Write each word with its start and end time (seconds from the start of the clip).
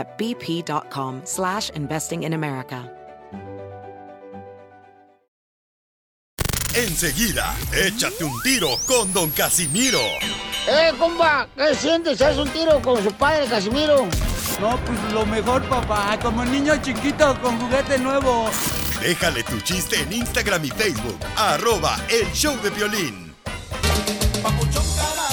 at 0.00 0.18
bp.com 0.18 1.20
slash 1.24 1.70
investing 1.70 2.24
in 2.24 2.32
America. 2.32 2.90
Enseguida, 6.74 7.52
échate 7.72 8.22
un 8.24 8.40
tiro 8.42 8.78
con 8.86 9.12
Don 9.12 9.30
Casimiro. 9.30 10.00
¡Eh, 10.68 10.92
comba! 10.98 11.48
¿Qué 11.56 11.74
sientes? 11.74 12.22
¿Haz 12.22 12.38
un 12.38 12.48
tiro 12.50 12.80
con 12.80 13.02
su 13.02 13.12
padre, 13.12 13.46
Casimiro? 13.46 14.06
No, 14.60 14.78
pues 14.84 15.12
lo 15.12 15.26
mejor, 15.26 15.62
papá. 15.68 16.16
Como 16.22 16.44
niño 16.44 16.80
chiquito 16.80 17.36
con 17.40 17.58
juguete 17.58 17.98
nuevo. 17.98 18.48
Déjale 19.00 19.42
tu 19.42 19.58
chiste 19.60 20.00
en 20.00 20.12
Instagram 20.12 20.64
y 20.64 20.68
Facebook. 20.68 21.18
Arroba 21.36 21.98
El 22.08 22.30
Show 22.32 22.56
de 22.62 22.70
Violín. 22.70 23.34
Papuchón 24.42 24.84
cara 24.96 25.29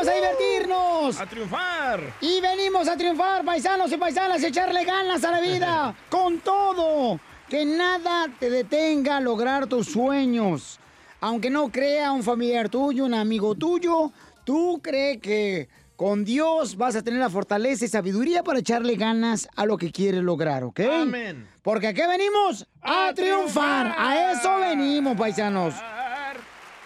Venimos 0.00 0.08
a 0.08 0.14
divertirnos. 0.14 1.20
¡A 1.20 1.26
triunfar! 1.26 2.00
Y 2.20 2.40
venimos 2.40 2.88
a 2.88 2.96
triunfar, 2.96 3.44
paisanos 3.44 3.92
y 3.92 3.96
paisanas, 3.98 4.42
echarle 4.42 4.84
ganas 4.84 5.22
a 5.24 5.30
la 5.30 5.40
vida. 5.40 5.94
con 6.08 6.38
todo. 6.38 7.20
Que 7.48 7.64
nada 7.64 8.28
te 8.38 8.48
detenga 8.48 9.18
a 9.18 9.20
lograr 9.20 9.66
tus 9.66 9.88
sueños. 9.88 10.78
Aunque 11.20 11.50
no 11.50 11.70
crea 11.70 12.12
un 12.12 12.22
familiar 12.22 12.70
tuyo, 12.70 13.04
un 13.04 13.12
amigo 13.12 13.54
tuyo, 13.54 14.12
tú 14.44 14.80
crees 14.82 15.18
que 15.18 15.68
con 15.96 16.24
Dios 16.24 16.76
vas 16.76 16.96
a 16.96 17.02
tener 17.02 17.20
la 17.20 17.28
fortaleza 17.28 17.84
y 17.84 17.88
sabiduría 17.88 18.42
para 18.42 18.60
echarle 18.60 18.94
ganas 18.94 19.48
a 19.54 19.66
lo 19.66 19.76
que 19.76 19.92
quieres 19.92 20.22
lograr, 20.22 20.64
¿ok? 20.64 20.80
Amén. 20.80 21.46
Porque 21.62 21.88
aquí 21.88 22.00
venimos 22.00 22.66
a, 22.80 23.12
triunfar. 23.14 23.94
A 23.98 24.32
eso 24.32 24.60
venimos, 24.60 25.14
paisanos. 25.18 25.74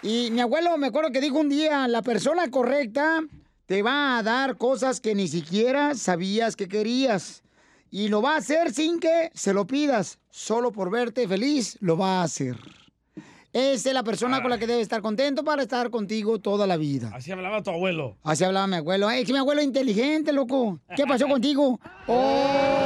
Y 0.04 0.30
mi 0.30 0.42
abuelo 0.42 0.76
me 0.76 0.88
acuerdo 0.88 1.10
que 1.10 1.20
dijo 1.22 1.38
un 1.38 1.48
día, 1.48 1.88
la 1.88 2.02
persona 2.02 2.50
correcta 2.50 3.22
te 3.64 3.82
va 3.82 4.18
a 4.18 4.22
dar 4.22 4.58
cosas 4.58 5.00
que 5.00 5.14
ni 5.14 5.28
siquiera 5.28 5.94
sabías 5.94 6.56
que 6.56 6.68
querías. 6.68 7.42
Y 7.90 8.08
lo 8.08 8.20
va 8.20 8.34
a 8.34 8.38
hacer 8.38 8.74
sin 8.74 9.00
que 9.00 9.30
se 9.32 9.54
lo 9.54 9.66
pidas. 9.66 10.18
Solo 10.28 10.72
por 10.72 10.90
verte 10.90 11.26
feliz 11.26 11.78
lo 11.80 11.96
va 11.96 12.20
a 12.20 12.24
hacer. 12.24 12.58
Esa 13.54 13.88
es 13.88 13.94
la 13.94 14.02
persona 14.02 14.42
con 14.42 14.50
la 14.50 14.58
que 14.58 14.66
debe 14.66 14.82
estar 14.82 15.00
contento 15.00 15.42
para 15.42 15.62
estar 15.62 15.88
contigo 15.88 16.38
toda 16.38 16.66
la 16.66 16.76
vida. 16.76 17.10
Así 17.14 17.32
hablaba 17.32 17.62
tu 17.62 17.70
abuelo. 17.70 18.18
Así 18.24 18.44
hablaba 18.44 18.66
mi 18.66 18.76
abuelo. 18.76 19.10
Es 19.10 19.24
que 19.24 19.32
mi 19.32 19.38
abuelo 19.38 19.62
es 19.62 19.66
inteligente, 19.66 20.34
loco. 20.34 20.80
¿Qué 20.94 21.06
pasó 21.06 21.26
contigo? 21.28 21.80
¡Oh! 22.08 22.83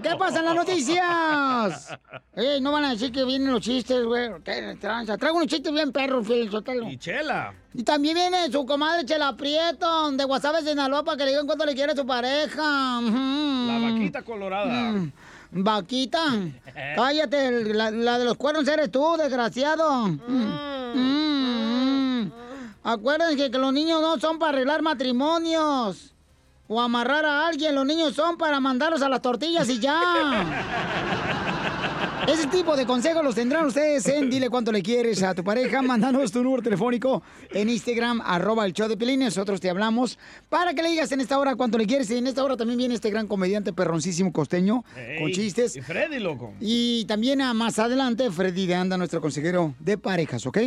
¿Qué 0.00 0.16
pasa 0.16 0.38
en 0.38 0.44
las 0.44 0.54
noticias? 0.54 1.98
Ey, 2.36 2.60
no 2.60 2.72
van 2.72 2.84
a 2.84 2.90
decir 2.90 3.12
que 3.12 3.24
vienen 3.24 3.52
los 3.52 3.60
chistes, 3.60 4.04
güey. 4.04 4.30
¿Qué 4.44 4.76
tranza? 4.80 5.18
Traigo 5.18 5.36
unos 5.36 5.48
chistes 5.48 5.72
bien 5.72 5.92
perros, 5.92 6.26
Sotelo. 6.50 6.88
Y 6.88 6.96
Chela. 6.96 7.52
Y 7.74 7.82
también 7.82 8.14
viene 8.14 8.50
su 8.50 8.64
comadre 8.64 9.04
Chela 9.04 9.36
Prieto, 9.36 10.10
de 10.12 10.24
Guasave, 10.24 10.62
Sinaloa, 10.62 11.04
para 11.04 11.16
que 11.16 11.24
le 11.24 11.30
digan 11.30 11.46
cuánto 11.46 11.66
le 11.66 11.74
quiere 11.74 11.92
a 11.92 11.96
su 11.96 12.06
pareja. 12.06 13.00
La 13.00 13.78
vaquita 13.78 14.22
colorada. 14.22 14.92
Mm. 14.92 15.12
Vaquita, 15.54 16.24
cállate, 16.96 17.74
la, 17.74 17.90
la 17.90 18.18
de 18.18 18.24
los 18.24 18.36
cuernos 18.36 18.66
eres 18.68 18.90
tú, 18.90 19.16
desgraciado. 19.18 20.06
Mm, 20.06 20.94
mm. 20.94 22.32
Acuérdense 22.84 23.50
que 23.50 23.58
los 23.58 23.72
niños 23.72 24.00
no 24.00 24.18
son 24.18 24.38
para 24.38 24.52
arreglar 24.52 24.82
matrimonios 24.82 26.11
o 26.68 26.80
amarrar 26.80 27.24
a 27.24 27.46
alguien, 27.46 27.74
los 27.74 27.86
niños 27.86 28.14
son 28.14 28.36
para 28.36 28.60
mandarlos 28.60 29.02
a 29.02 29.08
las 29.08 29.22
tortillas 29.22 29.68
y 29.68 29.78
ya. 29.78 29.98
Ese 32.26 32.46
tipo 32.46 32.76
de 32.76 32.86
consejos 32.86 33.24
los 33.24 33.34
tendrán 33.34 33.66
ustedes 33.66 34.06
en 34.06 34.30
Dile 34.30 34.48
Cuánto 34.48 34.70
Le 34.70 34.80
Quieres 34.80 35.24
a 35.24 35.34
tu 35.34 35.42
pareja. 35.42 35.82
Mándanos 35.82 36.30
tu 36.30 36.40
número 36.40 36.62
telefónico 36.62 37.20
en 37.50 37.68
Instagram, 37.68 38.22
arroba 38.24 38.64
el 38.64 38.72
show 38.72 38.88
de 38.88 38.96
Pelín. 38.96 39.20
Nosotros 39.20 39.60
te 39.60 39.68
hablamos 39.68 40.20
para 40.48 40.72
que 40.72 40.82
le 40.82 40.90
digas 40.90 41.10
en 41.10 41.20
esta 41.20 41.36
hora 41.36 41.56
cuánto 41.56 41.78
le 41.78 41.86
quieres. 41.86 42.08
Y 42.12 42.18
en 42.18 42.28
esta 42.28 42.44
hora 42.44 42.56
también 42.56 42.78
viene 42.78 42.94
este 42.94 43.10
gran 43.10 43.26
comediante 43.26 43.72
perroncísimo 43.72 44.32
costeño 44.32 44.84
con 45.18 45.32
chistes. 45.32 45.74
Y 45.74 45.80
Freddy, 45.80 46.20
loco. 46.20 46.54
Y 46.60 47.06
también 47.06 47.42
a 47.42 47.54
más 47.54 47.80
adelante, 47.80 48.30
Freddy 48.30 48.66
de 48.66 48.76
Anda, 48.76 48.96
nuestro 48.96 49.20
consejero 49.20 49.74
de 49.80 49.98
parejas, 49.98 50.46
¿ok? 50.46 50.58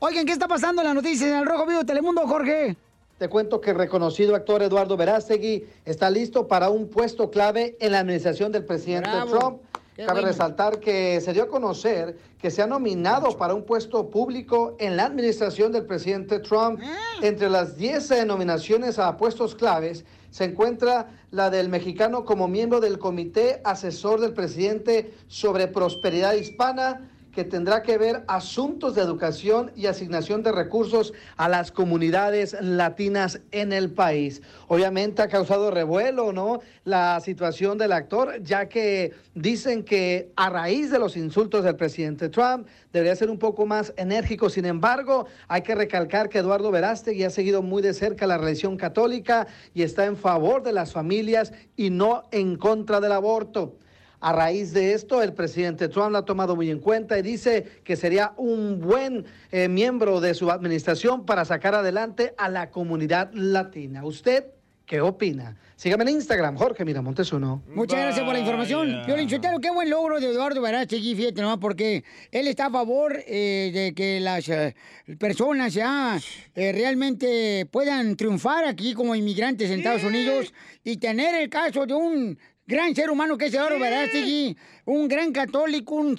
Oigan, 0.00 0.26
¿qué 0.26 0.32
está 0.32 0.48
pasando 0.48 0.82
en 0.82 0.88
la 0.88 0.94
noticia 0.94 1.26
en 1.26 1.36
el 1.36 1.46
Rojo 1.46 1.64
Vivo 1.64 1.78
de 1.78 1.86
Telemundo, 1.86 2.26
Jorge? 2.26 2.76
Te 3.20 3.28
cuento 3.28 3.60
que 3.60 3.72
el 3.72 3.76
reconocido 3.76 4.34
actor 4.34 4.62
Eduardo 4.62 4.96
Verástegui 4.96 5.66
está 5.84 6.08
listo 6.08 6.48
para 6.48 6.70
un 6.70 6.88
puesto 6.88 7.30
clave 7.30 7.76
en 7.78 7.92
la 7.92 7.98
administración 7.98 8.50
del 8.50 8.64
presidente 8.64 9.10
Bravo. 9.10 9.30
Trump. 9.30 9.62
Qué 9.94 10.06
Cabe 10.06 10.20
bueno. 10.20 10.28
resaltar 10.28 10.80
que 10.80 11.20
se 11.20 11.34
dio 11.34 11.42
a 11.42 11.48
conocer 11.48 12.16
que 12.40 12.50
se 12.50 12.62
ha 12.62 12.66
nominado 12.66 13.36
para 13.36 13.52
un 13.52 13.64
puesto 13.64 14.08
público 14.08 14.74
en 14.78 14.96
la 14.96 15.04
administración 15.04 15.70
del 15.70 15.84
presidente 15.84 16.38
Trump. 16.38 16.80
Entre 17.20 17.50
las 17.50 17.76
10 17.76 18.10
eh, 18.10 18.24
nominaciones 18.24 18.98
a 18.98 19.14
puestos 19.18 19.54
claves 19.54 20.06
se 20.30 20.44
encuentra 20.44 21.10
la 21.30 21.50
del 21.50 21.68
mexicano 21.68 22.24
como 22.24 22.48
miembro 22.48 22.80
del 22.80 22.98
Comité 22.98 23.60
Asesor 23.64 24.22
del 24.22 24.32
Presidente 24.32 25.12
sobre 25.26 25.68
Prosperidad 25.68 26.32
Hispana 26.32 27.09
tendrá 27.44 27.82
que 27.82 27.98
ver 27.98 28.24
asuntos 28.28 28.94
de 28.94 29.02
educación 29.02 29.72
y 29.76 29.86
asignación 29.86 30.42
de 30.42 30.52
recursos 30.52 31.12
a 31.36 31.48
las 31.48 31.72
comunidades 31.72 32.56
latinas 32.60 33.40
en 33.50 33.72
el 33.72 33.90
país. 33.90 34.42
Obviamente 34.68 35.22
ha 35.22 35.28
causado 35.28 35.70
revuelo, 35.70 36.32
¿no? 36.32 36.60
La 36.84 37.20
situación 37.20 37.78
del 37.78 37.92
actor, 37.92 38.42
ya 38.42 38.68
que 38.68 39.12
dicen 39.34 39.84
que 39.84 40.32
a 40.36 40.50
raíz 40.50 40.90
de 40.90 40.98
los 40.98 41.16
insultos 41.16 41.64
del 41.64 41.76
presidente 41.76 42.28
Trump 42.28 42.66
debería 42.92 43.16
ser 43.16 43.30
un 43.30 43.38
poco 43.38 43.66
más 43.66 43.92
enérgico. 43.96 44.50
Sin 44.50 44.66
embargo, 44.66 45.26
hay 45.48 45.62
que 45.62 45.74
recalcar 45.74 46.28
que 46.28 46.38
Eduardo 46.38 46.70
Verástegui 46.70 47.24
ha 47.24 47.30
seguido 47.30 47.62
muy 47.62 47.82
de 47.82 47.94
cerca 47.94 48.26
la 48.26 48.38
religión 48.38 48.76
católica 48.76 49.46
y 49.74 49.82
está 49.82 50.06
en 50.06 50.16
favor 50.16 50.62
de 50.62 50.72
las 50.72 50.92
familias 50.92 51.52
y 51.76 51.90
no 51.90 52.22
en 52.30 52.56
contra 52.56 53.00
del 53.00 53.12
aborto. 53.12 53.76
A 54.20 54.32
raíz 54.32 54.72
de 54.74 54.92
esto, 54.92 55.22
el 55.22 55.32
presidente 55.32 55.88
Trump 55.88 56.12
lo 56.12 56.18
ha 56.18 56.24
tomado 56.26 56.54
muy 56.54 56.70
en 56.70 56.78
cuenta 56.78 57.18
y 57.18 57.22
dice 57.22 57.80
que 57.82 57.96
sería 57.96 58.34
un 58.36 58.78
buen 58.78 59.24
eh, 59.50 59.66
miembro 59.66 60.20
de 60.20 60.34
su 60.34 60.50
administración 60.50 61.24
para 61.24 61.46
sacar 61.46 61.74
adelante 61.74 62.34
a 62.36 62.50
la 62.50 62.70
comunidad 62.70 63.30
latina. 63.32 64.04
¿Usted 64.04 64.44
qué 64.84 65.00
opina? 65.00 65.56
Sígame 65.80 66.02
en 66.02 66.10
Instagram, 66.10 66.58
Jorge 66.58 66.84
Miramontes 66.84 67.32
uno. 67.32 67.62
Muchas 67.68 67.98
gracias 67.98 68.22
por 68.22 68.34
la 68.34 68.40
información. 68.40 69.00
Piolín 69.06 69.30
Sotelo, 69.30 69.58
qué 69.60 69.70
buen 69.70 69.88
logro 69.88 70.20
de 70.20 70.26
Eduardo 70.26 70.60
Verástegui, 70.60 71.14
fíjate 71.14 71.40
nomás, 71.40 71.56
porque 71.56 72.04
él 72.30 72.48
está 72.48 72.66
a 72.66 72.70
favor 72.70 73.16
eh, 73.26 73.70
de 73.72 73.94
que 73.94 74.20
las 74.20 74.46
eh, 74.50 74.76
personas 75.18 75.72
ya 75.72 76.20
eh, 76.54 76.72
realmente 76.72 77.66
puedan 77.70 78.14
triunfar 78.14 78.66
aquí 78.66 78.92
como 78.92 79.14
inmigrantes 79.14 79.70
en 79.70 79.78
Estados 79.78 80.04
Unidos 80.04 80.52
y 80.84 80.98
tener 80.98 81.34
el 81.34 81.48
caso 81.48 81.86
de 81.86 81.94
un 81.94 82.38
gran 82.70 82.94
ser 82.94 83.10
humano 83.10 83.36
que 83.36 83.46
es 83.46 83.54
Eduardo 83.54 83.80
Verástegui, 83.80 84.56
un 84.84 85.08
gran 85.08 85.32
católico, 85.32 85.96
un 85.96 86.16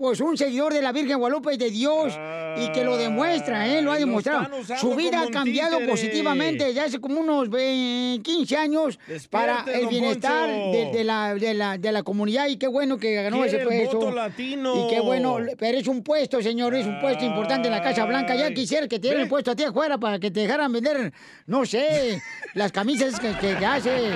pues 0.00 0.18
un 0.22 0.34
seguidor 0.38 0.72
de 0.72 0.80
la 0.80 0.92
Virgen 0.92 1.18
Guadalupe 1.18 1.52
y 1.52 1.58
de 1.58 1.70
Dios 1.70 2.14
y 2.56 2.72
que 2.72 2.82
lo 2.84 2.96
demuestra, 2.96 3.68
¿eh? 3.68 3.82
Lo 3.82 3.92
ha 3.92 3.98
demostrado. 3.98 4.48
Su 4.80 4.94
vida 4.94 5.20
ha 5.22 5.28
cambiado 5.30 5.72
títere. 5.76 5.90
positivamente 5.92 6.64
desde 6.64 6.80
hace 6.80 6.98
como 7.00 7.20
unos 7.20 7.48
eh, 7.58 8.18
15 8.22 8.56
años 8.56 8.98
para 9.28 9.62
el 9.72 9.88
bienestar 9.88 10.48
de, 10.48 10.90
de 10.90 11.04
la, 11.04 11.34
de, 11.34 11.52
la, 11.52 11.76
de 11.76 11.92
la 11.92 12.02
comunidad 12.02 12.48
y 12.48 12.56
qué 12.56 12.66
bueno 12.66 12.96
que 12.96 13.12
ganó 13.12 13.44
ese 13.44 13.58
puesto. 13.58 13.98
voto 13.98 14.10
latino. 14.12 14.86
Y 14.86 14.88
qué 14.90 15.00
bueno, 15.00 15.36
pero 15.58 15.76
es 15.76 15.86
un 15.86 16.02
puesto, 16.02 16.40
señor, 16.40 16.74
es 16.74 16.86
un 16.86 16.98
puesto 16.98 17.22
importante 17.26 17.68
en 17.68 17.72
la 17.74 17.82
Casa 17.82 18.06
Blanca. 18.06 18.34
Ya 18.34 18.52
quisiera 18.54 18.88
que 18.88 18.98
te 18.98 19.10
el 19.10 19.28
puesto 19.28 19.50
a 19.50 19.54
ti 19.54 19.64
afuera 19.64 19.98
para 19.98 20.18
que 20.18 20.30
te 20.30 20.40
dejaran 20.40 20.72
vender, 20.72 21.12
no 21.46 21.66
sé, 21.66 22.22
las 22.54 22.72
camisas 22.72 23.20
que, 23.20 23.32
que- 23.38 23.54
que 23.58 23.66
haces. 23.66 24.14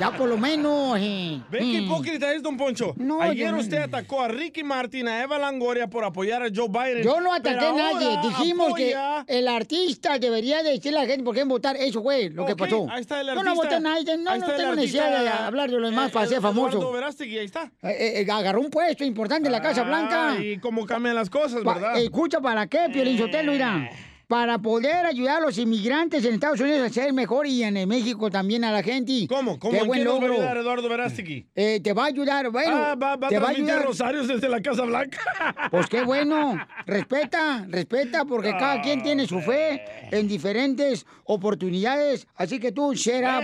Ya 0.00 0.10
por 0.10 0.28
lo 0.28 0.36
menos. 0.36 0.98
eh. 1.00 1.40
¿Ve 1.50 1.58
qué 1.60 1.64
Mm. 1.64 1.84
hipócrita 1.84 2.32
es, 2.32 2.42
don 2.42 2.56
Poncho? 2.56 2.94
No, 2.96 3.20
Ayer 3.22 3.50
yo- 3.50 3.56
usted 3.58 3.78
atacó 3.78 4.22
a 4.22 4.28
Ricky 4.28 4.64
Martin, 4.64 5.03
a 5.08 5.22
Eva 5.22 5.38
Langoria 5.38 5.88
por 5.88 6.04
apoyar 6.04 6.42
a 6.42 6.48
Joe 6.54 6.68
Biden. 6.68 7.02
Yo 7.02 7.20
no 7.20 7.32
ataqué 7.32 7.64
a 7.66 7.72
nadie. 7.72 8.18
Dijimos 8.22 8.68
apoya- 8.68 9.24
que 9.26 9.38
el 9.38 9.48
artista 9.48 10.18
debería 10.18 10.62
decirle 10.62 10.98
a 10.98 11.02
la 11.02 11.08
gente 11.08 11.24
por 11.24 11.34
qué 11.34 11.44
votar. 11.44 11.76
Eso 11.76 12.02
fue 12.02 12.30
lo 12.30 12.46
que 12.46 12.56
pasó. 12.56 12.86
ahí 12.90 13.00
está 13.00 13.20
el 13.20 13.28
Yo 13.28 13.42
no 13.42 13.54
voté 13.54 13.74
a 13.76 13.80
nadie. 13.80 14.16
No, 14.16 14.36
no 14.36 14.46
tengo 14.46 14.74
necesidad 14.74 15.22
de 15.22 15.28
hablar 15.28 15.70
de 15.70 15.78
los 15.78 15.90
demás 15.90 16.10
eh, 16.10 16.12
para 16.12 16.26
ser 16.26 16.40
famoso. 16.40 16.92
Verástegui, 16.92 17.38
ahí 17.38 17.46
está. 17.46 17.70
Eh, 17.82 18.24
eh, 18.26 18.30
agarró 18.30 18.60
un 18.60 18.70
puesto 18.70 19.04
importante 19.04 19.48
en 19.48 19.52
la 19.52 19.62
Casa 19.62 19.82
Blanca. 19.82 20.32
Ah, 20.32 20.38
y 20.42 20.58
cómo 20.58 20.86
cambian 20.86 21.14
las 21.14 21.30
cosas, 21.30 21.64
¿verdad? 21.64 21.96
Eh. 21.98 22.04
escucha, 22.04 22.40
¿para 22.40 22.66
qué, 22.66 22.88
Piolín 22.92 23.18
Sotelo? 23.18 23.52
Mira, 23.52 23.90
para 24.26 24.58
poder 24.58 25.06
ayudar 25.06 25.38
a 25.38 25.40
los 25.46 25.58
inmigrantes 25.58 26.24
en 26.24 26.34
Estados 26.34 26.60
Unidos 26.60 26.90
a 26.90 26.92
ser 26.92 27.12
mejor 27.12 27.46
y 27.46 27.62
en 27.62 27.88
México 27.88 28.30
también 28.30 28.64
a 28.64 28.72
la 28.72 28.82
gente. 28.82 29.26
¿Cómo? 29.28 29.58
¿Cómo? 29.58 29.72
Qué 29.72 29.78
¿En 29.80 29.86
buen 29.86 29.98
qué 30.00 30.04
nos 30.04 30.14
va 30.14 30.18
a 30.18 30.20
logro. 30.20 30.34
ayudar 30.34 30.56
Eduardo 30.58 30.88
Verástegui? 30.88 31.46
Eh, 31.54 31.80
te 31.82 31.92
va 31.92 32.04
a 32.04 32.06
ayudar, 32.06 32.50
bueno. 32.50 32.74
ah, 32.74 32.94
va, 32.94 33.16
va 33.16 33.26
a 33.26 33.30
te 33.30 33.38
va 33.38 33.48
a 33.48 33.50
ayudar. 33.50 33.82
rosarios 33.84 34.28
desde 34.28 34.48
la 34.48 34.60
Casa 34.60 34.82
Blanca. 34.82 35.18
Pues 35.70 35.86
qué 35.88 36.02
bueno, 36.02 36.56
respeta, 36.86 37.66
respeta, 37.68 38.24
porque 38.24 38.50
cada 38.52 38.80
quien 38.80 39.02
tiene 39.02 39.26
su 39.26 39.40
fe 39.40 39.82
en 40.10 40.28
diferentes 40.28 41.04
oportunidades. 41.24 42.26
Así 42.36 42.60
que 42.60 42.70
tú, 42.72 42.92
shut 42.94 43.22
up, 43.24 43.42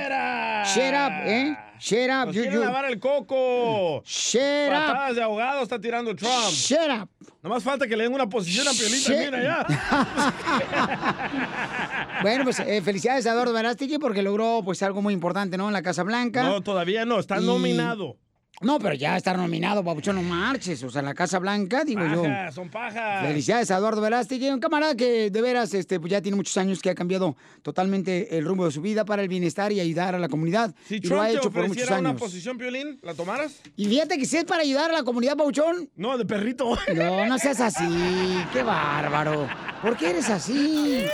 shut 0.64 0.94
up, 0.94 1.12
¿eh? 1.26 1.56
Shut 1.80 2.10
up, 2.10 2.26
Nos 2.26 2.34
you- 2.36 2.60
lavar 2.60 2.84
el 2.84 3.00
coco. 3.00 4.02
shut 4.04 4.68
up, 4.68 4.70
Patadas 4.70 5.16
de 5.16 5.22
ahogado 5.22 5.62
está 5.62 5.80
tirando 5.80 6.14
Trump. 6.14 6.50
shut 6.52 6.78
up. 7.02 7.08
Nomás 7.42 7.62
falta 7.62 7.86
que 7.88 7.96
le 7.96 8.04
den 8.04 8.12
una 8.12 8.28
posición 8.28 8.68
a 8.68 8.72
también 8.72 9.34
allá. 9.34 9.66
Bueno, 12.22 12.44
pues 12.44 12.60
eh, 12.60 12.82
felicidades 12.82 13.26
a 13.26 13.32
Eduardo 13.32 13.52
Verástegui 13.54 13.98
porque 13.98 14.20
logró 14.22 14.60
pues 14.64 14.82
algo 14.82 15.00
muy 15.00 15.14
importante, 15.14 15.56
¿no? 15.56 15.68
En 15.68 15.72
la 15.72 15.80
Casa 15.82 16.02
Blanca. 16.02 16.42
No, 16.42 16.60
todavía 16.60 17.04
no, 17.06 17.18
está 17.18 17.40
Y- 17.40 17.46
nominado. 17.46 18.16
No, 18.62 18.78
pero 18.78 18.94
ya 18.94 19.16
está 19.16 19.32
nominado, 19.32 19.82
papuchón, 19.82 20.16
no 20.16 20.22
marches. 20.22 20.82
O 20.82 20.90
sea, 20.90 21.00
en 21.00 21.06
la 21.06 21.14
Casa 21.14 21.38
Blanca, 21.38 21.82
digo 21.82 22.02
yo. 22.06 22.24
Son 22.52 22.68
pajas. 22.68 23.26
Felicidades 23.26 23.70
a 23.70 23.78
Eduardo 23.78 24.02
Verástegui, 24.02 24.50
un 24.50 24.60
camarada 24.60 24.94
que 24.94 25.30
de 25.30 25.40
veras 25.40 25.72
este, 25.72 25.98
pues 25.98 26.10
ya 26.10 26.20
tiene 26.20 26.36
muchos 26.36 26.54
años 26.58 26.80
que 26.82 26.90
ha 26.90 26.94
cambiado 26.94 27.36
totalmente 27.62 28.36
el 28.36 28.44
rumbo 28.44 28.66
de 28.66 28.70
su 28.72 28.82
vida 28.82 29.06
para 29.06 29.22
el 29.22 29.28
bienestar 29.28 29.72
y 29.72 29.80
ayudar 29.80 30.14
a 30.14 30.18
la 30.18 30.28
comunidad. 30.28 30.74
Si 30.86 30.96
y 30.96 31.00
Trump 31.00 31.14
lo 31.14 31.22
ha 31.22 31.26
te 31.28 31.32
hecho 31.32 31.50
por 31.50 31.62
muchos 31.62 31.70
ofreciera 31.70 32.00
una 32.00 32.08
años. 32.10 32.20
posición, 32.20 32.58
Piolín, 32.58 32.98
¿la 33.02 33.14
tomaras? 33.14 33.62
Y 33.76 33.86
fíjate 33.86 34.18
que 34.18 34.26
si 34.26 34.36
es 34.36 34.44
para 34.44 34.60
ayudar 34.60 34.90
a 34.90 34.94
la 34.94 35.04
comunidad, 35.04 35.38
Pauchón. 35.38 35.88
No, 35.96 36.18
de 36.18 36.26
perrito. 36.26 36.76
No, 36.94 37.24
no 37.24 37.38
seas 37.38 37.60
así. 37.62 37.88
Qué 38.52 38.62
bárbaro. 38.62 39.48
¿Por 39.80 39.96
qué 39.96 40.10
eres 40.10 40.28
así? 40.28 41.06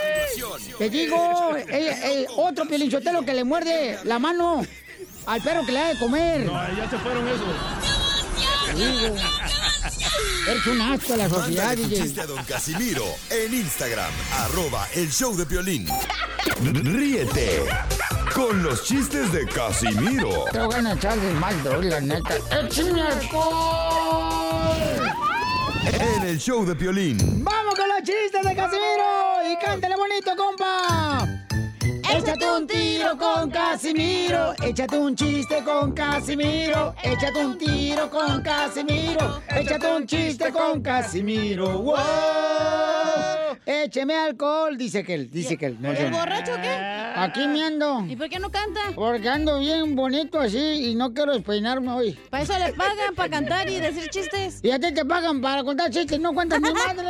Te 0.77 0.89
digo, 0.89 1.55
el, 1.55 1.87
el 1.87 2.27
otro 2.35 2.65
pilinchotelo 2.65 3.23
que 3.23 3.33
le 3.33 3.45
muerde 3.45 3.99
la 4.03 4.19
mano 4.19 4.63
al 5.27 5.41
perro 5.41 5.65
que 5.65 5.71
le 5.73 5.79
da 5.79 5.87
de 5.89 5.99
comer. 5.99 6.45
No, 6.45 6.53
ya 6.75 6.89
se 6.89 6.97
fueron 6.97 7.27
esos. 7.27 7.47
Eres 10.47 10.67
un 10.67 10.81
asco 10.81 11.13
a 11.13 11.17
la 11.17 11.29
sociedad, 11.29 11.67
Mándale 11.67 11.87
DJ. 11.87 12.03
chiste 12.03 12.21
a 12.21 12.25
don 12.25 12.43
Casimiro 12.45 13.05
en 13.29 13.53
Instagram, 13.53 14.11
arroba 14.31 14.87
el 14.95 15.11
show 15.11 15.35
de 15.35 15.45
Piolín. 15.45 15.87
Ríete 16.63 17.65
con 18.33 18.63
los 18.63 18.83
chistes 18.83 19.31
de 19.31 19.45
Casimiro 19.47 20.45
Te 20.51 20.59
voy 20.59 20.75
a 20.75 20.93
echar 20.93 21.19
de 21.19 21.33
mal, 21.33 21.55
bro, 21.61 21.81
la 21.81 21.99
neta. 21.99 22.37
¡Échame 22.61 23.01
alcohol! 23.01 24.77
en 25.99 26.23
el 26.23 26.39
show 26.39 26.65
de 26.65 26.75
Piolín. 26.75 27.43
¡Vamos 27.43 27.75
con 27.75 27.87
los 27.87 27.97
chistes 27.99 28.43
de 28.43 28.55
Casimiro! 28.55 29.51
¡Y 29.51 29.57
cántale 29.65 29.95
bonito, 29.95 30.31
compa! 30.35 31.36
Échate 32.09 32.49
un 32.49 32.65
tiro 32.67 33.17
con 33.17 33.49
Casimiro, 33.49 34.53
échate 34.63 34.97
un 34.97 35.15
chiste 35.15 35.61
con 35.63 35.91
Casimiro, 35.91 36.95
échate 37.03 37.45
un 37.45 37.57
tiro 37.57 38.09
con 38.09 38.41
Casimiro, 38.41 39.41
échate 39.49 39.87
un 39.91 40.05
chiste 40.07 40.51
con 40.51 40.81
Casimiro. 40.81 41.79
¡Wow! 41.79 41.95
Écheme 43.65 44.15
alcohol, 44.15 44.77
dice 44.77 45.03
que 45.03 45.13
él, 45.13 45.29
dice 45.29 45.57
que 45.57 45.65
él. 45.65 45.77
No 45.81 45.91
¿Es 45.91 45.97
sé. 45.99 46.09
borracho 46.09 46.53
qué? 46.61 46.69
Aquí 47.15 47.45
me 47.47 47.63
ando. 47.65 48.05
¿Y 48.07 48.15
por 48.15 48.29
qué 48.29 48.39
no 48.39 48.49
canta? 48.49 48.79
Porque 48.95 49.27
ando 49.27 49.59
bien 49.59 49.95
bonito 49.95 50.39
así 50.39 50.57
y 50.57 50.95
no 50.95 51.13
quiero 51.13 51.33
despeinarme 51.33 51.91
hoy. 51.91 52.13
Para 52.29 52.43
eso 52.43 52.53
le 52.57 52.71
pagan, 52.73 53.13
para 53.15 53.29
cantar 53.29 53.69
y 53.69 53.79
decir 53.79 54.07
chistes. 54.09 54.59
Y 54.63 54.71
a 54.71 54.79
ti 54.79 54.93
te 54.93 55.03
pagan 55.03 55.41
para 55.41 55.63
contar 55.63 55.89
chistes, 55.89 56.19
no 56.19 56.33
cuentas 56.33 56.61
ni 56.61 56.71
madre. 56.71 57.07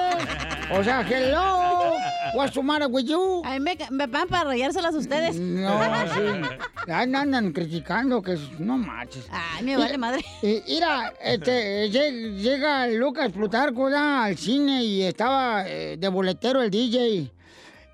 O 0.72 0.84
sea, 0.84 1.02
hello. 1.08 1.94
What's 2.34 2.54
the 2.54 2.62
matter 2.64 2.88
with 2.88 3.06
you? 3.06 3.42
A 3.46 3.52
mí 3.52 3.60
me, 3.60 3.78
me 3.92 4.08
pagan 4.08 4.28
para 4.28 4.46
rayárselas 4.46 4.87
ustedes. 4.96 5.36
No, 5.40 5.80
sí. 6.14 6.92
Andan 6.92 7.52
criticando 7.52 8.22
que 8.22 8.38
no 8.60 8.78
manches. 8.78 9.26
Ay, 9.32 9.64
me 9.64 9.78
vale 9.78 9.98
madre. 9.98 10.24
Y, 10.42 10.62
mira, 10.68 11.14
este, 11.22 11.88
lle- 11.92 12.36
llega 12.38 12.88
Lucas 12.88 13.32
Plutarco 13.32 13.88
al 13.88 14.38
cine 14.38 14.84
y 14.84 15.04
estaba 15.04 15.68
eh, 15.68 15.98
de 15.98 16.08
boletero 16.10 16.62
el 16.62 16.70
DJ. 16.70 17.32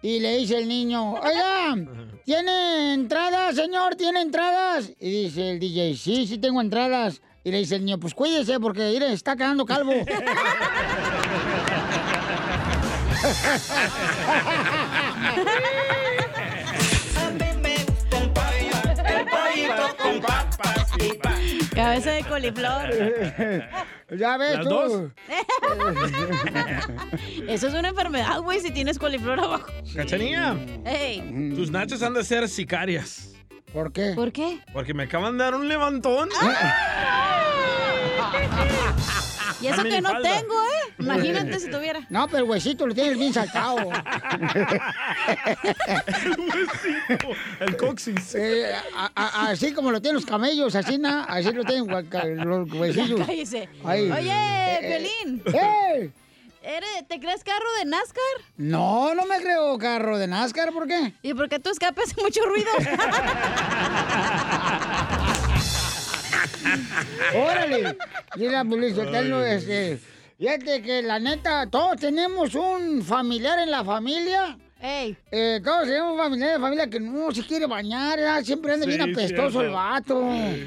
Y 0.01 0.19
le 0.19 0.37
dice 0.37 0.57
el 0.57 0.67
niño, 0.67 1.13
oiga, 1.13 1.75
¿tiene 2.25 2.93
entradas, 2.93 3.55
señor? 3.55 3.95
¿Tiene 3.95 4.21
entradas? 4.21 4.91
Y 4.99 5.23
dice 5.23 5.51
el 5.51 5.59
DJ, 5.59 5.95
sí, 5.95 6.27
sí 6.27 6.37
tengo 6.37 6.59
entradas. 6.61 7.21
Y 7.45 7.51
le 7.51 7.57
dice 7.59 7.75
el 7.75 7.85
niño, 7.85 7.99
pues 7.99 8.13
cuídese 8.13 8.59
porque 8.59 8.89
mire, 8.91 9.11
está 9.13 9.35
quedando 9.35 9.65
calvo. 9.65 9.93
Cabeza 21.83 22.11
de 22.11 22.23
coliflor. 22.23 22.89
ya 24.17 24.37
ves 24.37 24.55
¿Las 24.55 24.63
tú. 24.63 24.69
dos? 24.69 25.11
Eso 27.49 27.67
es 27.67 27.73
una 27.73 27.89
enfermedad, 27.89 28.39
güey, 28.39 28.61
si 28.61 28.71
tienes 28.71 28.97
coliflor 28.97 29.37
abajo. 29.37 29.67
Cachanilla, 29.93 30.55
Ey, 30.85 31.51
tus 31.53 31.71
nachas 31.71 32.01
han 32.01 32.13
de 32.13 32.23
ser 32.23 32.47
sicarias. 32.47 33.33
¿Por 33.73 33.91
qué? 33.91 34.13
¿por 34.15 34.31
qué? 34.31 34.59
Porque 34.71 34.93
me 34.93 35.03
acaban 35.03 35.37
de 35.37 35.43
dar 35.43 35.55
un 35.55 35.67
levantón. 35.67 36.29
Y 39.61 39.67
eso 39.67 39.83
que 39.83 40.01
no 40.01 40.19
tengo, 40.21 40.63
¿eh? 40.63 40.93
Imagínate 40.99 41.59
si 41.59 41.69
tuviera. 41.71 42.01
No, 42.09 42.27
pero 42.27 42.43
el 42.43 42.49
huesito 42.49 42.85
lo 42.85 42.93
tienes 42.93 43.17
bien 43.17 43.33
saltado. 43.33 43.77
El 47.59 47.77
coxis. 47.77 48.35
Eh, 48.35 48.73
a- 48.95 49.11
a- 49.15 49.49
así 49.49 49.73
como 49.73 49.91
lo 49.91 50.01
tienen 50.01 50.15
los 50.15 50.25
camellos, 50.25 50.75
así, 50.75 50.97
na, 50.97 51.23
así 51.25 51.51
lo 51.51 51.63
tienen 51.63 51.87
los 51.87 52.71
huesillos. 52.73 53.21
Cállese. 53.25 53.69
Oye, 53.83 54.31
Eh, 54.31 55.09
Violín, 55.25 55.43
¡Eh! 55.53 56.09
¿eres- 56.61 57.07
¿te 57.07 57.19
crees 57.19 57.43
carro 57.43 57.65
de 57.79 57.85
NASCAR? 57.85 58.21
No, 58.57 59.13
no 59.15 59.25
me 59.25 59.37
creo 59.41 59.77
carro 59.77 60.17
de 60.17 60.27
NASCAR, 60.27 60.71
¿por 60.73 60.87
qué? 60.87 61.13
¿Y 61.21 61.33
por 61.33 61.49
qué 61.49 61.59
tu 61.59 61.69
escape 61.69 62.01
hace 62.01 62.15
mucho 62.21 62.41
ruido? 62.45 62.69
Órale. 67.35 67.97
Mira, 68.35 68.63
pues, 68.63 68.95
Sotelo, 68.95 69.45
este, 69.45 69.99
fíjate 70.37 70.81
que 70.81 71.01
la 71.01 71.19
neta, 71.19 71.67
todos 71.69 71.97
tenemos 71.97 72.55
un 72.55 73.03
familiar 73.03 73.59
en 73.59 73.71
la 73.71 73.83
familia. 73.83 74.57
Ey, 74.85 75.15
Eh, 75.31 75.61
todos 75.63 75.85
tenemos 75.85 76.11
un 76.11 76.17
familiar 76.17 76.49
en 76.55 76.61
la 76.61 76.67
familia 76.67 76.89
que 76.89 76.99
no 76.99 77.31
se 77.31 77.45
quiere 77.45 77.67
bañar, 77.67 78.19
siempre 78.43 78.73
anda 78.73 78.83
Sí, 78.85 78.89
bien 78.97 79.01
apestoso 79.13 79.61
el 79.61 79.69
vato. 79.69 80.21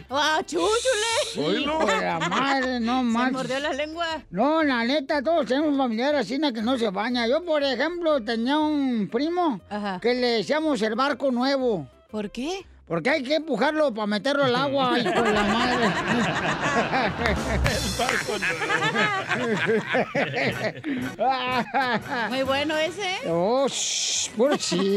¡ah, 0.08 0.40
chúchule! 0.46 1.60
De 1.86 2.00
la 2.00 2.18
madre, 2.20 2.80
no 2.80 3.00
Se 3.00 3.30
mordió 3.30 3.58
la 3.58 3.72
lengua. 3.74 4.06
No, 4.30 4.62
la 4.62 4.84
neta, 4.84 5.20
todos 5.22 5.44
tenemos 5.44 5.68
un 5.72 5.76
familiar 5.76 6.14
así 6.14 6.40
que 6.40 6.62
no 6.62 6.78
se 6.78 6.88
baña. 6.88 7.26
Yo, 7.26 7.44
por 7.44 7.62
ejemplo, 7.62 8.22
tenía 8.24 8.56
un 8.56 9.06
primo 9.12 9.60
Ajá. 9.68 9.98
que 10.00 10.14
le 10.14 10.28
decíamos 10.28 10.80
el 10.80 10.94
barco 10.94 11.30
nuevo. 11.30 11.86
¿Por 12.10 12.30
qué? 12.30 12.64
Porque 12.86 13.10
hay 13.10 13.22
que 13.24 13.34
empujarlo 13.34 13.92
para 13.92 14.06
meterlo 14.06 14.44
al 14.44 14.54
agua, 14.54 14.96
hijo 14.98 15.22
de 15.22 15.32
la 15.32 15.42
madre. 15.42 15.90
Muy 22.30 22.42
bueno 22.44 22.76
ese, 22.76 23.02
¿eh? 23.02 23.28
oh, 23.28 23.66
shh, 23.68 24.30
puro 24.36 24.56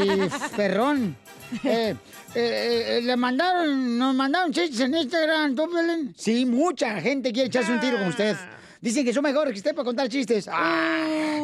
perrón. 0.55 1.15
Eh, 1.63 1.95
eh, 2.35 2.85
eh, 2.97 3.01
le 3.01 3.17
mandaron, 3.17 3.97
nos 3.97 4.13
mandaron 4.13 4.53
chistes 4.53 4.81
en 4.81 4.93
Instagram, 4.95 5.55
¿tú, 5.55 5.67
Belén? 5.73 6.13
Sí, 6.15 6.45
mucha 6.45 7.01
gente 7.01 7.33
quiere 7.33 7.47
echarse 7.47 7.71
un 7.71 7.79
tiro 7.79 7.97
con 7.97 8.09
usted. 8.09 8.37
Dicen 8.81 9.03
que 9.03 9.13
son 9.13 9.23
mejores 9.23 9.51
que 9.53 9.59
usted 9.59 9.73
para 9.73 9.85
contar 9.85 10.07
chistes. 10.09 10.47
¡Ah! 10.51 11.39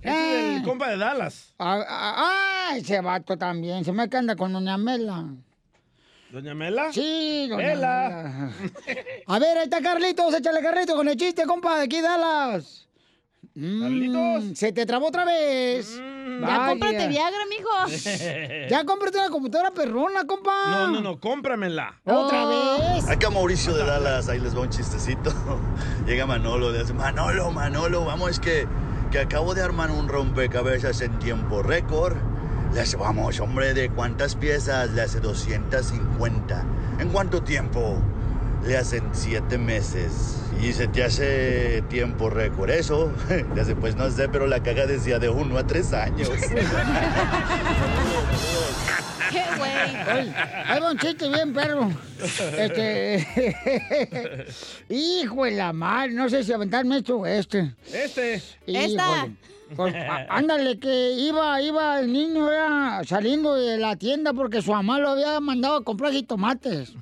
Ese 0.00 0.50
es 0.50 0.56
el 0.56 0.62
compa 0.62 0.88
de 0.88 0.96
Dallas. 0.96 1.52
Ah, 1.58 1.84
ah, 1.86 2.14
ah, 2.70 2.76
ese 2.78 3.00
vato 3.02 3.36
también. 3.36 3.84
Se 3.84 3.92
me 3.92 4.08
anda 4.10 4.34
con 4.36 4.54
doña 4.54 4.78
Mela. 4.78 5.26
¿Doña 6.32 6.54
Mela? 6.54 6.90
Sí, 6.94 7.46
doña 7.46 7.66
Mela. 7.66 8.50
A 9.26 9.38
ver, 9.38 9.58
ahí 9.58 9.64
está 9.64 9.82
Carlitos. 9.82 10.32
Échale 10.34 10.62
Carlitos 10.62 10.96
con 10.96 11.06
el 11.06 11.14
chiste, 11.14 11.44
compa, 11.44 11.76
de 11.76 11.84
aquí 11.84 12.00
Dallas. 12.00 12.88
Carlitos. 13.54 14.58
Se 14.58 14.72
te 14.72 14.86
trabó 14.86 15.08
otra 15.08 15.26
vez. 15.26 15.94
Ya 15.94 16.40
Vaya. 16.40 16.68
cómprate 16.70 17.08
Viagra, 17.08 17.40
mijo. 17.50 17.68
Ya 18.70 18.82
cómprate 18.86 19.18
una 19.18 19.28
computadora 19.28 19.72
perrona, 19.72 20.24
compa. 20.26 20.70
No, 20.70 20.90
no, 20.92 21.00
no, 21.02 21.20
cómpramela. 21.20 22.00
¿Otra 22.06 22.46
vez? 22.46 23.06
Acá 23.10 23.28
Mauricio 23.28 23.74
de 23.74 23.84
Dallas, 23.84 24.30
ahí 24.30 24.40
les 24.40 24.56
va 24.56 24.62
un 24.62 24.70
chistecito. 24.70 25.30
Llega 26.06 26.24
Manolo, 26.24 26.72
le 26.72 26.78
dice, 26.78 26.94
Manolo, 26.94 27.50
Manolo, 27.50 28.06
vamos, 28.06 28.30
es 28.30 28.40
que, 28.40 28.66
que 29.10 29.18
acabo 29.18 29.52
de 29.52 29.60
armar 29.60 29.90
un 29.90 30.08
rompecabezas 30.08 31.02
en 31.02 31.18
tiempo 31.18 31.62
récord. 31.62 32.16
Le 32.74 32.80
hace, 32.80 32.96
vamos, 32.96 33.38
hombre, 33.40 33.74
¿de 33.74 33.90
cuántas 33.90 34.34
piezas? 34.34 34.90
Le 34.92 35.02
hace 35.02 35.20
250. 35.20 36.64
¿En 37.00 37.08
cuánto 37.10 37.42
tiempo? 37.42 38.02
Le 38.66 38.78
hacen 38.78 39.02
siete 39.12 39.58
meses. 39.58 40.38
Y 40.62 40.72
se 40.72 40.88
te 40.88 41.04
hace 41.04 41.82
tiempo 41.90 42.30
récord. 42.30 42.70
Eso, 42.70 43.12
le 43.54 43.60
hace, 43.60 43.74
pues 43.74 43.94
no 43.96 44.10
sé, 44.10 44.28
pero 44.30 44.46
la 44.46 44.62
caga 44.62 44.86
decía 44.86 45.18
de 45.18 45.28
uno 45.28 45.58
a 45.58 45.66
tres 45.66 45.92
años. 45.92 46.30
¡Qué 49.30 49.42
güey! 49.58 49.72
Ay, 50.06 50.34
Ahí 50.66 50.80
va 50.80 50.92
un 50.92 50.98
chiste 50.98 51.28
bien, 51.28 51.52
perro. 51.52 51.90
Este. 52.56 53.26
Hijo 54.88 55.44
de 55.44 55.50
la 55.52 55.72
madre, 55.72 56.12
no 56.12 56.28
sé 56.28 56.44
si 56.44 56.52
aventarme 56.52 56.98
esto 56.98 57.18
o 57.18 57.26
este. 57.26 57.74
Este. 57.92 58.42
Esta. 58.66 59.28
Pues, 59.76 59.94
ándale, 60.28 60.78
que 60.78 61.12
iba, 61.12 61.60
iba 61.62 62.00
el 62.00 62.12
niño 62.12 62.48
ya 62.50 63.02
saliendo 63.06 63.54
de 63.54 63.78
la 63.78 63.96
tienda 63.96 64.32
porque 64.32 64.62
su 64.62 64.72
mamá 64.72 64.98
lo 64.98 65.10
había 65.10 65.40
mandado 65.40 65.76
a 65.76 65.84
comprar 65.84 66.12
jitomates. 66.12 66.94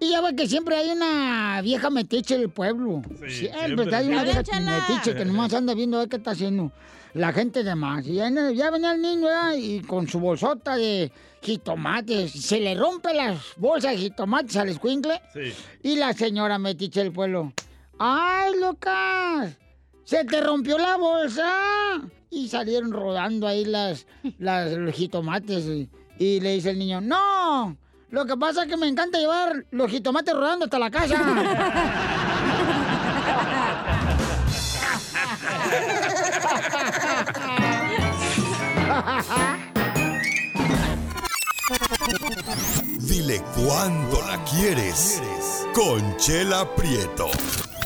Y 0.00 0.10
ya 0.10 0.20
ve 0.20 0.34
que 0.36 0.46
siempre 0.46 0.76
hay 0.76 0.90
una 0.90 1.60
vieja 1.62 1.90
metiche 1.90 2.38
del 2.38 2.50
pueblo. 2.50 3.02
siempre, 3.28 3.30
siempre. 3.30 3.96
hay 3.96 4.08
una 4.08 4.22
vieja 4.22 4.40
Échala. 4.40 4.84
metiche 4.88 5.14
que 5.14 5.24
nomás 5.24 5.52
anda 5.54 5.74
viendo 5.74 5.96
a 5.96 6.00
ver 6.00 6.08
qué 6.08 6.16
está 6.16 6.32
haciendo 6.32 6.72
la 7.14 7.32
gente 7.32 7.62
de 7.64 7.74
más. 7.74 8.06
Y 8.06 8.14
ya, 8.14 8.30
ya 8.52 8.70
venía 8.70 8.92
el 8.92 9.00
niño 9.02 9.26
ya, 9.28 9.56
y 9.56 9.80
con 9.80 10.08
su 10.08 10.20
bolsota 10.20 10.76
de 10.76 11.10
jitomates. 11.42 12.32
Se 12.32 12.60
le 12.60 12.74
rompe 12.74 13.14
las 13.14 13.38
bolsas 13.56 13.92
de 13.92 13.98
jitomates 13.98 14.56
al 14.56 14.68
escuincle. 14.68 15.20
Sí. 15.32 15.52
Y 15.82 15.96
la 15.96 16.12
señora 16.12 16.58
metiche 16.58 17.00
del 17.02 17.12
pueblo. 17.12 17.52
¡Ay, 17.98 18.52
Lucas! 18.60 19.56
¡Se 20.04 20.24
te 20.24 20.40
rompió 20.40 20.78
la 20.78 20.96
bolsa! 20.96 22.02
Y 22.30 22.48
salieron 22.48 22.92
rodando 22.92 23.46
ahí 23.46 23.64
las, 23.64 24.06
las 24.38 24.72
los 24.72 24.94
jitomates. 24.94 25.64
Y, 25.64 25.88
y 26.18 26.40
le 26.40 26.54
dice 26.54 26.70
el 26.70 26.78
niño, 26.78 27.00
¡No! 27.00 27.76
Lo 28.10 28.26
que 28.26 28.36
pasa 28.36 28.62
es 28.62 28.68
que 28.68 28.76
me 28.76 28.86
encanta 28.86 29.18
llevar 29.18 29.64
los 29.72 29.90
jitomates 29.90 30.34
rodando 30.34 30.66
hasta 30.66 30.78
la 30.78 30.88
casa. 30.88 31.16
Dile 43.00 43.42
cuándo 43.56 44.22
la 44.28 44.44
quieres. 44.44 45.20
Conchela 45.74 46.72
Prieto. 46.76 47.30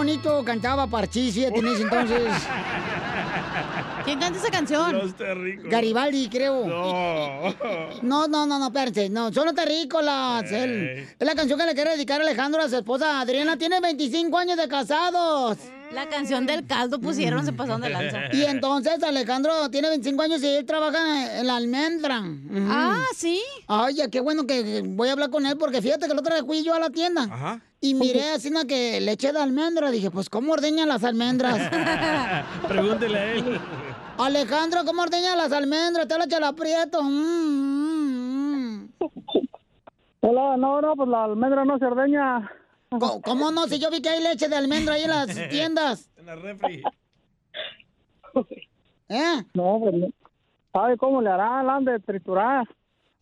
bonito 0.00 0.42
cantaba 0.44 0.86
Parchís, 0.86 1.34
fíjate, 1.34 1.58
en 1.58 1.66
ese 1.68 1.82
entonces. 1.82 2.22
¿Quién 4.04 4.18
canta 4.18 4.38
esa 4.38 4.50
canción? 4.50 4.90
Dios 4.92 5.14
te 5.14 5.34
rico. 5.34 5.64
Garibaldi, 5.68 6.28
creo. 6.30 6.66
No. 6.66 7.54
No, 8.02 8.26
no, 8.28 8.46
no, 8.46 8.58
no, 8.58 8.66
espérense. 8.68 9.10
No, 9.10 9.30
son 9.32 9.44
los 9.44 9.54
terrícolas. 9.54 10.50
él- 10.50 11.06
Es 11.18 11.26
la 11.26 11.34
canción 11.34 11.58
que 11.58 11.66
le 11.66 11.74
quiere 11.74 11.90
dedicar 11.90 12.18
Alejandro 12.20 12.62
a 12.62 12.68
su 12.70 12.76
esposa 12.76 13.20
Adriana. 13.20 13.58
Tiene 13.58 13.78
25 13.80 14.38
años 14.38 14.56
de 14.56 14.68
casados. 14.68 15.58
La 15.92 16.08
canción 16.08 16.46
del 16.46 16.66
caldo 16.66 16.98
pusieron, 16.98 17.44
se 17.44 17.52
pasaron 17.52 17.82
de 17.82 17.90
lanza. 17.90 18.20
Y 18.32 18.44
entonces 18.44 19.02
Alejandro 19.02 19.68
tiene 19.70 19.88
25 19.90 20.22
años 20.22 20.42
y 20.42 20.46
él 20.46 20.64
trabaja 20.64 21.38
en 21.40 21.46
la 21.46 21.56
almendra. 21.56 22.22
Ah, 22.70 23.04
¿sí? 23.14 23.42
Ay, 23.66 23.96
qué 24.10 24.20
bueno 24.20 24.46
que 24.46 24.82
voy 24.86 25.08
a 25.08 25.12
hablar 25.12 25.28
con 25.30 25.44
él 25.44 25.58
porque 25.58 25.82
fíjate 25.82 26.06
que 26.06 26.12
el 26.12 26.18
otro 26.18 26.34
día 26.34 26.44
fui 26.44 26.62
yo 26.64 26.74
a 26.74 26.80
la 26.80 26.88
tienda. 26.90 27.24
Ajá. 27.30 27.60
Y 27.82 27.94
miré 27.94 28.30
así 28.32 28.48
una 28.48 28.66
que 28.66 29.00
leche 29.00 29.32
de 29.32 29.38
almendra. 29.40 29.90
Dije, 29.90 30.10
pues, 30.10 30.28
¿cómo 30.28 30.52
ordeñan 30.52 30.88
las 30.88 31.02
almendras? 31.02 31.56
Pregúntele 32.68 33.18
a 33.18 33.32
él. 33.32 33.60
Alejandro, 34.18 34.84
¿cómo 34.84 35.00
ordeñan 35.02 35.38
las 35.38 35.50
almendras? 35.52 36.06
Te 36.06 36.18
la 36.18 36.28
chela 36.28 36.52
prieto. 36.52 37.02
Mm, 37.02 38.88
Hola, 40.20 40.56
no, 40.58 40.80
no, 40.82 40.94
pues 40.94 41.08
la 41.08 41.24
almendra 41.24 41.64
no 41.64 41.78
se 41.78 41.86
ordeña. 41.86 42.50
¿Cómo, 42.90 43.22
cómo 43.22 43.50
no? 43.50 43.66
Si 43.66 43.78
yo 43.78 43.90
vi 43.90 44.02
que 44.02 44.10
hay 44.10 44.22
leche 44.22 44.48
de 44.48 44.56
almendra 44.56 44.94
ahí 44.94 45.04
en 45.04 45.10
las 45.10 45.26
tiendas. 45.50 46.10
En 46.18 46.26
la 46.26 46.36
refri. 46.36 46.82
¿Eh? 49.08 49.42
No, 49.54 49.78
pues 49.80 49.94
no. 49.94 50.08
¿Sabe 50.72 50.98
cómo 50.98 51.22
le 51.22 51.30
harán? 51.30 51.66
La 51.66 51.76
han 51.76 51.84
de 51.86 51.98
triturar. 52.00 52.68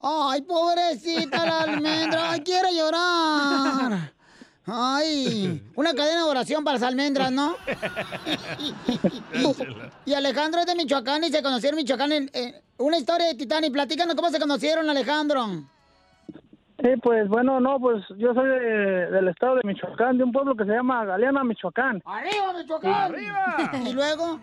Ay, 0.00 0.42
pobrecita 0.42 1.46
la 1.46 1.60
almendra. 1.60 2.32
Ay, 2.32 2.40
quiero 2.40 2.68
llorar. 2.70 4.12
Ay, 4.70 5.62
una 5.76 5.94
cadena 5.94 6.24
de 6.24 6.30
oración 6.30 6.62
para 6.64 6.78
las 6.78 6.88
almendras, 6.88 7.32
¿no? 7.32 7.54
Y 10.04 10.14
Alejandro 10.14 10.60
es 10.60 10.66
de 10.66 10.74
Michoacán 10.74 11.22
y 11.24 11.28
se 11.30 11.42
conocieron 11.42 11.78
en 11.78 11.82
Michoacán 11.84 12.12
en, 12.12 12.30
en 12.32 12.54
una 12.78 12.98
historia 12.98 13.26
de 13.26 13.34
Titanic. 13.34 13.72
Platícanos 13.72 14.14
cómo 14.14 14.30
se 14.30 14.38
conocieron, 14.40 14.88
Alejandro. 14.88 15.44
Sí, 16.80 16.88
pues 17.02 17.28
bueno, 17.28 17.58
no, 17.60 17.78
pues 17.80 18.04
yo 18.16 18.32
soy 18.34 18.48
de- 18.48 19.10
del 19.10 19.28
estado 19.28 19.56
de 19.56 19.62
Michoacán, 19.64 20.16
de 20.16 20.24
un 20.24 20.32
pueblo 20.32 20.54
que 20.54 20.64
se 20.64 20.70
llama 20.72 21.04
Galeana, 21.04 21.42
Michoacán. 21.44 22.00
¡Arriba, 22.04 22.52
Michoacán! 22.56 22.92
¡Arriba! 22.92 23.56
¿Y 23.84 23.92
luego? 23.92 24.40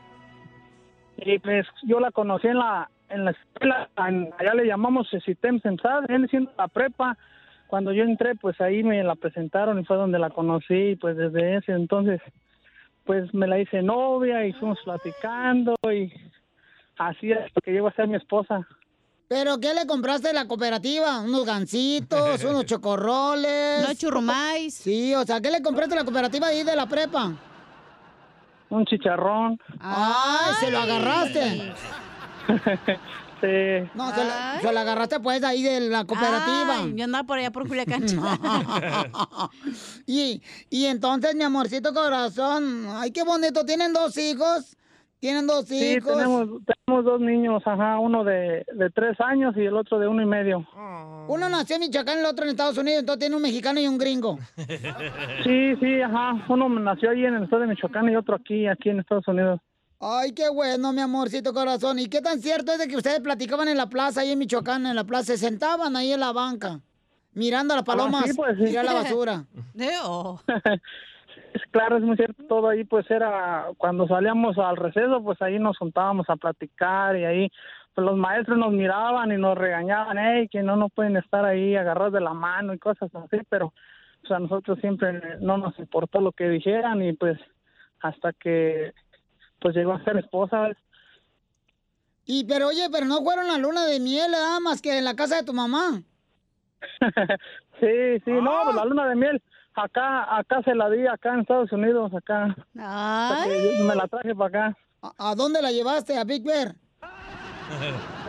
Y 1.18 1.40
pues 1.40 1.66
yo 1.84 2.00
la 2.00 2.12
conocí 2.12 2.48
en 2.48 2.58
la 2.60 2.90
en 3.08 3.24
la 3.24 3.32
escuela, 3.32 3.88
en- 4.08 4.34
allá 4.38 4.54
le 4.56 4.66
llamamos 4.66 5.08
Sistem 5.24 5.62
Sensal, 5.62 6.06
él 6.10 6.28
siendo 6.30 6.52
la 6.58 6.68
prepa. 6.68 7.18
Cuando 7.68 7.92
yo 7.92 8.04
entré, 8.04 8.36
pues 8.36 8.60
ahí 8.62 8.84
me 8.84 9.04
la 9.04 9.16
presentaron 9.16 9.80
y 9.80 9.86
fue 9.86 9.98
donde 9.98 10.20
la 10.20 10.30
conocí. 10.30 10.92
Y 10.92 10.96
pues 10.96 11.18
desde 11.18 11.58
ese 11.58 11.72
entonces, 11.72 12.22
pues 13.06 13.34
me 13.34 13.48
la 13.48 13.60
hice 13.60 13.82
novia 13.82 14.46
y 14.46 14.54
fuimos 14.54 14.80
platicando 14.84 15.76
y 15.92 16.12
así 16.98 17.32
es 17.32 17.40
que 17.64 17.72
llegó 17.72 17.88
a 17.88 17.94
ser 17.94 18.08
mi 18.08 18.16
esposa. 18.16 18.68
¿Pero 19.28 19.60
qué 19.60 19.74
le 19.74 19.88
compraste 19.88 20.28
de 20.28 20.34
la 20.36 20.48
cooperativa? 20.48 21.22
¿Unos 21.22 21.46
gancitos, 21.46 22.44
unos 22.44 22.66
chocorroles? 22.66 23.84
Unos 23.84 23.98
churrumais. 23.98 24.74
Sí, 24.74 25.16
o 25.16 25.24
sea, 25.24 25.42
¿qué 25.42 25.50
le 25.50 25.62
compraste 25.62 25.96
de 25.96 26.02
la 26.02 26.06
cooperativa 26.06 26.48
ahí 26.48 26.64
de 26.64 26.76
la 26.76 26.86
prepa? 26.86 27.34
Un 28.70 28.86
chicharrón. 28.86 29.60
¡Ay, 29.80 30.54
se 30.60 30.72
lo 30.72 30.80
agarraste! 30.80 31.74
Sí. 33.42 33.90
No, 33.96 34.12
se 34.16 34.24
lo, 34.24 34.32
se 34.62 34.74
lo 34.74 34.80
agarraste 34.80 35.20
pues 35.20 35.44
ahí 35.44 35.62
de 35.62 35.82
la 35.82 36.06
cooperativa. 36.06 36.84
Ay, 36.84 36.94
yo 36.96 37.04
andaba 37.04 37.26
por 37.26 37.38
allá 37.38 37.52
por 37.52 37.68
Culiacán. 37.68 38.04
y, 40.06 40.42
y 40.70 40.86
entonces, 40.86 41.36
mi 41.36 41.44
amorcito 41.44 41.94
corazón, 41.94 42.86
ay, 42.90 43.12
qué 43.12 43.24
bonito, 43.24 43.66
¿tienen 43.66 43.94
dos 43.94 44.18
hijos? 44.18 44.78
¿Tienen 45.20 45.48
dos 45.48 45.66
Sí, 45.66 45.96
hijos? 45.96 46.14
tenemos, 46.14 46.48
tenemos 46.66 47.06
dos 47.06 47.20
niños, 47.20 47.64
ajá, 47.66 47.98
uno 48.00 48.24
de, 48.24 48.66
de 48.74 48.90
tres 48.92 49.20
años 49.20 49.56
y 49.58 49.62
el 49.62 49.76
otro 49.76 49.98
de 49.98 50.08
uno 50.08 50.22
y 50.22 50.26
medio. 50.26 50.68
Uno 51.28 51.50
nació 51.50 51.78
en 51.78 51.82
Michoacán, 51.84 52.20
el 52.20 52.26
otro 52.26 52.46
en 52.46 52.52
Estados 52.52 52.78
Unidos, 52.78 53.00
entonces 53.00 53.22
tiene 53.22 53.36
un 53.36 53.42
mexicano 53.42 53.80
y 53.80 53.88
un 53.88 53.98
gringo. 53.98 54.38
Sí, 55.44 55.76
sí, 55.80 56.02
ajá, 56.02 56.46
uno 56.50 56.70
nació 56.70 57.10
ahí 57.10 57.26
en 57.26 57.36
el 57.36 57.44
estado 57.46 57.64
de 57.64 57.70
Michoacán 57.70 58.08
y 58.10 58.16
otro 58.16 58.36
aquí, 58.36 58.68
aquí 58.68 58.90
en 58.90 59.00
Estados 59.00 59.28
Unidos. 59.28 59.60
Ay, 60.08 60.34
qué 60.34 60.50
bueno, 60.50 60.94
mi 60.94 61.02
amorcito 61.02 61.52
corazón. 61.52 61.98
¿Y 61.98 62.08
qué 62.08 62.22
tan 62.22 62.38
cierto 62.38 62.72
es 62.74 62.78
de 62.78 62.88
que 62.88 62.96
ustedes 62.96 63.22
platicaban 63.22 63.68
en 63.70 63.78
la 63.78 63.88
plaza, 63.88 64.22
ahí 64.22 64.30
en 64.30 64.38
Michoacán, 64.38 64.86
en 64.86 64.96
la 64.96 65.04
plaza? 65.04 65.34
Se 65.34 65.38
sentaban 65.38 65.96
ahí 65.96 66.12
en 66.12 66.20
la 66.20 66.32
banca, 66.32 66.80
mirando 67.34 67.74
a 67.74 67.78
las 67.78 67.86
palomas, 67.86 68.26
sí, 68.26 68.34
pues, 68.36 68.56
sí. 68.60 68.66
tirar 68.66 68.86
la 68.86 68.94
basura. 68.94 69.46
Es 71.54 71.62
claro, 71.72 71.98
es 71.98 72.04
muy 72.04 72.16
cierto, 72.18 72.44
todo 72.44 72.70
ahí 72.70 72.84
pues 72.84 73.10
era, 73.10 73.68
cuando 73.78 74.08
salíamos 74.08 74.58
al 74.60 74.78
receso, 74.78 75.24
pues 75.24 75.42
ahí 75.42 75.58
nos 75.58 75.78
juntábamos 75.78 76.30
a 76.30 76.36
platicar 76.36 77.18
y 77.18 77.26
ahí 77.26 77.52
pues 77.96 78.06
los 78.06 78.16
maestros 78.16 78.58
nos 78.58 78.74
miraban 78.74 79.32
y 79.32 79.38
nos 79.38 79.58
regañaban, 79.58 80.18
hey, 80.20 80.48
que 80.52 80.62
no 80.62 80.76
nos 80.76 80.92
pueden 80.92 81.18
estar 81.18 81.46
ahí 81.46 81.76
agarrados 81.76 82.14
de 82.14 82.22
la 82.22 82.34
mano 82.34 82.74
y 82.74 82.78
cosas 82.78 83.10
así, 83.16 83.38
pero 83.50 83.74
pues 84.22 84.32
a 84.32 84.40
nosotros 84.40 84.78
siempre 84.82 85.40
no 85.40 85.58
nos 85.58 85.78
importó 85.80 86.22
lo 86.22 86.32
que 86.32 86.48
dijeran 86.48 87.02
y 87.02 87.14
pues 87.14 87.40
hasta 88.02 88.34
que 88.34 88.94
pues 89.66 89.76
llegó 89.76 89.94
a 89.94 90.04
ser 90.04 90.16
esposa. 90.18 90.70
Y, 92.24 92.44
pero 92.44 92.68
oye, 92.68 92.88
pero 92.92 93.08
no 93.08 93.24
fueron 93.24 93.50
a 93.50 93.58
luna 93.58 93.84
de 93.88 94.00
miel, 94.00 94.30
nada 94.30 94.60
más 94.60 94.80
que 94.80 94.96
en 94.96 95.04
la 95.04 95.16
casa 95.16 95.38
de 95.38 95.44
tu 95.44 95.54
mamá. 95.54 96.04
Sí, 97.80 98.22
sí, 98.24 98.32
no, 98.32 98.52
pues 98.64 98.76
la 98.76 98.86
luna 98.86 99.10
de 99.10 99.16
miel, 99.16 99.42
acá, 99.74 100.38
acá 100.38 100.62
se 100.64 100.74
la 100.74 100.90
di, 100.90 101.06
acá 101.08 101.34
en 101.34 101.42
Estados 101.42 101.70
Unidos, 101.74 102.10
acá. 102.14 102.56
Porque 102.56 103.78
yo 103.78 103.84
Me 103.86 103.96
la 103.96 104.08
traje 104.08 104.34
para 104.34 104.70
acá. 104.70 104.78
¿A, 105.02 105.32
a 105.32 105.36
dónde 105.36 105.62
la 105.62 105.72
llevaste? 105.72 106.16
¿A 106.18 106.24
Big 106.24 106.44
Bear? 106.44 106.76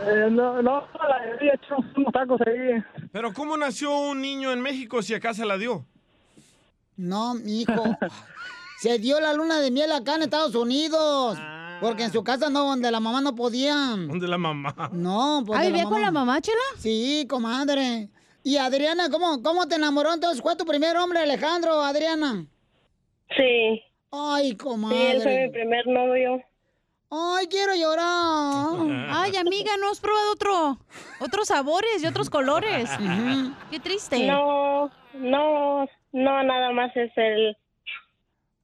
Eh, 0.05 0.29
no, 0.31 0.61
no, 0.63 0.87
la 1.07 1.33
había 1.35 1.53
hecho 1.53 1.75
unos 1.95 2.11
tacos 2.11 2.41
ahí. 2.41 2.83
Pero 3.11 3.31
¿cómo 3.33 3.55
nació 3.55 3.95
un 3.95 4.21
niño 4.21 4.51
en 4.51 4.61
México 4.61 5.01
si 5.03 5.13
acá 5.13 5.33
se 5.35 5.45
la 5.45 5.57
dio? 5.57 5.85
No, 6.95 7.35
mi 7.35 7.61
hijo. 7.61 7.83
Se 8.77 8.99
dio 8.99 9.19
la 9.19 9.33
luna 9.33 9.59
de 9.59 9.71
miel 9.71 9.91
acá 9.91 10.15
en 10.15 10.23
Estados 10.23 10.55
Unidos. 10.55 11.37
Porque 11.79 12.03
en 12.05 12.11
su 12.11 12.23
casa 12.23 12.49
no, 12.49 12.65
donde 12.65 12.89
la 12.89 12.99
mamá 12.99 13.21
no 13.21 13.35
podían. 13.35 14.07
¿Dónde 14.07 14.27
la 14.27 14.37
mamá? 14.39 14.89
No, 14.93 15.43
pues. 15.45 15.59
¿Ah, 15.59 15.63
vivía 15.65 15.83
con 15.83 16.01
la 16.01 16.09
mamá, 16.09 16.41
Chela? 16.41 16.57
Sí, 16.77 17.27
comadre. 17.29 18.09
Y 18.43 18.57
Adriana, 18.57 19.09
¿cómo, 19.11 19.43
¿cómo 19.43 19.67
te 19.67 19.75
enamoró 19.75 20.13
entonces? 20.13 20.41
¿Fue 20.41 20.55
tu 20.55 20.65
primer 20.65 20.97
hombre, 20.97 21.19
Alejandro, 21.19 21.81
Adriana? 21.81 22.45
Sí. 23.35 23.83
Ay, 24.11 24.51
Sí, 24.51 24.57
comadre. 24.57 25.11
él 25.11 25.21
fue 25.21 25.45
mi 25.45 25.51
primer 25.51 25.85
novio. 25.87 26.41
Ay, 27.11 27.47
quiero 27.47 27.73
llorar. 27.75 29.07
Ay, 29.11 29.35
amiga, 29.35 29.71
¿no 29.79 29.91
has 29.91 29.99
probado 29.99 30.31
otro, 30.31 30.77
otros 31.19 31.47
sabores 31.47 32.01
y 32.01 32.05
otros 32.07 32.29
colores? 32.29 32.89
Qué 33.69 33.79
triste. 33.79 34.25
No, 34.27 34.89
no, 35.13 35.85
no, 36.11 36.43
nada 36.43 36.71
más 36.71 36.95
es 36.95 37.11
el... 37.17 37.55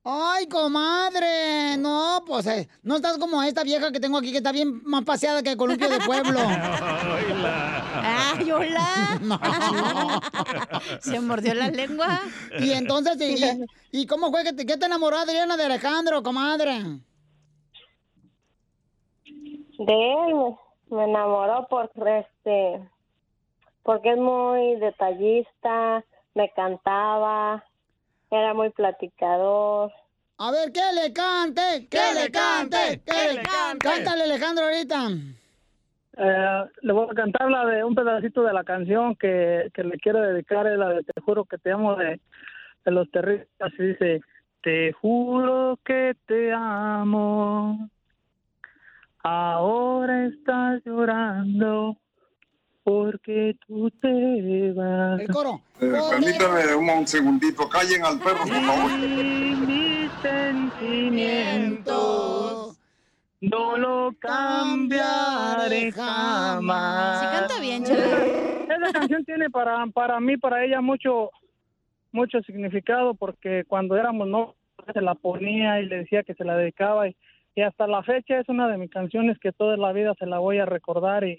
Ay, 0.05 0.48
comadre. 0.48 1.77
No, 1.77 2.24
pues 2.27 2.45
eh, 2.48 2.67
no 2.83 2.98
estás 2.98 3.17
como 3.17 3.41
esta 3.41 3.63
vieja 3.63 3.89
que 3.91 4.01
tengo 4.01 4.17
aquí 4.17 4.31
que 4.31 4.39
está 4.39 4.51
bien 4.51 4.81
más 4.83 5.05
paseada 5.05 5.41
que 5.41 5.51
el 5.51 5.57
columpio 5.57 5.88
de 5.88 6.00
pueblo. 6.01 6.39
Ay, 8.03 8.51
hola. 8.51 9.19
Se 11.00 11.22
mordió 11.22 11.53
la 11.53 11.69
lengua. 11.69 12.19
Y 12.60 12.72
entonces, 12.72 13.15
¿y, 13.22 14.01
y 14.01 14.05
cómo 14.05 14.29
fue 14.29 14.43
que 14.43 14.51
te, 14.51 14.65
que 14.65 14.75
te 14.75 14.86
enamoró 14.88 15.17
Adriana 15.17 15.55
de 15.55 15.63
Alejandro, 15.63 16.22
comadre? 16.22 16.79
De 19.24 20.13
él 20.27 20.55
me 20.89 21.05
enamoró 21.05 21.65
por 21.69 21.89
este... 22.05 22.89
Porque 23.83 24.12
es 24.12 24.17
muy 24.17 24.75
detallista, 24.77 26.05
me 26.36 26.50
cantaba, 26.51 27.65
era 28.38 28.54
muy 28.54 28.70
platicador. 28.72 29.92
A 30.38 30.52
ver, 30.52 30.72
que 30.72 30.82
le 30.94 31.13
cante, 31.13 31.88
que 31.90 32.00
le 32.13 32.32
cante, 32.32 33.02
que 33.06 33.34
le 33.34 33.44
cante. 33.44 33.88
Cántale, 33.88 34.24
Alejandro, 34.24 34.66
ahorita. 34.66 35.10
Eh, 36.18 36.63
le 36.82 36.94
voy 36.94 37.08
a 37.10 37.16
cantar 37.16 37.50
la 37.50 37.66
de 37.66 37.84
un 37.84 37.96
pedacito 37.96 38.44
de 38.44 38.54
la 38.54 38.63
canción 38.63 39.16
que, 39.16 39.70
que 39.74 39.84
le 39.84 39.98
quiero 40.00 40.22
dedicar, 40.22 40.68
es 40.68 40.78
la 40.78 40.90
de 40.90 41.04
Te 41.04 41.22
juro 41.22 41.46
que 41.46 41.58
te 41.58 41.72
amo 41.72 41.96
de, 41.96 42.20
de 42.86 42.92
los 42.92 43.10
terroristas. 43.12 43.72
Y 43.78 43.84
dice, 43.84 44.22
te 44.62 44.92
juro 44.94 45.80
que 45.84 46.16
te 46.25 46.52
amo, 46.52 47.90
ahora 49.24 50.25
estás 50.25 50.82
llorando 50.86 51.98
porque 52.84 53.56
tú 53.66 53.90
te 53.92 54.74
vas. 54.74 55.22
El 55.22 55.28
coro. 55.30 55.62
Eh, 55.80 55.90
permítame 56.10 56.75
un, 56.75 56.90
un 56.90 57.08
segundito. 57.08 57.70
Callen 57.70 58.03
al 58.05 58.20
perro, 58.20 58.44
por 58.44 58.50
favor. 58.50 58.92
mis 59.00 60.12
sentimientos 60.22 62.77
no 63.42 63.77
lo 63.77 64.14
cambiaré 64.20 65.92
jamás. 65.92 67.20
Sí 67.20 67.25
canta 67.38 67.60
bien, 67.60 67.84
Chela. 67.84 68.05
Esa 68.64 68.94
canción 68.94 69.25
tiene 69.25 69.50
para, 69.50 69.86
para 69.88 70.20
mí, 70.20 70.38
para 70.38 70.64
ella, 70.64 70.81
mucho, 70.81 71.31
mucho 72.12 72.42
significado 72.44 73.16
porque 73.16 73.64
cuando 73.68 73.98
éramos 73.98 74.27
no 74.27 74.53
se 74.94 75.01
la 75.01 75.16
ponía 75.16 75.81
y 75.81 75.88
le 75.88 75.98
decía 76.00 76.24
que 76.24 76.36
se 76.36 76.46
la 76.46 76.55
dedicaba 76.55 77.07
y, 77.07 77.16
y 77.55 77.62
hasta 77.62 77.88
la 77.88 78.03
fecha 78.03 78.40
es 78.40 78.50
una 78.50 78.68
de 78.68 78.77
mis 78.77 78.90
canciones 78.90 79.38
que 79.40 79.51
toda 79.51 79.77
la 79.77 79.92
vida 79.92 80.14
se 80.20 80.25
la 80.25 80.40
voy 80.40 80.57
a 80.60 80.66
recordar 80.66 81.25
y, 81.25 81.38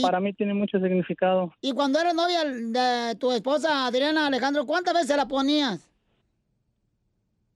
para 0.00 0.20
mí 0.20 0.32
tiene 0.32 0.54
mucho 0.54 0.78
significado. 0.78 1.52
Y 1.60 1.72
cuando 1.72 2.00
eres 2.00 2.14
novia 2.14 2.44
de 2.44 3.14
tu 3.16 3.32
esposa 3.32 3.86
Adriana 3.86 4.26
Alejandro, 4.26 4.64
¿cuántas 4.64 4.94
veces 4.94 5.16
la 5.16 5.26
ponías? 5.26 5.88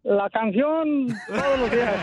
La 0.03 0.29
canción 0.31 1.09
todos 1.27 1.59
los 1.59 1.70
días. 1.70 1.94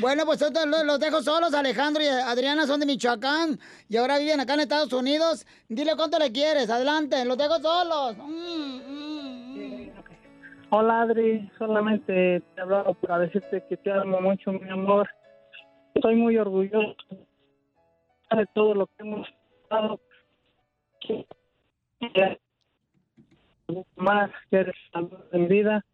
Bueno, 0.00 0.24
pues 0.26 0.40
los, 0.40 0.84
los 0.84 1.00
dejo 1.00 1.22
solos. 1.22 1.54
Alejandro 1.54 2.02
y 2.02 2.06
Adriana 2.06 2.66
son 2.66 2.80
de 2.80 2.86
Michoacán 2.86 3.58
y 3.88 3.96
ahora 3.96 4.18
viven 4.18 4.40
acá 4.40 4.54
en 4.54 4.60
Estados 4.60 4.92
Unidos. 4.92 5.46
Dile 5.68 5.92
cuánto 5.96 6.18
le 6.18 6.32
quieres. 6.32 6.68
Adelante, 6.68 7.24
los 7.24 7.38
dejo 7.38 7.58
solos. 7.60 8.16
Mm, 8.18 8.98
Hola 10.70 11.00
Adri, 11.00 11.50
solamente 11.56 12.42
te 12.54 12.60
hablaba 12.60 12.92
para 12.92 13.20
decirte 13.20 13.64
que 13.70 13.78
te 13.78 13.90
amo 13.90 14.20
mucho, 14.20 14.52
mi 14.52 14.68
amor. 14.68 15.08
Estoy 15.98 16.14
muy 16.14 16.36
orgulloso 16.36 16.94
de 18.30 18.46
todo 18.54 18.72
lo 18.72 18.86
que 18.86 18.92
hemos 19.00 19.26
pasado. 19.68 20.00
Más 23.96 24.30
que 24.48 24.64
en 25.32 25.48
vida 25.48 25.84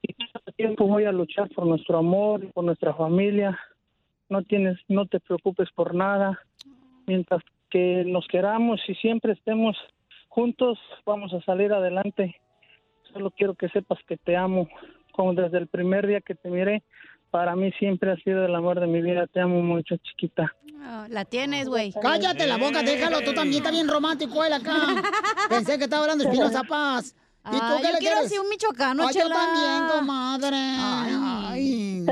y 0.00 0.14
todo 0.14 0.42
el 0.46 0.54
tiempo 0.54 0.86
voy 0.86 1.04
a 1.04 1.12
luchar 1.12 1.50
por 1.50 1.66
nuestro 1.66 1.98
amor 1.98 2.42
y 2.42 2.46
por 2.46 2.64
nuestra 2.64 2.94
familia. 2.94 3.60
No 4.30 4.42
tienes, 4.42 4.78
no 4.88 5.04
te 5.04 5.20
preocupes 5.20 5.68
por 5.72 5.94
nada. 5.94 6.40
Mientras 7.06 7.42
que 7.68 8.04
nos 8.06 8.26
queramos 8.28 8.80
y 8.88 8.94
siempre 8.94 9.34
estemos 9.34 9.76
juntos, 10.28 10.78
vamos 11.04 11.34
a 11.34 11.42
salir 11.42 11.74
adelante. 11.74 12.40
Solo 13.12 13.30
quiero 13.30 13.54
que 13.54 13.68
sepas 13.68 13.98
que 14.08 14.16
te 14.16 14.34
amo. 14.34 14.66
Como 15.12 15.34
desde 15.34 15.58
el 15.58 15.66
primer 15.66 16.06
día 16.06 16.22
que 16.22 16.34
te 16.34 16.48
miré, 16.48 16.82
para 17.32 17.56
mí 17.56 17.72
siempre 17.78 18.12
has 18.12 18.22
sido 18.22 18.44
el 18.44 18.54
amor 18.54 18.78
de 18.78 18.86
mi 18.86 19.00
vida. 19.02 19.26
Te 19.26 19.40
amo 19.40 19.60
mucho, 19.62 19.96
chiquita. 19.96 20.54
Oh, 20.84 21.06
la 21.08 21.24
tienes, 21.24 21.66
güey. 21.68 21.92
Cállate 22.00 22.46
la 22.46 22.58
boca, 22.58 22.82
déjalo. 22.82 23.22
Tú 23.22 23.32
también 23.32 23.56
estás 23.62 23.72
bien 23.72 23.88
romántico 23.88 24.44
él 24.44 24.52
acá. 24.52 24.76
Pensé 25.48 25.78
que 25.78 25.84
estaba 25.84 26.02
hablando 26.02 26.24
de 26.24 26.30
Espinosa 26.30 26.62
Paz. 26.62 27.16
¿Y 27.46 27.50
tú 27.50 27.56
Ah, 27.60 27.76
qué 27.80 27.86
yo 27.88 27.92
le 27.94 27.98
quiero 27.98 28.14
quieres? 28.16 28.26
así 28.26 28.38
un 28.38 28.48
michoacano, 28.50 29.02
Ay, 29.08 29.14
yo 29.14 29.28
también, 29.28 29.98
comadre. 29.98 30.56
Ay. 30.56 32.06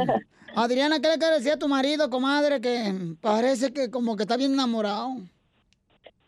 Adriana, 0.56 0.98
¿qué 1.00 1.09
le 1.09 1.18
quieres 1.18 1.38
decir 1.38 1.52
a 1.52 1.59
tu 1.59 1.68
marido, 1.68 2.09
comadre? 2.11 2.61
Que 2.61 2.92
parece 3.20 3.72
que 3.72 3.90
como 3.90 4.16
que 4.16 4.22
está 4.24 4.37
bien 4.37 4.54
enamorado. 4.54 5.11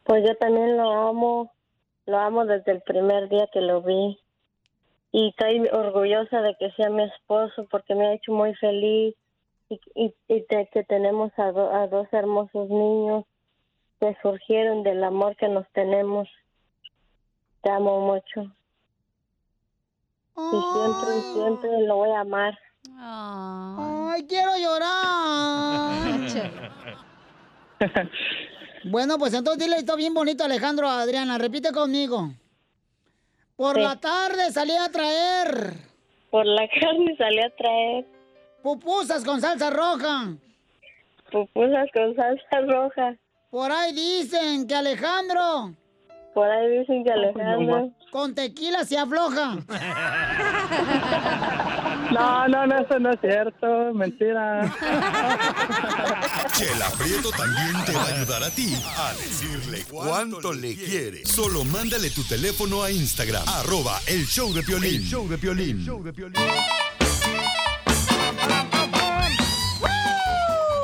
Pues 0.05 0.23
yo 0.25 0.37
también 0.37 0.77
lo 0.77 1.09
amo, 1.09 1.53
lo 2.07 2.19
amo 2.19 2.45
desde 2.45 2.73
el 2.73 2.83
primer 2.83 3.29
día 3.29 3.49
que 3.53 3.61
lo 3.61 3.83
vi. 3.83 4.19
Y 5.13 5.29
estoy 5.29 5.69
orgullosa 5.69 6.41
de 6.41 6.57
que 6.59 6.71
sea 6.73 6.89
mi 6.91 7.05
esposo 7.05 7.67
porque 7.71 7.95
me 7.95 8.07
ha 8.09 8.15
hecho 8.15 8.33
muy 8.33 8.55
feliz 8.55 9.15
y, 9.69 9.79
y, 9.95 10.15
y 10.29 10.41
de 10.49 10.69
que 10.73 10.85
tenemos 10.85 11.31
a, 11.39 11.53
do- 11.53 11.71
a 11.71 11.87
dos 11.87 12.07
hermosos 12.13 12.69
niños 12.71 13.25
que 14.01 14.17
surgieron 14.23 14.83
del 14.83 15.05
amor 15.05 15.37
que 15.37 15.49
nos 15.49 15.67
tenemos. 15.73 16.29
Te 17.63 17.71
amo 17.71 18.01
mucho. 18.01 18.51
Y 20.35 20.61
siempre, 20.73 21.21
siempre 21.35 21.87
lo 21.87 21.97
voy 21.97 22.11
a 22.11 22.21
amar. 22.21 22.59
Ay, 22.99 24.27
quiero 24.27 24.53
llorar. 24.57 24.91
Bueno, 28.85 29.17
pues 29.17 29.33
entonces 29.33 29.63
dile 29.63 29.77
esto 29.77 29.95
bien 29.97 30.13
bonito, 30.13 30.43
Alejandro, 30.43 30.89
Adriana. 30.89 31.39
Repite 31.39 31.71
conmigo. 31.71 32.31
Por 33.63 33.77
Sí. 33.77 33.83
la 33.83 33.95
tarde 33.95 34.51
salí 34.51 34.75
a 34.75 34.89
traer. 34.89 35.75
Por 36.33 36.45
la 36.45 36.67
carne 36.81 37.15
salí 37.17 37.39
a 37.39 37.49
traer. 37.55 38.05
Pupusas 38.61 39.25
con 39.25 39.41
salsa 39.41 39.71
roja. 39.71 40.35
Pupusas 41.31 41.89
con 41.95 42.13
salsa 42.17 42.61
roja. 42.67 43.15
Por 43.51 43.71
ahí 43.71 43.93
dicen 43.93 44.67
que 44.67 44.75
Alejandro. 44.75 45.75
Por 46.35 46.51
ahí 46.51 46.79
dicen 46.81 47.05
que 47.05 47.13
Alejandro. 47.13 47.91
Con 48.11 48.35
tequila 48.35 48.85
se 48.85 48.99
afloja. 48.99 49.59
No, 52.11 52.49
no, 52.49 52.67
no, 52.67 52.79
eso 52.79 52.99
no 52.99 53.13
es 53.13 53.21
cierto, 53.21 53.95
mentira. 53.95 54.73
Chela 56.53 56.91
Prieto 56.99 57.31
también 57.31 57.85
te 57.87 57.93
va 57.93 58.03
a 58.03 58.07
ayudar 58.09 58.43
a 58.45 58.51
ti 58.51 58.75
a 58.97 59.13
decirle 59.15 59.85
cuánto 59.91 60.53
le 60.53 60.75
quiere. 60.75 61.25
Solo 61.25 61.65
mándale 61.65 62.11
tu 62.11 62.23
teléfono 62.25 62.83
a 62.83 62.91
Instagram, 62.91 63.45
arroba 63.47 64.01
el 64.07 64.27
show 64.27 64.53
de 64.53 64.63
Piolín. 64.63 64.97
El 64.97 65.05
show 65.05 65.29
de 65.29 65.39
Piolín. 65.39 65.87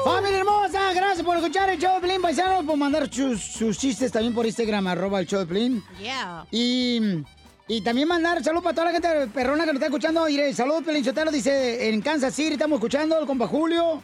¡Familia 0.04 0.38
hermosa! 0.38 0.92
Gracias 0.94 1.24
por 1.24 1.36
escuchar 1.36 1.68
el 1.68 1.78
show 1.78 1.94
de 1.96 2.00
Pelín, 2.00 2.22
paisanos, 2.22 2.64
por 2.64 2.76
mandar 2.76 3.12
sus, 3.12 3.40
sus 3.40 3.76
chistes 3.76 4.10
también 4.10 4.34
por 4.34 4.46
Instagram, 4.46 4.86
arroba 4.86 5.20
el 5.20 5.26
show 5.26 5.40
de 5.40 5.46
Pelín. 5.46 5.84
Yeah. 6.00 6.46
Y, 6.50 7.22
y 7.68 7.82
también 7.82 8.08
mandar 8.08 8.42
saludos 8.42 8.64
para 8.64 8.74
toda 8.74 8.86
la 8.86 8.92
gente 8.92 9.30
perrona 9.32 9.64
que 9.64 9.72
nos 9.72 9.74
está 9.74 9.86
escuchando. 9.86 10.26
Saludos, 10.54 10.82
Pelín 10.84 11.04
Sotelo, 11.04 11.30
dice, 11.30 11.90
en 11.90 12.00
Kansas 12.00 12.34
City 12.34 12.54
estamos 12.54 12.78
escuchando, 12.78 13.18
el 13.20 13.26
compa 13.26 13.46
Julio. 13.46 14.02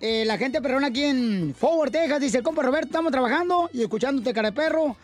Eh, 0.00 0.24
la 0.26 0.36
gente 0.36 0.60
perrona 0.60 0.88
aquí 0.88 1.04
en 1.04 1.54
Forward, 1.54 1.92
Texas, 1.92 2.20
dice 2.20 2.38
el 2.38 2.42
compa 2.42 2.62
Roberto, 2.62 2.88
estamos 2.88 3.12
trabajando 3.12 3.70
y 3.72 3.82
escuchándote, 3.82 4.34
cara 4.34 4.50
de 4.50 4.56
perro. 4.56 4.96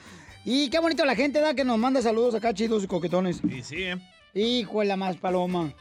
Y 0.45 0.69
qué 0.71 0.81
bonito 0.81 1.05
la 1.05 1.15
gente 1.15 1.41
da 1.41 1.55
que 1.55 1.65
nos 1.65 1.79
manda 1.79 2.03
saludos 2.03 2.35
acá, 2.35 2.53
chidos 2.53 2.83
y 2.83 2.89
coquetones. 2.89 3.41
Y 3.45 3.63
sí, 3.63 3.85
¿eh? 3.85 3.97
Hijo 4.35 4.81
de 4.81 4.87
la 4.87 4.97
más 4.97 5.17
paloma. 5.17 5.73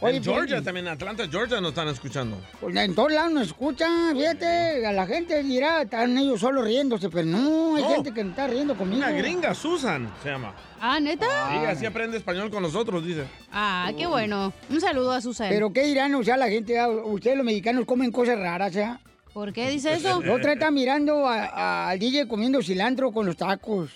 En 0.00 0.22
Georgia 0.22 0.46
Piolín, 0.46 0.64
también, 0.64 0.86
en 0.86 0.92
Atlanta, 0.92 1.26
Georgia 1.30 1.60
nos 1.60 1.70
están 1.70 1.88
escuchando. 1.88 2.38
Pues 2.60 2.74
en 2.76 2.94
todos 2.94 3.12
lados 3.12 3.32
nos 3.32 3.46
escuchan, 3.48 4.16
fíjate, 4.16 4.86
a 4.86 4.92
la 4.92 5.06
gente 5.06 5.42
dirá, 5.42 5.82
están 5.82 6.16
ellos 6.16 6.40
solo 6.40 6.62
riéndose, 6.62 7.08
pero 7.08 7.26
no, 7.26 7.76
hay 7.76 7.82
No. 7.82 7.90
gente 7.90 8.12
que 8.14 8.20
está 8.20 8.46
riendo 8.46 8.76
conmigo. 8.76 8.98
Una 9.02 9.10
gringa, 9.10 9.54
Susan, 9.54 10.08
se 10.22 10.30
llama. 10.30 10.54
Ah, 10.80 11.00
¿neta? 11.00 11.26
Sí, 11.50 11.56
así 11.66 11.86
aprende 11.86 12.16
español 12.16 12.50
con 12.50 12.62
nosotros, 12.62 13.04
dice. 13.04 13.24
Ah, 13.52 13.90
qué 13.96 14.06
bueno. 14.06 14.52
Un 14.70 14.80
saludo 14.80 15.12
a 15.12 15.20
Susan. 15.20 15.48
Pero 15.48 15.72
qué 15.72 15.82
dirán, 15.84 16.14
o 16.14 16.22
sea, 16.22 16.36
la 16.36 16.48
gente, 16.48 16.78
ah, 16.78 16.88
ustedes 16.88 17.36
los 17.36 17.44
mexicanos 17.44 17.84
comen 17.84 18.12
cosas 18.12 18.38
raras, 18.38 18.72
¿ya? 18.72 19.00
¿Por 19.34 19.52
qué 19.52 19.70
dice 19.70 19.92
eso? 19.94 20.20
La 20.22 20.34
otra 20.34 20.52
está 20.54 20.70
mirando 20.70 21.26
a- 21.26 21.44
a- 21.44 21.88
al 21.90 21.98
DJ 21.98 22.26
comiendo 22.26 22.62
cilantro 22.62 23.12
con 23.12 23.26
los 23.26 23.36
tacos. 23.36 23.90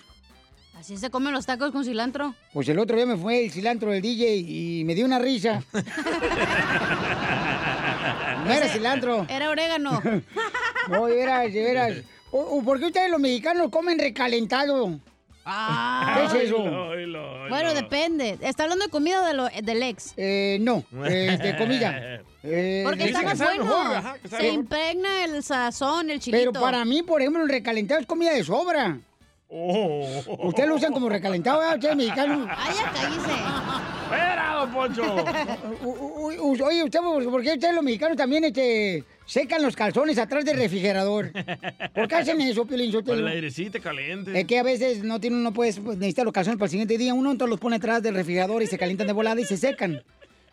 ¿Así 0.83 0.97
se 0.97 1.11
comen 1.11 1.33
los 1.33 1.47
tacos 1.47 1.71
con 1.71 1.85
cilantro? 1.85 2.35
Pues 2.53 2.69
el 2.69 2.77
otro 2.81 2.97
día 2.97 3.07
me 3.07 3.17
fue 3.17 3.45
el 3.45 3.53
cilantro 3.53 3.93
del 3.93 4.03
DJ 4.03 4.35
y 4.35 4.83
me 4.85 4.97
dio 4.97 5.07
una 5.07 5.21
risa. 5.21 5.63
No 8.45 8.51
era 8.53 8.67
cilantro. 8.67 9.25
Era 9.29 9.49
orégano. 9.51 10.03
No. 10.89 11.03
O- 12.33 12.59
o 12.59 12.63
¿Por 12.65 12.81
qué 12.81 12.87
ustedes 12.87 13.09
los 13.09 13.21
mexicanos 13.21 13.69
comen 13.71 13.97
recalentado? 14.01 14.99
Ah. 15.45 16.27
¿Qué 16.33 16.39
es 16.41 16.47
eso? 16.49 16.59
Bueno, 17.49 17.75
depende. 17.75 18.37
¿Está 18.41 18.65
hablando 18.65 18.87
de 18.87 18.91
comida 18.91 19.23
o 19.23 19.25
de 19.27 19.35
lo- 19.35 19.49
del 19.63 19.83
ex? 19.85 20.15
Eh, 20.17 20.59
no, 20.61 20.83
eh, 21.07 21.39
de 21.41 21.57
comida. 21.57 22.21
Eh, 22.45 22.83
Porque 22.85 23.05
está 23.05 23.23
más 23.23 23.39
bueno. 23.39 23.73
Se 24.29 24.49
impregna 24.49 25.25
el 25.25 25.45
sazón, 25.45 26.11
el 26.11 26.19
chilito. 26.19 26.51
Pero 26.51 26.61
para 26.61 26.85
mí, 26.85 27.05
por 27.05 27.21
ejemplo, 27.21 27.45
el 27.45 27.49
recalentado 27.49 28.01
es 28.01 28.07
comida 28.09 28.33
de 28.33 28.43
sobra. 28.43 28.99
Ustedes 29.53 30.67
lo 30.67 30.77
usan 30.77 30.95
como 30.95 31.11
recalentado, 31.11 31.59
¿verdad? 31.59 31.75
Ustedes 31.75 31.97
mexicanos. 31.97 32.49
¡Ay, 32.57 32.75
ya 32.75 32.91
cállese! 32.91 33.33
¡Espera, 34.05 34.55
don 34.61 34.73
Poncho! 34.73 35.03
Oye, 36.65 36.83
usted, 36.83 37.01
¿por 37.01 37.43
qué 37.43 37.53
ustedes 37.53 37.75
los 37.75 37.85
mexicanos 37.85 38.17
también 38.17 38.45
este, 38.45 39.05
secan 39.27 39.61
los 39.61 39.77
calzones 39.77 40.17
atrás 40.17 40.47
del 40.47 40.57
refrigerador? 40.57 41.33
¿Por 41.95 42.09
qué 42.09 42.15
hacen 42.15 42.41
eso, 42.41 42.65
Piolín 42.65 42.93
Por 43.03 43.19
el 43.19 43.29
airecito 43.29 43.79
caliente. 43.83 44.41
Es 44.41 44.47
que 44.47 44.59
a 44.59 44.63
veces 44.63 45.05
no 45.05 45.21
tiene 45.21 45.37
uno 45.37 45.53
puede 45.53 45.75
pues, 45.75 45.99
necesita 45.99 46.25
los 46.25 46.33
calzones 46.33 46.59
para 46.59 46.67
el 46.67 46.71
siguiente 46.71 46.97
día. 46.97 47.13
Uno 47.13 47.31
entonces 47.33 47.51
los 47.51 47.61
pone 47.61 47.77
atrás 47.77 48.03
del 48.03 48.15
refrigerador 48.15 48.63
y 48.63 48.67
se 48.67 48.79
calientan 48.79 49.07
de 49.07 49.13
volada 49.13 49.39
y 49.39 49.45
se 49.45 49.59
secan. 49.59 50.03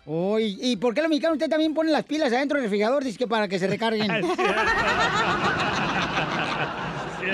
Oh, 0.05 0.39
¿y, 0.39 0.57
y 0.61 0.75
por 0.75 0.93
qué 0.93 1.01
los 1.01 1.09
mexicanos 1.09 1.37
usted 1.37 1.49
también 1.49 1.73
ponen 1.73 1.93
las 1.93 2.03
pilas 2.03 2.33
adentro 2.33 2.57
del 2.57 2.65
refrigerador? 2.65 3.05
Dice 3.05 3.17
que 3.17 3.27
para 3.27 3.47
que 3.47 3.59
se 3.59 3.67
recarguen. 3.67 4.11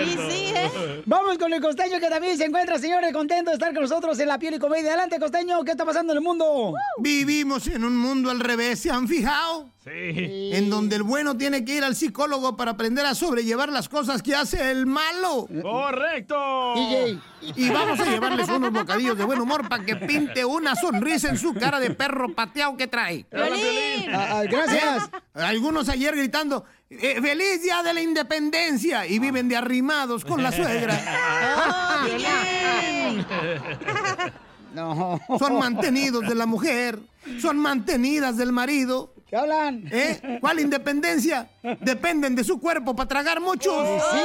Y 0.04 0.32
sí, 0.32 0.54
¿eh? 0.56 1.04
Vamos 1.06 1.38
con 1.38 1.54
el 1.54 1.62
costeño 1.62 2.00
que 2.00 2.10
también 2.10 2.38
se 2.38 2.46
encuentra, 2.46 2.78
señores, 2.80 3.14
contento 3.14 3.52
de 3.52 3.56
estar 3.56 3.74
con 3.74 3.84
nosotros 3.84 4.20
en 4.20 4.28
la 4.28 4.40
piel 4.40 4.56
y 4.56 4.60
comedia. 4.60 4.90
Adelante, 4.90 5.20
costeño, 5.20 5.64
¿qué 5.64 5.72
está 5.72 5.86
pasando 5.86 6.14
en 6.14 6.18
el 6.18 6.24
mundo? 6.24 6.74
Vivimos 7.00 7.68
en 7.68 7.84
un 7.84 7.98
mundo 7.98 8.32
al 8.32 8.40
revés, 8.40 8.80
¿se 8.80 8.90
han 8.90 9.08
fijado? 9.08 9.75
Sí. 9.86 10.50
En 10.52 10.72
donde 10.72 10.96
el 10.96 11.04
bueno 11.04 11.38
tiene 11.38 11.64
que 11.64 11.76
ir 11.76 11.84
al 11.84 11.96
psicólogo 11.96 12.58
para 12.58 12.72
aprender 12.72 13.06
a 13.06 13.14
sobrellevar 13.14 13.70
las 13.70 13.88
cosas 13.88 14.24
que 14.24 14.34
hace 14.34 14.72
el 14.72 14.88
malo. 14.88 15.48
¡Correcto! 15.62 16.74
DJ. 16.76 17.20
Y 17.56 17.70
vamos 17.70 18.00
a 18.00 18.06
llevarles 18.06 18.50
unos 18.50 18.72
bocadillos 18.74 19.16
de 19.16 19.24
buen 19.26 19.40
humor 19.40 19.70
para 19.70 19.86
que 19.86 19.96
pinte 19.96 20.44
una 20.44 20.76
sonrisa 20.76 21.30
en 21.30 21.38
su 21.38 21.54
cara 21.54 21.80
de 21.80 21.92
perro 21.92 22.34
pateado 22.34 22.76
que 22.76 22.88
trae. 22.88 23.28
Ah, 23.32 24.40
ah, 24.40 24.44
gracias. 24.50 25.08
Algunos 25.36 25.88
ayer 25.88 26.16
gritando, 26.16 26.66
"Eh, 26.90 27.22
¡Feliz 27.22 27.62
Día 27.62 27.84
de 27.84 27.94
la 27.94 28.02
Independencia! 28.02 29.06
Y 29.06 29.20
viven 29.20 29.48
de 29.48 29.56
arrimados 29.56 30.26
con 30.26 30.42
la 30.42 30.52
suegra. 30.52 31.00
No. 34.74 35.22
Son 35.40 35.58
mantenidos 35.58 36.28
de 36.28 36.36
la 36.36 36.46
mujer, 36.46 37.00
son 37.42 37.58
mantenidas 37.58 38.36
del 38.36 38.52
marido. 38.52 39.14
¿Qué 39.30 39.36
hablan? 39.36 39.88
¿Eh? 39.92 40.40
¿Cuál 40.40 40.60
independencia? 40.60 41.50
Dependen 41.82 42.36
de 42.36 42.44
su 42.44 42.60
cuerpo 42.60 42.96
para 42.96 43.08
tragar 43.10 43.42
muchos. 43.42 44.02
¡Sí! 44.12 44.20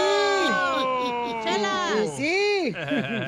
¡Sí! 2.16 2.74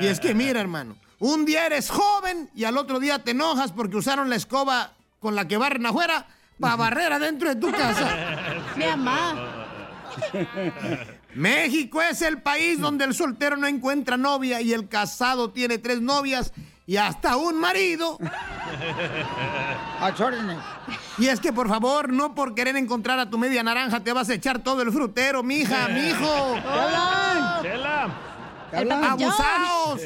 Y 0.01 0.05
es 0.05 0.19
que 0.19 0.33
mira, 0.35 0.61
hermano, 0.61 0.95
un 1.19 1.45
día 1.45 1.65
eres 1.65 1.89
joven 1.89 2.49
y 2.53 2.65
al 2.65 2.77
otro 2.77 2.99
día 2.99 3.19
te 3.19 3.31
enojas 3.31 3.71
porque 3.71 3.97
usaron 3.97 4.29
la 4.29 4.35
escoba 4.35 4.93
con 5.19 5.35
la 5.35 5.47
que 5.47 5.57
barren 5.57 5.85
afuera 5.85 6.27
para 6.59 6.75
barrer 6.75 7.13
adentro 7.13 7.49
de 7.49 7.55
tu 7.55 7.71
casa. 7.71 8.63
Mi 8.75 8.85
mamá. 8.85 9.65
México 11.33 12.01
es 12.01 12.21
el 12.21 12.41
país 12.41 12.79
donde 12.79 13.05
el 13.05 13.15
soltero 13.15 13.57
no 13.57 13.65
encuentra 13.65 14.17
novia 14.17 14.61
y 14.61 14.73
el 14.73 14.87
casado 14.87 15.49
tiene 15.49 15.79
tres 15.79 16.01
novias 16.01 16.53
y 16.85 16.97
hasta 16.97 17.37
un 17.37 17.59
marido. 17.59 18.17
Y 21.17 21.27
es 21.27 21.39
que 21.39 21.53
por 21.53 21.69
favor, 21.69 22.11
no 22.11 22.35
por 22.35 22.55
querer 22.55 22.75
encontrar 22.75 23.19
a 23.19 23.29
tu 23.29 23.37
media 23.37 23.63
naranja 23.63 24.01
te 24.01 24.11
vas 24.11 24.29
a 24.29 24.33
echar 24.33 24.59
todo 24.59 24.81
el 24.81 24.91
frutero, 24.91 25.43
mija, 25.43 25.87
mijo. 25.87 26.55
¡Chela! 27.61 28.09
¡Abusados! 29.11 30.01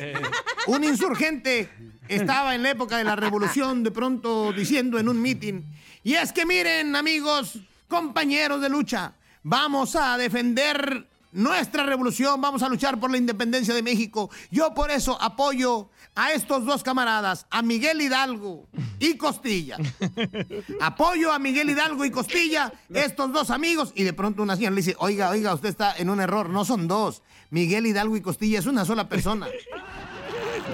Un 0.68 0.84
insurgente 0.84 1.70
estaba 2.08 2.54
en 2.54 2.64
la 2.64 2.72
época 2.72 2.98
de 2.98 3.04
la 3.04 3.16
revolución 3.16 3.84
de 3.84 3.92
pronto 3.92 4.52
diciendo 4.54 5.00
en 5.00 5.10
un 5.10 5.22
mitin, 5.22 5.66
y 6.04 6.14
es 6.14 6.32
que 6.32 6.46
miren 6.46 6.96
amigos, 6.96 7.60
compañeros 7.88 8.62
de 8.62 8.70
lucha, 8.70 9.14
vamos 9.44 9.96
a 9.96 10.18
defender 10.18 11.08
nuestra 11.32 11.84
revolución, 11.84 12.40
vamos 12.42 12.64
a 12.64 12.70
luchar 12.70 13.00
por 13.00 13.12
la 13.12 13.18
independencia 13.18 13.74
de 13.74 13.84
México. 13.84 14.30
Yo 14.52 14.74
por 14.74 14.92
eso 14.92 15.22
apoyo 15.22 15.90
a 16.16 16.32
estos 16.32 16.66
dos 16.66 16.84
camaradas, 16.84 17.46
a 17.50 17.62
Miguel 17.62 18.02
Hidalgo 18.02 18.68
y 19.00 19.18
Costilla. 19.18 19.78
Apoyo 20.82 21.32
a 21.32 21.38
Miguel 21.38 21.70
Hidalgo 21.70 22.06
y 22.06 22.12
Costilla, 22.12 22.74
estos 22.92 23.32
dos 23.32 23.52
amigos, 23.52 23.92
y 23.94 24.04
de 24.04 24.14
pronto 24.14 24.42
una 24.42 24.56
señora 24.56 24.72
le 24.72 24.82
dice, 24.82 24.96
oiga, 24.98 25.30
oiga, 25.30 25.54
usted 25.54 25.70
está 25.70 25.96
en 25.96 26.10
un 26.10 26.20
error, 26.20 26.50
no 26.50 26.66
son 26.66 26.88
dos. 26.88 27.22
Miguel 27.52 27.86
Hidalgo 27.86 28.18
y 28.18 28.22
Costilla 28.22 28.58
es 28.58 28.66
una 28.66 28.84
sola 28.84 29.08
persona. 29.08 29.48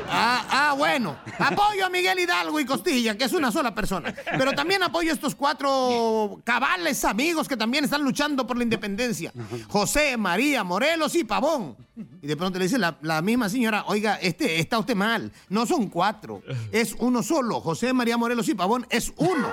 Ah, 0.09 0.45
ah, 0.49 0.73
bueno. 0.77 1.15
Apoyo 1.39 1.85
a 1.85 1.89
Miguel 1.89 2.19
Hidalgo 2.19 2.59
y 2.59 2.65
Costilla, 2.65 3.17
que 3.17 3.25
es 3.25 3.33
una 3.33 3.51
sola 3.51 3.73
persona. 3.73 4.13
Pero 4.37 4.53
también 4.53 4.83
apoyo 4.83 5.11
a 5.11 5.13
estos 5.13 5.35
cuatro 5.35 6.41
cabales 6.43 7.03
amigos 7.05 7.47
que 7.47 7.57
también 7.57 7.83
están 7.83 8.03
luchando 8.03 8.45
por 8.45 8.57
la 8.57 8.63
independencia. 8.63 9.31
José, 9.67 10.17
María, 10.17 10.63
Morelos 10.63 11.15
y 11.15 11.23
Pavón. 11.23 11.75
Y 12.21 12.27
de 12.27 12.35
pronto 12.35 12.57
le 12.57 12.65
dice 12.65 12.77
la, 12.77 12.97
la 13.01 13.21
misma 13.21 13.49
señora, 13.49 13.83
oiga, 13.87 14.15
este, 14.15 14.59
está 14.59 14.79
usted 14.79 14.95
mal. 14.95 15.31
No 15.49 15.65
son 15.65 15.87
cuatro, 15.89 16.41
es 16.71 16.95
uno 16.97 17.21
solo. 17.21 17.61
José, 17.61 17.93
María, 17.93 18.17
Morelos 18.17 18.47
y 18.49 18.55
Pavón 18.55 18.87
es 18.89 19.13
uno. 19.17 19.49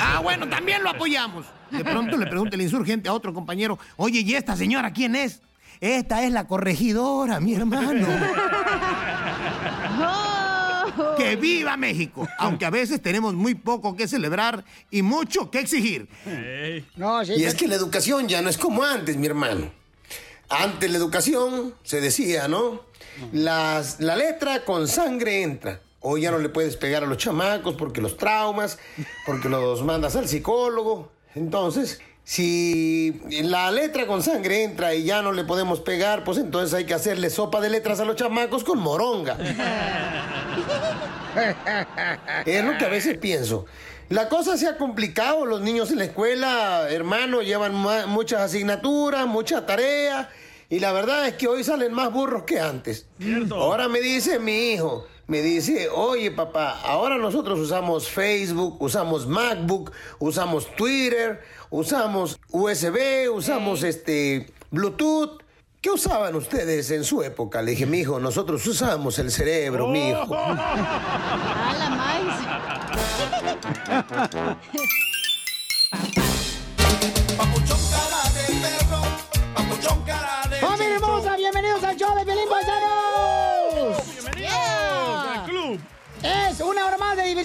Ah, 0.00 0.20
bueno, 0.22 0.48
también 0.48 0.82
lo 0.82 0.90
apoyamos. 0.90 1.44
De 1.70 1.84
pronto 1.84 2.16
le 2.16 2.26
pregunta 2.26 2.56
el 2.56 2.62
insurgente 2.62 3.08
a 3.08 3.12
otro 3.12 3.34
compañero, 3.34 3.78
oye, 3.96 4.20
¿y 4.20 4.34
esta 4.34 4.56
señora 4.56 4.92
quién 4.92 5.16
es? 5.16 5.40
Esta 5.80 6.22
es 6.22 6.32
la 6.32 6.46
corregidora, 6.46 7.40
mi 7.40 7.54
hermano. 7.54 8.06
¡Que 11.34 11.40
viva 11.40 11.76
México! 11.76 12.26
Aunque 12.38 12.64
a 12.66 12.70
veces 12.70 13.00
tenemos 13.02 13.34
muy 13.34 13.54
poco 13.54 13.96
que 13.96 14.06
celebrar 14.08 14.64
y 14.90 15.02
mucho 15.02 15.50
que 15.50 15.60
exigir. 15.60 16.08
y 17.36 17.44
es 17.44 17.54
que 17.54 17.68
la 17.68 17.74
educación 17.74 18.28
ya 18.28 18.42
no 18.42 18.48
es 18.50 18.58
como 18.58 18.82
antes, 18.84 19.16
mi 19.16 19.26
hermano. 19.26 19.70
Antes 20.48 20.90
la 20.90 20.98
educación 20.98 21.74
se 21.82 22.00
decía, 22.00 22.48
¿no? 22.48 22.82
Las- 23.32 24.00
la 24.00 24.16
letra 24.16 24.64
con 24.64 24.86
sangre 24.88 25.42
entra. 25.42 25.80
Hoy 26.00 26.22
ya 26.22 26.30
no 26.30 26.38
le 26.38 26.50
puedes 26.50 26.76
pegar 26.76 27.02
a 27.02 27.06
los 27.06 27.16
chamacos 27.18 27.76
porque 27.76 28.00
los 28.02 28.16
traumas, 28.16 28.78
porque 29.24 29.48
los 29.48 29.82
mandas 29.82 30.16
al 30.16 30.28
psicólogo. 30.28 31.10
Entonces, 31.34 32.00
si 32.24 33.20
la 33.28 33.70
letra 33.70 34.06
con 34.06 34.22
sangre 34.22 34.64
entra 34.64 34.94
y 34.94 35.04
ya 35.04 35.20
no 35.20 35.32
le 35.32 35.44
podemos 35.44 35.80
pegar, 35.80 36.24
pues 36.24 36.38
entonces 36.38 36.72
hay 36.74 36.86
que 36.86 36.94
hacerle 36.94 37.28
sopa 37.28 37.60
de 37.60 37.68
letras 37.68 38.00
a 38.00 38.06
los 38.06 38.16
chamacos 38.16 38.64
con 38.64 38.78
moronga. 38.78 39.36
Es 42.46 42.64
lo 42.64 42.78
que 42.78 42.84
a 42.84 42.88
veces 42.88 43.18
pienso. 43.18 43.66
La 44.08 44.28
cosa 44.28 44.56
se 44.56 44.68
ha 44.68 44.76
complicado, 44.76 45.46
los 45.46 45.60
niños 45.62 45.90
en 45.90 45.98
la 45.98 46.04
escuela, 46.04 46.88
hermano, 46.90 47.42
llevan 47.42 47.74
muchas 48.08 48.40
asignaturas, 48.40 49.26
mucha 49.26 49.66
tarea, 49.66 50.30
y 50.70 50.78
la 50.78 50.92
verdad 50.92 51.26
es 51.26 51.34
que 51.34 51.48
hoy 51.48 51.64
salen 51.64 51.92
más 51.92 52.12
burros 52.12 52.44
que 52.44 52.60
antes. 52.60 53.06
Ahora 53.50 53.88
me 53.88 54.00
dice 54.00 54.38
mi 54.38 54.72
hijo, 54.72 55.06
me 55.26 55.40
dice, 55.40 55.88
oye 55.88 56.30
papá, 56.30 56.80
ahora 56.82 57.16
nosotros 57.16 57.58
usamos 57.58 58.10
Facebook, 58.10 58.76
usamos 58.80 59.26
MacBook, 59.26 59.90
usamos 60.18 60.74
Twitter, 60.76 61.42
usamos 61.74 62.38
USB, 62.50 63.28
usamos 63.32 63.82
este 63.82 64.52
Bluetooth. 64.70 65.42
¿Qué 65.80 65.90
usaban 65.90 66.36
ustedes 66.36 66.90
en 66.92 67.04
su 67.04 67.22
época? 67.22 67.60
Le 67.60 67.72
dije, 67.72 67.84
mi 67.84 67.98
hijo, 67.98 68.18
nosotros 68.18 68.66
usábamos 68.66 69.18
el 69.18 69.30
cerebro, 69.30 69.88
mi 69.88 70.08
hijo. 70.08 70.34
A 70.34 70.54
la 74.18 74.94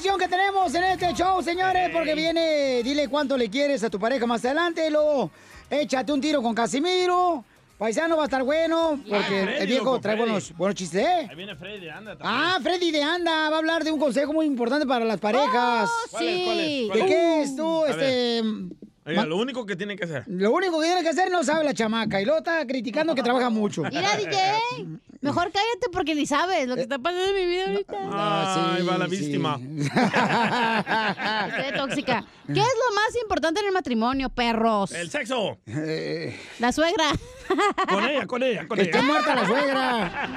de 0.02 0.18
que 0.18 0.28
tenemos 0.28 0.74
en 0.74 0.84
este 0.86 1.14
show, 1.14 1.42
señores, 1.42 1.90
porque 1.92 2.16
viene, 2.16 2.82
dile 2.84 3.08
cuánto 3.10 3.38
le 3.38 3.50
quieres 3.50 3.84
a 3.84 3.90
tu 3.90 4.00
pareja 4.00 4.26
más 4.26 4.44
adelante, 4.46 4.90
luego 4.90 5.30
échate 5.70 6.12
un 6.14 6.22
tiro 6.22 6.42
con 6.42 6.56
Casimiro. 6.56 7.44
Paisano 7.78 8.18
va 8.18 8.24
a 8.24 8.26
estar 8.26 8.44
bueno, 8.44 9.00
porque 9.10 9.24
Freddy, 9.44 9.62
el 9.62 9.68
viejo 9.68 9.86
loco, 9.86 10.02
trae 10.02 10.16
Freddy. 10.16 10.30
buenos, 10.32 10.58
buenos 10.58 10.76
chistes, 10.76 11.02
¿eh? 11.02 11.28
Ahí 11.30 11.36
viene 11.36 11.56
Freddy, 11.56 11.88
anda. 11.88 12.18
también. 12.18 12.22
Ah, 12.42 12.60
Freddy 12.62 12.92
de 12.92 13.02
Anda 13.04 13.50
va 13.50 13.56
a 13.56 13.60
hablar 13.60 13.84
de 13.86 13.92
un 13.92 14.00
consejo 14.00 14.34
muy 14.34 14.46
importante 14.46 14.86
para 14.86 15.06
las 15.06 15.18
parejas. 15.20 15.90
¿Cuál 16.12 16.28
es, 16.28 16.46
cuál 16.46 16.60
es, 16.60 16.88
cuál 16.88 17.00
¿De 17.00 17.06
es? 17.06 17.12
qué 17.12 17.42
es 17.42 17.56
tú, 17.56 17.84
A 17.86 17.90
este... 17.90 18.44
Oiga, 19.06 19.26
lo 19.26 19.38
único 19.38 19.66
que 19.66 19.76
tiene 19.76 19.96
que 19.96 20.04
hacer. 20.06 20.24
Lo 20.28 20.52
único 20.52 20.80
que 20.80 20.86
tiene 20.88 21.02
que 21.02 21.10
hacer 21.10 21.32
no 21.32 21.44
sabe 21.44 21.64
la 21.64 21.74
chamaca 21.74 22.22
y 22.22 22.26
luego 22.26 22.40
está 22.40 22.66
criticando 22.68 23.16
que 23.16 23.24
trabaja 23.24 23.50
mucho. 23.50 23.84
Mira, 23.84 24.16
DJ, 24.18 24.60
mejor 25.22 25.52
cállate 25.52 25.90
porque 25.92 26.16
ni 26.16 26.26
sabes 26.26 26.68
lo 26.68 26.76
que 26.76 26.82
está 26.82 27.00
pasando 27.00 27.26
en 27.26 27.36
mi 27.36 27.46
vida 27.46 27.66
ahorita. 27.70 27.98
Ah, 28.12 28.74
Ahí 28.76 28.84
va 28.86 28.98
la 28.98 29.08
víctima. 29.08 29.58
Qué 29.60 29.90
tóxica. 31.78 32.26
¿Qué 32.48 32.60
es 32.60 32.76
lo 32.90 32.96
más 32.96 33.16
importante 33.22 33.60
en 33.62 33.68
el 33.68 33.72
matrimonio, 33.74 34.30
perros? 34.30 34.92
El 34.92 35.10
sexo. 35.10 35.58
La 36.60 36.72
suegra. 36.72 37.12
Con 37.90 38.04
ella, 38.04 38.28
con 38.28 38.44
ella, 38.44 38.68
con 38.68 38.80
ella. 38.80 38.90
esté 38.90 39.02
muerta 39.02 39.36
la 39.36 39.46
suegra. 39.46 40.28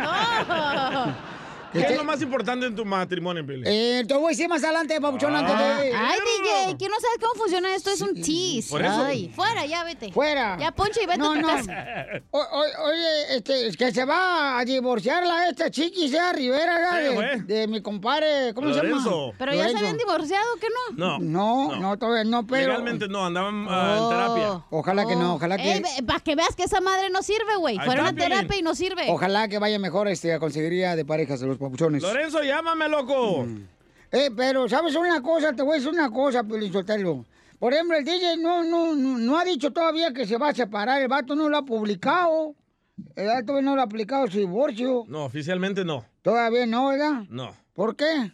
No. 0.91 1.33
¿Qué 1.73 1.81
es 1.81 1.97
lo 1.97 2.05
más 2.05 2.21
importante 2.23 2.67
en 2.67 2.77
tu 2.77 2.85
matrimonio, 2.85 3.43
Billy? 3.45 3.63
Eh, 3.67 4.05
te 4.07 4.15
voy 4.15 4.27
a 4.27 4.29
decir 4.31 4.49
más 4.49 4.63
adelante, 4.63 5.01
papuchón, 5.01 5.35
antes 5.35 5.57
de... 5.57 5.65
Ay, 5.95 6.19
DJ, 6.21 6.77
¿quién 6.79 6.91
no 6.91 6.97
sabe 7.01 7.15
cómo 7.21 7.35
funciona 7.35 7.75
esto? 7.75 7.91
Es 7.91 8.01
un 8.01 8.15
tease. 8.15 8.69
Por 8.71 8.83
eso. 8.83 9.05
Ay, 9.05 9.31
fuera, 9.35 9.65
ya 9.67 9.83
vete. 9.85 10.13
Fuera. 10.13 10.57
Ya 10.59 10.73
ponche 10.73 11.03
y 11.03 11.07
vete 11.07 11.19
No, 11.19 11.33
a 11.33 11.35
tu 11.35 11.41
no. 11.41 11.49
casa. 11.49 12.07
O- 12.31 12.39
o- 12.39 12.85
oye, 12.91 13.37
este, 13.37 13.67
es 13.69 13.77
que 13.77 13.91
se 13.93 14.05
va 14.05 14.59
a 14.59 14.65
divorciar 14.65 15.27
la 15.27 15.49
esta 15.49 15.71
chiqui, 15.71 16.09
sea 16.09 16.33
Rivera, 16.33 16.75
¿verdad? 16.77 16.99
Sí, 16.99 17.03
de, 17.05 17.15
güey. 17.15 17.41
de 17.41 17.67
mi 17.69 17.81
compadre, 17.81 18.53
¿cómo 18.55 18.69
se 18.73 18.77
Lorenzo. 18.83 19.27
llama? 19.29 19.39
Pero 19.39 19.55
ya 19.55 19.69
se 19.71 19.77
habían 19.79 19.97
divorciado, 19.97 20.47
¿qué 20.61 20.67
no? 20.97 21.19
No. 21.19 21.19
No, 21.19 21.77
no, 21.77 21.99
todavía 21.99 22.25
no, 22.25 22.47
pero... 22.47 22.69
Legalmente 22.69 23.09
no, 23.09 23.25
andaban 23.27 23.67
ah, 23.69 23.95
en 23.97 24.03
Oh. 24.03 24.09
terapia. 24.11 24.65
Ojalá 24.71 25.07
que 25.07 25.17
no, 25.17 25.35
ojalá 25.37 25.57
que... 25.57 25.83
para 26.07 26.21
que 26.21 26.35
veas 26.37 26.55
que 26.55 26.65
esa 26.65 26.81
madre 26.81 27.09
no 27.11 27.23
sirve, 27.23 27.57
güey. 27.59 27.79
Fueron 27.79 28.07
a 28.07 28.13
terapia 28.13 28.59
y 28.59 28.63
no 28.63 28.75
sirve. 28.75 29.05
Ojalá 29.09 29.49
que 29.49 29.59
vaya 29.59 29.79
mejor 29.79 30.09
este, 30.09 30.33
a 30.35 30.39
conseguiría 30.39 30.97
de 30.97 31.05
parejas 31.05 31.41
de 31.41 31.47
los 31.47 31.59
papuchones. 31.63 32.03
Lorenzo, 32.03 32.43
llámame, 32.43 32.89
loco. 32.89 33.47
Eh, 34.11 34.31
pero, 34.37 34.69
¿sabes 34.69 34.95
una 34.95 35.23
cosa? 35.23 35.53
Te 35.53 35.63
voy 35.63 35.73
a 35.73 35.75
decir 35.77 35.91
una 35.91 36.11
cosa, 36.11 36.45
Piolín 36.45 36.73
Sotelo. 36.73 37.25
Por 37.59 37.73
ejemplo, 37.73 37.97
el 37.97 38.05
DJ 38.05 38.37
no, 38.39 38.65
no, 38.65 38.95
no, 38.95 39.19
no 39.19 39.39
ha 39.39 39.45
dicho 39.45 39.73
todavía 39.73 40.13
que 40.13 40.27
se 40.27 40.37
va 40.37 40.49
a 40.49 40.55
separar. 40.55 41.01
El 41.01 41.09
vato 41.09 41.35
no 41.35 41.49
lo 41.49 41.57
ha 41.57 41.65
publicado. 41.65 42.55
El 43.17 43.29
vato 43.29 43.63
no 43.63 43.75
lo 43.75 43.81
ha 43.81 43.85
aplicado 43.85 44.27
su 44.27 44.39
divorcio. 44.39 45.05
No, 45.09 45.25
oficialmente 45.25 45.85
no. 45.85 46.05
Todavía 46.23 46.67
no, 46.67 46.89
¿verdad? 46.89 47.25
No. 47.31 47.55
¿Por 47.73 47.97
qué? 47.97 48.33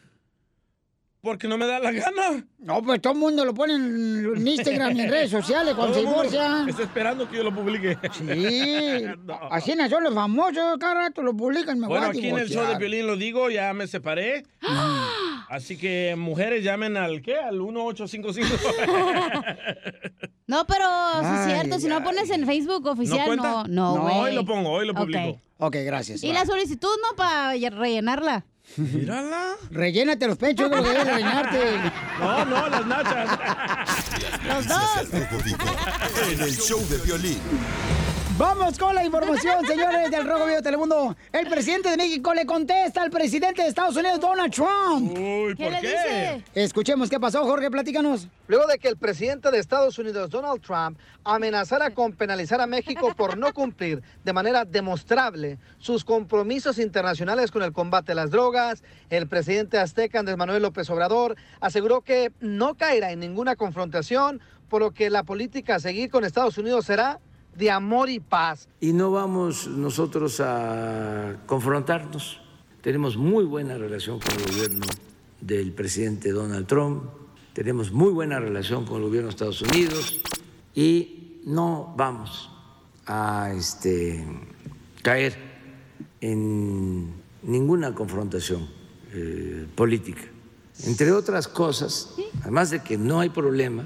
Porque 1.28 1.46
no 1.46 1.58
me 1.58 1.66
da 1.66 1.78
la 1.78 1.92
gana. 1.92 2.42
No, 2.58 2.82
pues 2.82 3.02
todo 3.02 3.12
el 3.12 3.18
mundo 3.18 3.44
lo 3.44 3.52
pone 3.52 3.74
en 3.74 4.48
Instagram 4.48 4.96
y 4.96 5.00
en 5.02 5.10
redes 5.10 5.30
sociales 5.30 5.74
cuando 5.74 5.92
se 5.92 6.00
divorcia. 6.00 6.64
Está 6.66 6.84
esperando 6.84 7.28
que 7.28 7.36
yo 7.36 7.42
lo 7.42 7.54
publique. 7.54 7.98
Sí, 8.12 9.04
No. 9.26 9.38
así 9.50 9.74
son 9.90 10.04
los 10.04 10.14
famosos, 10.14 10.78
cada 10.80 10.94
rato 10.94 11.22
lo 11.22 11.36
publican, 11.36 11.78
me 11.78 11.86
Bueno, 11.86 12.06
voy 12.06 12.16
a 12.16 12.18
aquí 12.18 12.28
en 12.30 12.38
el 12.38 12.48
show 12.48 12.66
de. 12.66 12.78
Violín 12.78 13.06
lo 13.06 13.16
digo, 13.16 13.50
ya 13.50 13.74
me 13.74 13.86
separé. 13.86 14.44
Así 15.50 15.76
que 15.76 16.14
mujeres 16.16 16.64
llamen 16.64 16.96
al 16.96 17.20
¿qué? 17.20 17.36
Al 17.36 17.60
1855. 17.60 18.56
No, 20.46 20.66
pero 20.66 20.86
sí 21.20 21.26
es 21.26 21.40
Ay, 21.40 21.50
cierto. 21.60 21.78
Si 21.78 21.88
no 21.88 22.02
pones 22.02 22.30
en 22.30 22.46
Facebook 22.46 22.86
oficial, 22.86 23.26
cuenta? 23.26 23.64
no. 23.68 23.96
No, 23.96 23.96
No, 23.96 24.20
hoy 24.22 24.34
lo 24.34 24.46
pongo, 24.46 24.70
hoy 24.70 24.86
lo 24.86 24.94
publico. 24.94 25.38
Ok, 25.58 25.76
gracias. 25.84 26.24
Y 26.24 26.32
la 26.32 26.46
solicitud, 26.46 26.88
¿no? 27.02 27.16
Para 27.16 27.52
rellenarla. 27.52 28.46
Mírala. 28.76 29.54
Rellénate 29.70 30.26
los 30.26 30.36
pechos, 30.36 30.70
que 30.70 30.76
debes 30.76 31.04
rellenarte. 31.06 31.58
No, 32.18 32.44
no, 32.44 32.68
las 32.68 32.86
nachas. 32.86 33.28
Rojo 35.12 35.42
Vivo 35.44 35.64
en 36.32 36.40
el 36.40 36.56
show 36.56 36.84
de 36.88 36.98
violín. 36.98 37.38
Vamos 38.38 38.78
con 38.78 38.94
la 38.94 39.04
información, 39.04 39.66
señores 39.66 40.12
del 40.12 40.24
Rojo 40.24 40.44
Vivo 40.44 40.54
de 40.58 40.62
Telemundo. 40.62 41.16
El 41.32 41.48
presidente 41.48 41.90
de 41.90 41.96
México 41.96 42.32
le 42.32 42.46
contesta 42.46 43.02
al 43.02 43.10
presidente 43.10 43.62
de 43.62 43.68
Estados 43.68 43.96
Unidos, 43.96 44.20
Donald 44.20 44.54
Trump. 44.54 45.18
Uy, 45.18 45.56
¿Qué 45.56 45.68
le 45.68 45.80
dice? 45.80 46.44
Escuchemos 46.54 47.10
qué 47.10 47.18
pasó, 47.18 47.44
Jorge, 47.44 47.68
platícanos. 47.68 48.28
Luego 48.46 48.68
de 48.68 48.78
que 48.78 48.86
el 48.86 48.96
presidente 48.96 49.50
de 49.50 49.58
Estados 49.58 49.98
Unidos, 49.98 50.30
Donald 50.30 50.62
Trump, 50.62 51.00
amenazara 51.24 51.90
con 51.90 52.12
penalizar 52.12 52.60
a 52.60 52.68
México 52.68 53.12
por 53.16 53.36
no 53.36 53.52
cumplir 53.52 54.04
de 54.22 54.32
manera 54.32 54.64
demostrable 54.64 55.58
sus 55.78 56.04
compromisos 56.04 56.78
internacionales 56.78 57.50
con 57.50 57.64
el 57.64 57.72
combate 57.72 58.12
a 58.12 58.14
las 58.14 58.30
drogas, 58.30 58.84
el 59.10 59.26
presidente 59.26 59.78
azteca 59.78 60.20
Andrés 60.20 60.36
Manuel 60.36 60.62
López 60.62 60.88
Obrador 60.90 61.34
aseguró 61.58 62.02
que 62.02 62.30
no 62.38 62.76
caerá 62.76 63.10
en 63.10 63.18
ninguna 63.18 63.56
confrontación, 63.56 64.40
por 64.68 64.80
lo 64.80 64.92
que 64.92 65.10
la 65.10 65.24
política 65.24 65.74
a 65.74 65.80
seguir 65.80 66.08
con 66.08 66.24
Estados 66.24 66.56
Unidos 66.56 66.84
será 66.84 67.18
de 67.58 67.70
amor 67.72 68.08
y 68.08 68.20
paz. 68.20 68.68
y 68.80 68.92
no 68.92 69.10
vamos 69.10 69.66
nosotros 69.66 70.40
a 70.40 71.42
confrontarnos. 71.46 72.40
Tenemos 72.80 73.16
muy 73.16 73.44
buena 73.44 73.76
relación 73.76 74.20
con 74.20 74.32
el 74.36 74.52
gobierno 74.52 74.86
del 75.40 75.72
presidente 75.72 76.30
Donald 76.30 76.66
Trump, 76.66 77.02
tenemos 77.52 77.90
muy 77.90 78.12
buena 78.12 78.38
relación 78.38 78.84
con 78.86 78.98
el 78.98 79.08
gobierno 79.08 79.28
de 79.28 79.30
Estados 79.30 79.62
Unidos 79.62 80.20
y 80.74 81.40
no 81.44 81.92
vamos 81.96 82.50
a 83.06 83.52
este, 83.52 84.24
caer 85.02 85.36
en 86.20 87.12
ninguna 87.42 87.94
confrontación 87.94 88.68
eh, 89.12 89.66
política. 89.74 90.22
Entre 90.84 91.10
otras 91.10 91.48
cosas, 91.48 92.14
además 92.42 92.70
de 92.70 92.80
que 92.80 92.96
no 92.96 93.18
hay 93.18 93.30
problema, 93.30 93.84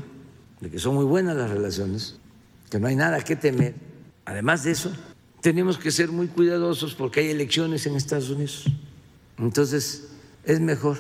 de 0.61 0.70
que 0.70 0.78
son 0.78 0.94
muy 0.94 1.06
buenas 1.06 1.35
las 1.37 1.50
relaciones, 1.50 2.20
que 2.72 2.80
no 2.80 2.87
hay 2.87 2.96
nada 2.96 3.20
que 3.20 3.37
temer. 3.37 3.74
Además 4.24 4.64
de 4.64 4.70
eso, 4.70 4.90
tenemos 5.42 5.76
que 5.76 5.90
ser 5.90 6.11
muy 6.11 6.26
cuidadosos 6.28 6.94
porque 6.94 7.20
hay 7.20 7.28
elecciones 7.28 7.85
en 7.85 7.96
Estados 7.96 8.30
Unidos. 8.30 8.64
Entonces, 9.37 10.08
es 10.46 10.58
mejor 10.58 10.96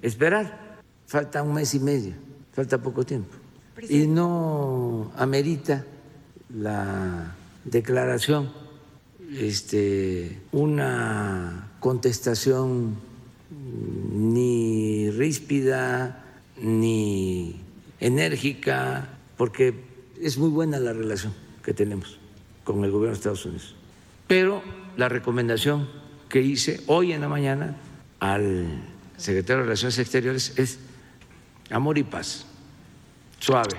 esperar. 0.00 0.78
Falta 1.08 1.42
un 1.42 1.54
mes 1.54 1.74
y 1.74 1.80
medio, 1.80 2.14
falta 2.52 2.80
poco 2.80 3.04
tiempo. 3.04 3.34
Y 3.88 4.06
no 4.06 5.10
amerita 5.16 5.84
la 6.54 7.34
declaración, 7.64 8.52
este, 9.36 10.40
una 10.52 11.72
contestación 11.80 12.94
ni 14.12 15.10
ríspida, 15.10 16.24
ni 16.62 17.60
enérgica, 17.98 19.18
porque 19.36 19.87
es 20.22 20.38
muy 20.38 20.48
buena 20.48 20.78
la 20.78 20.92
relación 20.92 21.34
que 21.62 21.74
tenemos 21.74 22.18
con 22.64 22.84
el 22.84 22.90
gobierno 22.90 23.12
de 23.12 23.18
Estados 23.18 23.46
Unidos. 23.46 23.74
Pero 24.26 24.62
la 24.96 25.08
recomendación 25.08 25.88
que 26.28 26.40
hice 26.40 26.80
hoy 26.86 27.12
en 27.12 27.20
la 27.20 27.28
mañana 27.28 27.76
al 28.20 28.66
secretario 29.16 29.58
de 29.58 29.62
Relaciones 29.64 29.98
Exteriores 29.98 30.58
es 30.58 30.78
amor 31.70 31.98
y 31.98 32.02
paz, 32.02 32.46
suave. 33.38 33.76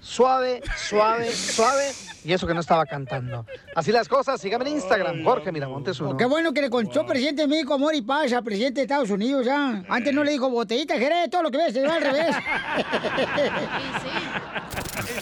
Suave, 0.00 0.62
suave, 0.76 1.32
suave. 1.32 1.92
Y 2.24 2.32
eso 2.32 2.46
que 2.46 2.54
no 2.54 2.60
estaba 2.60 2.86
cantando. 2.86 3.44
Así 3.74 3.90
las 3.90 4.08
cosas, 4.08 4.40
síganme 4.40 4.68
en 4.68 4.76
Instagram, 4.76 5.24
Jorge 5.24 5.50
Miramontes 5.50 5.98
uno. 6.00 6.16
Qué 6.16 6.24
bueno 6.24 6.52
que 6.52 6.62
le 6.62 6.70
contó 6.70 7.04
presidente 7.04 7.42
de 7.42 7.48
México 7.48 7.74
amor 7.74 7.94
y 7.94 8.02
paz 8.02 8.32
al 8.32 8.44
presidente 8.44 8.80
de 8.80 8.82
Estados 8.82 9.10
Unidos 9.10 9.44
ya. 9.44 9.84
Antes 9.88 10.14
no 10.14 10.22
le 10.22 10.30
dijo 10.30 10.48
botellita, 10.48 10.96
Jerez, 10.96 11.28
todo 11.28 11.42
lo 11.42 11.50
que 11.50 11.58
ves, 11.58 11.72
se 11.72 11.86
va 11.86 11.96
al 11.96 12.02
revés. 12.02 12.36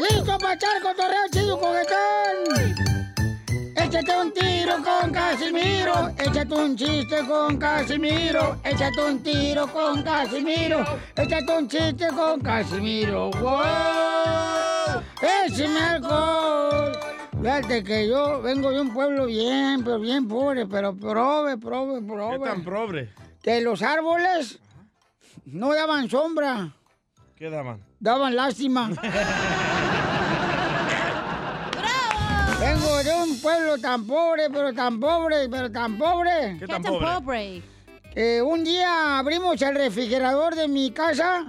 ¡Listo 0.00 0.38
para 0.38 0.54
echar 0.54 0.80
cotorreo 0.82 1.28
chido 1.32 1.56
juguetón! 1.56 2.74
Échate 3.76 4.16
un 4.20 4.32
tiro 4.32 4.74
con 4.82 5.10
Casimiro, 5.12 6.08
échate 6.18 6.54
un 6.54 6.76
chiste 6.76 7.26
con 7.26 7.56
Casimiro, 7.58 8.56
échate 8.64 9.00
un 9.02 9.22
tiro 9.22 9.66
con 9.72 10.02
Casimiro, 10.02 10.84
échate 11.16 11.58
un 11.58 11.68
chiste 11.68 12.08
con 12.08 12.40
Casimiro. 12.40 13.30
¡Wow! 13.32 15.02
¡Échame 15.46 15.80
alcohol! 15.80 16.92
Fíjate 17.40 17.82
que 17.82 18.08
yo 18.08 18.40
vengo 18.42 18.70
de 18.70 18.80
un 18.80 18.92
pueblo 18.92 19.26
bien, 19.26 19.82
pero 19.82 19.98
bien 19.98 20.28
pobre, 20.28 20.66
pero 20.66 20.94
prove, 20.94 21.56
prove, 21.58 22.02
prove. 22.02 22.38
¿Qué 22.38 22.44
tan 22.44 22.64
pobre? 22.64 23.12
Que 23.42 23.60
los 23.60 23.82
árboles 23.82 24.60
no 25.46 25.72
daban 25.74 26.08
sombra, 26.08 26.74
¿Qué 27.36 27.48
daban? 27.50 27.82
daban 27.98 28.36
lástima. 28.36 28.90
Vengo 33.02 33.16
de 33.16 33.30
un 33.30 33.40
pueblo 33.40 33.78
tan 33.78 34.06
pobre, 34.06 34.50
pero 34.50 34.74
tan 34.74 35.00
pobre, 35.00 35.48
pero 35.48 35.72
tan 35.72 35.96
pobre. 35.96 36.56
¿Qué 36.58 36.66
tan 36.66 36.82
pobre? 36.82 37.62
Un 38.42 38.64
día 38.64 39.18
abrimos 39.18 39.60
el 39.62 39.74
refrigerador 39.74 40.54
de 40.54 40.68
mi 40.68 40.90
casa 40.90 41.46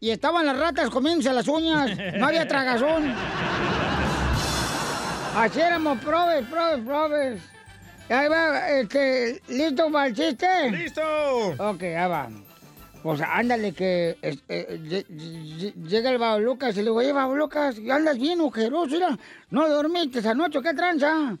y 0.00 0.10
estaban 0.10 0.46
las 0.46 0.58
ratas 0.58 0.90
comiéndose 0.90 1.32
las 1.32 1.46
uñas. 1.46 1.96
No 2.16 2.26
había 2.26 2.48
tragazón. 2.48 3.14
Así 5.36 5.60
éramos 5.60 5.98
probes, 6.00 6.44
probes, 6.46 6.84
probes. 6.84 7.42
Ahí 8.08 8.28
va, 8.28 8.70
este, 8.70 9.40
¿listo 9.48 9.92
para 9.92 10.06
el 10.08 10.14
chiste? 10.16 10.70
¡Listo! 10.72 11.02
Ok, 11.58 11.82
ahí 11.82 12.08
va. 12.08 12.28
Pues 13.02 13.20
ándale 13.22 13.72
que 13.72 14.18
eh, 14.20 14.36
lle- 14.48 15.06
lle- 15.08 15.74
llega 15.88 16.10
el 16.10 16.18
Babalucas 16.18 16.74
y 16.74 16.78
le 16.80 16.82
digo, 16.84 16.96
oye, 16.96 17.12
Babalucas, 17.12 17.78
andas 17.90 18.18
bien 18.18 18.40
ojeroso, 18.42 18.90
mira, 18.94 19.18
no 19.50 19.68
dormiste 19.68 20.26
anoche, 20.28 20.60
¿qué 20.62 20.74
tranza? 20.74 21.36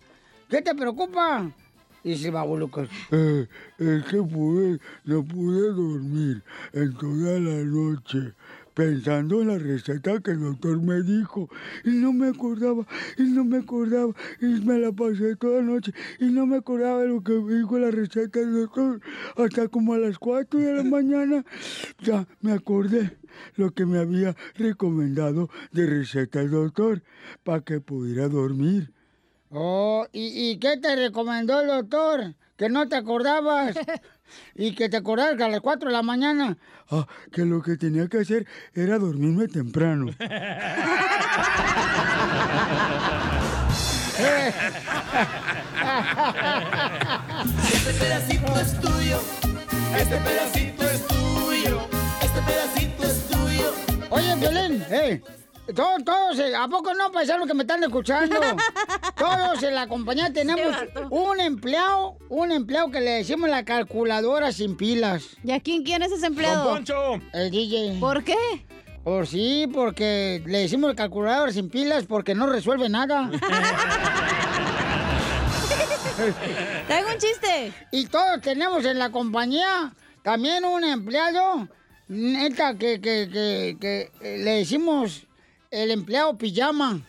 ¿Qué 0.48 0.62
te 0.62 0.74
preocupa? 0.74 1.50
Dice 2.02 2.30
Babalucas, 2.30 2.88
Eh, 3.12 3.46
es 3.78 4.04
que 4.06 4.22
pude, 4.22 4.80
no 5.04 5.22
pude 5.22 5.68
dormir 5.68 6.42
en 6.72 6.94
toda 6.94 7.38
la 7.38 7.62
noche 7.62 8.32
pensando 8.80 9.42
en 9.42 9.48
la 9.48 9.58
receta 9.58 10.20
que 10.20 10.30
el 10.30 10.40
doctor 10.40 10.80
me 10.80 11.02
dijo 11.02 11.50
y 11.84 11.90
no 11.90 12.14
me 12.14 12.28
acordaba 12.28 12.86
y 13.18 13.24
no 13.24 13.44
me 13.44 13.58
acordaba 13.58 14.14
y 14.40 14.46
me 14.46 14.78
la 14.78 14.90
pasé 14.90 15.36
toda 15.36 15.56
la 15.56 15.66
noche 15.66 15.92
y 16.18 16.30
no 16.30 16.46
me 16.46 16.56
acordaba 16.56 17.02
de 17.02 17.08
lo 17.08 17.22
que 17.22 17.34
me 17.34 17.56
dijo 17.56 17.78
la 17.78 17.90
receta 17.90 18.38
del 18.38 18.54
doctor 18.54 19.02
hasta 19.36 19.68
como 19.68 19.92
a 19.92 19.98
las 19.98 20.18
4 20.18 20.60
de 20.60 20.76
la 20.76 20.82
mañana 20.82 21.44
ya 21.98 22.26
me 22.40 22.52
acordé 22.52 23.18
lo 23.56 23.70
que 23.72 23.84
me 23.84 23.98
había 23.98 24.34
recomendado 24.54 25.50
de 25.72 25.84
receta 25.84 26.40
el 26.40 26.50
doctor 26.50 27.02
para 27.44 27.60
que 27.60 27.80
pudiera 27.80 28.28
dormir. 28.28 28.94
Oh, 29.50 30.06
¿y, 30.10 30.52
y 30.52 30.58
qué 30.58 30.78
te 30.78 30.96
recomendó 30.96 31.60
el 31.60 31.66
doctor? 31.66 32.34
Que 32.56 32.70
no 32.70 32.88
te 32.88 32.96
acordabas. 32.96 33.76
y 34.54 34.74
que 34.74 34.88
te 34.88 34.96
acordabas 34.96 35.36
que 35.36 35.44
a 35.44 35.48
las 35.48 35.60
4 35.60 35.88
de 35.88 35.92
la 35.92 36.02
mañana. 36.02 36.56
Ah, 36.90 37.06
que 37.32 37.44
lo 37.44 37.62
que 37.62 37.76
tenía 37.76 38.08
que 38.08 38.18
hacer 38.18 38.46
era 38.74 38.98
dormirme 38.98 39.48
temprano. 39.48 40.10
Este 47.72 47.92
pedacito 47.94 48.60
es 48.60 48.80
tuyo. 48.80 49.20
Este 49.96 50.16
pedacito 50.16 50.84
es 50.84 51.06
tuyo. 51.06 51.88
Este 52.22 52.42
pedacito 52.42 53.04
es 53.04 53.28
tuyo. 53.28 53.72
Oye, 54.10 54.34
Violín, 54.36 54.84
eh. 54.90 55.22
Todos, 55.74 56.04
todos, 56.04 56.40
¿a 56.58 56.66
poco 56.68 56.94
no, 56.94 57.12
paisanos 57.12 57.46
que 57.46 57.54
me 57.54 57.62
están 57.62 57.82
escuchando? 57.84 58.40
Todos 59.16 59.62
en 59.62 59.74
la 59.76 59.86
compañía 59.86 60.32
tenemos 60.32 60.74
un 61.10 61.38
empleado, 61.38 62.16
un 62.28 62.50
empleado 62.50 62.90
que 62.90 63.00
le 63.00 63.10
decimos 63.12 63.48
la 63.48 63.64
calculadora 63.64 64.50
sin 64.52 64.76
pilas. 64.76 65.36
¿Y 65.44 65.52
a 65.52 65.60
quién, 65.60 65.84
quién 65.84 66.02
es 66.02 66.10
ese 66.10 66.26
empleado? 66.26 66.64
Don 66.64 66.74
Poncho. 66.78 67.20
El 67.32 67.52
DJ. 67.52 67.98
¿Por 68.00 68.24
qué? 68.24 68.34
Por 69.04 69.26
sí, 69.28 69.68
porque 69.72 70.42
le 70.44 70.58
decimos 70.58 70.94
calculadora 70.94 71.52
sin 71.52 71.70
pilas 71.70 72.04
porque 72.04 72.34
no 72.34 72.46
resuelve 72.48 72.88
nada. 72.88 73.30
Tengo 76.88 77.08
un 77.08 77.18
chiste. 77.18 77.72
Y 77.92 78.06
todos 78.06 78.40
tenemos 78.40 78.84
en 78.84 78.98
la 78.98 79.10
compañía 79.10 79.94
también 80.22 80.64
un 80.64 80.84
empleado, 80.84 81.68
neta, 82.08 82.74
que, 82.74 83.00
que, 83.00 83.28
que, 83.32 83.78
que 83.80 84.10
le 84.22 84.50
decimos 84.56 85.26
el 85.70 85.90
empleado 85.90 86.36
pijama. 86.36 87.00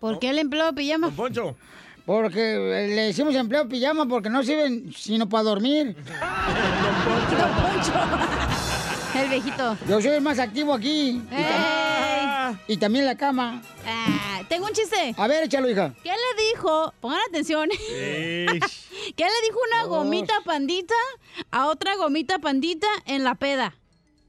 ¿Por 0.00 0.18
qué 0.18 0.30
el 0.30 0.38
empleado 0.38 0.72
pijama? 0.74 1.10
Poncho. 1.10 1.56
Porque 2.06 2.54
eh, 2.54 2.88
le 2.88 3.02
decimos 3.02 3.34
empleado 3.34 3.68
pijama 3.68 4.06
porque 4.06 4.30
no 4.30 4.42
sirven 4.42 4.92
sino 4.96 5.28
para 5.28 5.44
dormir. 5.44 5.94
El 9.14 9.28
viejito. 9.30 9.76
Yo 9.88 10.00
soy 10.00 10.10
el 10.12 10.20
más 10.20 10.38
activo 10.38 10.72
aquí. 10.74 11.20
Y, 12.68 12.76
también 12.76 13.04
la 13.04 13.16
cama. 13.16 13.60
Ah, 13.84 14.42
tengo 14.48 14.66
un 14.66 14.72
chiste. 14.72 15.12
A 15.16 15.26
ver, 15.26 15.42
échalo, 15.44 15.68
hija. 15.68 15.92
¿Qué 16.04 16.10
le 16.10 16.42
dijo? 16.52 16.92
Pongan 17.00 17.18
atención. 17.28 17.68
¿Qué 17.88 18.46
le 18.48 19.42
dijo 19.46 19.58
una 19.72 19.84
gomita 19.86 20.34
pandita 20.44 20.94
a 21.50 21.66
otra 21.66 21.96
gomita 21.96 22.38
pandita 22.38 22.86
en 23.06 23.24
la 23.24 23.34
peda? 23.34 23.74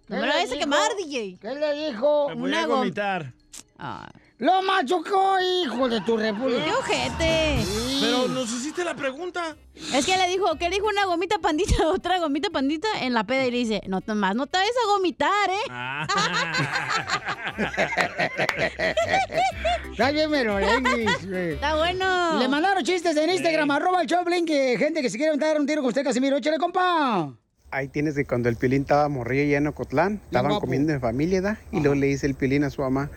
¿Qué 0.07 0.15
No 0.15 0.21
me 0.21 0.27
vayas 0.27 0.49
a 0.49 0.53
dijo? 0.55 0.59
quemar, 0.59 0.91
DJ. 0.97 1.37
¿Qué 1.39 1.53
le 1.53 1.87
dijo? 1.91 2.29
Me 2.29 2.35
voy 2.35 2.43
a 2.53 2.57
Una 2.57 2.65
gom- 2.67 2.77
vomitar. 2.77 3.33
Ah, 3.81 4.09
Lo 4.39 4.61
machucó, 4.61 5.37
hijo 5.39 5.87
de 5.87 6.01
tu 6.01 6.17
república. 6.17 6.65
¡Qué 6.65 6.71
ojete! 6.71 7.63
Pero 8.01 8.27
nos 8.27 8.51
hiciste 8.51 8.83
la 8.83 8.93
pregunta. 8.93 9.55
Es 9.93 10.05
que 10.05 10.17
le 10.17 10.27
dijo, 10.27 10.53
¿qué 10.59 10.69
le 10.69 10.75
dijo 10.75 10.87
una 10.87 11.05
gomita 11.05 11.39
pandita 11.39 11.83
a 11.83 11.87
otra 11.93 12.19
gomita 12.19 12.49
pandita 12.49 12.89
en 13.01 13.13
la 13.13 13.23
peda? 13.23 13.45
Y 13.45 13.51
le 13.51 13.57
dice, 13.57 13.81
no, 13.87 14.01
más 14.15 14.35
no 14.35 14.47
te 14.47 14.57
vayas 14.57 14.73
a 14.83 14.87
gomitar, 14.89 15.49
¿eh? 15.49 15.63
Ah. 15.69 16.07
Está 19.91 20.11
bien 20.11 20.29
güey. 20.29 20.45
Está 21.53 21.75
bueno. 21.77 22.39
Le 22.39 22.47
mandaron 22.49 22.83
chistes 22.83 23.15
en 23.15 23.29
Instagram, 23.29 23.71
arroba 23.71 24.01
el 24.01 24.07
Choplin, 24.07 24.45
que 24.45 24.75
gente 24.77 25.01
que 25.01 25.09
se 25.09 25.17
quiere 25.17 25.37
dar 25.37 25.57
un 25.57 25.65
tiro 25.65 25.81
con 25.81 25.89
usted, 25.89 26.03
Casimiro. 26.03 26.35
Échale, 26.37 26.57
compa. 26.57 27.33
Ahí 27.71 27.87
tienes 27.87 28.15
que 28.15 28.25
cuando 28.25 28.49
el 28.49 28.55
Piolín 28.55 28.81
estaba 28.81 29.07
morrillo 29.09 29.43
allá 29.43 29.57
en 29.57 29.67
Ocotlán, 29.67 30.21
estaban 30.25 30.59
comiendo 30.59 30.91
en 30.91 30.99
familia, 30.99 31.41
¿da? 31.41 31.59
Y 31.71 31.81
luego 31.81 31.93
le 31.95 32.07
dice 32.07 32.25
el 32.25 32.33
Piolín 32.35 32.63
a 32.63 32.71
su 32.71 32.81
mamá, 32.81 33.11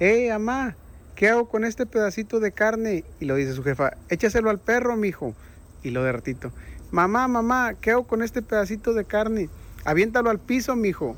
¡Eh, 0.00 0.28
mamá! 0.30 0.76
¿Qué 1.16 1.28
hago 1.28 1.48
con 1.48 1.64
este 1.64 1.84
pedacito 1.84 2.38
de 2.38 2.52
carne? 2.52 3.02
Y 3.18 3.24
lo 3.24 3.34
dice 3.34 3.52
su 3.52 3.64
jefa, 3.64 3.94
échaselo 4.08 4.50
al 4.50 4.60
perro, 4.60 4.96
mijo. 4.96 5.34
Y 5.82 5.90
lo 5.90 6.04
de 6.04 6.12
ratito, 6.12 6.52
mamá, 6.92 7.26
mamá, 7.26 7.74
¿qué 7.80 7.90
hago 7.90 8.04
con 8.04 8.22
este 8.22 8.40
pedacito 8.40 8.94
de 8.94 9.04
carne? 9.04 9.48
Aviéntalo 9.84 10.30
al 10.30 10.38
piso, 10.38 10.76
mijo. 10.76 11.16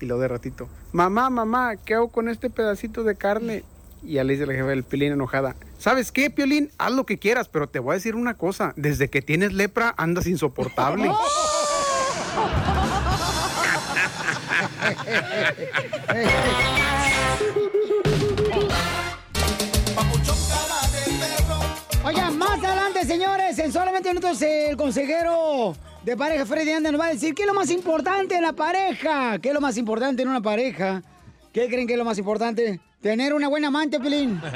Y 0.00 0.06
lo 0.06 0.18
de 0.18 0.26
ratito, 0.26 0.68
mamá, 0.90 1.30
mamá, 1.30 1.76
¿qué 1.76 1.94
hago 1.94 2.08
con 2.08 2.28
este 2.28 2.50
pedacito 2.50 3.04
de 3.04 3.14
carne? 3.14 3.62
Y 4.02 4.14
ya 4.14 4.24
le 4.24 4.32
dice 4.32 4.46
la 4.46 4.54
jefa 4.54 4.66
del 4.66 4.82
Piolín 4.82 5.12
enojada, 5.12 5.54
¿sabes 5.78 6.10
qué, 6.10 6.30
Piolín? 6.30 6.72
Haz 6.78 6.92
lo 6.92 7.06
que 7.06 7.20
quieras, 7.20 7.48
pero 7.48 7.68
te 7.68 7.78
voy 7.78 7.92
a 7.92 7.94
decir 7.94 8.16
una 8.16 8.34
cosa, 8.34 8.72
desde 8.74 9.08
que 9.08 9.22
tienes 9.22 9.52
lepra 9.52 9.94
andas 9.96 10.26
insoportable. 10.26 11.08
señores, 23.54 23.58
en 23.58 23.72
solamente 23.72 24.08
minutos 24.08 24.42
el 24.42 24.76
consejero 24.76 25.76
de 26.04 26.16
pareja 26.16 26.44
Freddy 26.44 26.72
Anda 26.72 26.90
nos 26.90 27.00
va 27.00 27.06
a 27.06 27.10
decir 27.10 27.34
qué 27.34 27.42
es 27.42 27.46
lo 27.46 27.54
más 27.54 27.70
importante 27.70 28.34
en 28.36 28.42
la 28.42 28.52
pareja. 28.52 29.38
¿Qué 29.38 29.48
es 29.48 29.54
lo 29.54 29.60
más 29.60 29.76
importante 29.76 30.22
en 30.22 30.28
una 30.28 30.40
pareja? 30.40 31.02
¿Qué 31.52 31.68
creen 31.68 31.86
que 31.86 31.92
es 31.92 31.98
lo 31.98 32.04
más 32.04 32.18
importante? 32.18 32.80
Tener 33.00 33.32
una 33.32 33.48
buena 33.48 33.68
amante, 33.68 34.00
Pelín. 34.00 34.40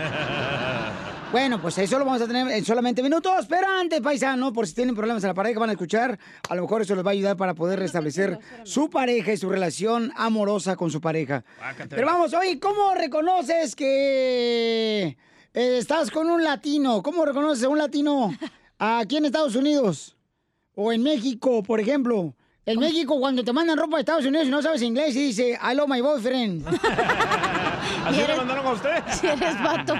Bueno, 1.30 1.60
pues 1.60 1.76
eso 1.76 1.98
lo 1.98 2.06
vamos 2.06 2.22
a 2.22 2.26
tener 2.26 2.48
en 2.48 2.64
solamente 2.64 3.02
minutos. 3.02 3.44
Pero 3.50 3.66
antes, 3.68 4.00
paisano, 4.00 4.50
por 4.50 4.66
si 4.66 4.72
tienen 4.74 4.94
problemas 4.94 5.22
en 5.22 5.28
la 5.28 5.34
pareja, 5.34 5.60
van 5.60 5.68
a 5.68 5.72
escuchar. 5.72 6.18
A 6.48 6.54
lo 6.54 6.62
mejor 6.62 6.80
eso 6.80 6.94
les 6.94 7.04
va 7.04 7.10
a 7.10 7.12
ayudar 7.12 7.36
para 7.36 7.52
poder 7.52 7.78
restablecer 7.78 8.38
su 8.64 8.88
pareja 8.88 9.34
y 9.34 9.36
su 9.36 9.50
relación 9.50 10.10
amorosa 10.16 10.74
con 10.74 10.90
su 10.90 11.02
pareja. 11.02 11.44
Pero 11.90 12.06
vamos, 12.06 12.32
oye, 12.32 12.58
¿cómo 12.58 12.94
reconoces 12.94 13.76
que 13.76 15.18
eh, 15.52 15.78
estás 15.78 16.10
con 16.10 16.30
un 16.30 16.42
latino? 16.42 17.02
¿Cómo 17.02 17.26
reconoces 17.26 17.64
a 17.64 17.68
un 17.68 17.76
latino 17.76 18.32
aquí 18.78 19.16
en 19.16 19.26
Estados 19.26 19.56
Unidos? 19.56 20.16
O 20.74 20.92
en 20.92 21.02
México, 21.02 21.62
por 21.62 21.80
ejemplo. 21.80 22.34
En 22.64 22.78
México, 22.78 23.18
cuando 23.18 23.42
te 23.42 23.52
mandan 23.52 23.78
ropa 23.78 23.96
de 23.96 24.02
Estados 24.02 24.26
Unidos 24.26 24.46
y 24.46 24.50
no 24.50 24.60
sabes 24.60 24.82
inglés, 24.82 25.16
y 25.16 25.28
dice, 25.28 25.58
I 25.62 25.74
love 25.74 25.88
my 25.88 26.00
boyfriend. 26.02 26.66
¿Así 28.04 28.20
le 28.26 28.36
mandaron 28.36 28.66
a 28.66 28.72
usted? 28.72 29.02
Si 29.20 29.26
eres 29.26 29.62
vato. 29.62 29.94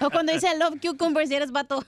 O 0.00 0.10
cuando 0.10 0.32
dice 0.32 0.48
I 0.54 0.58
love 0.58 0.74
cucumbers, 0.80 1.28
si 1.28 1.34
eres 1.34 1.52
vato. 1.52 1.84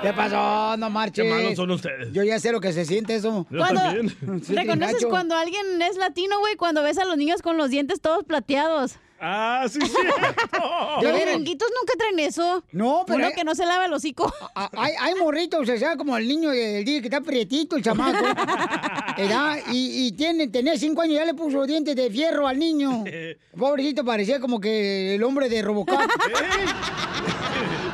¿Qué 0.01 0.13
pasó? 0.13 0.78
No 0.78 0.89
marches. 0.89 1.25
Qué 1.25 1.30
malos 1.30 1.55
son 1.55 1.71
ustedes. 1.71 2.11
Yo 2.13 2.23
ya 2.23 2.39
sé 2.39 2.51
lo 2.51 2.61
que 2.61 2.71
se 2.71 2.86
siente 2.86 3.15
eso. 3.15 3.47
Yo 3.49 3.57
Cuando 3.57 3.82
también. 3.82 4.41
Sí, 4.43 4.55
reconoces 4.55 5.05
cuando 5.05 5.36
alguien 5.36 5.82
es 5.82 5.97
latino, 5.97 6.39
güey, 6.39 6.55
cuando 6.55 6.84
ves 6.84 6.97
a 6.99 7.05
los 7.05 7.17
niños 7.17 7.41
con 7.41 7.57
los 7.57 7.69
dientes 7.71 7.99
todos 8.01 8.23
plateados. 8.23 8.97
Ah, 9.20 9.65
sí, 9.70 9.80
sí. 9.82 9.91
Los 11.01 11.20
gringuitos 11.22 11.68
nunca 11.80 11.93
traen 11.97 12.20
eso. 12.20 12.63
No, 12.72 13.03
pero 13.05 13.18
Uno 13.18 13.28
hay- 13.28 13.34
que 13.34 13.43
no 13.43 13.55
se 13.55 13.65
lava 13.65 13.86
el 13.86 13.93
hocico. 13.93 14.32
Hay, 14.74 14.93
hay 14.99 15.15
morritos, 15.15 15.68
o 15.70 15.78
sea, 15.78 15.95
como 15.97 16.18
el 16.18 16.28
niño 16.28 16.49
del 16.49 16.84
día 16.86 16.99
que 17.01 17.07
está 17.07 17.22
prietito, 17.22 17.76
el 17.78 17.84
chamaco. 17.84 18.24
¿verdad? 19.18 19.57
Y, 19.72 20.07
y 20.07 20.11
tiene, 20.13 20.47
tenía 20.47 20.78
cinco 20.78 21.01
años, 21.01 21.15
ya 21.15 21.26
le 21.26 21.34
puso 21.34 21.65
dientes 21.65 21.95
de 21.95 22.09
fierro 22.09 22.47
al 22.47 22.57
niño. 22.59 23.03
Pobrecito, 23.57 24.03
parecía 24.05 24.39
como 24.39 24.59
que 24.59 25.15
el 25.15 25.24
hombre 25.24 25.49
de 25.49 25.61
Robocop. 25.61 25.99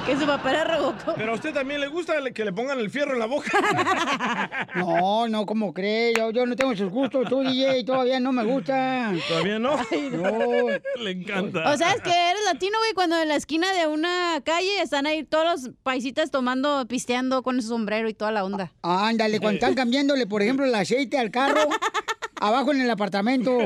Que 0.06 0.18
su 0.18 0.26
papá 0.26 0.52
era 0.52 0.64
Robocop. 0.64 1.16
Pero 1.16 1.32
a 1.32 1.36
usted 1.36 1.54
también 1.54 1.80
le 1.80 1.88
gusta 1.88 2.14
que 2.34 2.46
le 2.46 2.52
pongan 2.52 2.80
el 2.80 2.90
fierro 2.90 3.14
en 3.14 3.20
la 3.20 3.26
boca. 3.26 3.50
No, 4.76 5.28
no, 5.28 5.46
¿cómo 5.46 5.74
cree? 5.74 6.14
Yo, 6.16 6.32
yo 6.32 6.46
no 6.46 6.56
tengo 6.56 6.72
esos 6.72 6.90
gustos, 6.90 7.28
tú, 7.30 7.42
DJ, 7.42 7.84
todavía 7.84 8.20
no 8.20 8.32
me 8.32 8.44
gusta. 8.44 9.14
¿Todavía 9.28 9.60
no? 9.60 9.78
No. 9.78 10.68
Le 11.00 11.12
encanta. 11.12 11.72
O 11.72 11.78
sea, 11.78 11.92
es 11.94 12.02
que 12.02 12.10
eres 12.10 12.42
latino, 12.46 12.78
güey, 12.80 12.94
cuando 12.94 13.22
en 13.22 13.28
la 13.28 13.36
esquina 13.36 13.72
de 13.74 13.88
una 13.88 14.42
calle 14.44 14.82
están 14.82 15.06
ahí 15.06 15.24
todos 15.24 15.46
los 15.46 15.72
paisitas 15.84 16.32
tomando, 16.32 16.86
pisteando 16.88 17.44
con 17.44 17.62
su 17.62 17.68
sombrero 17.68 18.10
y 18.10 18.14
toda 18.14 18.32
la 18.32 18.44
onda. 18.44 18.72
Ándale, 18.82 19.40
cuando 19.40 19.56
están 19.58 19.76
cambiándole, 19.76 20.26
por 20.26 20.42
ejemplo, 20.42 20.66
el 20.66 20.74
aceite 20.74 21.20
al 21.20 21.30
carro, 21.30 21.62
abajo 22.42 22.72
en 22.72 22.82
el 22.82 22.90
apartamento. 22.90 23.60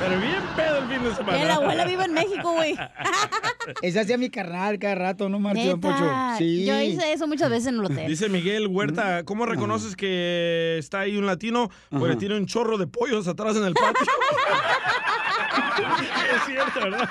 Pero 0.00 0.20
bien 0.20 0.42
pedo 0.56 0.78
el 0.78 0.88
fin 0.88 1.04
de 1.04 1.14
semana. 1.14 1.38
Que 1.38 1.44
la 1.44 1.54
abuela 1.54 1.84
vive 1.84 2.04
en 2.04 2.12
México, 2.12 2.52
güey. 2.54 2.74
Esa 3.82 4.00
hacía 4.00 4.18
mi 4.18 4.28
carnal 4.28 4.80
cada 4.80 4.96
rato, 4.96 5.28
no 5.28 5.38
don 5.38 5.80
Pocho. 5.80 6.12
Sí. 6.38 6.64
Yo 6.64 6.80
hice 6.80 7.12
eso 7.12 7.28
muchas 7.28 7.48
veces 7.48 7.68
en 7.68 7.76
el 7.76 7.84
hotel. 7.84 8.08
Dice 8.08 8.28
Miguel 8.28 8.66
Huerta, 8.66 9.22
¿cómo 9.24 9.46
reconoces 9.46 9.94
que 9.94 10.76
está 10.78 11.00
ahí 11.00 11.16
un 11.16 11.26
latino? 11.26 11.70
Porque 11.90 12.16
tiene 12.16 12.36
un 12.36 12.46
chorro 12.46 12.78
de 12.78 12.88
pollos 12.88 13.28
atrás 13.28 13.56
en 13.56 13.64
el 13.64 13.74
patio. 13.74 14.02
es 16.36 16.44
cierto, 16.46 16.80
¿verdad? 16.80 17.08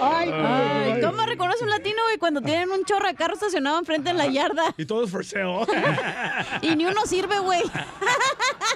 Ay, 0.00 0.30
Ay, 0.32 1.00
¿Cómo 1.00 1.24
reconoce 1.24 1.64
un 1.64 1.70
latino, 1.70 1.96
güey, 2.04 2.18
cuando 2.18 2.40
tienen 2.42 2.70
un 2.70 2.84
chorro 2.84 3.06
de 3.08 3.14
carro 3.14 3.34
estacionado 3.34 3.78
enfrente 3.78 4.10
en 4.10 4.16
la 4.18 4.26
yarda? 4.26 4.74
Y 4.76 4.84
todo 4.84 5.04
es 5.04 5.10
for 5.10 5.24
sale. 5.24 5.66
Y 6.62 6.76
ni 6.76 6.86
uno 6.86 7.06
sirve, 7.06 7.38
güey. 7.38 7.62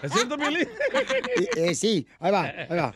¿Es 0.02 0.12
cierto, 0.12 0.36
Mili? 0.36 0.66
Eh, 1.56 1.74
sí, 1.74 2.06
ahí 2.18 2.32
va, 2.32 2.42
ahí 2.42 2.76
va. 2.76 2.94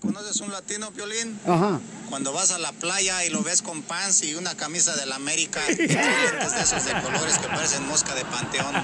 ¿Conoces 0.00 0.40
un 0.40 0.52
latino, 0.52 0.90
Piolín? 0.90 1.38
Ajá. 1.46 1.80
Cuando 2.08 2.32
vas 2.32 2.50
a 2.52 2.58
la 2.58 2.72
playa 2.72 3.24
y 3.24 3.30
lo 3.30 3.42
ves 3.42 3.62
con 3.62 3.82
pants 3.82 4.22
y 4.22 4.34
una 4.34 4.54
camisa 4.56 4.94
de 4.96 5.06
la 5.06 5.16
América 5.16 5.60
y 5.68 5.74
de 5.74 5.84
esos 5.84 6.84
de 6.84 6.92
colores 7.00 7.38
que 7.38 7.48
parecen 7.48 7.86
mosca 7.86 8.14
de 8.14 8.24
panteón. 8.24 8.74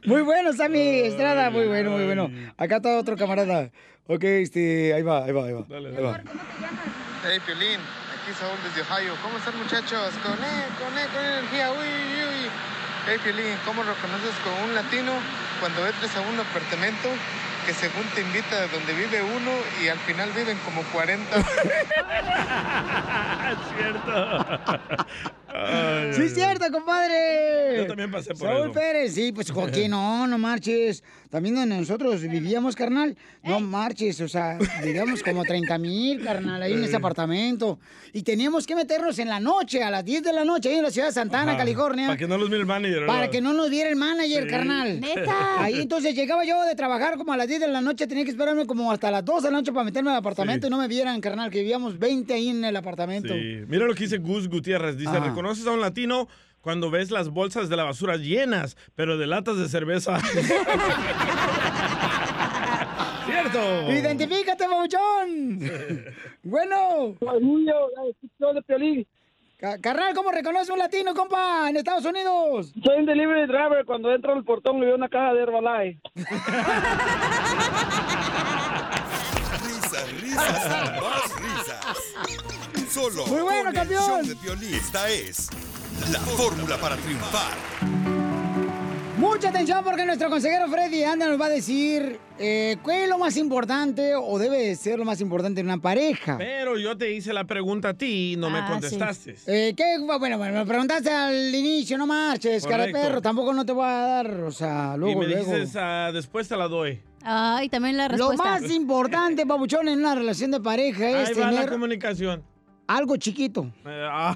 Muy 0.06 0.22
bueno, 0.22 0.52
Sammy 0.52 1.00
Estrada, 1.00 1.50
muy 1.50 1.66
bueno, 1.66 1.90
muy 1.90 2.04
bueno. 2.04 2.30
Acá 2.58 2.76
está 2.76 2.98
otro 2.98 3.16
camarada. 3.16 3.70
Ok, 4.06 4.24
este, 4.24 4.92
ahí 4.92 5.02
va, 5.02 5.24
ahí 5.24 5.32
va, 5.32 5.46
ahí 5.46 5.52
va. 5.52 5.64
Ahí 5.70 6.02
va. 6.02 6.20
Hey, 7.24 7.40
Piolín, 7.46 7.80
aquí 7.80 8.32
Saúl 8.38 8.58
desde 8.62 8.82
Ohio. 8.82 9.14
¿Cómo 9.22 9.38
están, 9.38 9.56
muchachos? 9.56 10.12
Con 10.22 10.36
él, 10.36 10.68
con 10.76 10.92
él, 10.98 11.08
con 11.08 11.24
energía. 11.24 11.72
Uy, 11.72 11.88
uy, 11.88 12.44
uy. 12.44 12.50
Hey, 13.08 13.16
Piolín, 13.24 13.56
¿cómo 13.64 13.82
reconoces 13.82 14.36
con 14.44 14.52
un 14.68 14.74
latino 14.74 15.12
cuando 15.60 15.86
entres 15.86 16.14
a 16.16 16.20
un 16.20 16.38
apartamento 16.38 17.08
que 17.64 17.72
según 17.72 18.04
te 18.14 18.20
invita 18.20 18.66
donde 18.68 18.92
vive 18.92 19.22
uno 19.22 19.50
y 19.82 19.88
al 19.88 19.98
final 20.00 20.30
viven 20.32 20.58
como 20.64 20.82
40? 20.84 21.38
es 21.38 21.44
cierto. 23.76 24.46
Ay, 25.54 26.12
Sí, 26.14 26.22
es 26.22 26.34
cierto, 26.34 26.64
compadre. 26.72 27.76
Yo 27.78 27.86
también 27.86 28.10
pasé 28.10 28.30
por 28.34 28.48
Saúl 28.48 28.62
eso. 28.64 28.72
Pérez, 28.72 29.14
sí, 29.14 29.32
pues 29.32 29.50
Joaquín, 29.50 29.90
no, 29.90 30.26
no 30.26 30.36
marches. 30.38 31.02
También 31.30 31.54
donde 31.56 31.76
nosotros 31.76 32.22
vivíamos, 32.22 32.76
carnal, 32.76 33.16
no 33.42 33.58
marches, 33.60 34.20
o 34.20 34.28
sea, 34.28 34.56
vivíamos 34.84 35.22
como 35.22 35.42
30 35.42 35.78
mil, 35.78 36.22
carnal, 36.22 36.62
ahí 36.62 36.72
en 36.74 36.84
ese 36.84 36.94
apartamento. 36.96 37.78
Y 38.12 38.22
teníamos 38.22 38.66
que 38.66 38.76
meternos 38.76 39.18
en 39.18 39.28
la 39.28 39.40
noche, 39.40 39.82
a 39.82 39.90
las 39.90 40.04
10 40.04 40.22
de 40.22 40.32
la 40.32 40.44
noche, 40.44 40.68
ahí 40.68 40.76
en 40.76 40.84
la 40.84 40.90
ciudad 40.90 41.08
de 41.08 41.12
Santana, 41.12 41.52
Ajá, 41.52 41.58
California. 41.58 42.06
Para 42.06 42.18
que 42.18 42.28
no 42.28 42.38
los 42.38 42.48
mire 42.48 42.60
el 42.60 42.66
manager. 42.66 43.06
Para 43.06 43.30
que 43.30 43.40
no 43.40 43.52
nos 43.52 43.68
viera 43.70 43.90
el 43.90 43.96
manager, 43.96 44.44
Sí. 44.44 44.48
carnal. 44.48 45.00
Neta. 45.00 45.62
Ahí 45.62 45.80
entonces 45.80 46.14
llegaba 46.14 46.44
yo 46.44 46.62
de 46.64 46.74
trabajar 46.76 47.16
como 47.16 47.32
a 47.32 47.36
las 47.36 47.48
10 47.48 47.60
de 47.60 47.68
la 47.68 47.80
noche, 47.80 48.06
tenía 48.06 48.24
que 48.24 48.30
esperarme 48.30 48.64
como 48.66 48.92
hasta 48.92 49.10
las 49.10 49.24
2 49.24 49.42
de 49.42 49.50
la 49.50 49.58
noche 49.58 49.72
para 49.72 49.84
meterme 49.84 50.10
al 50.10 50.16
apartamento 50.16 50.66
Sí. 50.66 50.68
y 50.68 50.70
no 50.70 50.78
me 50.78 50.86
vieran, 50.86 51.20
carnal, 51.20 51.50
que 51.50 51.58
vivíamos 51.58 51.98
20 51.98 52.32
ahí 52.34 52.48
en 52.50 52.64
el 52.64 52.76
apartamento. 52.76 53.34
Sí. 53.34 53.60
Mira 53.66 53.86
lo 53.86 53.94
que 53.94 54.04
dice 54.04 54.18
Gus 54.18 54.48
Gutiérrez. 54.48 54.96
Dice, 54.96 55.08
Ajá. 55.10 55.18
Reconoces 55.44 55.66
a 55.66 55.72
un 55.72 55.82
latino 55.82 56.26
cuando 56.62 56.90
ves 56.90 57.10
las 57.10 57.28
bolsas 57.28 57.68
de 57.68 57.76
la 57.76 57.84
basura 57.84 58.16
llenas, 58.16 58.78
pero 58.94 59.18
de 59.18 59.26
latas 59.26 59.58
de 59.58 59.68
cerveza. 59.68 60.18
¡Cierto! 63.26 63.92
¡Identifícate, 63.92 64.66
Mauchón! 64.66 65.60
bueno. 66.42 67.14
de 67.20 69.06
Carnal, 69.82 70.14
¿cómo 70.14 70.30
reconoce 70.30 70.72
un 70.72 70.78
latino, 70.78 71.12
compa, 71.12 71.68
en 71.68 71.76
Estados 71.76 72.06
Unidos? 72.06 72.72
Soy 72.82 73.00
un 73.00 73.04
delivery 73.04 73.46
driver. 73.46 73.84
Cuando 73.84 74.10
entro 74.14 74.32
al 74.32 74.44
portón 74.44 74.80
le 74.80 74.86
veo 74.86 74.94
una 74.94 75.10
caja 75.10 75.34
de 75.34 75.42
Herbalife. 75.42 76.00
Risas, 79.66 80.20
risas 80.22 80.68
más 81.02 81.36
risas. 81.36 82.53
Solo 82.94 83.26
Muy 83.26 83.42
bueno, 83.42 83.58
con 83.58 83.68
el 83.68 83.74
campeón. 83.74 84.04
show 84.06 84.22
de 84.24 84.36
Piolín. 84.36 84.74
Esta 84.74 85.08
es 85.10 85.48
la 86.12 86.20
fórmula 86.20 86.78
para 86.78 86.96
triunfar. 86.96 87.54
Mucha 89.18 89.48
atención 89.48 89.82
porque 89.82 90.04
nuestro 90.06 90.30
consejero 90.30 90.68
Freddy 90.68 91.02
Anda 91.02 91.28
nos 91.28 91.40
va 91.40 91.46
a 91.46 91.48
decir 91.48 92.20
eh, 92.38 92.76
qué 92.84 93.02
es 93.04 93.08
lo 93.08 93.18
más 93.18 93.36
importante 93.36 94.14
o 94.14 94.38
debe 94.38 94.76
ser 94.76 94.98
lo 95.00 95.04
más 95.04 95.20
importante 95.20 95.60
en 95.60 95.66
una 95.66 95.78
pareja. 95.78 96.36
Pero 96.38 96.78
yo 96.78 96.96
te 96.96 97.10
hice 97.12 97.32
la 97.32 97.42
pregunta 97.44 97.88
a 97.90 97.94
ti 97.94 98.34
y 98.34 98.36
no 98.36 98.48
me 98.48 98.58
Ah, 98.60 98.68
contestaste. 98.70 99.34
Eh, 99.48 99.74
¿qué? 99.76 99.96
Bueno, 99.98 100.38
bueno, 100.38 100.58
me 100.60 100.64
preguntaste 100.66 101.10
al 101.10 101.52
inicio, 101.52 101.98
no 101.98 102.06
marches, 102.06 102.64
cara 102.64 102.84
de 102.86 102.92
Correcto. 102.92 103.08
perro. 103.08 103.22
Tampoco 103.22 103.52
no 103.54 103.66
te 103.66 103.72
voy 103.72 103.86
a 103.86 103.92
dar, 104.06 104.30
o 104.42 104.52
sea, 104.52 104.96
luego, 104.96 105.22
y 105.24 105.26
me 105.26 105.32
luego. 105.34 105.52
dices, 105.52 105.74
ah, 105.80 106.10
después 106.12 106.46
te 106.46 106.56
la 106.56 106.68
doy. 106.68 107.00
Ay, 107.24 107.68
también 107.70 107.96
la 107.96 108.04
Lo 108.08 108.28
respuesta. 108.30 108.60
más 108.60 108.70
importante, 108.70 109.46
papuchón, 109.46 109.88
en 109.88 109.98
una 109.98 110.14
relación 110.14 110.52
de 110.52 110.60
pareja 110.60 111.22
es 111.22 111.30
Ahí 111.30 111.34
va 111.34 111.46
la 111.46 111.50
tener 111.56 111.70
comunicación. 111.70 112.42
Algo 112.86 113.16
chiquito. 113.16 113.70
Eh, 113.84 114.08
ah. 114.10 114.34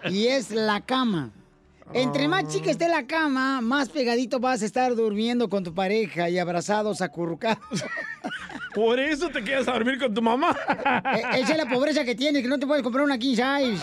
y 0.10 0.26
es 0.26 0.50
la 0.50 0.80
cama. 0.80 1.30
Entre 1.94 2.28
más 2.28 2.46
chica 2.48 2.70
esté 2.70 2.86
la 2.88 3.06
cama, 3.06 3.62
más 3.62 3.88
pegadito 3.88 4.38
vas 4.38 4.60
a 4.62 4.66
estar 4.66 4.94
durmiendo 4.94 5.48
con 5.48 5.64
tu 5.64 5.72
pareja 5.74 6.28
y 6.28 6.38
abrazados, 6.38 7.00
acurrucados. 7.00 7.58
Por 8.74 9.00
eso 9.00 9.30
te 9.30 9.42
quedas 9.42 9.66
a 9.68 9.72
dormir 9.72 9.98
con 9.98 10.12
tu 10.12 10.20
mamá. 10.20 10.54
E- 11.14 11.40
Esa 11.40 11.52
es 11.52 11.56
la 11.56 11.66
pobreza 11.66 12.04
que 12.04 12.14
tienes, 12.14 12.42
que 12.42 12.48
no 12.48 12.58
te 12.58 12.66
puedes 12.66 12.82
comprar 12.82 13.04
una 13.04 13.18
king 13.18 13.34
size. 13.34 13.82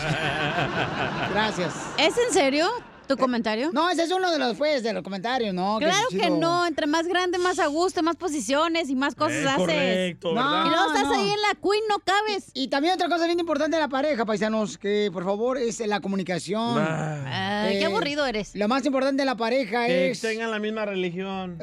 Gracias. 1.32 1.74
¿Es 1.98 2.16
en 2.16 2.32
serio 2.32 2.68
tu 3.06 3.16
comentario? 3.16 3.70
No, 3.72 3.88
ese 3.90 4.02
es 4.04 4.10
uno 4.12 4.30
de 4.30 4.38
los, 4.38 4.56
pues, 4.56 4.82
de 4.82 4.92
los 4.92 5.02
comentarios, 5.02 5.54
¿no? 5.54 5.78
Claro 5.78 6.08
que 6.10 6.30
no, 6.30 6.66
entre 6.66 6.86
más 6.86 7.06
grande, 7.06 7.38
más 7.38 7.58
a 7.58 7.66
gusto, 7.66 8.02
más 8.02 8.16
posiciones 8.16 8.90
y 8.90 8.94
más 8.94 9.14
cosas 9.14 9.36
Eh, 9.36 9.48
haces. 9.48 9.56
correcto, 9.58 10.34
¿verdad? 10.34 10.64
Y 10.66 10.68
luego 10.68 10.86
estás 10.86 11.02
No, 11.04 11.08
no. 11.14 11.14
ahí 11.20 11.30
en 11.30 11.40
la 11.42 11.54
queen, 11.54 11.82
no 11.88 11.98
cabes. 12.00 12.50
Y 12.54 12.68
también 12.68 12.94
otra 12.94 13.08
cosa 13.08 13.26
bien 13.26 13.38
importante 13.40 13.76
de 13.76 13.82
la 13.82 13.88
pareja, 13.88 14.24
paisanos, 14.24 14.78
que 14.78 15.10
por 15.12 15.24
favor 15.24 15.58
es 15.58 15.80
la 15.86 16.00
comunicación. 16.00 16.78
Ay, 16.78 17.78
qué 17.78 17.86
aburrido 17.86 18.26
eres. 18.26 18.54
Lo 18.54 18.68
más 18.68 18.84
importante 18.84 19.22
de 19.22 19.26
la 19.26 19.36
pareja 19.36 19.86
Que 19.86 20.10
es... 20.10 20.20
tengan 20.20 20.50
la 20.50 20.58
misma 20.58 20.84
religión. 20.84 21.58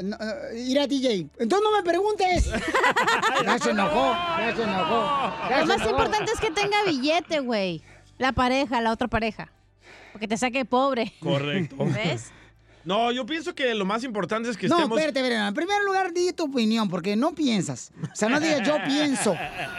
Ir 0.56 0.80
a 0.80 0.88
DJ. 0.88 1.28
Entonces 1.40 1.60
no 1.64 1.76
me 1.76 1.84
preguntes. 1.84 2.50
ya 3.46 3.60
se 3.60 3.72
enojó, 3.72 4.14
ya 4.40 4.54
se 4.56 4.64
enojó. 4.64 5.34
ya 5.50 5.56
Lo 5.58 5.62
se 5.62 5.66
más 5.68 5.78
enojó. 5.78 5.90
importante 5.92 6.32
es 6.34 6.40
que 6.40 6.52
tenga 6.52 6.78
billete, 6.86 7.40
güey. 7.40 7.82
La 8.18 8.32
pareja, 8.32 8.80
la 8.82 8.92
otra 8.92 9.08
pareja. 9.08 9.52
Porque 10.14 10.28
te 10.28 10.38
saque 10.38 10.64
pobre. 10.64 11.12
Correcto. 11.20 11.76
¿Ves? 11.80 12.32
No, 12.86 13.12
yo 13.14 13.26
pienso 13.26 13.56
que 13.56 13.74
lo 13.76 13.86
más 13.86 14.04
importante 14.04 14.50
es 14.50 14.58
que 14.58 14.68
No, 14.68 14.76
estemos... 14.76 14.98
espérate, 14.98 15.20
espérate. 15.22 15.48
En 15.48 15.54
primer 15.54 15.84
lugar, 15.84 16.14
di 16.14 16.34
tu 16.34 16.46
opinión, 16.46 16.90
porque 16.90 17.16
no 17.16 17.34
piensas. 17.34 17.92
O 18.02 18.16
sea, 18.16 18.28
no 18.28 18.40
digas 18.42 18.68
yo 18.68 18.76
pienso, 18.86 19.36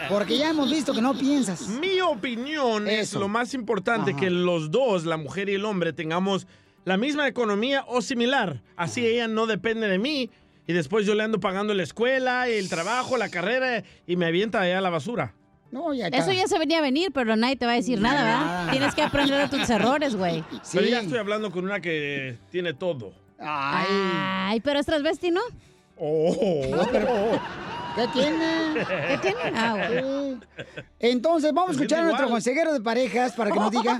porque 0.09 0.37
ya 0.37 0.49
hemos 0.49 0.71
visto 0.71 0.93
que 0.93 1.01
no 1.01 1.15
piensas. 1.17 1.67
Mi 1.67 2.01
opinión 2.01 2.87
es 2.87 3.13
lo 3.13 3.27
más 3.27 3.53
importante 3.53 4.11
Ajá. 4.11 4.19
que 4.19 4.29
los 4.31 4.71
dos, 4.71 5.05
la 5.05 5.17
mujer 5.17 5.49
y 5.49 5.53
el 5.53 5.65
hombre, 5.65 5.93
tengamos 5.93 6.47
la 6.83 6.97
misma 6.97 7.27
economía 7.27 7.85
o 7.87 8.01
similar. 8.01 8.61
Así 8.75 9.05
ella 9.05 9.27
no 9.27 9.45
depende 9.45 9.87
de 9.87 9.99
mí 9.99 10.31
y 10.65 10.73
después 10.73 11.05
yo 11.05 11.13
le 11.13 11.23
ando 11.23 11.39
pagando 11.39 11.75
la 11.75 11.83
escuela, 11.83 12.47
el 12.47 12.69
trabajo, 12.69 13.17
la 13.17 13.29
carrera 13.29 13.83
y 14.07 14.15
me 14.15 14.25
avienta 14.25 14.61
allá 14.61 14.79
a 14.79 14.81
la 14.81 14.89
basura. 14.89 15.35
No, 15.75 15.93
ya 15.93 16.07
Eso 16.07 16.31
ya 16.31 16.47
se 16.47 16.57
venía 16.57 16.77
a 16.77 16.81
venir, 16.81 17.11
pero 17.13 17.35
nadie 17.35 17.57
te 17.57 17.65
va 17.65 17.73
a 17.73 17.75
decir 17.75 17.99
nada, 17.99 18.23
¿verdad? 18.23 18.71
Tienes 18.71 18.95
que 18.95 19.01
aprender 19.01 19.49
de 19.49 19.57
tus 19.57 19.69
errores, 19.69 20.15
güey. 20.15 20.41
Pero 20.71 20.87
ya 20.87 21.01
estoy 21.01 21.17
hablando 21.17 21.51
con 21.51 21.65
una 21.65 21.81
que 21.81 22.37
tiene 22.49 22.73
todo. 22.73 23.11
Ay, 23.37 24.61
pero 24.61 24.79
es 24.79 24.85
transvesti, 24.85 25.31
¿no? 25.31 25.41
Oh. 25.97 27.37
¿Qué 27.93 28.07
tiene? 28.13 28.85
¿Qué 29.09 29.17
tiene? 29.21 29.37
Ah, 29.53 29.75
bueno. 29.77 30.39
Entonces, 30.97 31.51
vamos 31.51 31.71
a 31.71 31.73
Pues 31.73 31.81
escuchar 31.81 31.99
a 31.99 32.03
nuestro 32.03 32.29
consejero 32.29 32.71
de 32.71 32.79
parejas 32.79 33.33
para 33.33 33.51
que 33.51 33.59
nos 33.59 33.71
diga 33.71 33.99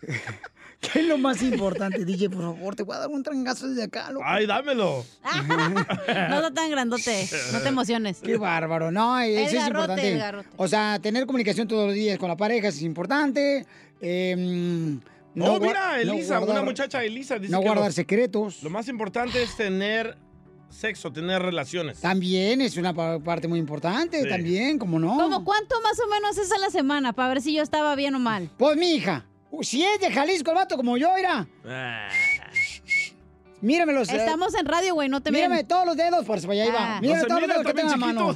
qué 0.92 1.00
es 1.00 1.06
lo 1.06 1.18
más 1.18 1.42
importante. 1.42 2.04
DJ, 2.04 2.30
por 2.30 2.42
favor, 2.42 2.74
te 2.76 2.82
voy 2.82 2.96
a 2.96 3.00
dar 3.00 3.08
un 3.08 3.22
trangazo 3.22 3.68
desde 3.68 3.84
acá, 3.84 4.10
loco. 4.10 4.24
Ay, 4.26 4.46
dámelo. 4.46 5.04
No 5.34 6.36
está 6.36 6.50
tan 6.54 6.70
grandote. 6.70 7.28
No 7.52 7.60
te 7.60 7.68
emociones. 7.68 8.18
Qué 8.22 8.36
bárbaro, 8.36 8.90
no, 8.90 9.18
El 9.20 9.36
eso 9.38 9.56
es 9.58 9.66
importante. 9.66 10.12
el 10.12 10.18
garrote. 10.18 10.48
O 10.56 10.68
sea, 10.68 10.98
tener 11.00 11.26
comunicación 11.26 11.66
todos 11.68 11.86
los 11.86 11.94
días 11.94 12.18
con 12.18 12.28
la 12.28 12.36
pareja 12.36 12.68
es 12.68 12.82
importante. 12.82 13.66
Eh, 14.00 14.96
no 15.34 15.44
oh, 15.54 15.60
mira, 15.60 15.92
no 16.04 16.12
Elisa, 16.14 16.38
guardar- 16.38 16.50
una 16.56 16.62
muchacha 16.62 17.02
Elisa 17.02 17.38
dice 17.38 17.50
no 17.52 17.60
que 17.60 17.66
guardar 17.66 17.86
lo, 17.86 17.92
secretos. 17.92 18.62
lo 18.62 18.70
más 18.70 18.86
importante 18.88 19.42
es 19.42 19.56
tener 19.56 20.16
sexo, 20.70 21.12
tener 21.12 21.40
relaciones. 21.42 22.00
También 22.00 22.60
es 22.60 22.76
una 22.76 22.92
pa- 22.94 23.18
parte 23.18 23.48
muy 23.48 23.58
importante, 23.58 24.22
Sí. 24.22 24.28
también, 24.28 24.78
como 24.78 24.98
no. 24.98 25.16
¿Cómo 25.16 25.44
cuánto 25.44 25.80
más 25.82 25.98
o 26.00 26.08
menos 26.08 26.38
es 26.38 26.50
a 26.52 26.58
la 26.58 26.70
semana? 26.70 27.12
Para 27.12 27.28
ver 27.30 27.42
si 27.42 27.54
yo 27.54 27.62
estaba 27.62 27.94
bien 27.96 28.14
o 28.14 28.18
mal. 28.20 28.50
Pues 28.58 28.76
mi 28.76 28.92
hija, 28.94 29.24
si 29.62 29.84
es 29.84 30.00
de 30.00 30.10
Jalisco 30.12 30.50
el 30.50 30.56
vato 30.56 30.76
como 30.76 30.96
yo, 30.96 31.10
mira, 31.16 31.46
Ah. 31.68 32.08
mírame 33.60 33.92
los... 33.92 34.08
eh, 34.10 34.16
Estamos 34.16 34.54
en 34.54 34.66
radio, 34.66 34.94
güey, 34.94 35.08
no 35.08 35.20
te 35.22 35.30
Mírame 35.30 35.56
ven. 35.56 35.66
todos 35.68 35.86
los 35.86 35.96
dedos, 35.96 36.24
por 36.24 36.40
si 36.40 36.46
para 36.46 36.60
allá 36.62 36.66
iba. 36.66 36.96
Ah. 36.96 37.00
Mírame 37.00 37.20
No 37.22 37.26
todos 37.28 37.40
los 37.40 37.50
dedos 37.50 37.66
que 37.66 37.74
tengo 37.74 37.92
en 37.94 38.00
la 38.00 38.06
mano. 38.06 38.34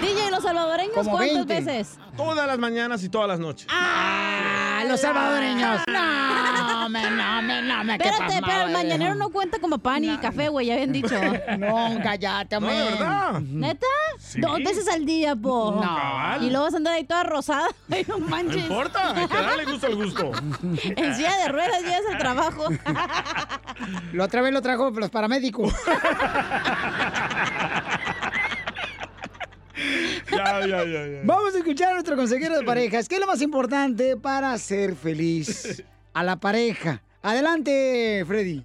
DJ, 0.00 0.30
¿los 0.30 0.42
salvadoreños 0.42 0.94
Como 0.94 1.10
cuántas 1.12 1.46
20. 1.46 1.60
veces? 1.70 1.98
Todas 2.16 2.46
las 2.46 2.58
mañanas 2.58 3.02
y 3.04 3.08
todas 3.08 3.28
las 3.28 3.38
noches. 3.38 3.66
Ah, 3.70 4.59
los 4.90 5.00
salvadoreños. 5.00 5.80
No, 5.86 6.88
me, 6.88 7.10
no, 7.10 7.42
me, 7.42 7.62
no, 7.62 7.84
me, 7.84 7.98
qué 7.98 8.08
Espérate, 8.08 8.40
pero 8.44 8.62
el 8.66 8.72
mañanero 8.72 9.14
no 9.14 9.30
cuenta 9.30 9.58
como 9.60 9.78
pan 9.78 10.02
y 10.04 10.16
café, 10.18 10.48
güey, 10.48 10.66
ya 10.66 10.74
habían 10.74 10.92
dicho. 10.92 11.14
No, 11.58 11.98
cállate, 12.02 12.56
hombre. 12.56 12.72
No, 12.72 12.84
de 12.84 12.90
verdad. 12.90 13.40
¿Neta? 13.40 13.86
Sí. 14.18 14.40
Dos 14.40 14.58
veces 14.58 14.88
al 14.88 15.04
día, 15.04 15.36
po. 15.36 15.72
No. 15.76 15.82
Cabal. 15.82 16.42
Y 16.42 16.50
luego 16.50 16.64
vas 16.64 16.74
a 16.74 16.76
andar 16.78 16.94
ahí 16.94 17.04
toda 17.04 17.22
rosada. 17.24 17.68
No 18.08 18.18
No 18.18 18.26
manches. 18.28 18.62
importa, 18.62 19.14
hay 19.14 19.26
que 19.28 19.36
darle 19.36 19.64
gusto 19.66 19.86
al 19.86 19.94
gusto. 19.96 20.32
En 20.96 21.14
silla 21.14 21.36
de 21.36 21.48
ruedas 21.48 21.82
llegas 21.82 22.02
al 22.10 22.18
trabajo. 22.18 22.66
La 24.12 24.24
otra 24.24 24.42
vez 24.42 24.52
lo 24.52 24.62
trajo 24.62 24.90
los 24.90 25.10
paramédicos. 25.10 25.72
Ya, 30.30 30.60
ya, 30.60 30.84
ya, 30.84 31.06
ya. 31.06 31.20
Vamos 31.24 31.54
a 31.54 31.58
escuchar 31.58 31.90
a 31.90 31.94
nuestro 31.94 32.14
consejero 32.16 32.56
de 32.56 32.64
parejas. 32.64 33.08
¿Qué 33.08 33.16
es 33.16 33.20
lo 33.20 33.26
más 33.26 33.42
importante 33.42 34.16
para 34.16 34.56
ser 34.58 34.94
feliz 34.94 35.82
a 36.12 36.22
la 36.22 36.36
pareja? 36.36 37.02
Adelante, 37.22 38.24
Freddy. 38.26 38.64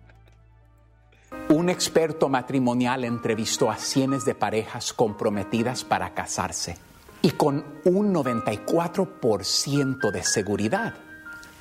Un 1.50 1.70
experto 1.70 2.30
matrimonial 2.30 3.04
entrevistó 3.04 3.72
a 3.72 3.78
cientos 3.78 4.26
de 4.26 4.36
parejas 4.36 4.94
comprometidas 4.94 5.84
para 5.84 6.14
casarse 6.14 6.78
y 7.26 7.32
con 7.32 7.66
un 7.86 8.14
94% 8.14 10.12
de 10.12 10.24
seguridad, 10.24 10.94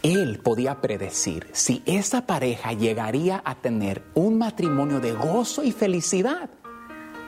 él 0.02 0.38
podía 0.40 0.82
predecir 0.82 1.48
si 1.52 1.82
esa 1.86 2.26
pareja 2.26 2.74
llegaría 2.74 3.40
a 3.42 3.54
tener 3.54 4.02
un 4.12 4.36
matrimonio 4.36 5.00
de 5.00 5.12
gozo 5.12 5.64
y 5.64 5.72
felicidad 5.72 6.50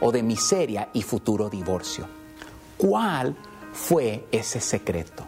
o 0.01 0.13
de 0.13 0.23
miseria 0.23 0.91
y 0.93 1.01
futuro 1.01 1.49
divorcio. 1.49 2.16
¿Cuál 2.77 3.37
fue 3.73 4.27
ese 4.33 4.61
secreto 4.61 5.27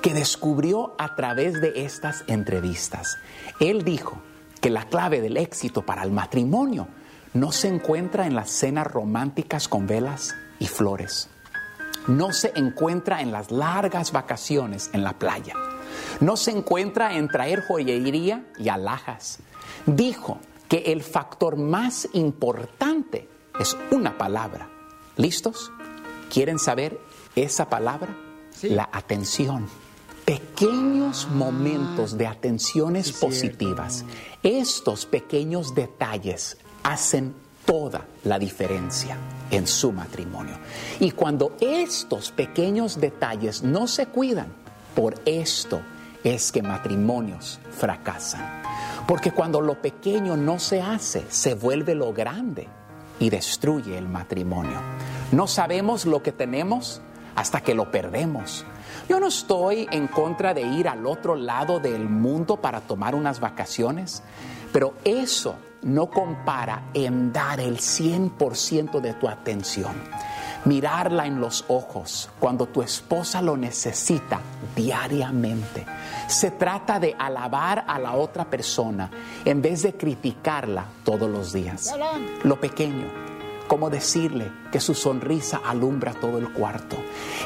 que 0.00 0.14
descubrió 0.14 0.94
a 0.98 1.16
través 1.16 1.60
de 1.60 1.84
estas 1.84 2.24
entrevistas? 2.28 3.18
Él 3.60 3.84
dijo 3.84 4.20
que 4.60 4.70
la 4.70 4.84
clave 4.86 5.20
del 5.20 5.36
éxito 5.36 5.82
para 5.82 6.04
el 6.04 6.12
matrimonio 6.12 6.86
no 7.32 7.50
se 7.50 7.68
encuentra 7.68 8.26
en 8.26 8.34
las 8.34 8.50
cenas 8.50 8.86
románticas 8.86 9.66
con 9.66 9.86
velas 9.86 10.34
y 10.60 10.66
flores. 10.68 11.28
No 12.06 12.32
se 12.32 12.52
encuentra 12.54 13.22
en 13.22 13.32
las 13.32 13.50
largas 13.50 14.12
vacaciones 14.12 14.90
en 14.92 15.02
la 15.02 15.18
playa. 15.18 15.54
No 16.20 16.36
se 16.36 16.52
encuentra 16.52 17.16
en 17.16 17.28
traer 17.28 17.64
joyería 17.66 18.46
y 18.56 18.68
alhajas. 18.68 19.40
Dijo 19.86 20.38
que 20.68 20.92
el 20.92 21.02
factor 21.02 21.56
más 21.56 22.08
importante 22.12 23.28
es 23.58 23.76
una 23.90 24.16
palabra. 24.16 24.68
¿Listos? 25.16 25.72
¿Quieren 26.34 26.58
saber 26.58 26.98
esa 27.36 27.68
palabra? 27.68 28.12
La 28.62 28.88
atención. 28.90 29.68
Pequeños 30.24 31.28
momentos 31.30 32.18
de 32.18 32.26
atenciones 32.26 33.12
positivas. 33.12 34.04
Estos 34.42 35.06
pequeños 35.06 35.76
detalles 35.76 36.56
hacen 36.82 37.36
toda 37.64 38.08
la 38.24 38.40
diferencia 38.40 39.16
en 39.52 39.68
su 39.68 39.92
matrimonio. 39.92 40.58
Y 40.98 41.12
cuando 41.12 41.54
estos 41.60 42.32
pequeños 42.32 43.00
detalles 43.00 43.62
no 43.62 43.86
se 43.86 44.06
cuidan, 44.06 44.52
por 44.96 45.14
esto 45.26 45.82
es 46.24 46.50
que 46.50 46.62
matrimonios 46.62 47.60
fracasan. 47.70 48.60
Porque 49.06 49.30
cuando 49.30 49.60
lo 49.60 49.80
pequeño 49.80 50.36
no 50.36 50.58
se 50.58 50.82
hace, 50.82 51.26
se 51.28 51.54
vuelve 51.54 51.94
lo 51.94 52.12
grande 52.12 52.66
y 53.18 53.30
destruye 53.30 53.96
el 53.96 54.08
matrimonio. 54.08 54.80
No 55.32 55.46
sabemos 55.46 56.06
lo 56.06 56.22
que 56.22 56.32
tenemos 56.32 57.00
hasta 57.34 57.60
que 57.60 57.74
lo 57.74 57.90
perdemos. 57.90 58.64
Yo 59.08 59.20
no 59.20 59.26
estoy 59.26 59.88
en 59.90 60.06
contra 60.06 60.54
de 60.54 60.62
ir 60.62 60.88
al 60.88 61.06
otro 61.06 61.34
lado 61.36 61.80
del 61.80 62.08
mundo 62.08 62.56
para 62.56 62.80
tomar 62.80 63.14
unas 63.14 63.40
vacaciones, 63.40 64.22
pero 64.72 64.94
eso 65.04 65.56
no 65.82 66.08
compara 66.10 66.90
en 66.94 67.32
dar 67.32 67.60
el 67.60 67.78
100% 67.78 69.00
de 69.00 69.14
tu 69.14 69.28
atención. 69.28 69.94
Mirarla 70.64 71.26
en 71.26 71.40
los 71.40 71.64
ojos 71.68 72.30
cuando 72.40 72.66
tu 72.66 72.80
esposa 72.80 73.42
lo 73.42 73.56
necesita 73.56 74.40
diariamente. 74.74 75.84
Se 76.26 76.50
trata 76.50 76.98
de 76.98 77.14
alabar 77.18 77.84
a 77.86 77.98
la 77.98 78.14
otra 78.14 78.46
persona 78.46 79.10
en 79.44 79.60
vez 79.60 79.82
de 79.82 79.94
criticarla 79.94 80.86
todos 81.04 81.28
los 81.28 81.52
días. 81.52 81.94
Lo 82.44 82.58
pequeño, 82.58 83.06
como 83.68 83.90
decirle 83.90 84.50
que 84.72 84.80
su 84.80 84.94
sonrisa 84.94 85.60
alumbra 85.64 86.14
todo 86.14 86.38
el 86.38 86.50
cuarto. 86.52 86.96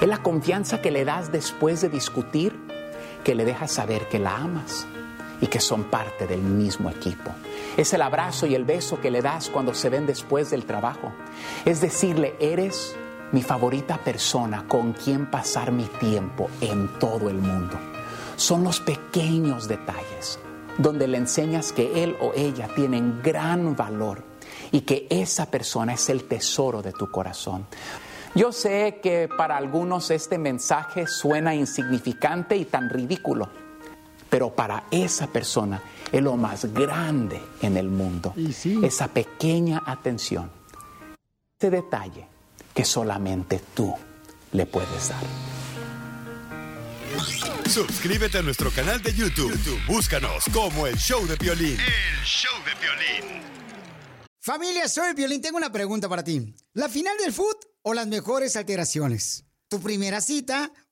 Es 0.00 0.06
la 0.06 0.22
confianza 0.22 0.80
que 0.80 0.92
le 0.92 1.04
das 1.04 1.32
después 1.32 1.80
de 1.80 1.88
discutir 1.88 2.56
que 3.24 3.34
le 3.34 3.44
dejas 3.44 3.72
saber 3.72 4.08
que 4.08 4.20
la 4.20 4.36
amas 4.36 4.86
y 5.40 5.46
que 5.46 5.60
son 5.60 5.84
parte 5.84 6.26
del 6.26 6.40
mismo 6.40 6.90
equipo. 6.90 7.30
Es 7.76 7.92
el 7.92 8.02
abrazo 8.02 8.46
y 8.46 8.54
el 8.54 8.64
beso 8.64 9.00
que 9.00 9.10
le 9.10 9.22
das 9.22 9.48
cuando 9.48 9.74
se 9.74 9.88
ven 9.88 10.06
después 10.06 10.50
del 10.50 10.64
trabajo. 10.64 11.12
Es 11.64 11.80
decirle, 11.80 12.34
eres 12.40 12.96
mi 13.32 13.42
favorita 13.42 13.98
persona 13.98 14.66
con 14.66 14.92
quien 14.92 15.30
pasar 15.30 15.72
mi 15.72 15.84
tiempo 15.84 16.48
en 16.60 16.88
todo 16.98 17.28
el 17.28 17.36
mundo. 17.36 17.78
Son 18.36 18.64
los 18.64 18.80
pequeños 18.80 19.68
detalles 19.68 20.38
donde 20.78 21.08
le 21.08 21.18
enseñas 21.18 21.72
que 21.72 22.04
él 22.04 22.16
o 22.20 22.32
ella 22.34 22.68
tienen 22.74 23.20
gran 23.22 23.74
valor 23.76 24.24
y 24.70 24.82
que 24.82 25.06
esa 25.10 25.50
persona 25.50 25.94
es 25.94 26.08
el 26.08 26.24
tesoro 26.24 26.80
de 26.82 26.92
tu 26.92 27.10
corazón. 27.10 27.66
Yo 28.34 28.52
sé 28.52 29.00
que 29.02 29.28
para 29.28 29.56
algunos 29.56 30.10
este 30.10 30.38
mensaje 30.38 31.06
suena 31.06 31.54
insignificante 31.54 32.56
y 32.56 32.64
tan 32.64 32.88
ridículo, 32.88 33.48
pero 34.30 34.54
para 34.54 34.84
esa 34.90 35.26
persona 35.26 35.82
es 36.12 36.22
lo 36.22 36.36
más 36.36 36.72
grande 36.72 37.40
en 37.60 37.76
el 37.76 37.88
mundo. 37.88 38.34
Esa 38.82 39.08
pequeña 39.08 39.82
atención, 39.84 40.50
ese 41.58 41.70
detalle 41.70 42.37
que 42.78 42.84
solamente 42.84 43.60
tú 43.74 43.92
le 44.52 44.64
puedes 44.64 45.08
dar. 45.08 45.24
Suscríbete 47.68 48.38
a 48.38 48.42
nuestro 48.42 48.70
canal 48.70 49.02
de 49.02 49.12
YouTube. 49.12 49.50
YouTube, 49.50 49.84
Búscanos 49.88 50.44
como 50.52 50.86
el 50.86 50.96
show 50.96 51.26
de 51.26 51.34
violín. 51.34 51.76
El 51.80 52.24
show 52.24 52.54
de 52.64 52.70
violín. 52.80 53.42
Familia, 54.38 54.88
soy 54.88 55.12
Violín. 55.14 55.42
Tengo 55.42 55.56
una 55.56 55.72
pregunta 55.72 56.08
para 56.08 56.22
ti. 56.22 56.54
¿La 56.72 56.88
final 56.88 57.16
del 57.18 57.32
foot 57.32 57.56
o 57.82 57.94
las 57.94 58.06
mejores 58.06 58.54
alteraciones? 58.54 59.44
¿Tu 59.68 59.80
primera 59.80 60.20
cita 60.20 60.72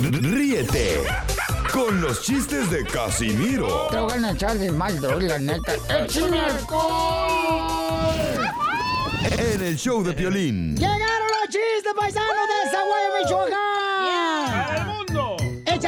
Ríete 0.00 1.04
con 1.72 2.00
los 2.00 2.22
chistes 2.22 2.70
de 2.70 2.84
Casimiro 2.84 3.88
Te 3.90 3.98
voy 3.98 4.24
a 4.24 4.30
echar 4.30 4.58
de 4.58 4.70
mal, 4.72 5.00
la 5.00 5.38
neta. 5.38 5.74
¡Échame 5.88 6.40
en 9.38 9.62
el 9.62 9.76
show 9.76 10.02
de 10.02 10.12
Piolín. 10.12 10.76
¡Llegaron 10.76 11.28
los 11.40 11.48
chistes 11.48 11.92
paisanos 11.96 12.48
de 12.48 12.70
Zaguayo, 12.70 13.08
Michoacán! 13.22 13.77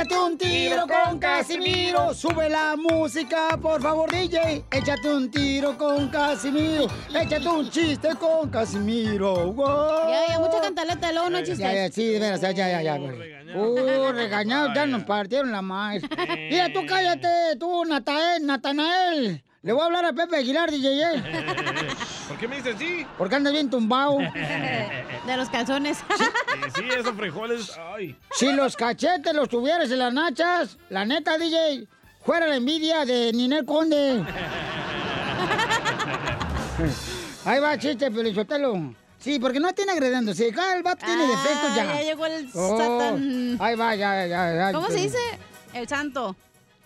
Échate 0.01 0.19
un 0.19 0.39
tiro 0.39 0.87
con 0.87 1.19
Casimiro. 1.19 2.15
Sube 2.15 2.49
la 2.49 2.75
música, 2.75 3.59
por 3.61 3.83
favor, 3.83 4.11
DJ. 4.11 4.65
Échate 4.71 5.13
un 5.13 5.31
tiro 5.31 5.77
con 5.77 6.09
Casimiro. 6.09 6.87
Échate 7.15 7.47
un 7.47 7.69
chiste 7.69 8.09
con 8.19 8.49
Casimiro. 8.49 9.53
Wow. 9.53 10.09
Ya, 10.09 10.27
ya, 10.29 10.39
mucha 10.39 10.59
cantaleta, 10.63 11.13
luego 11.13 11.29
no 11.29 11.39
chistes. 11.41 11.59
Ya, 11.59 11.75
ya, 11.75 11.93
sí, 11.93 12.07
de 12.07 12.19
veras, 12.19 12.41
ya, 12.41 12.51
ya, 12.53 12.81
ya. 12.81 12.97
ya. 12.97 12.99
Uh, 13.55 14.11
regañados, 14.13 14.73
ya 14.75 14.87
nos 14.87 15.05
partieron 15.05 15.53
la 15.53 15.61
más. 15.61 16.01
Mira, 16.49 16.73
tú 16.73 16.87
cállate, 16.87 17.29
tú, 17.59 17.85
Natael, 17.85 18.47
Natanael. 18.47 19.45
Le 19.61 19.73
voy 19.75 19.83
a 19.83 19.85
hablar 19.85 20.07
a 20.07 20.15
Pepe 20.15 20.37
Aguilar, 20.37 20.71
DJ. 20.71 20.89
¿Por 22.31 22.39
qué 22.39 22.47
me 22.47 22.57
dices 22.57 22.77
así? 22.77 23.05
Porque 23.19 23.35
andas 23.35 23.53
bien 23.53 23.69
tumbado. 23.69 24.19
De 25.27 25.37
los 25.37 25.51
calzones. 25.51 25.99
Sí, 26.77 26.85
esos 26.97 27.15
frijoles. 27.17 27.77
Ay. 27.93 28.17
Si 28.31 28.53
los 28.53 28.77
cachetes 28.77 29.35
los 29.35 29.49
tuvieras 29.49 29.91
en 29.91 29.99
las 29.99 30.13
nachas, 30.15 30.79
la 30.91 31.05
neta, 31.05 31.37
DJ, 31.37 31.89
fuera 32.25 32.47
la 32.47 32.55
envidia 32.55 33.05
de 33.05 33.33
Ninel 33.33 33.65
Conde. 33.65 34.25
Ahí 37.45 37.59
va, 37.61 37.77
chiste, 37.79 38.11
Pelizotelo. 38.13 38.95
Sí, 39.19 39.39
porque 39.41 39.59
no 39.61 39.73
tiene 39.73 39.93
agrediendo. 39.93 40.33
Si 40.33 40.49
acá 40.49 40.75
el 40.77 40.83
vato 40.83 41.05
tiene 41.05 41.25
Ah, 41.25 41.29
defectos, 41.29 41.75
ya. 41.77 41.85
ya 41.85 42.03
llegó 42.03 42.27
el 42.27 42.49
Oh, 42.55 42.79
satán. 42.79 43.57
Ahí 43.61 43.75
va, 43.77 43.95
ya, 43.97 44.27
ya, 44.27 44.55
ya. 44.55 44.73
¿Cómo 44.73 44.87
se 44.89 44.95
dice? 45.01 45.19
El 45.75 45.87
santo. 45.89 46.37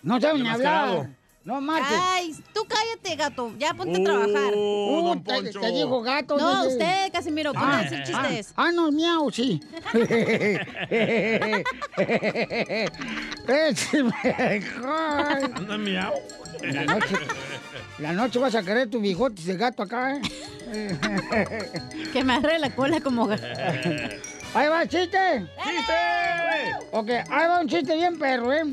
No 0.03 0.21
saben 0.21 0.43
ni 0.43 0.49
hablar. 0.49 1.11
No 1.45 1.61
marches. 1.61 1.99
Ay, 2.01 2.35
tú 2.55 2.65
cállate, 2.67 3.17
gato. 3.17 3.53
Ya 3.59 3.75
ponte 3.75 4.01
a 4.01 4.05
trabajar. 4.05 4.55
Uh, 4.55 5.03
don 5.05 5.23
te- 5.23 5.35
Poncho. 5.35 5.61
te 5.61 5.73
dijo 5.73 6.01
gato, 6.03 6.39
No, 6.39 6.67
usted, 6.67 7.13
Casimiro, 7.13 7.53
ponte 7.53 7.77
a 7.77 7.83
decir 7.83 8.03
chistes. 8.03 8.55
Ah, 8.57 8.69
ah, 8.69 8.73
no, 8.73 8.91
miau, 8.91 9.31
sí. 9.31 9.61
Ese 13.47 13.99
Anda 15.55 15.77
miau. 15.79 16.13
La 16.63 16.85
noche, 16.85 17.17
la 17.99 18.13
noche 18.13 18.39
vas 18.39 18.55
a 18.55 18.63
querer 18.63 18.89
tu 18.89 19.01
bigotes 19.01 19.45
de 19.45 19.57
gato 19.57 19.83
acá, 19.83 20.17
¿eh? 20.17 20.23
Que 22.13 22.25
me 22.25 22.35
agarre 22.35 22.59
la 22.59 22.71
cola 22.75 23.01
como 23.01 23.27
gato. 23.27 23.47
Ahí 24.55 24.69
va 24.69 24.83
el 24.83 24.89
chiste. 24.89 25.47
¡Chiste! 25.63 25.93
Ok, 26.93 27.11
ahí 27.11 27.49
va 27.49 27.61
un 27.61 27.69
chiste 27.69 27.95
bien 27.97 28.19
perro, 28.19 28.51
¿eh? 28.53 28.65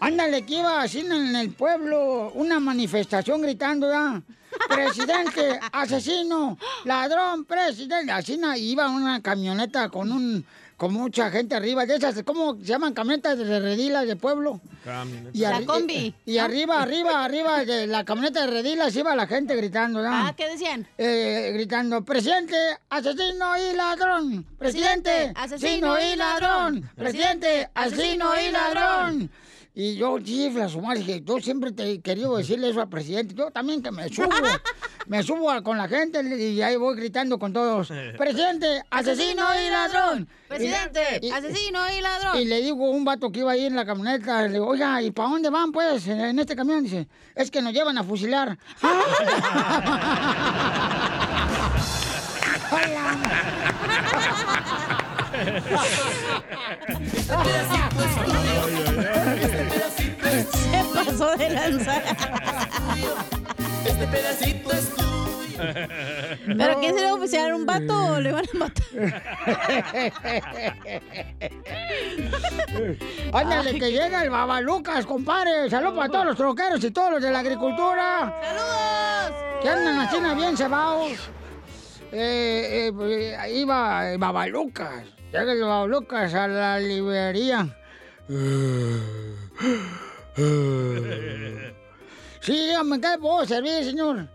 Ándale, 0.00 0.46
que 0.46 0.54
iba 0.54 0.80
así 0.80 1.00
en 1.00 1.36
el 1.36 1.50
pueblo, 1.52 2.32
una 2.34 2.58
manifestación 2.58 3.42
gritando, 3.42 3.90
¿ya? 3.90 4.22
Presidente, 4.68 5.60
asesino, 5.72 6.56
ladrón, 6.84 7.44
presidente. 7.44 8.10
Así 8.10 8.40
iba 8.56 8.88
una 8.88 9.20
camioneta 9.20 9.90
con 9.90 10.10
un, 10.10 10.44
con 10.78 10.94
mucha 10.94 11.30
gente 11.30 11.54
arriba, 11.54 11.84
de 11.84 11.96
esas, 11.96 12.22
¿cómo 12.22 12.56
se 12.56 12.64
llaman? 12.64 12.94
Camionetas 12.94 13.36
de 13.36 13.60
redilas 13.60 14.06
de 14.06 14.16
pueblo. 14.16 14.62
Y 15.34 15.40
La 15.40 15.60
combi. 15.66 16.14
Y, 16.24 16.32
y 16.32 16.38
arriba, 16.38 16.80
arriba, 16.80 17.22
arriba 17.22 17.64
de 17.66 17.86
la 17.86 18.02
camioneta 18.06 18.40
de 18.40 18.46
redilas 18.46 18.96
iba 18.96 19.14
la 19.14 19.26
gente 19.26 19.54
gritando, 19.54 20.02
¿ya? 20.02 20.28
Ah, 20.28 20.34
¿qué 20.34 20.48
decían? 20.48 20.88
Eh, 20.96 21.50
gritando, 21.52 22.02
presidente, 22.02 22.56
asesino 22.88 23.58
y 23.58 23.76
ladrón. 23.76 24.46
Presidente, 24.58 25.32
asesino 25.36 25.98
y 26.00 26.16
ladrón. 26.16 26.90
Presidente, 26.96 27.68
asesino 27.74 28.32
y 28.40 28.50
ladrón. 28.50 29.30
Y 29.82 29.96
yo, 29.96 30.18
chifla, 30.18 30.68
su 30.68 30.82
madre, 30.82 30.98
dije, 30.98 31.22
yo 31.24 31.40
siempre 31.40 31.72
te 31.72 31.90
he 31.90 32.00
querido 32.02 32.36
decirle 32.36 32.68
eso 32.68 32.82
al 32.82 32.90
presidente. 32.90 33.34
Yo 33.34 33.50
también 33.50 33.82
que 33.82 33.90
me 33.90 34.10
subo, 34.10 34.28
me 35.06 35.22
subo 35.22 35.50
a- 35.50 35.62
con 35.62 35.78
la 35.78 35.88
gente 35.88 36.20
y 36.38 36.60
ahí 36.60 36.76
voy 36.76 36.96
gritando 36.96 37.38
con 37.38 37.54
todos. 37.54 37.88
Presidente, 38.18 38.82
asesino 38.90 39.42
y 39.58 39.70
ladrón. 39.70 40.28
Presidente, 40.48 41.00
Y- 41.22 41.30
asesino 41.30 41.78
y 41.96 42.00
ladrón. 42.02 42.38
y 42.38 42.44
le 42.44 42.60
digo 42.60 42.88
a 42.88 42.90
un 42.90 43.06
vato 43.06 43.32
que 43.32 43.40
iba 43.40 43.52
ahí 43.52 43.64
en 43.64 43.74
la 43.74 43.86
camioneta, 43.86 44.42
le 44.42 44.52
digo, 44.52 44.66
oiga, 44.66 45.00
¿y 45.00 45.12
para 45.12 45.30
dónde 45.30 45.48
van 45.48 45.72
pues 45.72 46.06
en 46.08 46.20
en 46.20 46.38
este 46.38 46.54
camión? 46.54 46.82
Dice, 46.84 47.08
es 47.34 47.50
que 47.50 47.62
nos 47.62 47.72
llevan 47.72 47.96
a 47.96 48.04
fusilar. 48.04 48.58
Se 55.40 55.46
pasó 60.94 61.34
de 61.36 61.50
lanza. 61.50 62.00
Este 63.84 64.06
pedacito 64.06 64.72
es 64.72 64.94
tuyo. 64.94 65.58
¿Pero 66.46 66.80
quién 66.80 66.94
se 66.94 67.00
le 67.00 67.06
va 67.06 67.12
a 67.12 67.14
oficiar? 67.14 67.52
¿Un 67.54 67.64
vato 67.66 68.06
o 68.06 68.20
le 68.20 68.32
van 68.32 68.44
a 68.54 68.58
matar? 68.58 68.86
Ándale, 73.32 73.78
que 73.78 73.92
llega 73.92 74.22
el 74.22 74.30
Babalucas, 74.30 75.04
compadre. 75.06 75.70
Saludos 75.70 75.96
para 75.96 76.10
todos 76.10 76.26
los 76.26 76.36
troqueros 76.36 76.84
y 76.84 76.90
todos 76.90 77.12
los 77.12 77.22
de 77.22 77.30
la 77.30 77.38
agricultura. 77.40 78.38
¡Saludos! 78.42 79.32
Que 79.62 79.68
andan 79.68 80.00
así 80.00 80.16
bien 80.36 80.56
cebados. 80.56 81.30
Eh, 82.12 82.90
eh, 82.92 83.64
va 83.64 84.10
el 84.10 84.18
Babalucas. 84.18 85.19
Llega 85.32 85.52
el 85.52 85.62
Babalucas 85.62 86.34
a 86.34 86.48
la 86.48 86.80
librería. 86.80 87.76
Sí, 92.40 92.52
dígame, 92.52 93.00
¿qué 93.00 93.16
puedo 93.20 93.46
servir, 93.46 93.84
señor? 93.84 94.28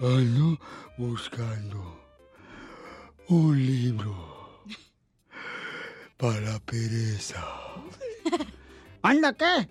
Ando 0.00 0.58
buscando 0.96 2.00
un 3.28 3.58
libro 3.58 4.64
para 6.16 6.58
pereza. 6.60 7.44
¿Anda 9.02 9.34
qué? 9.34 9.68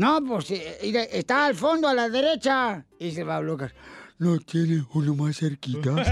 No, 0.01 0.19
pues 0.25 0.49
eh, 0.49 0.79
mire, 0.81 1.07
está 1.15 1.45
al 1.45 1.53
fondo 1.53 1.87
a 1.87 1.93
la 1.93 2.09
derecha. 2.09 2.83
Y 2.97 3.11
se 3.11 3.23
va 3.23 3.35
a 3.35 3.39
bloquear. 3.41 3.71
¿No 4.17 4.39
tiene 4.39 4.83
uno 4.95 5.13
más 5.13 5.37
cerquita? 5.37 5.91
Este 5.91 6.11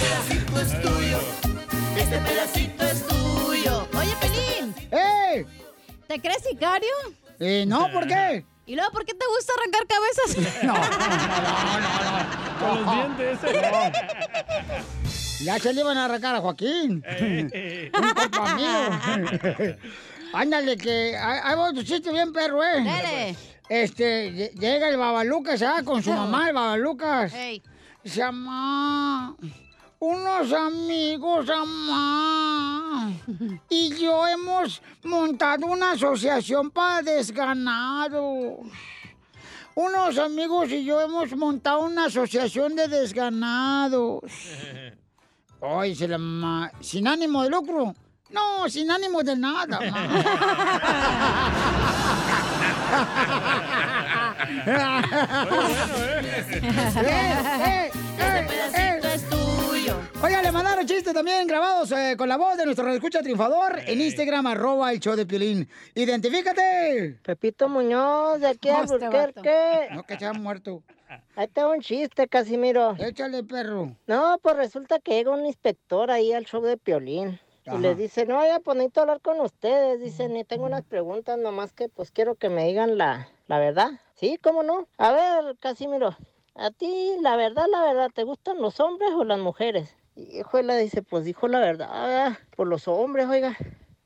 pedacito 0.00 0.58
es 0.58 0.80
tuyo. 0.80 1.18
Este 1.98 2.18
pedacito 2.18 2.82
es 2.82 3.06
tuyo. 3.06 3.86
Oye, 3.92 4.16
Pelín. 4.18 4.74
¡Eh! 4.90 5.44
¿Te 6.08 6.18
crees 6.18 6.42
sicario? 6.48 6.88
Eh, 7.38 7.66
no, 7.66 7.92
¿por 7.92 8.06
qué? 8.06 8.46
¿Y 8.64 8.74
luego 8.74 8.90
por 8.90 9.04
qué 9.04 9.12
te 9.12 9.26
gusta 9.26 9.52
arrancar 9.58 9.86
cabezas? 9.86 10.34
No, 10.64 10.72
Con 12.58 12.84
los 12.84 12.90
dientes. 13.18 13.38
Ya 15.44 15.58
se 15.58 15.72
le 15.72 15.80
iban 15.80 15.98
a 15.98 16.04
arrancar 16.04 16.36
a 16.36 16.40
Joaquín. 16.40 17.02
Un 17.04 18.14
compa 18.14 18.54
mío. 18.56 19.76
Ándale, 20.34 20.76
que 20.76 21.16
ahí 21.16 21.56
va 21.56 21.72
tu 21.72 21.82
chiste 21.82 22.10
bien 22.12 22.32
perro, 22.32 22.62
¿eh? 22.62 22.82
Dale. 22.84 23.36
Este, 23.68 24.30
lle- 24.32 24.52
llega 24.58 24.88
el 24.88 24.96
Babalucas, 24.96 25.62
¿ah? 25.62 25.82
Con 25.84 26.02
su 26.02 26.10
mamá, 26.12 26.48
el 26.48 26.54
Babalucas. 26.54 27.32
Ey. 27.34 27.62
Dice, 28.02 28.20
mamá, 28.24 29.36
unos 30.00 30.52
amigos, 30.52 31.46
mamá, 31.46 33.12
y 33.68 33.94
yo 33.96 34.26
hemos 34.26 34.82
montado 35.04 35.66
una 35.66 35.92
asociación 35.92 36.70
para 36.70 37.02
desganados. 37.02 38.58
Unos 39.74 40.18
amigos 40.18 40.70
y 40.70 40.84
yo 40.84 41.00
hemos 41.00 41.34
montado 41.36 41.80
una 41.80 42.06
asociación 42.06 42.74
de 42.76 42.88
desganados. 42.88 44.20
Ay, 45.64 45.94
se 45.94 46.08
la 46.08 46.18
mamá, 46.18 46.72
¿sin 46.80 47.06
ánimo 47.06 47.44
de 47.44 47.50
lucro? 47.50 47.94
No, 48.30 48.68
sin 48.68 48.90
ánimo 48.90 49.22
de 49.22 49.36
nada. 49.36 49.78
Oiga, 60.22 60.42
le 60.42 60.52
mandaron 60.52 60.86
chistes 60.86 61.14
también 61.14 61.46
grabados 61.46 61.92
eh, 61.92 62.16
con 62.16 62.28
la 62.28 62.36
voz 62.36 62.56
de 62.56 62.64
nuestro 62.64 62.92
escucha 62.92 63.22
triunfador 63.22 63.80
en 63.86 64.00
Instagram, 64.00 64.48
arroba 64.48 64.92
el 64.92 64.98
show 64.98 65.14
de 65.14 65.26
Piolín. 65.26 65.68
¡Identifícate! 65.94 67.20
Pepito 67.22 67.68
Muñoz, 67.68 68.40
de 68.40 68.48
aquí 68.48 68.68
a 68.68 68.78
No, 68.78 68.84
este 68.84 69.04
Albuquerque. 69.04 69.88
No, 69.92 70.02
que 70.02 70.18
se 70.18 70.26
ha 70.26 70.32
muerto. 70.32 70.82
Ahí 71.36 71.46
está 71.46 71.68
un 71.68 71.80
chiste, 71.80 72.28
Casimiro. 72.28 72.94
Échale, 72.98 73.42
perro. 73.44 73.96
No, 74.06 74.38
pues 74.42 74.56
resulta 74.56 74.98
que 74.98 75.12
llega 75.12 75.32
un 75.32 75.46
inspector 75.46 76.10
ahí 76.10 76.32
al 76.32 76.44
show 76.44 76.62
de 76.62 76.76
Piolín. 76.76 77.40
Ajá. 77.66 77.76
Y 77.76 77.80
les 77.80 77.96
dice, 77.96 78.26
no, 78.26 78.44
ya 78.44 78.60
pues 78.60 78.76
necesito 78.76 79.02
hablar 79.02 79.20
con 79.20 79.40
ustedes. 79.40 80.00
Dicen, 80.00 80.36
y 80.36 80.44
tengo 80.44 80.64
unas 80.64 80.82
preguntas, 80.82 81.38
nomás 81.38 81.72
que 81.72 81.88
pues 81.88 82.10
quiero 82.10 82.34
que 82.34 82.48
me 82.48 82.66
digan 82.66 82.98
la, 82.98 83.28
la 83.46 83.58
verdad. 83.58 83.90
Sí, 84.14 84.38
¿cómo 84.42 84.62
no? 84.62 84.88
A 84.98 85.12
ver, 85.12 85.56
Casimiro, 85.58 86.16
a 86.54 86.70
ti, 86.70 87.16
la 87.20 87.36
verdad, 87.36 87.66
la 87.70 87.82
verdad, 87.82 88.10
¿te 88.12 88.24
gustan 88.24 88.60
los 88.60 88.78
hombres 88.80 89.10
o 89.12 89.24
las 89.24 89.38
mujeres? 89.38 89.96
Y 90.14 90.38
Hijuela 90.38 90.76
dice, 90.76 91.02
pues 91.02 91.24
dijo 91.24 91.48
la 91.48 91.60
verdad, 91.60 92.38
por 92.56 92.66
los 92.66 92.86
hombres, 92.88 93.26
oiga. 93.28 93.56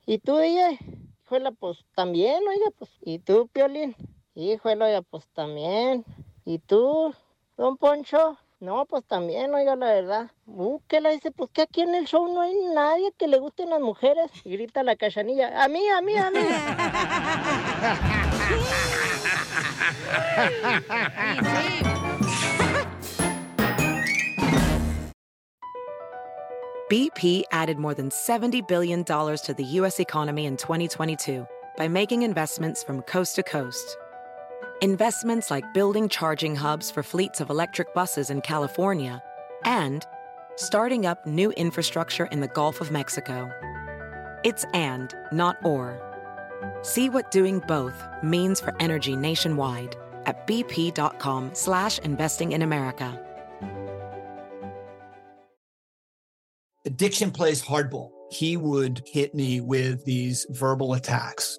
¿Y 0.07 0.19
tú, 0.19 0.37
DJ? 0.37 0.79
Hijuela, 1.25 1.51
pues 1.51 1.85
también, 1.95 2.47
oiga, 2.47 2.71
pues. 2.79 2.91
¿Y 3.01 3.19
tú, 3.19 3.49
Piolín? 3.49 3.97
Hijuela, 4.35 4.87
oiga, 4.87 5.03
pues 5.03 5.27
también. 5.35 6.05
¿Y 6.49 6.61
tú, 6.61 7.13
don 7.57 7.77
Poncho? 7.77 8.39
No, 8.61 8.87
pues 8.87 9.05
también, 9.05 9.53
oiga, 9.53 9.75
la 9.75 9.87
verdad. 9.87 10.31
Uh, 10.47 10.79
¿qué 10.87 11.01
le 11.01 11.11
dice? 11.11 11.33
Pues 11.33 11.51
que 11.51 11.63
aquí 11.63 11.81
en 11.81 11.93
el 11.97 12.07
show 12.07 12.33
no 12.33 12.41
hay 12.41 12.55
nadie 12.73 13.13
que 13.19 13.27
le 13.27 13.41
gusten 13.41 13.71
las 13.71 13.81
mujeres. 13.81 14.31
Y 14.45 14.53
grita 14.53 14.85
la 14.85 14.95
cachanilla, 14.95 15.61
a 15.65 15.67
mí, 15.67 15.89
a 15.89 16.01
mí, 16.01 16.17
a 16.17 16.31
mí. 16.31 16.39
BP 26.89 27.43
added 27.51 27.79
more 27.79 27.95
than 27.95 28.11
$70 28.11 28.69
billion 28.69 29.03
to 29.03 29.55
the 29.57 29.65
U.S. 29.81 29.99
economy 29.99 30.45
in 30.45 30.57
2022 30.57 31.45
by 31.77 31.89
making 31.89 32.23
investments 32.23 32.85
from 32.85 33.03
coast 33.03 33.35
to 33.35 33.43
coast. 33.43 33.97
Investments 34.83 35.51
like 35.51 35.72
building 35.72 36.07
charging 36.07 36.55
hubs 36.55 36.91
for 36.91 37.03
fleets 37.03 37.41
of 37.41 37.49
electric 37.49 37.95
buses 37.95 38.29
in 38.29 38.43
California 38.43 39.22
and 39.64 40.05
starting 40.57 41.07
up 41.07 41.27
new 41.27 41.51
infrastructure 41.53 42.27
in 42.27 42.41
the 42.41 42.49
Gulf 42.49 42.83
of 42.83 42.91
Mexico. 42.91 43.51
It's 44.45 44.66
and, 44.74 45.14
not 45.33 45.57
or. 45.64 45.99
See 46.83 47.09
what 47.09 47.31
doing 47.31 47.61
both 47.61 48.07
means 48.22 48.61
for 48.61 48.74
energy 48.79 49.16
nationwide 49.16 49.97
at 50.27 50.47
bp.com 50.47 51.55
slash 51.55 51.99
investing 52.01 52.53
in 52.53 52.61
America. 52.61 53.18
Addiction 56.85 57.31
plays 57.31 57.62
hardball. 57.62 58.11
He 58.31 58.59
would 58.59 59.01
hit 59.07 59.35
me 59.35 59.62
with 59.62 60.05
these 60.05 60.47
verbal 60.51 60.93
attacks. 60.93 61.59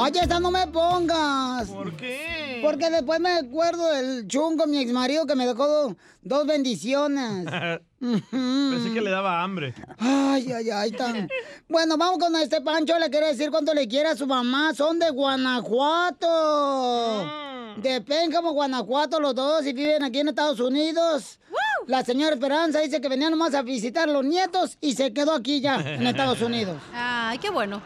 Oye, 0.00 0.20
esa 0.20 0.40
no 0.40 0.50
me 0.50 0.66
pongas. 0.68 1.68
¿Por 1.68 1.92
qué? 1.96 2.60
Porque 2.62 2.90
después 2.90 3.20
me 3.20 3.30
acuerdo 3.32 3.92
del 3.92 4.26
chungo, 4.28 4.66
mi 4.66 4.78
ex 4.78 4.92
marido, 4.92 5.26
que 5.26 5.34
me 5.36 5.46
dejó 5.46 5.66
do- 5.68 5.96
dos 6.22 6.46
bendiciones. 6.46 7.44
Pensé 8.00 8.92
que 8.94 9.00
le 9.00 9.10
daba 9.10 9.42
hambre. 9.42 9.74
Ay, 9.98 10.52
ay, 10.52 10.70
ay, 10.70 10.90
tan. 10.92 11.28
Bueno, 11.68 11.96
vamos 11.96 12.18
con 12.18 12.34
este 12.36 12.60
Pancho. 12.60 12.98
Le 12.98 13.10
quiere 13.10 13.28
decir 13.28 13.50
cuánto 13.50 13.74
le 13.74 13.88
quiere 13.88 14.08
a 14.10 14.16
su 14.16 14.26
mamá. 14.26 14.72
Son 14.74 14.98
de 14.98 15.10
Guanajuato. 16.28 17.26
De 17.82 18.00
Pénjamo, 18.00 18.52
Guanajuato, 18.52 19.20
los 19.20 19.34
dos, 19.34 19.64
y 19.66 19.72
viven 19.72 20.02
aquí 20.02 20.18
en 20.20 20.28
Estados 20.28 20.58
Unidos. 20.60 21.38
La 21.86 22.04
señora 22.04 22.34
Esperanza 22.34 22.80
dice 22.80 23.00
que 23.00 23.08
venía 23.08 23.30
nomás 23.30 23.54
a 23.54 23.62
visitar 23.62 24.08
a 24.08 24.12
los 24.12 24.24
nietos 24.24 24.76
y 24.80 24.94
se 24.94 25.12
quedó 25.12 25.32
aquí 25.32 25.60
ya, 25.60 25.76
en 25.76 26.06
Estados 26.06 26.42
Unidos. 26.42 26.76
Ay, 26.92 27.38
qué 27.38 27.50
bueno. 27.50 27.80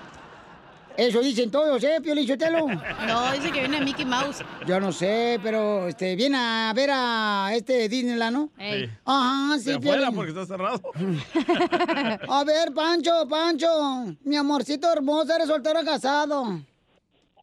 Eso 0.96 1.20
dicen 1.20 1.50
todos, 1.50 1.82
¿eh, 1.84 2.00
Pio 2.02 2.14
Lichotelo? 2.14 2.66
No, 3.06 3.32
dice 3.32 3.50
que 3.50 3.60
viene 3.60 3.80
Mickey 3.80 4.04
Mouse. 4.04 4.44
Yo 4.66 4.78
no 4.80 4.92
sé, 4.92 5.38
pero 5.42 5.88
este, 5.88 6.14
viene 6.16 6.36
a 6.38 6.72
ver 6.74 6.90
a 6.92 7.50
este 7.54 7.88
Disneyland, 7.88 8.36
¿no? 8.36 8.48
Sí. 8.58 8.88
Ajá, 9.04 9.58
sí, 9.58 9.72
afuera 9.72 10.10
porque 10.12 10.30
está 10.30 10.46
cerrado. 10.46 10.80
A 12.28 12.44
ver, 12.44 12.72
Pancho, 12.74 13.26
Pancho, 13.28 14.14
mi 14.24 14.36
amorcito 14.36 14.90
hermoso, 14.92 15.34
¿eres 15.34 15.48
soltero 15.48 15.80
o 15.80 15.84
casado? 15.84 16.60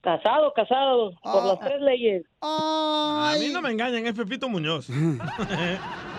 Casado, 0.02 0.54
casado, 0.56 1.12
por 1.22 1.45
las 1.45 1.60
tres 1.60 1.82
leyes. 1.82 2.26
A 2.41 3.36
mí 3.38 3.50
no 3.50 3.62
me 3.62 3.72
engañan, 3.72 4.06
es 4.06 4.14
Pepito 4.14 4.47
Muñoz. 4.47 4.88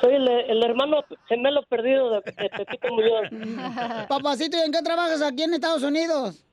Soy 0.00 0.14
el, 0.14 0.28
el 0.28 0.64
hermano 0.64 1.04
gemelo 1.28 1.62
perdido 1.64 2.10
de, 2.10 2.20
de 2.20 2.50
Pepito 2.50 2.88
Muñoz. 2.92 3.28
Papacito, 4.08 4.56
¿y 4.56 4.60
en 4.60 4.72
qué 4.72 4.82
trabajas 4.82 5.22
aquí 5.22 5.42
en 5.42 5.54
Estados 5.54 5.82
Unidos? 5.82 6.44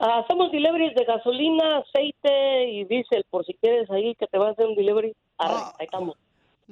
Ah, 0.00 0.20
hacemos 0.20 0.52
deliveries 0.52 0.94
de 0.94 1.04
gasolina, 1.04 1.78
aceite 1.78 2.70
y 2.70 2.84
diésel, 2.84 3.24
por 3.30 3.44
si 3.44 3.54
quieres 3.54 3.90
ahí 3.90 4.14
que 4.14 4.26
te 4.26 4.38
va 4.38 4.48
a 4.48 4.50
hacer 4.52 4.66
un 4.66 4.76
delivery. 4.76 5.12
Arre, 5.38 5.56
ahí 5.78 5.86
estamos. 5.86 6.16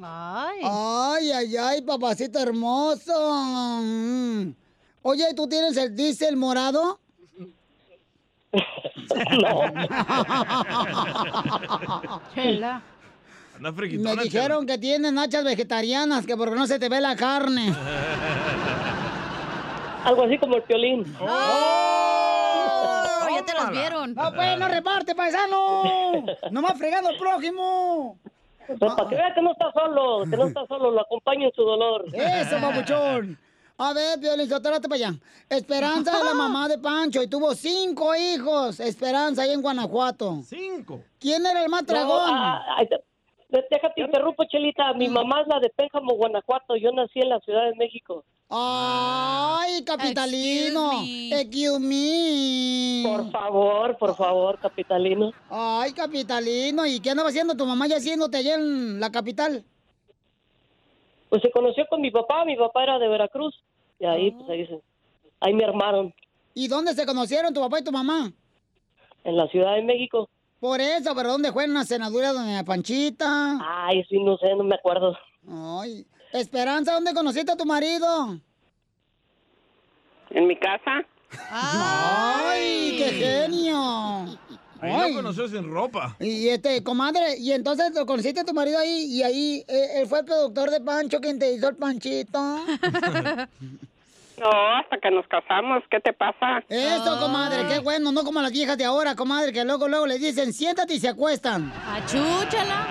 Ay. 0.01 0.61
Ay, 0.63 1.33
ay, 1.33 1.57
ay, 1.57 1.83
papacito 1.83 2.39
hermoso. 2.39 3.13
Mm. 3.83 4.51
Oye, 5.03 5.35
¿tú 5.35 5.49
tienes 5.49 5.77
el 5.77 5.97
diésel 5.97 6.37
morado? 6.37 7.01
Chela. 12.35 12.83
Anda 13.57 13.73
Me 13.73 14.17
dijeron 14.23 14.67
que 14.67 14.79
tienes 14.79 15.13
nachas 15.13 15.45
vegetarianas, 15.45 16.27
que 16.27 16.37
porque 16.37 16.55
no 16.55 16.67
se 16.67 16.79
te 16.79 16.89
ve 16.89 17.01
la 17.01 17.17
carne. 17.17 17.75
Algo 20.05 20.25
así 20.25 20.39
como 20.39 20.57
el 20.57 20.63
piolín. 20.63 21.17
Oh, 21.21 23.03
ya 23.35 23.45
te 23.45 23.55
los 23.55 23.71
vieron. 23.71 24.15
No, 24.15 24.33
pues, 24.33 24.59
no 24.59 24.69
reparte, 24.69 25.15
paisano. 25.15 26.25
Nomás 26.51 26.79
fregando 26.79 27.11
al 27.11 27.17
prójimo. 27.17 28.19
Pues, 28.67 28.79
para 28.79 29.09
que 29.09 29.15
vea 29.17 29.35
que 29.35 29.43
no 29.43 29.53
está 29.53 29.73
solo, 29.73 30.25
que 30.29 30.37
no 30.37 30.47
está 30.47 30.67
solo, 30.67 30.91
lo 30.91 31.01
acompaña 31.01 31.47
en 31.47 31.53
su 31.53 31.63
dolor. 31.63 32.05
Eso, 32.13 32.57
papuchón. 32.61 33.39
A 33.79 33.93
ver, 33.93 34.19
Piolín, 34.21 34.49
trate 34.49 34.89
para 34.89 34.95
allá. 34.95 35.15
Esperanza 35.51 36.19
es 36.19 36.25
la 36.25 36.35
mamá 36.35 36.69
de 36.69 36.79
Pancho 36.79 37.23
y 37.23 37.29
tuvo 37.29 37.55
cinco 37.55 38.15
hijos. 38.15 38.81
Esperanza, 38.81 39.43
ahí 39.43 39.53
en 39.53 39.63
Guanajuato. 39.63 40.41
¿Cinco? 40.47 41.03
¿Quién 41.19 41.45
era 41.45 41.63
el 41.63 41.69
más 41.69 41.83
No, 41.83 41.89
dragón? 41.89 42.31
ah, 42.33 42.65
ah, 42.79 42.83
déjate 43.49 44.01
interrumpo, 44.03 44.45
Chelita. 44.45 44.93
Mi 44.95 45.09
mamá 45.09 45.43
es 45.43 45.49
la 45.49 45.61
de 45.61 45.71
Pénjamo, 45.71 46.15
Guanajuato. 46.15 46.77
Yo 46.77 46.91
nací 46.93 47.21
en 47.21 47.29
la 47.31 47.41
Ciudad 47.41 47.65
de 47.71 47.75
México. 47.77 48.25
Ay, 48.49 49.85
capitalino. 49.85 50.91
Excuse 51.33 51.81
me. 51.81 53.03
Por 53.05 53.31
favor, 53.31 53.99
por 53.99 54.17
favor, 54.17 54.59
capitalino. 54.61 55.33
Ay, 55.51 55.93
capitalino. 55.93 56.87
¿Y 56.87 57.01
qué 57.01 57.11
andaba 57.11 57.29
haciendo 57.31 57.57
tu 57.57 57.67
mamá 57.67 57.87
ya 57.87 57.97
haciéndote 57.97 58.37
allá 58.37 58.55
en 58.55 59.01
la 59.01 59.11
capital? 59.11 59.65
Pues 61.29 61.43
se 61.43 61.51
conoció 61.51 61.87
con 61.89 62.01
mi 62.01 62.11
papá. 62.11 62.45
Mi 62.45 62.57
papá 62.57 62.85
era 62.85 62.99
de 62.99 63.09
Veracruz. 63.09 63.55
Y 63.99 64.05
ahí, 64.07 64.31
pues 64.31 64.49
ahí, 64.51 64.67
se- 64.67 64.83
ahí 65.41 65.55
me 65.55 65.65
armaron. 65.65 66.15
¿Y 66.55 66.69
dónde 66.69 66.95
se 66.95 67.05
conocieron 67.07 67.53
tu 67.53 67.61
papá 67.61 67.81
y 67.81 67.85
tu 67.85 67.93
mamá? 67.93 68.33
En 69.25 69.37
la 69.37 69.49
Ciudad 69.49 69.75
de 69.75 69.83
México. 69.83 70.29
Por 70.67 70.81
eso, 70.81 71.15
pero 71.15 71.31
¿dónde 71.31 71.53
fue? 71.53 71.63
¿En 71.63 71.71
una 71.71 71.85
senadura 71.85 72.33
doña 72.33 72.65
Panchita? 72.65 73.57
Ay, 73.63 74.03
sí, 74.09 74.21
no 74.21 74.37
sé, 74.37 74.53
no 74.57 74.65
me 74.65 74.75
acuerdo. 74.75 75.17
Ay. 75.49 76.05
Esperanza, 76.33 76.95
¿dónde 76.95 77.15
conociste 77.15 77.53
a 77.53 77.57
tu 77.57 77.65
marido? 77.65 78.37
¿En 80.31 80.49
mi 80.49 80.59
casa? 80.59 81.07
¡Ay, 81.53 82.97
qué 82.99 83.13
genio! 83.13 83.79
Ahí 84.81 84.93
Ay. 84.93 85.13
lo 85.13 85.19
conoció 85.19 85.47
sin 85.47 85.71
ropa. 85.71 86.17
Y 86.19 86.49
este, 86.49 86.83
comadre, 86.83 87.39
y 87.39 87.53
entonces 87.53 87.95
lo 87.95 88.05
conociste 88.05 88.41
a 88.41 88.45
tu 88.45 88.53
marido 88.53 88.81
ahí, 88.81 89.05
y 89.09 89.23
ahí 89.23 89.65
eh, 89.69 90.01
él 90.01 90.09
fue 90.09 90.19
el 90.19 90.25
productor 90.25 90.71
de 90.71 90.81
Pancho 90.81 91.21
quien 91.21 91.39
te 91.39 91.53
hizo 91.53 91.69
el 91.69 91.77
panchito. 91.77 92.41
No, 94.39 94.51
hasta 94.77 94.99
que 94.99 95.11
nos 95.11 95.27
casamos, 95.29 95.83
¿qué 95.91 95.99
te 96.01 96.13
pasa? 96.13 96.63
Eso, 96.69 97.19
comadre, 97.21 97.67
qué 97.69 97.79
bueno, 97.79 98.13
no 98.13 98.23
como 98.23 98.41
las 98.43 98.53
viejas 98.53 98.77
de 98.77 98.85
ahora, 98.85 99.15
comadre, 99.15 99.53
que 99.53 99.65
luego, 99.65 99.89
luego 99.89 100.07
le 100.07 100.19
dicen, 100.19 100.53
siéntate 100.53 100.95
y 100.95 101.01
se 101.01 101.09
acuestan. 101.09 101.73
Achúchala. 101.89 102.87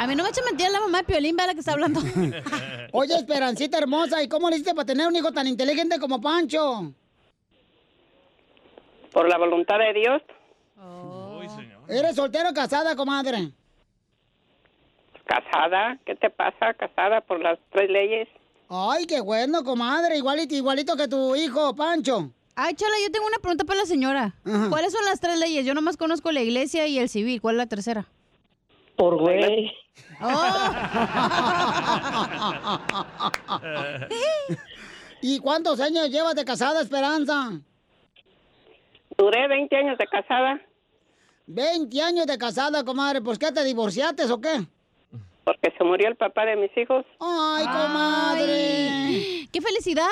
A 0.00 0.06
mí 0.06 0.14
no 0.16 0.24
me 0.24 0.28
echa 0.30 0.42
mentira 0.44 0.70
la 0.70 0.80
mamá 0.80 0.98
de 0.98 1.04
Piolín, 1.04 1.36
la 1.36 1.54
que 1.54 1.60
está 1.60 1.72
hablando. 1.72 2.00
Oye, 2.92 3.14
Esperancita 3.14 3.78
hermosa, 3.78 4.22
¿y 4.22 4.28
cómo 4.28 4.50
le 4.50 4.56
hiciste 4.56 4.74
para 4.74 4.86
tener 4.86 5.06
un 5.06 5.14
hijo 5.14 5.30
tan 5.32 5.46
inteligente 5.46 5.98
como 6.00 6.20
Pancho? 6.20 6.92
Por 9.12 9.28
la 9.28 9.38
voluntad 9.38 9.78
de 9.78 9.92
Dios, 9.92 10.22
¿Eres 11.88 12.16
soltero 12.16 12.50
o 12.50 12.54
casada, 12.54 12.96
comadre? 12.96 13.52
casada, 15.24 15.98
¿qué 16.04 16.14
te 16.14 16.30
pasa? 16.30 16.74
Casada 16.74 17.20
por 17.20 17.40
las 17.40 17.58
tres 17.72 17.90
leyes. 17.90 18.28
Ay, 18.68 19.06
qué 19.06 19.20
bueno, 19.20 19.62
comadre, 19.62 20.18
igualito, 20.18 20.54
igualito 20.54 20.96
que 20.96 21.06
tu 21.06 21.36
hijo, 21.36 21.76
Pancho. 21.76 22.32
Ay, 22.56 22.74
Chala, 22.74 22.96
yo 23.04 23.12
tengo 23.12 23.26
una 23.26 23.38
pregunta 23.38 23.64
para 23.64 23.80
la 23.80 23.86
señora. 23.86 24.34
¿Cuáles 24.70 24.92
son 24.92 25.04
las 25.04 25.20
tres 25.20 25.38
leyes? 25.38 25.66
Yo 25.66 25.74
nomás 25.74 25.96
conozco 25.96 26.32
la 26.32 26.40
iglesia 26.40 26.86
y 26.86 26.98
el 26.98 27.08
civil. 27.08 27.40
¿Cuál 27.40 27.56
es 27.56 27.58
la 27.58 27.66
tercera? 27.66 28.06
Por 28.96 29.20
güey. 29.20 29.72
¿Y 35.20 35.38
cuántos 35.40 35.80
años 35.80 36.10
llevas 36.10 36.34
de 36.34 36.44
casada, 36.44 36.80
Esperanza? 36.80 37.60
Duré 39.18 39.48
20 39.48 39.76
años 39.76 39.98
de 39.98 40.06
casada 40.06 40.60
20 41.46 42.02
años 42.02 42.26
de 42.26 42.38
casada, 42.38 42.84
comadre. 42.84 43.20
¿Pues 43.20 43.38
qué, 43.38 43.52
te 43.52 43.64
divorciaste 43.64 44.24
o 44.24 44.40
qué? 44.40 44.66
Porque 45.46 45.72
se 45.78 45.84
murió 45.84 46.08
el 46.08 46.16
papá 46.16 46.44
de 46.44 46.56
mis 46.56 46.76
hijos. 46.76 47.06
Ay, 47.20 47.64
comadre. 47.66 49.46
¡Qué 49.52 49.60
felicidad! 49.60 50.08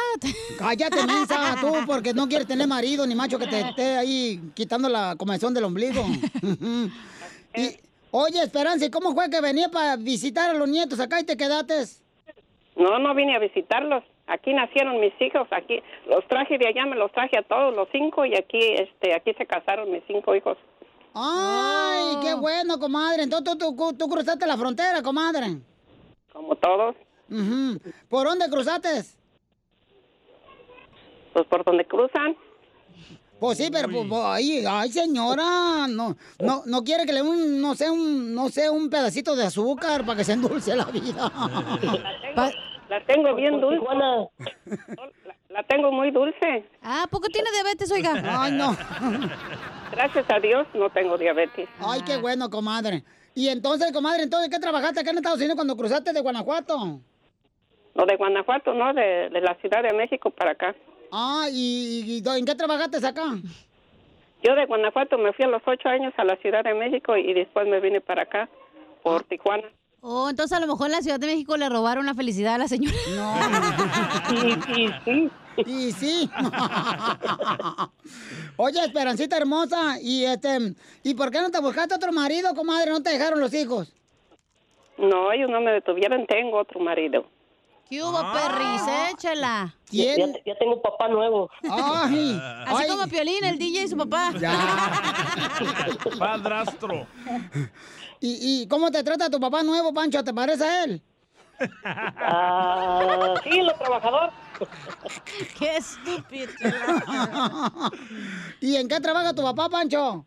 Cállate, 0.56 1.04
mensa, 1.04 1.56
tú, 1.60 1.74
porque 1.88 2.14
no 2.14 2.28
quieres 2.28 2.46
tener 2.46 2.68
marido 2.68 3.04
ni 3.04 3.16
macho 3.16 3.36
que 3.36 3.48
te 3.48 3.58
esté 3.58 3.96
ahí 3.96 4.40
quitando 4.54 4.88
la 4.88 5.16
comezón 5.18 5.52
del 5.52 5.64
ombligo. 5.64 6.04
y, 7.56 7.76
Oye, 8.12 8.44
Esperanza, 8.44 8.86
¿y 8.86 8.90
cómo 8.90 9.12
fue 9.12 9.28
que 9.28 9.40
venía 9.40 9.68
para 9.70 9.96
visitar 9.96 10.50
a 10.50 10.54
los 10.54 10.68
nietos 10.68 11.00
acá 11.00 11.18
y 11.18 11.26
te 11.26 11.36
quedaste? 11.36 11.82
No, 12.76 13.00
no 13.00 13.12
vine 13.12 13.34
a 13.34 13.40
visitarlos. 13.40 14.04
Aquí 14.28 14.54
nacieron 14.54 15.00
mis 15.00 15.20
hijos, 15.20 15.48
aquí 15.50 15.82
los 16.06 16.24
traje 16.28 16.58
de 16.58 16.68
allá, 16.68 16.86
me 16.86 16.94
los 16.94 17.10
traje 17.10 17.36
a 17.36 17.42
todos 17.42 17.74
los 17.74 17.88
cinco 17.90 18.24
y 18.24 18.36
aquí, 18.36 18.60
este, 18.74 19.16
aquí 19.16 19.34
se 19.34 19.46
casaron 19.46 19.90
mis 19.90 20.04
cinco 20.06 20.36
hijos. 20.36 20.56
¡Ay, 21.14 22.16
qué 22.22 22.34
bueno, 22.34 22.78
comadre! 22.78 23.22
Entonces 23.22 23.56
tú, 23.58 23.74
tú- 23.76 23.92
tú 23.96 24.08
cruzaste 24.08 24.46
la 24.46 24.56
frontera, 24.56 25.00
comadre. 25.02 25.58
Como 26.32 26.56
todos, 26.56 26.96
Ujú. 27.30 27.78
¿Por 28.08 28.26
dónde 28.26 28.48
cruzaste? 28.50 29.04
pues 31.32 31.46
por 31.48 31.64
donde 31.64 31.84
cruzan. 31.84 32.36
Pues 33.40 33.58
sí, 33.58 33.68
pero 33.72 33.88
pues, 33.88 34.06
pues, 34.08 34.22
ay, 34.24 34.64
ay, 34.66 34.90
señora, 34.90 35.86
no, 35.88 36.16
no, 36.38 36.62
no 36.66 36.84
quiere 36.84 37.04
que 37.04 37.12
le 37.12 37.22
un, 37.22 37.60
no 37.60 37.74
sé, 37.74 37.90
un, 37.90 38.32
no 38.34 38.48
sé, 38.48 38.70
un 38.70 38.88
pedacito 38.88 39.34
de 39.34 39.44
azúcar 39.44 40.04
para 40.06 40.18
que 40.18 40.24
se 40.24 40.32
endulce 40.34 40.76
la 40.76 40.84
vida. 40.84 41.32
La 42.88 43.04
tengo 43.06 43.34
bien 43.34 43.60
dulce. 43.60 43.84
La, 45.54 45.62
tengo 45.62 45.92
muy 45.92 46.10
dulce. 46.10 46.68
Ah, 46.82 47.06
¿poco 47.08 47.28
tiene 47.28 47.48
diabetes, 47.52 47.90
oiga? 47.92 48.12
Ay, 48.42 48.52
no. 48.52 48.76
Gracias 49.92 50.28
a 50.28 50.40
Dios 50.40 50.66
no 50.74 50.90
tengo 50.90 51.16
diabetes. 51.16 51.68
Ay, 51.78 52.02
qué 52.02 52.16
bueno, 52.16 52.50
comadre. 52.50 53.04
Y 53.36 53.48
entonces, 53.48 53.92
comadre, 53.92 54.24
entonces, 54.24 54.50
¿qué 54.50 54.58
trabajaste 54.58 55.00
acá 55.00 55.10
en 55.10 55.18
Estados 55.18 55.38
Unidos 55.38 55.54
cuando 55.54 55.76
cruzaste 55.76 56.12
de 56.12 56.20
Guanajuato? 56.20 57.00
No 57.94 58.06
de 58.06 58.16
Guanajuato, 58.16 58.74
no, 58.74 58.92
de, 58.92 59.30
de 59.30 59.40
la 59.40 59.54
Ciudad 59.60 59.82
de 59.84 59.94
México 59.94 60.30
para 60.30 60.50
acá. 60.50 60.74
Ah, 61.12 61.46
¿y, 61.48 62.20
y 62.24 62.28
en 62.36 62.44
qué 62.44 62.54
trabajaste 62.56 63.04
acá? 63.06 63.22
Yo 64.42 64.54
de 64.56 64.66
Guanajuato 64.66 65.16
me 65.18 65.32
fui 65.32 65.44
a 65.44 65.48
los 65.48 65.62
ocho 65.64 65.88
años 65.88 66.12
a 66.16 66.24
la 66.24 66.34
Ciudad 66.36 66.64
de 66.64 66.74
México 66.74 67.16
y 67.16 67.32
después 67.32 67.68
me 67.68 67.78
vine 67.78 68.00
para 68.00 68.22
acá, 68.22 68.48
por 69.04 69.22
Tijuana. 69.22 69.68
Oh, 70.00 70.28
entonces 70.28 70.58
a 70.58 70.60
lo 70.60 70.66
mejor 70.66 70.88
en 70.88 70.92
la 70.92 71.00
Ciudad 71.00 71.18
de 71.18 71.28
México 71.28 71.56
le 71.56 71.66
robaron 71.70 72.04
la 72.04 72.12
felicidad 72.12 72.56
a 72.56 72.58
la 72.58 72.68
señora. 72.68 72.94
No. 73.14 73.34
Y, 74.76 74.90
sí. 75.04 75.30
Y 75.56 75.92
sí. 75.92 76.30
Oye, 78.56 78.80
Esperancita 78.84 79.36
hermosa, 79.36 80.00
y 80.00 80.24
este, 80.24 80.74
¿y 81.02 81.14
por 81.14 81.30
qué 81.30 81.40
no 81.40 81.50
te 81.50 81.60
buscaste 81.60 81.94
otro 81.94 82.12
marido, 82.12 82.54
comadre? 82.54 82.90
¿No 82.90 83.02
te 83.02 83.10
dejaron 83.10 83.40
los 83.40 83.52
hijos? 83.54 83.92
No, 84.98 85.32
ellos 85.32 85.50
no 85.50 85.60
me 85.60 85.72
detuvieron, 85.72 86.26
tengo 86.26 86.58
otro 86.60 86.80
marido. 86.80 87.26
¿Qué 87.88 88.02
hubo, 88.02 88.18
perris? 88.32 88.80
Échela. 89.12 89.74
Ya, 89.90 90.16
ya- 90.16 90.26
ya 90.46 90.54
tengo 90.58 90.80
papá 90.80 91.08
nuevo. 91.08 91.50
Ay. 91.70 92.40
Así 92.66 92.86
como 92.88 93.06
Piolín, 93.08 93.44
el 93.44 93.58
DJ 93.58 93.82
y 93.84 93.88
su 93.88 93.96
papá. 93.96 94.32
Padrastro. 96.18 97.06
¿Y, 98.20 98.62
¿Y 98.62 98.68
cómo 98.68 98.90
te 98.90 99.02
trata 99.04 99.28
tu 99.28 99.38
papá 99.38 99.62
nuevo, 99.62 99.92
Pancho? 99.92 100.24
¿Te 100.24 100.32
parece 100.32 100.64
a 100.64 100.84
él? 100.84 101.02
Ah, 101.84 103.34
sí, 103.44 103.60
lo 103.62 103.72
trabajador. 103.74 104.30
Qué 105.58 105.76
estúpido. 105.76 106.52
¿Y 108.60 108.76
en 108.76 108.88
qué 108.88 109.00
trabaja 109.00 109.34
tu 109.34 109.42
papá, 109.42 109.68
Pancho? 109.68 110.24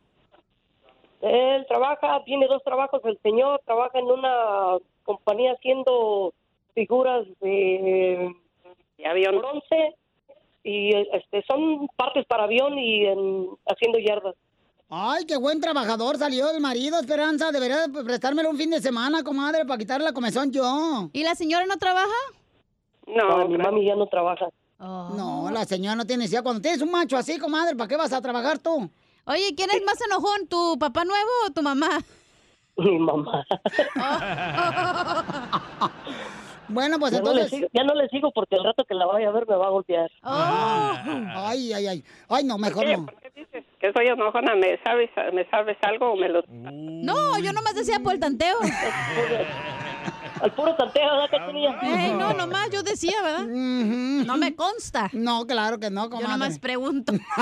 Él 1.21 1.65
trabaja, 1.67 2.23
tiene 2.25 2.47
dos 2.47 2.63
trabajos. 2.63 3.01
El 3.03 3.17
señor 3.23 3.61
trabaja 3.65 3.97
en 3.99 4.05
una 4.05 4.77
compañía 5.03 5.53
haciendo 5.53 6.33
figuras 6.75 7.25
de, 7.41 8.35
avión. 9.05 9.39
bronce 9.39 9.95
y 10.63 10.93
este 10.95 11.43
son 11.47 11.87
partes 11.95 12.25
para 12.25 12.43
avión 12.43 12.77
y 12.77 13.05
en, 13.05 13.49
haciendo 13.67 13.99
yardas. 13.99 14.35
Ay, 14.89 15.25
qué 15.25 15.35
buen 15.37 15.59
trabajador 15.59 16.17
salió 16.17 16.49
el 16.49 16.61
marido, 16.61 16.99
Esperanza. 16.99 17.51
Debería 17.51 17.87
de 17.87 18.03
prestármelo 18.03 18.49
un 18.49 18.57
fin 18.57 18.69
de 18.69 18.79
semana, 18.79 19.23
comadre, 19.23 19.65
para 19.65 19.77
quitarle 19.77 20.05
la 20.05 20.13
comezón 20.13 20.51
yo. 20.51 21.09
¿Y 21.11 21.23
la 21.23 21.35
señora 21.35 21.65
no 21.65 21.77
trabaja? 21.77 22.07
No, 23.07 23.47
mi 23.47 23.57
mami 23.57 23.85
ya 23.85 23.95
no 23.95 24.05
trabaja. 24.07 24.47
No, 24.79 25.49
la 25.51 25.65
señora 25.65 25.95
no 25.95 26.05
tiene 26.05 26.23
necesidad. 26.23 26.43
Cuando 26.43 26.61
tienes 26.61 26.81
un 26.81 26.91
macho 26.91 27.17
así, 27.17 27.39
comadre, 27.39 27.75
¿para 27.75 27.87
qué 27.87 27.95
vas 27.95 28.13
a 28.13 28.21
trabajar 28.21 28.59
tú? 28.59 28.89
Oye, 29.25 29.55
¿quién 29.55 29.69
es 29.71 29.83
más 29.83 29.99
enojón, 30.01 30.47
tu 30.47 30.77
papá 30.79 31.03
nuevo 31.03 31.29
o 31.47 31.51
tu 31.51 31.61
mamá? 31.61 31.89
Mi 32.77 32.99
mamá. 32.99 33.45
Bueno, 36.69 36.99
pues 36.99 37.13
ya 37.13 37.19
No 37.21 37.33
le 37.33 37.43
entonces... 37.43 37.59
sigo, 37.59 37.69
ya 37.73 37.83
no 37.83 37.93
le 37.95 38.09
sigo 38.09 38.31
porque 38.31 38.55
el 38.57 38.63
rato 38.63 38.83
que 38.83 38.93
la 38.93 39.05
vaya 39.05 39.29
a 39.29 39.31
ver 39.31 39.47
me 39.47 39.55
va 39.55 39.67
a 39.67 39.69
golpear. 39.69 40.11
Ay, 40.21 41.71
ay, 41.73 41.87
ay. 41.87 42.03
Ay, 42.27 42.43
no, 42.43 42.57
mejor 42.57 42.83
¿Qué? 42.83 42.97
No. 43.37 43.59
Que 43.79 43.93
soy 43.93 44.07
enojona, 44.07 44.55
¿me 44.55 44.79
sabes, 44.83 45.09
¿me 45.33 45.45
sabes 45.49 45.77
algo 45.81 46.13
o 46.13 46.15
me 46.15 46.29
lo...? 46.29 46.43
No, 46.47 47.39
yo 47.39 47.53
nomás 47.53 47.75
decía 47.75 47.99
por 47.99 48.13
el 48.13 48.19
tanteo. 48.19 48.57
Al 50.41 50.53
puro 50.53 50.75
tanteo, 50.75 51.03
¿verdad, 51.03 51.29
Cachanilla? 51.31 51.79
Ey, 51.81 52.13
no, 52.13 52.33
nomás 52.33 52.69
yo 52.69 52.83
decía, 52.83 53.21
¿verdad? 53.23 53.45
No 53.47 54.37
me 54.37 54.55
consta. 54.55 55.09
No, 55.13 55.47
claro 55.47 55.79
que 55.79 55.89
no, 55.89 56.09
comadre. 56.09 56.27
Yo 56.27 56.31
nomás 56.31 56.59
pregunto. 56.59 57.13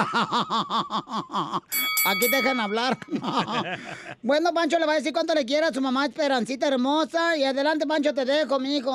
Aquí 2.05 2.29
te 2.29 2.37
dejan 2.37 2.59
hablar. 2.59 2.97
bueno, 4.21 4.53
Pancho 4.53 4.79
le 4.79 4.85
va 4.85 4.93
a 4.93 4.95
decir 4.95 5.11
cuánto 5.11 5.33
le 5.33 5.45
quiere 5.45 5.65
a 5.65 5.73
su 5.73 5.81
mamá 5.81 6.05
Esperancita 6.05 6.67
hermosa. 6.67 7.35
Y 7.35 7.43
adelante, 7.43 7.85
Pancho, 7.85 8.13
te 8.13 8.23
dejo, 8.23 8.59
mi 8.59 8.77
hijo. 8.77 8.93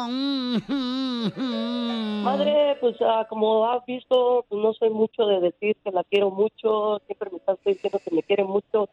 Madre, 2.22 2.78
pues 2.80 2.96
ah, 3.02 3.26
como 3.28 3.70
has 3.70 3.84
visto, 3.84 4.46
pues 4.48 4.62
no 4.62 4.72
soy 4.74 4.90
mucho 4.90 5.26
de 5.26 5.40
decir 5.40 5.76
que 5.84 5.90
la 5.90 6.04
quiero 6.04 6.30
mucho, 6.30 6.89
siempre 6.98 7.30
me 7.30 7.38
está 7.38 7.56
diciendo 7.64 8.00
que 8.04 8.14
me 8.14 8.22
quiere 8.22 8.44
mucho, 8.44 8.88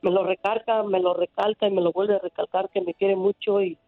me 0.00 0.10
lo 0.10 0.24
recalca, 0.24 0.82
me 0.82 1.00
lo 1.00 1.14
recalca 1.14 1.66
y 1.66 1.70
me 1.70 1.80
lo 1.80 1.92
vuelve 1.92 2.16
a 2.16 2.18
recalcar 2.18 2.70
que 2.70 2.80
me 2.80 2.94
quiere 2.94 3.16
mucho 3.16 3.60
y 3.62 3.78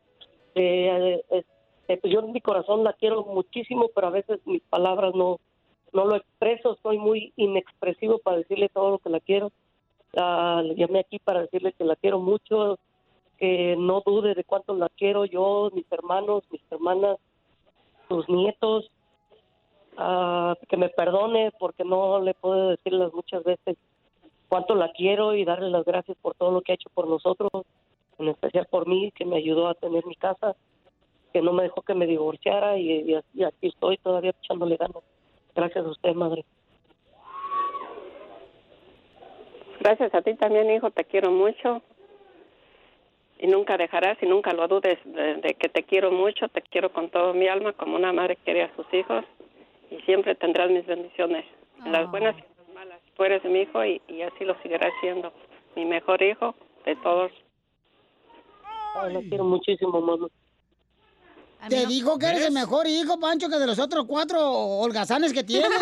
eh, 0.55 1.25
este, 1.31 1.97
pues 1.99 2.13
yo 2.13 2.21
en 2.21 2.33
mi 2.33 2.41
corazón 2.41 2.85
la 2.85 2.93
quiero 2.93 3.25
muchísimo, 3.25 3.91
pero 3.95 4.07
a 4.07 4.11
veces 4.11 4.41
mis 4.47 4.63
palabras 4.63 5.15
no, 5.15 5.41
no 5.93 6.05
lo 6.07 6.17
expreso, 6.17 6.79
soy 6.83 6.99
muy 6.99 7.33
inexpresivo 7.37 8.19
para 8.19 8.39
decirle 8.39 8.69
todo 8.69 8.91
lo 8.91 8.99
que 8.99 9.11
la 9.11 9.21
quiero. 9.21 9.53
Ah, 10.17 10.63
le 10.65 10.77
llamé 10.77 11.01
aquí 11.01 11.19
para 11.19 11.43
decirle 11.43 11.73
que 11.73 11.85
la 11.85 11.97
quiero 11.97 12.21
mucho, 12.21 12.79
que 13.39 13.75
no 13.77 14.03
dude 14.07 14.35
de 14.35 14.45
cuánto 14.45 14.75
la 14.75 14.89
quiero 14.89 15.25
yo, 15.25 15.71
mis 15.75 15.91
hermanos, 15.91 16.45
mis 16.51 16.63
hermanas, 16.71 17.19
sus 18.09 18.29
nietos, 18.29 18.91
ah, 19.99 20.55
que 20.69 20.77
me 20.77 20.89
perdone 20.89 21.53
porque 21.59 21.85
no 21.85 22.21
le 22.21 22.35
puedo 22.35 22.71
decirles 22.71 23.13
muchas 23.13 23.45
veces 23.45 23.77
cuánto 24.49 24.75
la 24.75 24.93
quiero 24.93 25.35
y 25.35 25.45
darle 25.45 25.71
las 25.71 25.85
gracias 25.85 26.17
por 26.21 26.35
todo 26.35 26.53
lo 26.53 26.61
que 26.63 26.73
ha 26.73 26.75
hecho 26.77 26.91
por 26.95 27.09
nosotros, 27.09 27.51
en 28.19 28.29
especial 28.29 28.67
por 28.71 28.87
mí, 28.87 29.13
que 29.13 29.25
me 29.25 29.37
ayudó 29.37 29.69
a 29.69 29.75
tener 29.75 30.07
mi 30.07 30.17
casa, 30.17 30.55
que 31.33 31.43
no 31.43 31.53
me 31.53 31.65
dejó 31.65 31.83
que 31.83 31.95
me 31.95 32.07
divorciara 32.07 32.79
y, 32.79 33.17
y 33.35 33.45
aquí 33.45 33.67
estoy 33.67 33.97
todavía 33.99 34.35
echándole 34.43 34.77
ganas. 34.77 35.03
Gracias 35.55 35.85
a 35.85 35.89
usted, 35.89 36.15
madre. 36.15 36.45
Gracias 39.81 40.15
a 40.15 40.23
ti 40.23 40.35
también, 40.35 40.71
hijo, 40.71 40.91
te 40.91 41.05
quiero 41.05 41.31
mucho. 41.31 41.83
Y 43.39 43.47
nunca 43.49 43.77
dejarás 43.77 44.17
y 44.23 44.27
nunca 44.27 44.53
lo 44.53 44.67
dudes 44.67 44.99
de, 45.05 45.35
de 45.35 45.55
que 45.55 45.69
te 45.69 45.83
quiero 45.83 46.11
mucho, 46.11 46.49
te 46.49 46.63
quiero 46.63 46.91
con 46.91 47.11
todo 47.11 47.35
mi 47.35 47.49
alma, 47.49 47.73
como 47.75 47.97
una 47.97 48.13
madre 48.13 48.37
quiere 48.37 48.63
a 48.63 48.75
sus 48.77 48.87
hijos. 48.95 49.25
Y 49.95 50.03
siempre 50.03 50.35
tendrás 50.35 50.71
mis 50.71 50.85
bendiciones, 50.87 51.45
en 51.85 51.93
las 51.93 52.11
buenas 52.11 52.35
y 52.37 52.41
en 52.41 52.47
las 52.59 52.75
malas. 52.75 53.01
Tú 53.17 53.23
eres 53.23 53.45
mi 53.45 53.61
hijo 53.61 53.85
y, 53.85 54.03
y 54.09 54.23
así 54.23 54.45
lo 54.45 54.61
seguirás 54.61 54.93
siendo. 55.01 55.33
Mi 55.77 55.85
mejor 55.85 56.21
hijo 56.21 56.55
de 56.85 56.97
todos. 56.97 57.31
Ay, 58.97 59.15
la 59.15 59.21
quiero 59.21 59.45
muchísimo, 59.45 60.01
mamá. 60.01 60.27
Te 61.69 61.87
dijo 61.87 62.19
que 62.19 62.27
eres 62.27 62.47
el 62.47 62.53
mejor 62.53 62.87
hijo, 62.87 63.19
Pancho, 63.19 63.49
que 63.49 63.57
de 63.57 63.67
los 63.67 63.79
otros 63.79 64.05
cuatro 64.07 64.41
holgazanes 64.41 65.33
que 65.33 65.45
tiene. 65.45 65.69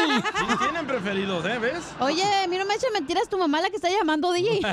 Sí, 0.42 0.46
tienen 0.58 0.86
preferidos, 0.86 1.44
¿eh? 1.46 1.58
¿Ves? 1.58 1.94
Oye, 2.00 2.22
a 2.22 2.46
mí 2.48 2.56
no 2.56 2.64
me 2.64 2.74
eches 2.74 2.90
mentiras 2.92 3.28
tu 3.28 3.38
mamá 3.38 3.60
la 3.60 3.70
que 3.70 3.76
está 3.76 3.88
llamando, 3.90 4.32
DJ. 4.32 4.60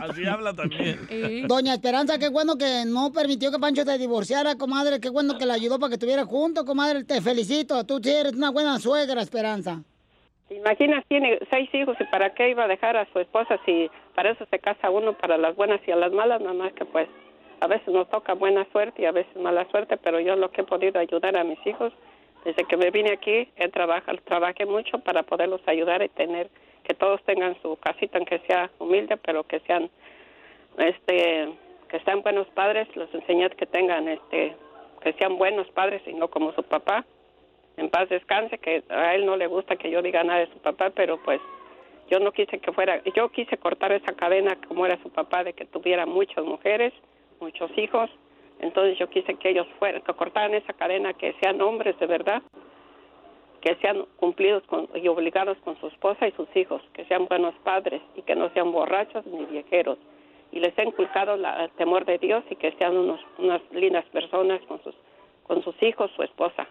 Así 0.00 0.26
habla 0.26 0.54
también. 0.54 1.46
Doña 1.48 1.74
Esperanza, 1.74 2.18
qué 2.18 2.28
bueno 2.28 2.56
que 2.56 2.84
no 2.86 3.12
permitió 3.12 3.50
que 3.50 3.58
Pancho 3.58 3.84
te 3.84 3.98
divorciara, 3.98 4.56
comadre. 4.56 5.00
Qué 5.00 5.10
bueno 5.10 5.36
que 5.38 5.46
la 5.46 5.54
ayudó 5.54 5.78
para 5.78 5.90
que 5.90 5.94
estuviera 5.94 6.24
junto, 6.24 6.64
comadre. 6.64 7.04
Te 7.04 7.20
felicito. 7.20 7.84
Tú 7.84 8.00
sí 8.02 8.10
eres 8.10 8.32
una 8.32 8.50
buena 8.50 8.78
suegra, 8.78 9.20
Esperanza. 9.20 9.82
¿Te 10.48 10.56
imaginas? 10.56 11.04
Tiene 11.06 11.38
seis 11.50 11.70
hijos 11.72 11.96
y 12.00 12.04
para 12.04 12.34
qué 12.34 12.50
iba 12.50 12.64
a 12.64 12.68
dejar 12.68 12.96
a 12.96 13.06
su 13.12 13.20
esposa 13.20 13.60
si 13.64 13.88
para 14.16 14.32
eso 14.32 14.44
se 14.50 14.58
casa 14.58 14.90
uno, 14.90 15.12
para 15.16 15.38
las 15.38 15.54
buenas 15.54 15.80
y 15.86 15.92
a 15.92 15.96
las 15.96 16.12
malas, 16.12 16.40
nada 16.40 16.54
más 16.54 16.72
que 16.72 16.84
pues 16.84 17.08
a 17.60 17.66
veces 17.66 17.88
nos 17.88 18.08
toca 18.08 18.34
buena 18.34 18.66
suerte 18.72 19.02
y 19.02 19.04
a 19.04 19.12
veces 19.12 19.34
mala 19.36 19.66
suerte, 19.70 19.96
pero 19.98 20.18
yo 20.20 20.34
lo 20.36 20.50
que 20.50 20.62
he 20.62 20.64
podido 20.64 20.98
ayudar 20.98 21.36
a 21.36 21.44
mis 21.44 21.64
hijos, 21.66 21.92
desde 22.44 22.64
que 22.64 22.76
me 22.76 22.90
vine 22.90 23.12
aquí, 23.12 23.48
he 23.56 23.68
trabajado, 23.68 24.18
trabajé 24.24 24.64
mucho 24.64 24.98
para 25.00 25.22
poderlos 25.22 25.60
ayudar 25.66 26.02
y 26.02 26.08
tener, 26.08 26.48
que 26.84 26.94
todos 26.94 27.22
tengan 27.24 27.60
su 27.60 27.76
casita, 27.76 28.18
aunque 28.18 28.38
sea 28.40 28.70
humilde, 28.78 29.16
pero 29.18 29.44
que 29.44 29.60
sean, 29.60 29.90
este, 30.78 31.50
que 31.88 32.00
sean 32.00 32.22
buenos 32.22 32.48
padres, 32.48 32.88
los 32.96 33.12
enseñé 33.14 33.50
que 33.50 33.66
tengan, 33.66 34.08
este, 34.08 34.56
que 35.02 35.12
sean 35.14 35.36
buenos 35.36 35.68
padres 35.70 36.02
y 36.06 36.14
no 36.14 36.28
como 36.28 36.52
su 36.52 36.62
papá. 36.62 37.04
En 37.76 37.90
paz 37.90 38.08
descanse, 38.08 38.58
que 38.58 38.82
a 38.88 39.14
él 39.14 39.26
no 39.26 39.36
le 39.36 39.46
gusta 39.46 39.76
que 39.76 39.90
yo 39.90 40.02
diga 40.02 40.24
nada 40.24 40.40
de 40.40 40.52
su 40.52 40.58
papá, 40.58 40.90
pero 40.90 41.18
pues 41.22 41.40
Yo 42.10 42.18
no 42.18 42.32
quise 42.32 42.58
que 42.58 42.72
fuera, 42.72 43.00
yo 43.14 43.28
quise 43.28 43.56
cortar 43.56 43.92
esa 43.92 44.12
cadena 44.14 44.56
como 44.66 44.84
era 44.84 45.00
su 45.00 45.10
papá 45.10 45.44
de 45.44 45.52
que 45.52 45.64
tuviera 45.64 46.06
muchas 46.06 46.44
mujeres, 46.44 46.92
muchos 47.40 47.70
hijos. 47.76 48.10
Entonces 48.60 48.98
yo 48.98 49.08
quise 49.08 49.34
que 49.36 49.50
ellos 49.50 49.66
fueran, 49.78 50.02
que 50.02 50.12
cortaran 50.12 50.54
esa 50.54 50.72
cadena, 50.74 51.14
que 51.14 51.34
sean 51.40 51.60
hombres 51.62 51.98
de 51.98 52.06
verdad, 52.06 52.42
que 53.62 53.74
sean 53.76 54.06
cumplidos 54.16 54.62
con- 54.64 54.88
y 54.94 55.08
obligados 55.08 55.58
con 55.58 55.78
su 55.80 55.86
esposa 55.88 56.28
y 56.28 56.32
sus 56.32 56.48
hijos, 56.56 56.82
que 56.92 57.04
sean 57.06 57.26
buenos 57.26 57.54
padres 57.64 58.00
y 58.16 58.22
que 58.22 58.34
no 58.34 58.50
sean 58.50 58.72
borrachos 58.72 59.24
ni 59.26 59.44
viejeros. 59.46 59.98
Y 60.52 60.60
les 60.60 60.76
he 60.78 60.82
inculcado 60.82 61.36
la- 61.36 61.64
el 61.64 61.70
temor 61.72 62.04
de 62.04 62.18
Dios 62.18 62.44
y 62.50 62.56
que 62.56 62.72
sean 62.72 62.96
unos, 62.96 63.20
unas 63.38 63.60
lindas 63.72 64.04
personas 64.06 64.60
con 64.62 64.82
sus, 64.82 64.94
con 65.44 65.62
sus 65.62 65.80
hijos, 65.82 66.10
su 66.16 66.22
esposa. 66.22 66.66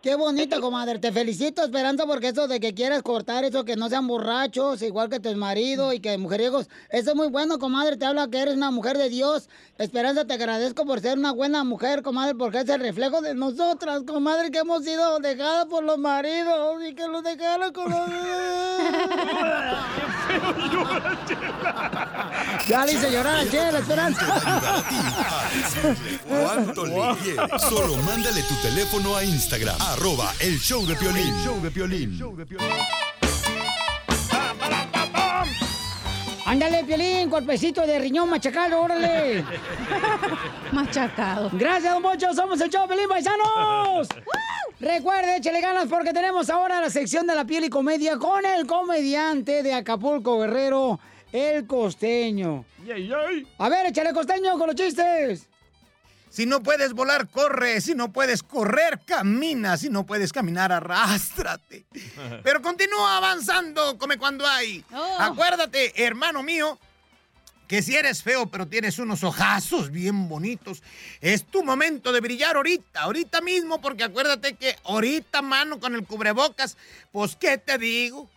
Qué 0.00 0.14
bonito, 0.14 0.60
comadre. 0.60 1.00
Te 1.00 1.10
felicito, 1.10 1.64
Esperanza, 1.64 2.06
porque 2.06 2.28
eso 2.28 2.46
de 2.46 2.60
que 2.60 2.72
quieras 2.72 3.02
cortar 3.02 3.42
eso, 3.42 3.64
que 3.64 3.74
no 3.74 3.88
sean 3.88 4.06
borrachos, 4.06 4.80
igual 4.82 5.08
que 5.08 5.18
tu 5.18 5.34
marido 5.34 5.92
y 5.92 5.98
que 5.98 6.16
mujeriegos, 6.18 6.68
eso 6.90 7.10
es 7.10 7.16
muy 7.16 7.26
bueno, 7.28 7.58
comadre. 7.58 7.96
Te 7.96 8.04
habla 8.04 8.28
que 8.28 8.38
eres 8.38 8.54
una 8.54 8.70
mujer 8.70 8.96
de 8.96 9.08
Dios. 9.08 9.48
Esperanza, 9.76 10.24
te 10.24 10.34
agradezco 10.34 10.86
por 10.86 11.00
ser 11.00 11.18
una 11.18 11.32
buena 11.32 11.64
mujer, 11.64 12.02
comadre, 12.02 12.36
porque 12.36 12.60
es 12.60 12.68
el 12.68 12.80
reflejo 12.80 13.20
de 13.22 13.34
nosotras, 13.34 14.04
comadre, 14.06 14.52
que 14.52 14.58
hemos 14.58 14.84
sido 14.84 15.18
dejadas 15.18 15.66
por 15.66 15.82
los 15.82 15.98
maridos 15.98 16.80
y 16.88 16.94
que 16.94 17.08
los 17.08 17.24
dejaron 17.24 17.72
con 17.72 17.90
los... 17.90 17.98
ya 22.68 22.84
le 22.84 22.92
hice 22.92 23.10
llorar 23.10 23.38
a 23.38 23.50
Chela, 23.50 23.78
Esperanza. 23.78 24.26
¿Cuánto 26.28 26.86
le 26.86 26.94
quieres? 27.22 27.62
Solo 27.68 27.96
mándale 27.96 28.42
tu 28.42 28.54
teléfono 28.56 29.16
a 29.16 29.24
Instagram, 29.24 29.76
arroba 29.98 30.32
el 30.38 30.60
show 30.60 30.86
de 30.86 30.94
Piolín. 30.94 31.34
show 31.44 31.60
de 31.60 31.70
Piolín. 31.72 32.20
Ándale, 36.46 36.84
Piolín, 36.84 37.28
golpecito 37.28 37.84
de 37.84 37.98
riñón 37.98 38.30
machacado, 38.30 38.80
órale. 38.80 39.44
machacado. 40.72 41.50
Gracias, 41.52 41.92
don 42.00 42.36
somos 42.36 42.60
el 42.60 42.70
show 42.70 42.82
de 42.82 42.88
Piolín, 42.88 43.08
paisanos. 43.08 44.08
Recuerde, 44.80 45.38
échale 45.38 45.60
ganas 45.60 45.88
porque 45.88 46.12
tenemos 46.12 46.48
ahora 46.48 46.80
la 46.80 46.90
sección 46.90 47.26
de 47.26 47.34
la 47.34 47.44
piel 47.44 47.64
y 47.64 47.68
comedia 47.68 48.18
con 48.18 48.46
el 48.46 48.66
comediante 48.66 49.64
de 49.64 49.74
Acapulco, 49.74 50.38
Guerrero, 50.38 51.00
el 51.32 51.66
costeño. 51.66 52.64
A 53.58 53.68
ver, 53.68 53.86
échale 53.86 54.12
costeño 54.12 54.56
con 54.58 54.68
los 54.68 54.76
chistes. 54.76 55.48
Si 56.30 56.46
no 56.46 56.62
puedes 56.62 56.92
volar, 56.92 57.28
corre. 57.28 57.80
Si 57.80 57.94
no 57.94 58.12
puedes 58.12 58.42
correr, 58.42 59.00
camina. 59.04 59.76
Si 59.76 59.88
no 59.88 60.04
puedes 60.04 60.32
caminar, 60.32 60.72
arrástrate. 60.72 61.86
Pero 62.42 62.62
continúa 62.62 63.16
avanzando, 63.16 63.98
come 63.98 64.18
cuando 64.18 64.46
hay. 64.46 64.84
Acuérdate, 65.18 66.04
hermano 66.04 66.42
mío, 66.42 66.78
que 67.68 67.82
si 67.82 67.94
eres 67.94 68.22
feo 68.22 68.46
pero 68.46 68.66
tienes 68.66 68.98
unos 68.98 69.22
ojazos 69.22 69.90
bien 69.90 70.28
bonitos, 70.28 70.82
es 71.20 71.44
tu 71.44 71.62
momento 71.62 72.12
de 72.12 72.20
brillar 72.20 72.56
ahorita, 72.56 73.02
ahorita 73.02 73.42
mismo, 73.42 73.80
porque 73.80 74.04
acuérdate 74.04 74.54
que 74.54 74.74
ahorita, 74.84 75.42
mano, 75.42 75.78
con 75.78 75.94
el 75.94 76.04
cubrebocas, 76.04 76.78
pues, 77.12 77.36
¿qué 77.36 77.58
te 77.58 77.76
digo? 77.76 78.30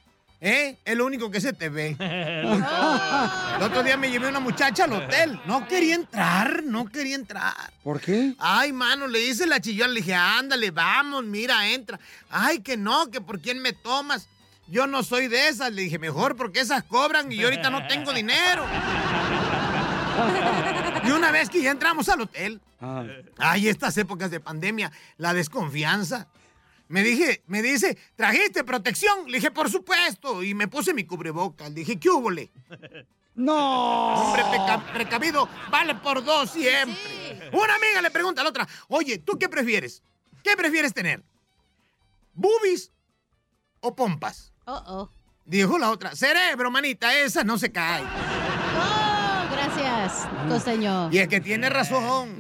¿Eh? 0.44 0.80
Es 0.84 0.98
lo 0.98 1.06
único 1.06 1.30
que 1.30 1.40
se 1.40 1.54
te 1.54 1.70
ve. 1.70 1.96
El 2.00 3.64
otro 3.64 3.84
día 3.84 3.96
me 3.96 4.10
llevé 4.10 4.28
una 4.28 4.40
muchacha 4.40 4.86
al 4.86 4.94
hotel. 4.94 5.40
No 5.46 5.68
quería 5.68 5.94
entrar, 5.94 6.64
no 6.64 6.88
quería 6.88 7.14
entrar. 7.14 7.72
¿Por 7.84 8.02
qué? 8.02 8.34
Ay, 8.40 8.74
mano, 8.74 9.06
le 9.06 9.22
hice 9.22 9.46
la 9.46 9.62
chillona, 9.62 9.94
le 9.94 10.00
dije, 10.00 10.16
ándale, 10.16 10.72
vamos, 10.72 11.24
mira, 11.26 11.70
entra. 11.70 12.00
Ay, 12.32 12.62
que 12.62 12.76
no, 12.76 13.12
que 13.12 13.22
por 13.22 13.40
quién 13.40 13.62
me 13.62 13.72
tomas. 13.72 14.28
Yo 14.68 14.88
no 14.88 15.04
soy 15.04 15.28
de 15.28 15.48
esas. 15.48 15.72
Le 15.74 15.84
dije, 15.84 16.00
mejor 16.00 16.36
porque 16.36 16.62
esas 16.62 16.84
cobran 16.86 17.32
y 17.32 17.36
yo 17.36 17.46
ahorita 17.46 17.70
no 17.70 17.86
tengo 17.86 18.12
dinero. 18.12 18.66
Y 21.04 21.12
una 21.12 21.32
vez 21.32 21.52
que 21.52 21.62
ya 21.62 21.70
entramos 21.70 22.10
al 22.10 22.22
hotel, 22.22 22.60
ay, 23.38 23.68
estas 23.68 23.96
épocas 23.98 24.32
de 24.32 24.40
pandemia, 24.40 24.92
la 25.18 25.36
desconfianza. 25.36 26.28
Me 26.92 27.04
dije, 27.04 27.42
me 27.48 27.62
dice, 27.62 27.98
¿trajiste 28.18 28.66
protección? 28.66 29.26
Le 29.28 29.38
dije, 29.38 29.50
por 29.50 29.72
supuesto. 29.72 30.44
Y 30.44 30.54
me 30.54 30.68
puse 30.68 30.94
mi 30.94 31.06
cubrebocas. 31.06 31.70
Le 31.70 31.76
dije, 31.76 31.98
¿qué 31.98 32.10
hubo? 32.10 32.30
le? 32.30 32.52
No. 33.34 34.14
Hombre 34.14 34.44
precavido 34.94 35.48
vale 35.70 35.96
por 35.96 36.22
dos 36.22 36.52
siempre. 36.52 37.50
Una 37.54 37.76
amiga 37.76 38.02
le 38.02 38.12
pregunta 38.12 38.42
a 38.42 38.44
la 38.44 38.50
otra, 38.50 38.68
oye, 38.90 39.20
¿tú 39.20 39.40
qué 39.40 39.48
prefieres? 39.48 40.04
¿Qué 40.44 40.58
prefieres 40.58 40.94
tener? 40.94 41.24
¿Boobies 42.34 42.92
o 43.80 43.96
pompas? 43.96 44.52
Oh, 44.66 44.84
oh. 44.86 45.10
Dijo 45.46 45.80
la 45.80 45.92
otra, 45.92 46.14
cerebro, 46.14 46.70
manita, 46.72 47.18
esa 47.18 47.46
no 47.46 47.58
se 47.58 47.72
cae. 47.72 48.04
Oh, 48.04 49.46
gracias, 49.50 50.28
costeño. 50.50 51.10
Y 51.10 51.20
es 51.20 51.30
que 51.30 51.40
tiene 51.40 51.70
razón. 51.70 52.36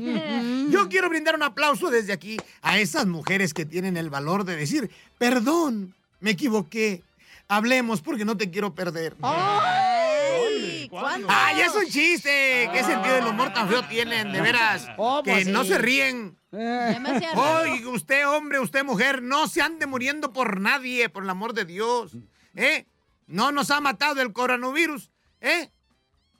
Yo 0.72 0.90
quiero 0.90 1.10
brindar 1.10 1.36
un 1.36 1.44
aplauso 1.44 1.90
desde 1.90 2.14
aquí 2.14 2.38
a 2.62 2.80
esas 2.80 3.06
mujeres 3.06 3.54
que 3.54 3.66
tienen 3.66 3.98
el 3.98 4.10
valor 4.10 4.46
de 4.46 4.56
decir, 4.56 4.90
perdón, 5.18 5.94
me 6.20 6.32
equivoqué. 6.32 7.04
Hablemos 7.48 8.02
porque 8.02 8.24
no 8.24 8.38
te 8.38 8.50
quiero 8.50 8.74
perder. 8.74 9.16
Ay, 9.22 10.88
¿cuándo? 10.90 11.28
¡Ay, 11.30 11.62
es 11.62 11.76
un 11.76 11.86
chiste! 11.86 12.70
¿Qué 12.72 12.84
sentido 12.84 13.16
del 13.16 13.26
humor 13.26 13.54
tan 13.54 13.68
feo 13.68 13.84
tienen, 13.84 14.32
de 14.32 14.42
veras? 14.42 14.88
Oh, 14.98 15.22
que 15.22 15.44
no 15.46 15.66
se 15.66 15.78
ríen. 15.78 16.38
Demasiado. 16.52 17.62
Oye, 17.62 17.86
usted 17.88 18.28
hombre, 18.28 18.60
usted 18.60 18.86
mujer, 18.86 19.22
no 19.22 19.48
se 19.48 19.62
ande 19.62 19.86
muriendo 19.86 20.32
por 20.32 20.62
nadie, 20.62 21.10
por 21.10 21.24
el 21.24 21.30
amor 21.30 21.54
de 21.54 21.66
Dios. 21.66 22.14
¿Eh? 22.56 22.86
No 23.28 23.52
nos 23.52 23.72
ha 23.72 23.82
matado 23.82 24.22
el 24.22 24.34
coronavirus, 24.34 25.10
¿eh? 25.42 25.70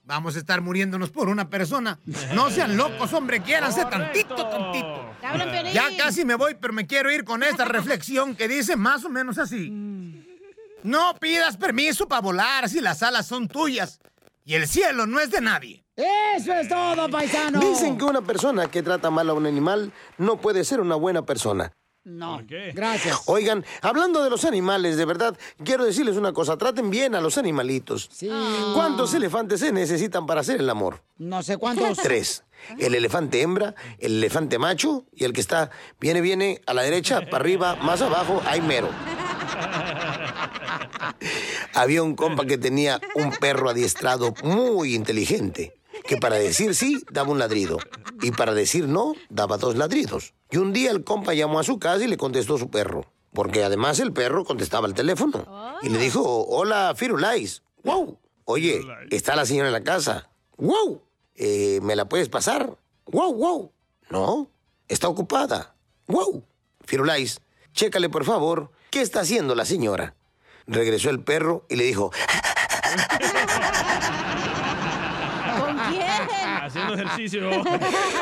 Vamos 0.04 0.36
a 0.36 0.40
estar 0.40 0.62
muriéndonos 0.62 1.10
por 1.12 1.30
una 1.30 1.50
persona. 1.50 2.00
No 2.34 2.50
sean 2.50 2.76
locos, 2.76 3.14
hombre, 3.14 3.42
quiéranse 3.42 3.86
tantito, 3.86 4.36
tantito. 4.36 5.14
Ya 5.74 5.96
casi 5.98 6.26
me 6.26 6.36
voy, 6.36 6.56
pero 6.60 6.74
me 6.74 6.88
quiero 6.88 7.12
ir 7.12 7.24
con 7.24 7.44
esta 7.44 7.66
reflexión 7.66 8.36
que 8.36 8.48
dice 8.48 8.76
más 8.76 9.06
o 9.06 9.10
menos 9.10 9.38
así. 9.38 9.70
No 10.84 11.14
pidas 11.20 11.58
permiso 11.58 12.08
para 12.08 12.22
volar 12.22 12.68
si 12.68 12.82
las 12.82 13.04
alas 13.04 13.28
son 13.28 13.48
tuyas 13.48 14.00
y 14.44 14.56
el 14.56 14.68
cielo 14.68 15.06
no 15.06 15.20
es 15.20 15.30
de 15.30 15.42
nadie. 15.42 15.86
Eso 15.96 16.54
es 16.54 16.68
todo, 16.68 17.10
paisano. 17.10 17.60
Dicen 17.60 17.98
que 17.98 18.04
una 18.04 18.22
persona 18.22 18.68
que 18.70 18.82
trata 18.82 19.12
mal 19.12 19.30
a 19.30 19.34
un 19.34 19.46
animal 19.46 19.94
no 20.18 20.38
puede 20.38 20.64
ser 20.64 20.82
una 20.82 20.96
buena 20.96 21.22
persona. 21.24 21.72
No, 22.04 22.42
gracias. 22.74 23.22
Oigan, 23.28 23.64
hablando 23.82 24.24
de 24.24 24.32
los 24.32 24.44
animales, 24.44 24.98
de 24.98 25.06
verdad, 25.06 25.38
quiero 25.64 25.86
decirles 25.86 26.18
una 26.18 26.34
cosa, 26.34 26.58
traten 26.58 26.90
bien 26.90 27.14
a 27.14 27.22
los 27.22 27.38
animalitos. 27.38 28.10
Sí. 28.12 28.28
¿Cuántos 28.74 29.14
elefantes 29.14 29.60
se 29.60 29.72
necesitan 29.72 30.26
para 30.26 30.42
hacer 30.42 30.60
el 30.60 30.70
amor? 30.70 31.04
No 31.20 31.44
sé 31.44 31.58
cuántos. 31.58 32.00
Tres. 32.00 32.44
El 32.80 32.96
elefante 32.96 33.42
hembra, 33.42 33.76
el 34.00 34.18
elefante 34.18 34.58
macho 34.58 35.06
y 35.14 35.26
el 35.26 35.34
que 35.34 35.42
está, 35.42 35.70
viene, 36.00 36.22
viene, 36.22 36.62
a 36.66 36.74
la 36.74 36.82
derecha, 36.82 37.22
para 37.22 37.38
arriba, 37.38 37.76
más 37.76 38.02
abajo, 38.02 38.42
hay 38.46 38.62
mero. 38.62 38.90
Había 41.74 42.04
un 42.04 42.16
compa 42.16 42.46
que 42.46 42.58
tenía 42.58 43.00
un 43.16 43.32
perro 43.32 43.70
adiestrado 43.70 44.34
muy 44.44 44.96
inteligente, 44.96 45.74
que 46.04 46.18
para 46.18 46.36
decir 46.36 46.76
sí 46.76 47.04
daba 47.12 47.32
un 47.32 47.40
ladrido. 47.40 47.78
Y 48.22 48.32
para 48.32 48.54
decir 48.54 48.88
no 48.88 49.14
daba 49.30 49.58
dos 49.58 49.76
ladridos. 49.76 50.34
Y 50.50 50.58
un 50.58 50.74
día 50.74 50.92
el 50.92 51.04
compa 51.04 51.34
llamó 51.34 51.60
a 51.60 51.64
su 51.64 51.80
casa 51.80 52.04
y 52.04 52.08
le 52.08 52.18
contestó 52.18 52.58
su 52.58 52.70
perro, 52.70 53.06
porque 53.34 53.64
además 53.64 54.00
el 54.00 54.14
perro 54.14 54.44
contestaba 54.46 54.88
el 54.88 54.94
teléfono. 54.94 55.46
Y 55.82 55.90
le 55.90 55.98
dijo, 55.98 56.22
hola 56.46 56.94
Firulais, 56.96 57.64
wow, 57.84 58.20
oye, 58.46 58.82
está 59.10 59.36
la 59.36 59.46
señora 59.46 59.70
en 59.70 59.74
la 59.74 59.84
casa, 59.84 60.30
wow, 60.58 61.02
eh, 61.36 61.80
¿me 61.82 61.96
la 61.96 62.10
puedes 62.10 62.30
pasar? 62.30 62.78
Wow, 63.06 63.34
wow, 63.34 63.72
no, 64.10 64.50
está 64.88 65.08
ocupada, 65.08 65.76
wow. 66.08 66.44
Firulais, 66.86 67.40
chécale 67.74 68.10
por 68.10 68.26
favor, 68.26 68.72
¿qué 68.90 69.02
está 69.02 69.22
haciendo 69.22 69.56
la 69.56 69.66
señora? 69.66 70.16
Regresó 70.68 71.10
el 71.10 71.24
perro 71.24 71.66
y 71.70 71.78
le 71.78 71.86
dijo. 71.86 72.12
Haciendo 76.62 76.94
ejercicio. 76.94 77.50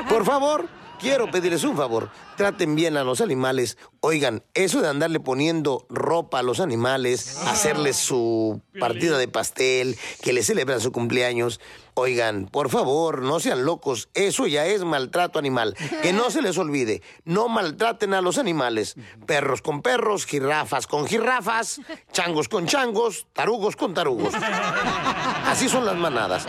Por 0.07 0.25
favor, 0.25 0.69
quiero 0.99 1.29
pedirles 1.29 1.63
un 1.63 1.75
favor. 1.75 2.09
Traten 2.37 2.75
bien 2.75 2.95
a 2.95 3.03
los 3.03 3.19
animales. 3.19 3.77
Oigan, 3.99 4.43
eso 4.53 4.81
de 4.81 4.87
andarle 4.87 5.19
poniendo 5.19 5.85
ropa 5.89 6.39
a 6.39 6.43
los 6.43 6.59
animales, 6.61 7.37
hacerles 7.45 7.97
su 7.97 8.61
partida 8.79 9.17
de 9.17 9.27
pastel, 9.27 9.97
que 10.21 10.31
les 10.31 10.45
celebran 10.45 10.79
su 10.79 10.91
cumpleaños. 10.93 11.59
Oigan, 11.95 12.45
por 12.45 12.69
favor, 12.69 13.23
no 13.23 13.41
sean 13.41 13.65
locos. 13.65 14.07
Eso 14.13 14.47
ya 14.47 14.65
es 14.65 14.85
maltrato 14.85 15.37
animal. 15.37 15.75
Que 16.01 16.13
no 16.13 16.31
se 16.31 16.41
les 16.41 16.57
olvide. 16.57 17.01
No 17.25 17.49
maltraten 17.49 18.13
a 18.13 18.21
los 18.21 18.37
animales. 18.37 18.95
Perros 19.25 19.61
con 19.61 19.81
perros, 19.81 20.25
jirafas 20.25 20.87
con 20.87 21.07
jirafas, 21.07 21.81
changos 22.13 22.47
con 22.47 22.67
changos, 22.67 23.27
tarugos 23.33 23.75
con 23.75 23.93
tarugos. 23.93 24.33
Así 24.33 25.67
son 25.67 25.85
las 25.85 25.97
manadas. 25.97 26.47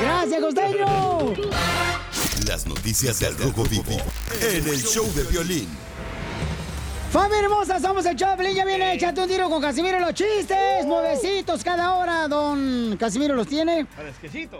Gracias, 0.00 0.40
costeño. 0.40 1.34
Las 2.46 2.66
noticias 2.66 3.20
del 3.20 3.36
Rojo 3.38 3.64
Vivo 3.64 3.96
en 4.40 4.66
el 4.66 4.82
show 4.82 5.06
de 5.14 5.24
violín. 5.24 5.68
Familia 7.10 7.40
hermosa, 7.40 7.80
somos 7.80 8.06
el 8.06 8.14
Choplin, 8.14 8.54
ya 8.54 8.64
viene, 8.64 8.94
échate 8.94 9.20
un 9.20 9.28
tiro 9.28 9.50
con 9.50 9.60
Casimiro 9.60 9.98
los 9.98 10.14
chistes, 10.14 10.86
nuevecitos 10.86 11.64
cada 11.64 11.94
hora, 11.96 12.28
don 12.28 12.96
Casimiro 12.98 13.34
los 13.34 13.48
tiene. 13.48 13.86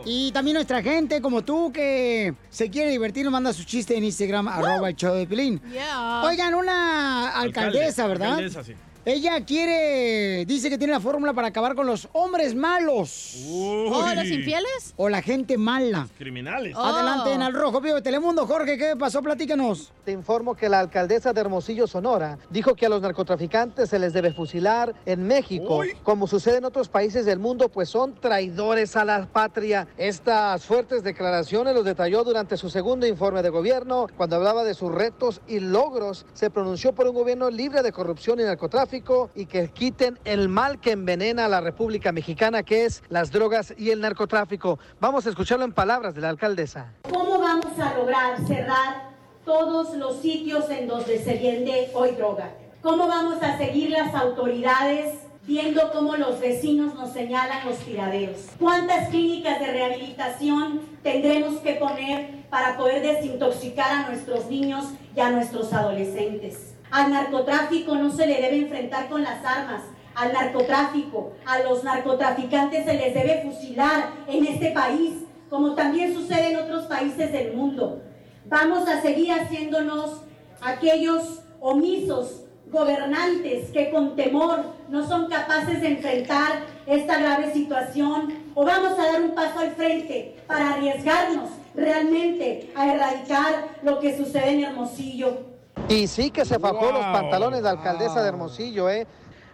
Y 0.04 0.32
también 0.32 0.54
nuestra 0.54 0.82
gente, 0.82 1.20
como 1.20 1.42
tú, 1.42 1.70
que 1.72 2.34
se 2.50 2.68
quiere 2.68 2.90
divertir, 2.90 3.22
nos 3.22 3.32
manda 3.32 3.52
su 3.52 3.62
chiste 3.62 3.96
en 3.96 4.02
Instagram, 4.02 4.48
arroba 4.48 4.88
el 4.88 4.96
show 4.96 5.14
de 5.14 5.28
Pilín. 5.28 5.62
Yeah. 5.70 6.22
Oigan, 6.24 6.54
una 6.54 7.30
alcaldesa, 7.30 8.02
Alcalde, 8.02 8.08
¿verdad? 8.08 8.38
alcaldesa, 8.38 8.64
sí. 8.64 8.74
Ella 9.06 9.42
quiere, 9.46 10.44
dice 10.44 10.68
que 10.68 10.76
tiene 10.76 10.92
la 10.92 11.00
fórmula 11.00 11.32
para 11.32 11.48
acabar 11.48 11.74
con 11.74 11.86
los 11.86 12.06
hombres 12.12 12.54
malos. 12.54 13.34
¿Oh, 13.48 14.04
los 14.14 14.26
infieles? 14.26 14.92
O 14.98 15.08
la 15.08 15.22
gente 15.22 15.56
mala. 15.56 16.06
Criminales. 16.18 16.76
Adelante 16.76 17.32
en 17.32 17.40
Al 17.40 17.54
Rojo 17.54 17.80
Vivo 17.80 17.94
de 17.94 18.02
Telemundo. 18.02 18.46
Jorge, 18.46 18.76
¿qué 18.76 18.96
pasó? 18.96 19.22
Platícanos. 19.22 19.90
Te 20.04 20.12
informo 20.12 20.54
que 20.54 20.68
la 20.68 20.80
alcaldesa 20.80 21.32
de 21.32 21.40
Hermosillo, 21.40 21.86
Sonora, 21.86 22.38
dijo 22.50 22.74
que 22.74 22.84
a 22.84 22.88
los 22.90 23.00
narcotraficantes 23.00 23.88
se 23.88 23.98
les 23.98 24.12
debe 24.12 24.34
fusilar 24.34 24.94
en 25.06 25.26
México, 25.26 25.80
como 26.02 26.26
sucede 26.26 26.58
en 26.58 26.66
otros 26.66 26.90
países 26.90 27.24
del 27.24 27.38
mundo, 27.38 27.70
pues 27.70 27.88
son 27.88 28.14
traidores 28.20 28.96
a 28.96 29.06
la 29.06 29.26
patria. 29.26 29.88
Estas 29.96 30.66
fuertes 30.66 31.02
declaraciones 31.02 31.74
los 31.74 31.86
detalló 31.86 32.22
durante 32.22 32.58
su 32.58 32.68
segundo 32.68 33.06
informe 33.06 33.42
de 33.42 33.48
gobierno, 33.48 34.08
cuando 34.18 34.36
hablaba 34.36 34.62
de 34.62 34.74
sus 34.74 34.92
retos 34.92 35.40
y 35.48 35.60
logros. 35.60 36.26
Se 36.34 36.50
pronunció 36.50 36.92
por 36.92 37.06
un 37.06 37.14
gobierno 37.14 37.48
libre 37.48 37.82
de 37.82 37.92
corrupción 37.92 38.40
y 38.40 38.42
narcotráfico 38.42 38.89
y 39.36 39.46
que 39.46 39.68
quiten 39.68 40.18
el 40.24 40.48
mal 40.48 40.80
que 40.80 40.90
envenena 40.90 41.44
a 41.44 41.48
la 41.48 41.60
República 41.60 42.10
Mexicana, 42.10 42.64
que 42.64 42.84
es 42.86 43.04
las 43.08 43.30
drogas 43.30 43.72
y 43.78 43.90
el 43.90 44.00
narcotráfico. 44.00 44.80
Vamos 44.98 45.26
a 45.26 45.30
escucharlo 45.30 45.64
en 45.64 45.72
palabras 45.72 46.12
de 46.14 46.20
la 46.22 46.28
alcaldesa. 46.28 46.92
¿Cómo 47.08 47.38
vamos 47.38 47.78
a 47.78 47.94
lograr 47.94 48.44
cerrar 48.48 49.10
todos 49.44 49.96
los 49.96 50.20
sitios 50.20 50.68
en 50.70 50.88
donde 50.88 51.22
se 51.22 51.34
vende 51.34 51.90
hoy 51.94 52.10
droga? 52.12 52.50
¿Cómo 52.82 53.06
vamos 53.06 53.40
a 53.42 53.56
seguir 53.58 53.90
las 53.90 54.12
autoridades 54.12 55.14
viendo 55.46 55.92
cómo 55.92 56.16
los 56.16 56.40
vecinos 56.40 56.92
nos 56.96 57.12
señalan 57.12 57.68
los 57.68 57.78
tiraderos? 57.78 58.46
¿Cuántas 58.58 59.08
clínicas 59.10 59.60
de 59.60 59.66
rehabilitación 59.66 60.80
tendremos 61.04 61.60
que 61.60 61.74
poner 61.74 62.44
para 62.50 62.76
poder 62.76 63.02
desintoxicar 63.02 63.92
a 63.92 64.08
nuestros 64.08 64.46
niños 64.46 64.86
y 65.14 65.20
a 65.20 65.30
nuestros 65.30 65.72
adolescentes? 65.72 66.69
Al 66.90 67.10
narcotráfico 67.10 67.94
no 67.94 68.10
se 68.10 68.26
le 68.26 68.40
debe 68.40 68.58
enfrentar 68.58 69.08
con 69.08 69.22
las 69.22 69.44
armas. 69.44 69.82
Al 70.14 70.32
narcotráfico, 70.32 71.32
a 71.46 71.60
los 71.60 71.84
narcotraficantes 71.84 72.84
se 72.84 72.94
les 72.94 73.14
debe 73.14 73.42
fusilar 73.42 74.10
en 74.26 74.46
este 74.46 74.72
país, 74.72 75.24
como 75.48 75.74
también 75.74 76.12
sucede 76.12 76.52
en 76.52 76.56
otros 76.56 76.86
países 76.86 77.32
del 77.32 77.54
mundo. 77.54 78.02
Vamos 78.46 78.88
a 78.88 79.00
seguir 79.00 79.32
haciéndonos 79.32 80.22
aquellos 80.60 81.42
omisos 81.60 82.44
gobernantes 82.70 83.70
que 83.70 83.90
con 83.90 84.16
temor 84.16 84.64
no 84.88 85.06
son 85.06 85.28
capaces 85.28 85.80
de 85.80 85.88
enfrentar 85.88 86.64
esta 86.86 87.18
grave 87.18 87.52
situación 87.52 88.34
o 88.54 88.64
vamos 88.64 88.98
a 88.98 89.12
dar 89.12 89.22
un 89.22 89.34
paso 89.34 89.60
al 89.60 89.72
frente 89.72 90.36
para 90.46 90.74
arriesgarnos 90.74 91.50
realmente 91.74 92.70
a 92.74 92.92
erradicar 92.94 93.68
lo 93.82 94.00
que 94.00 94.16
sucede 94.16 94.50
en 94.50 94.64
Hermosillo. 94.64 95.49
Y 95.90 96.06
sí 96.06 96.30
que 96.30 96.44
se 96.44 96.58
fajó 96.60 96.92
los 96.92 97.04
pantalones 97.06 97.64
de 97.64 97.68
alcaldesa 97.68 98.22
de 98.22 98.28
Hermosillo, 98.28 98.88
¿eh? 98.88 99.08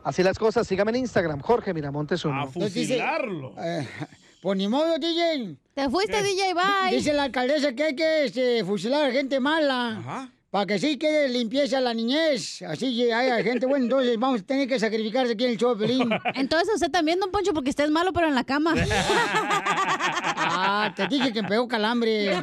Así 0.05 0.23
las 0.23 0.39
cosas, 0.39 0.67
sígame 0.69 0.91
en 0.91 0.97
Instagram, 0.99 1.41
Jorge 1.41 1.73
Miramontes 1.73 2.25
uno. 2.27 2.47
Eh, 3.59 3.89
pues 4.43 4.59
ni 4.59 4.69
modo, 4.69 4.99
DJ. 4.99 5.57
Te 5.75 5.89
fuiste, 5.89 6.23
DJ, 6.23 6.53
bye. 6.53 6.95
Dice 6.95 7.15
la 7.15 7.25
alcaldesa 7.25 7.73
que 7.73 7.85
hay 7.85 7.97
que 7.97 8.27
este, 8.27 8.65
fusilar 8.65 9.07
a 9.07 9.11
gente 9.11 9.41
mala. 9.41 10.31
Para 10.57 10.65
que 10.65 10.79
sí 10.79 10.97
quede 10.97 11.29
limpieza 11.29 11.83
la 11.83 11.93
niñez. 11.93 12.63
Así 12.63 12.97
que 12.97 13.13
haya 13.13 13.43
gente 13.43 13.67
buena. 13.67 13.85
Entonces 13.85 14.19
vamos 14.19 14.41
a 14.41 14.43
tener 14.43 14.67
que 14.67 14.81
sacrificarse 14.81 15.35
aquí 15.35 15.45
en 15.45 15.51
el 15.51 15.59
show 15.59 15.75
de 15.75 15.87
Pelín. 15.87 16.09
Entonces 16.35 16.77
usted 16.77 16.91
también, 16.91 17.21
don 17.21 17.31
Poncho, 17.31 17.53
porque 17.53 17.69
usted 17.69 17.85
es 17.85 17.91
malo, 17.91 18.11
pero 18.15 18.29
en 18.29 18.35
la 18.35 18.45
cama. 18.45 18.75
Ah, 20.49 20.93
te 20.95 21.07
dije 21.09 21.33
que 21.33 21.43
me 21.43 21.49
pegó 21.49 21.69
calambre. 21.69 22.31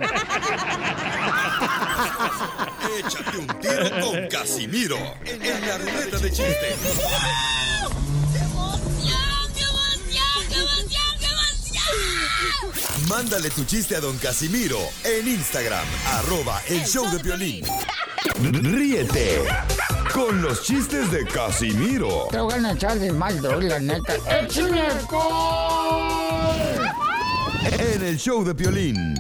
Échate 3.00 3.38
un 3.38 3.48
tiro 3.60 3.90
con 4.02 4.28
Casimiro 4.28 4.98
en 5.26 5.68
la 5.68 5.78
ruleta 5.80 6.18
de 6.18 6.30
chistes. 6.30 6.78
Mándale 13.10 13.50
tu 13.50 13.64
chiste 13.66 13.96
a 13.96 14.00
don 14.00 14.18
Casimiro 14.18 14.80
en 15.04 15.28
Instagram, 15.28 15.86
arroba 16.06 16.62
el 16.68 16.84
show 16.86 17.10
de 17.12 17.22
violín. 17.22 17.66
Ríete 18.42 19.44
con 20.14 20.42
los 20.42 20.64
chistes 20.64 21.12
de 21.12 21.26
Casimiro 21.26 22.28
Te 22.32 22.40
voy 22.40 22.54
a 22.54 22.72
echar 22.72 22.98
de 22.98 23.12
mal, 23.12 23.42
la 23.42 23.80
neta. 23.80 24.16
¡Échame 24.30 24.82
alcohol! 24.82 26.54
en 27.80 28.04
el 28.04 28.18
show 28.18 28.44
de 28.44 28.54
violín. 28.54 29.16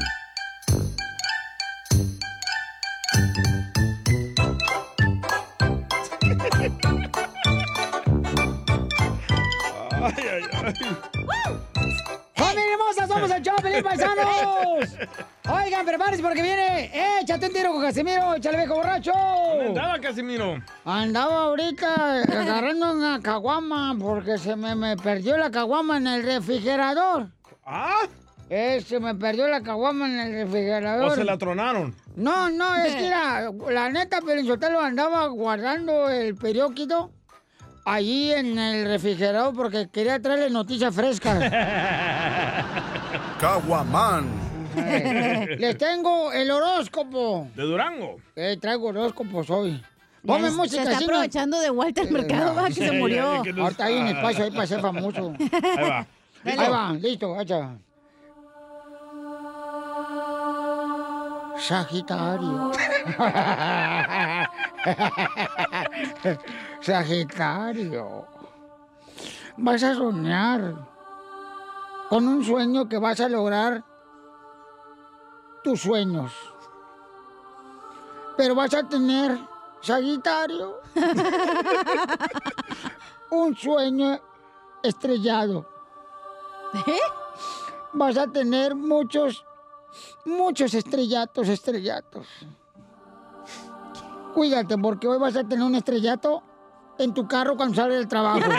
Hermosa! 12.97 13.07
¡Somos 13.07 13.31
el 13.31 13.41
show 13.41 13.55
Pelín, 13.61 13.83
paisanos! 13.83 14.97
Oigan, 15.49 15.85
prepárense 15.85 16.23
porque 16.23 16.41
viene. 16.41 16.91
¡Échate 17.21 17.47
un 17.47 17.53
tiro 17.53 17.71
con 17.73 17.81
Casimiro! 17.81 18.35
¡Échale 18.35 18.57
viejo 18.57 18.75
borracho! 18.75 19.11
¿Dónde 19.13 19.67
andaba 19.67 19.99
Casimiro? 19.99 20.57
Andaba 20.85 21.43
ahorita 21.43 22.21
agarrando 22.21 22.93
una 22.93 23.19
caguama 23.21 23.95
porque 23.99 24.37
se 24.37 24.55
me, 24.55 24.75
me 24.75 24.97
perdió 24.97 25.37
la 25.37 25.51
caguama 25.51 25.97
en 25.97 26.07
el 26.07 26.23
refrigerador. 26.23 27.27
¿Ah? 27.65 28.01
Eh, 28.49 28.83
se 28.85 28.99
me 28.99 29.15
perdió 29.15 29.47
la 29.47 29.61
caguama 29.61 30.05
en 30.05 30.19
el 30.19 30.33
refrigerador. 30.45 31.11
¿O 31.11 31.15
se 31.15 31.23
la 31.23 31.37
tronaron? 31.37 31.95
No, 32.15 32.49
no, 32.49 32.75
es 32.75 32.95
que 32.95 33.01
mira, 33.01 33.49
la 33.71 33.89
neta, 33.89 34.21
Pelinchotelo 34.21 34.79
andaba 34.79 35.27
guardando 35.27 36.09
el 36.09 36.35
periódico 36.35 37.11
allí 37.85 38.31
en 38.33 38.57
el 38.57 38.85
refrigerador 38.85 39.53
porque 39.55 39.89
quería 39.89 40.21
traerle 40.21 40.49
noticias 40.49 40.93
frescas. 40.93 41.39
Caguamán. 43.39 44.25
Eh, 44.75 45.55
Les 45.59 45.77
tengo 45.77 46.31
el 46.31 46.49
horóscopo. 46.49 47.47
¿De 47.55 47.63
Durango? 47.63 48.17
Eh, 48.35 48.57
traigo 48.59 48.87
horóscopos 48.87 49.49
hoy. 49.49 49.83
Ponme 50.25 50.49
se 50.49 50.55
música 50.55 50.83
está 50.83 50.95
así, 50.97 51.05
¿no? 51.05 51.11
aprovechando 51.11 51.59
de 51.59 51.69
Walter 51.69 52.09
Mercado, 52.09 52.55
va, 52.55 52.67
que 52.69 52.73
se 52.75 52.91
murió. 52.93 53.43
Ahorita 53.61 53.85
hay 53.85 53.97
un 53.97 54.07
espacio 54.07 54.45
ahí 54.45 54.51
para 54.51 54.67
ser 54.67 54.79
famoso. 54.81 55.33
Ahí 55.39 56.57
va. 56.57 56.63
Ahí 56.63 56.69
va, 56.69 56.93
listo, 56.93 57.39
hacha. 57.39 57.77
Sagitario. 61.57 62.71
Sagitario. 66.81 68.27
Vas 69.57 69.83
a 69.83 69.95
soñar 69.95 70.73
con 72.09 72.27
un 72.27 72.43
sueño 72.43 72.89
que 72.89 72.97
vas 72.97 73.19
a 73.19 73.29
lograr 73.29 73.83
tus 75.63 75.81
sueños. 75.81 76.33
Pero 78.35 78.55
vas 78.55 78.73
a 78.73 78.87
tener, 78.87 79.37
Sagitario, 79.81 80.81
un 83.29 83.55
sueño 83.55 84.19
estrellado. 84.81 85.67
Vas 87.93 88.17
a 88.17 88.27
tener 88.27 88.75
muchos, 88.75 89.45
muchos 90.25 90.73
estrellatos, 90.73 91.47
estrellatos. 91.47 92.27
Cuídate, 94.33 94.77
porque 94.77 95.07
hoy 95.07 95.19
vas 95.19 95.35
a 95.35 95.43
tener 95.43 95.63
un 95.63 95.75
estrellato 95.75 96.43
en 96.97 97.13
tu 97.13 97.27
carro 97.27 97.55
cuando 97.55 97.75
sales 97.75 97.97
del 97.97 98.07
trabajo. 98.07 98.39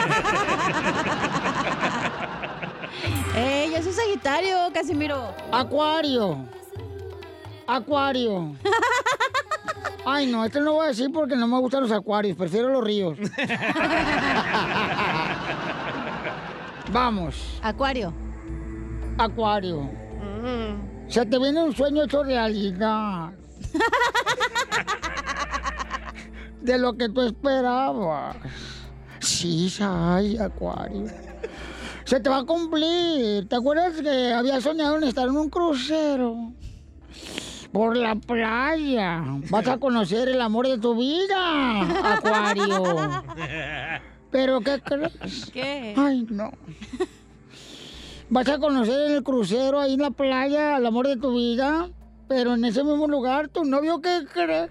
¡Ey, 3.36 3.72
yo 3.72 3.82
soy 3.82 3.92
Sagitario, 3.92 4.56
Casimiro! 4.72 5.34
Acuario. 5.50 6.46
Acuario. 7.66 8.54
Ay, 10.06 10.26
no, 10.26 10.44
esto 10.44 10.60
no 10.60 10.74
voy 10.74 10.84
a 10.84 10.88
decir 10.88 11.10
porque 11.12 11.34
no 11.34 11.48
me 11.48 11.58
gustan 11.58 11.82
los 11.82 11.90
acuarios, 11.90 12.36
prefiero 12.36 12.68
los 12.68 12.84
ríos. 12.84 13.18
Vamos. 16.92 17.58
Acuario. 17.62 18.12
Acuario. 19.18 19.90
Se 21.08 21.24
te 21.26 21.38
viene 21.38 21.64
un 21.64 21.74
sueño 21.74 22.04
hecho 22.04 22.22
realidad. 22.22 23.32
De 26.64 26.78
lo 26.78 26.96
que 26.96 27.10
tú 27.10 27.20
esperabas. 27.20 28.36
Sí, 29.20 29.70
ay, 29.80 30.38
Acuario. 30.38 31.04
Se 32.04 32.20
te 32.20 32.30
va 32.30 32.38
a 32.38 32.44
cumplir. 32.44 33.46
¿Te 33.46 33.56
acuerdas 33.56 34.00
que 34.00 34.32
había 34.32 34.60
soñado 34.62 34.96
en 34.96 35.04
estar 35.04 35.28
en 35.28 35.36
un 35.36 35.50
crucero? 35.50 36.52
Por 37.70 37.98
la 37.98 38.14
playa. 38.14 39.22
Vas 39.50 39.68
a 39.68 39.76
conocer 39.76 40.30
el 40.30 40.40
amor 40.40 40.66
de 40.66 40.78
tu 40.78 40.96
vida, 40.96 42.14
Acuario. 42.14 43.24
¿Pero 44.30 44.60
qué 44.62 44.80
crees? 44.82 45.50
¿Qué? 45.52 45.94
Ay, 45.98 46.26
no. 46.30 46.50
Vas 48.30 48.48
a 48.48 48.58
conocer 48.58 49.10
en 49.10 49.16
el 49.16 49.22
crucero 49.22 49.80
ahí 49.80 49.94
en 49.94 50.00
la 50.00 50.10
playa 50.10 50.76
al 50.76 50.86
amor 50.86 51.08
de 51.08 51.16
tu 51.16 51.36
vida, 51.36 51.90
pero 52.26 52.54
en 52.54 52.64
ese 52.64 52.82
mismo 52.82 53.06
lugar, 53.06 53.48
tu 53.48 53.64
novio, 53.64 54.00
¿qué 54.00 54.24
crees? 54.32 54.70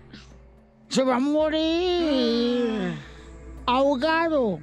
Se 0.94 1.02
va 1.02 1.16
a 1.16 1.20
morir. 1.20 2.94
Ahogado. 3.66 4.60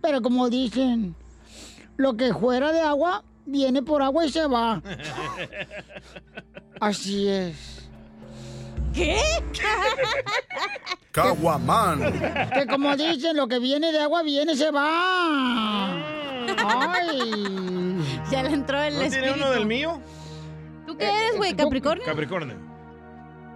Pero 0.00 0.20
como 0.20 0.50
dicen, 0.50 1.14
lo 1.96 2.16
que 2.16 2.34
fuera 2.34 2.72
de 2.72 2.80
agua, 2.80 3.22
viene 3.46 3.84
por 3.84 4.02
agua 4.02 4.26
y 4.26 4.32
se 4.32 4.44
va. 4.48 4.82
Así 6.80 7.28
es. 7.28 7.88
¿Qué? 8.92 9.16
Caguaman. 11.12 12.00
Que 12.52 12.66
como 12.66 12.96
dicen, 12.96 13.36
lo 13.36 13.46
que 13.46 13.60
viene 13.60 13.92
de 13.92 14.00
agua 14.00 14.24
viene 14.24 14.54
y 14.54 14.56
se 14.56 14.72
va. 14.72 16.02
Ay. 16.66 18.00
Ya 18.28 18.42
le 18.42 18.54
entró 18.54 18.82
el 18.82 18.98
¿No 18.98 19.08
tiene 19.08 19.30
uno 19.30 19.52
del 19.52 19.66
mío? 19.66 20.00
¿Tú 20.84 20.96
qué 20.96 21.04
eres, 21.04 21.36
güey? 21.36 21.54
¿Capricornio? 21.54 22.04
Capricornio. 22.04 22.71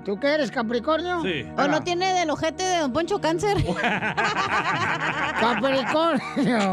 ¿Tú 0.06 0.18
qué 0.20 0.34
eres, 0.34 0.52
Capricornio? 0.52 1.20
Sí. 1.22 1.44
¿O 1.58 1.66
no 1.66 1.82
tiene 1.82 2.14
del 2.14 2.30
ojete 2.30 2.62
de 2.62 2.78
Don 2.78 2.92
Poncho 2.92 3.20
cáncer? 3.20 3.56
Capricornio. 5.40 6.70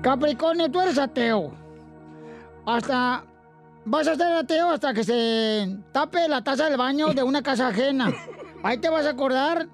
Capricornio, 0.00 0.70
tú 0.70 0.80
eres 0.80 0.98
ateo. 0.98 1.52
Hasta. 2.64 3.24
Vas 3.84 4.06
a 4.06 4.14
ser 4.14 4.32
ateo 4.34 4.70
hasta 4.70 4.94
que 4.94 5.02
se 5.02 5.78
tape 5.90 6.28
la 6.28 6.44
taza 6.44 6.66
del 6.66 6.76
baño 6.76 7.08
de 7.08 7.24
una 7.24 7.42
casa 7.42 7.66
ajena. 7.66 8.12
Ahí 8.62 8.78
te 8.78 8.88
vas 8.88 9.04
a 9.06 9.10
acordar 9.10 9.66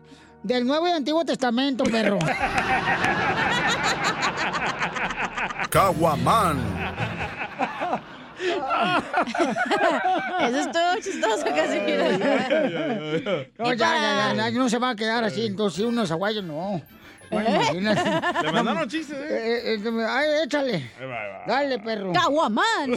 del 0.43 0.67
Nuevo 0.67 0.89
y 0.89 0.93
Antiguo 0.93 1.23
Testamento, 1.27 1.85
perro. 1.85 2.19
Caguaman. 5.69 6.57
Eso 10.41 10.59
es 10.61 10.71
todo 10.71 10.95
chistoso, 10.97 11.45
casi. 11.45 11.79
No, 13.59 13.73
ya, 13.73 13.75
ya, 13.75 14.35
ya, 14.35 14.51
ya, 14.51 14.51
no 14.51 14.69
se 14.69 14.79
va 14.79 14.91
a 14.91 14.97
quedar 14.97 15.25
así, 15.25 15.47
entonces 15.47 15.85
unos 15.85 16.11
aguayos 16.11 16.45
no. 16.45 16.83
Bueno, 17.31 17.49
¿Eh? 17.49 17.55
imagínate. 17.57 18.43
Le 18.43 18.53
mandaron 18.53 18.89
chistes, 18.89 19.17
¿eh? 19.17 19.27
Eh, 19.29 19.75
eh, 19.75 19.81
eh, 19.85 20.07
ay, 20.09 20.29
échale. 20.45 20.75
Ahí 20.99 21.07
va, 21.07 21.21
ahí 21.21 21.31
va. 21.31 21.45
Dale, 21.47 21.79
perro. 21.79 22.13
¡Caguamán! 22.13 22.93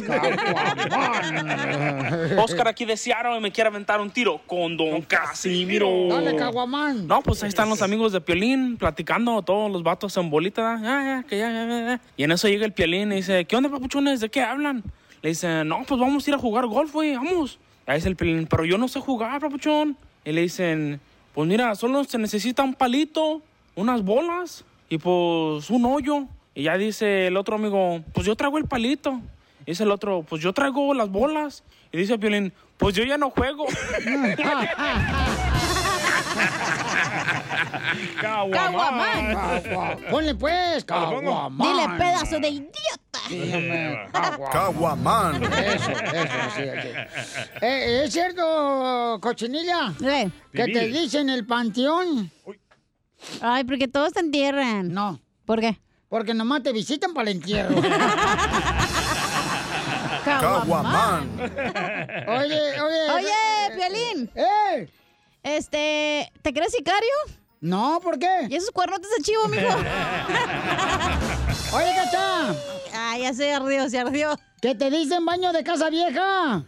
Oscar 2.39 2.67
aquí 2.67 2.85
de 2.85 2.95
Seattle 2.97 3.37
y 3.37 3.41
me 3.41 3.51
quiere 3.51 3.69
aventar 3.69 3.99
un 3.99 4.09
tiro 4.09 4.39
con 4.47 4.77
Don 4.77 5.01
Casimiro. 5.01 6.07
Dale, 6.09 6.35
Caguamán. 6.35 7.07
No, 7.07 7.21
pues 7.21 7.43
ahí 7.43 7.49
están 7.49 7.69
los 7.69 7.81
amigos 7.81 8.13
de 8.13 8.21
Piolín 8.21 8.77
platicando, 8.77 9.41
todos 9.41 9.71
los 9.71 9.83
vatos 9.83 10.15
en 10.17 10.29
bolita. 10.29 10.79
Ya, 10.81 11.03
ya, 11.03 11.23
que 11.27 11.37
ya, 11.37 11.51
ya, 11.51 11.65
ya, 11.65 11.85
ya. 11.85 12.01
Y 12.15 12.23
en 12.23 12.31
eso 12.31 12.47
llega 12.47 12.65
el 12.65 12.73
Piolín 12.73 13.11
y 13.11 13.17
dice, 13.17 13.45
¿qué 13.45 13.55
onda, 13.55 13.69
papuchones? 13.69 14.21
¿De 14.21 14.29
qué 14.29 14.41
hablan? 14.41 14.83
Le 15.22 15.30
dice, 15.30 15.64
no, 15.64 15.84
pues 15.88 15.99
vamos 15.99 16.26
a 16.26 16.30
ir 16.30 16.35
a 16.35 16.39
jugar 16.39 16.65
golf, 16.68 16.91
güey, 16.93 17.15
vamos. 17.15 17.60
Ahí 17.85 17.95
dice 17.95 18.10
el 18.10 18.15
Piolín, 18.15 18.48
pero 18.48 18.65
yo 18.65 18.77
no 18.77 18.88
sé 18.88 18.99
jugar, 18.99 19.39
papuchón. 19.41 19.95
Y 20.26 20.31
le 20.31 20.41
dicen, 20.41 20.99
pues 21.34 21.48
mira, 21.48 21.76
solo 21.76 22.03
se 22.03 22.18
necesita 22.18 22.64
un 22.64 22.73
palito, 22.73 23.41
unas 23.76 24.03
bolas 24.03 24.64
y 24.89 24.98
pues 24.98 25.69
un 25.69 25.85
hoyo. 25.85 26.26
Y 26.56 26.64
ya 26.64 26.77
dice 26.77 27.27
el 27.27 27.38
otro 27.38 27.56
amigo, 27.56 28.02
pues 28.14 28.26
yo 28.26 28.35
traigo 28.35 28.57
el 28.57 28.65
palito. 28.65 29.19
Y 29.65 29.72
dice 29.72 29.84
el 29.84 29.91
otro, 29.91 30.23
pues 30.27 30.41
yo 30.41 30.53
traigo 30.53 30.93
las 30.93 31.10
bolas. 31.10 31.64
Y 31.91 31.98
dice 31.98 32.14
el 32.14 32.19
Piolín, 32.19 32.52
pues 32.77 32.95
yo 32.95 33.03
ya 33.03 33.18
no 33.18 33.30
juego. 33.30 33.65
¡Caguamán! 38.22 39.34
Cagua- 39.64 39.98
Ponle 40.10 40.35
pues, 40.35 40.84
Caguamán. 40.85 41.57
Dile, 41.57 41.98
pedazo 41.98 42.39
de 42.39 42.49
idiota. 42.49 43.10
Caguamán. 44.51 45.43
Eso, 45.43 45.91
eso, 45.91 46.37
sí, 46.55 46.63
sí. 46.81 46.89
Eh, 47.61 48.03
¿Es 48.05 48.13
cierto, 48.13 49.19
cochinilla? 49.21 49.93
Que 50.51 50.67
te 50.67 50.87
dicen 50.87 51.29
el 51.29 51.45
panteón. 51.45 52.31
Ay, 53.41 53.63
porque 53.63 53.87
todos 53.87 54.13
te 54.13 54.19
entierran. 54.19 54.91
No. 54.93 55.19
¿Por 55.45 55.59
qué? 55.59 55.79
Porque 56.09 56.33
nomás 56.33 56.63
te 56.63 56.73
visitan 56.73 57.13
para 57.13 57.29
el 57.29 57.37
entierro. 57.37 57.75
Caguaman. 60.25 61.29
Oye, 62.27 62.81
oye. 62.81 63.09
Oye, 63.15 63.75
Piolín. 63.75 64.29
¡Eh! 64.35 64.89
Este, 65.43 66.31
¿te 66.41 66.53
crees 66.53 66.71
sicario? 66.73 67.09
No, 67.61 67.99
¿por 68.01 68.17
qué? 68.19 68.47
¿Y 68.49 68.55
esos 68.55 68.71
cuernotes 68.71 69.09
de 69.17 69.23
chivo, 69.23 69.47
mijo? 69.47 69.67
Oye, 71.73 71.93
Cacha. 71.95 72.53
Ay, 72.93 73.22
ya 73.23 73.34
se 73.34 73.53
ardió, 73.53 73.89
se 73.89 73.99
ardió. 73.99 74.38
¿Que 74.61 74.76
te 74.76 74.89
dicen 74.89 75.26
baño 75.26 75.53
de 75.53 75.64
casa 75.64 75.89
vieja? 75.89 76.64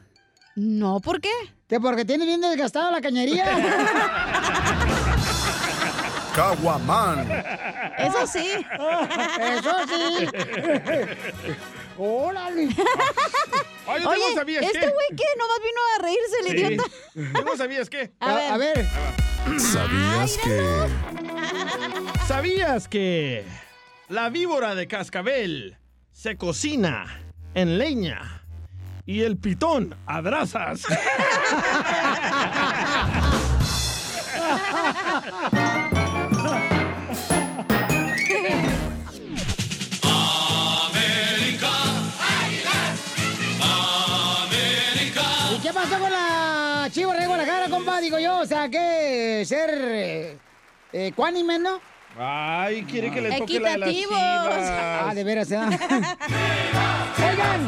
No, 0.55 0.99
¿por 1.01 1.19
qué? 1.19 1.31
Que 1.67 1.79
porque 1.79 2.05
tiene 2.05 2.25
bien 2.25 2.41
desgastada 2.41 2.91
la 2.91 3.01
cañería. 3.01 3.45
Caguaman. 6.35 7.29
Eso 7.97 8.25
sí. 8.27 8.49
Eso 9.39 9.75
sí. 9.87 10.27
Órale. 11.97 12.69
Ay, 13.85 14.01
yo 14.01 14.09
Oye, 14.09 14.19
no 14.29 14.35
sabías 14.35 14.63
¿este 14.63 14.79
qué. 14.79 14.85
güey 14.87 15.07
qué? 15.15 15.23
¿Nomás 15.37 15.59
vino 15.63 15.81
a 15.95 16.01
reírse 16.01 16.39
el 16.39 16.47
Sí. 16.47 16.55
idiota? 16.57 16.83
¿Tú 17.39 17.45
no 17.45 17.55
sabías 17.57 17.89
qué? 17.89 18.11
A 18.19 18.33
ver. 18.33 18.51
A 18.53 18.57
ver. 18.57 18.87
¿Sabías 19.59 20.37
que... 20.43 20.87
¿Sabías 22.27 22.87
que 22.87 23.45
la 24.13 24.29
víbora 24.29 24.75
de 24.75 24.87
cascabel 24.87 25.75
se 26.11 26.37
cocina 26.37 27.19
en 27.55 27.79
leña 27.79 28.43
y 29.07 29.21
el 29.21 29.37
pitón 29.37 29.95
a 30.05 30.21
brasas? 30.21 30.83
¿Y 45.51 45.57
qué 45.57 45.73
pasó 45.73 45.97
con 45.97 46.11
la 46.11 46.87
chiva 46.91 47.15
de 47.15 47.25
Guadalajara, 47.25 47.67
compa? 47.67 47.99
Digo 47.99 48.19
yo, 48.19 48.41
o 48.41 48.45
sea, 48.45 48.69
que 48.69 49.43
ser 49.47 49.71
eh, 49.73 50.37
eh, 50.91 51.11
cuánime, 51.15 51.57
¿no? 51.57 51.92
Ay, 52.17 52.83
quiere 52.83 53.09
que 53.11 53.21
le 53.21 53.37
toque 53.37 53.59
la 53.59 53.71
de 53.71 53.77
las 53.79 53.89
Equitativos. 53.89 54.19
chivas. 54.19 54.69
Ah, 54.71 55.11
de 55.15 55.23
veras, 55.23 55.51
¿eh? 55.51 55.57
Oigan, 57.17 57.61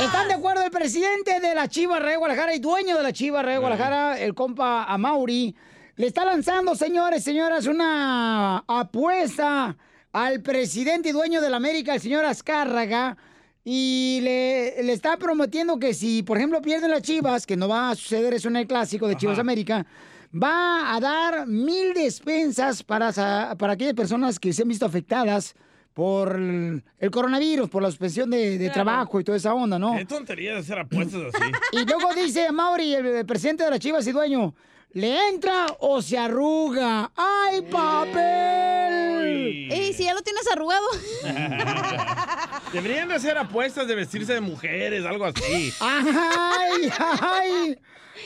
¿están 0.00 0.26
de 0.28 0.34
acuerdo 0.34 0.64
el 0.64 0.70
presidente 0.70 1.38
de 1.40 1.54
la 1.54 1.68
Chiva 1.68 2.00
de 2.00 2.16
Guadalajara 2.16 2.54
y 2.54 2.58
dueño 2.58 2.96
de 2.96 3.02
la 3.02 3.12
Chiva 3.12 3.42
de 3.44 3.58
Guadalajara, 3.58 4.18
el 4.18 4.34
compa 4.34 4.84
Amauri? 4.84 5.54
Le 5.96 6.06
está 6.06 6.24
lanzando, 6.24 6.74
señores, 6.74 7.22
señoras, 7.22 7.66
una 7.66 8.64
apuesta 8.66 9.76
al 10.12 10.40
presidente 10.42 11.10
y 11.10 11.12
dueño 11.12 11.40
de 11.40 11.50
la 11.50 11.56
América, 11.56 11.94
el 11.94 12.00
señor 12.00 12.24
Azcárraga, 12.24 13.16
y 13.64 14.20
le, 14.22 14.82
le 14.82 14.92
está 14.92 15.16
prometiendo 15.18 15.78
que 15.78 15.94
si, 15.94 16.22
por 16.22 16.38
ejemplo, 16.38 16.62
pierden 16.62 16.90
las 16.90 17.02
Chivas, 17.02 17.46
que 17.46 17.56
no 17.56 17.68
va 17.68 17.90
a 17.90 17.94
suceder 17.94 18.34
eso 18.34 18.48
en 18.48 18.56
el 18.56 18.66
clásico 18.66 19.06
de 19.06 19.16
Chivas 19.16 19.38
América, 19.38 19.86
va 20.34 20.94
a 20.94 21.00
dar 21.00 21.46
mil 21.46 21.94
despensas 21.94 22.82
para, 22.82 23.12
para 23.56 23.72
aquellas 23.72 23.94
personas 23.94 24.38
que 24.38 24.52
se 24.52 24.62
han 24.62 24.68
visto 24.68 24.86
afectadas 24.86 25.54
por 25.94 26.36
el 26.36 26.82
el 26.98 27.10
coronavirus, 27.10 27.68
por 27.68 27.82
la 27.82 27.88
suspensión 27.90 28.30
de, 28.30 28.52
de 28.58 28.70
Claro. 28.70 28.74
trabajo 28.74 29.20
y 29.20 29.24
toda 29.24 29.36
esa 29.38 29.54
onda, 29.54 29.78
¿no? 29.78 29.96
Qué 29.96 30.04
tontería 30.04 30.52
de 30.54 30.58
hacer 30.60 30.78
apuestas 30.78 31.22
así. 31.34 31.44
Y 31.72 31.84
luego 31.84 32.14
dice 32.14 32.50
Mauri, 32.52 32.94
el, 32.94 33.06
el 33.06 33.26
presidente 33.26 33.64
de 33.64 33.70
las 33.70 33.80
Chivas 33.80 34.06
y 34.06 34.12
dueño, 34.12 34.54
¿le 34.92 35.28
entra 35.28 35.66
o 35.80 36.00
se 36.02 36.18
arruga? 36.18 37.10
¡Ay, 37.16 37.62
papel! 37.62 39.72
Ey, 39.72 39.92
si 39.92 40.04
ya 40.04 40.14
lo 40.14 40.22
tienes 40.22 40.46
arrugado. 40.50 40.86
Deberían 42.72 43.08
de 43.08 43.14
hacer 43.14 43.36
apuestas 43.38 43.88
de 43.88 43.94
vestirse 43.94 44.34
de 44.34 44.40
mujeres, 44.40 45.04
algo 45.04 45.24
así. 45.24 45.72
¡Ay, 45.80 46.90
ay! 47.20 47.78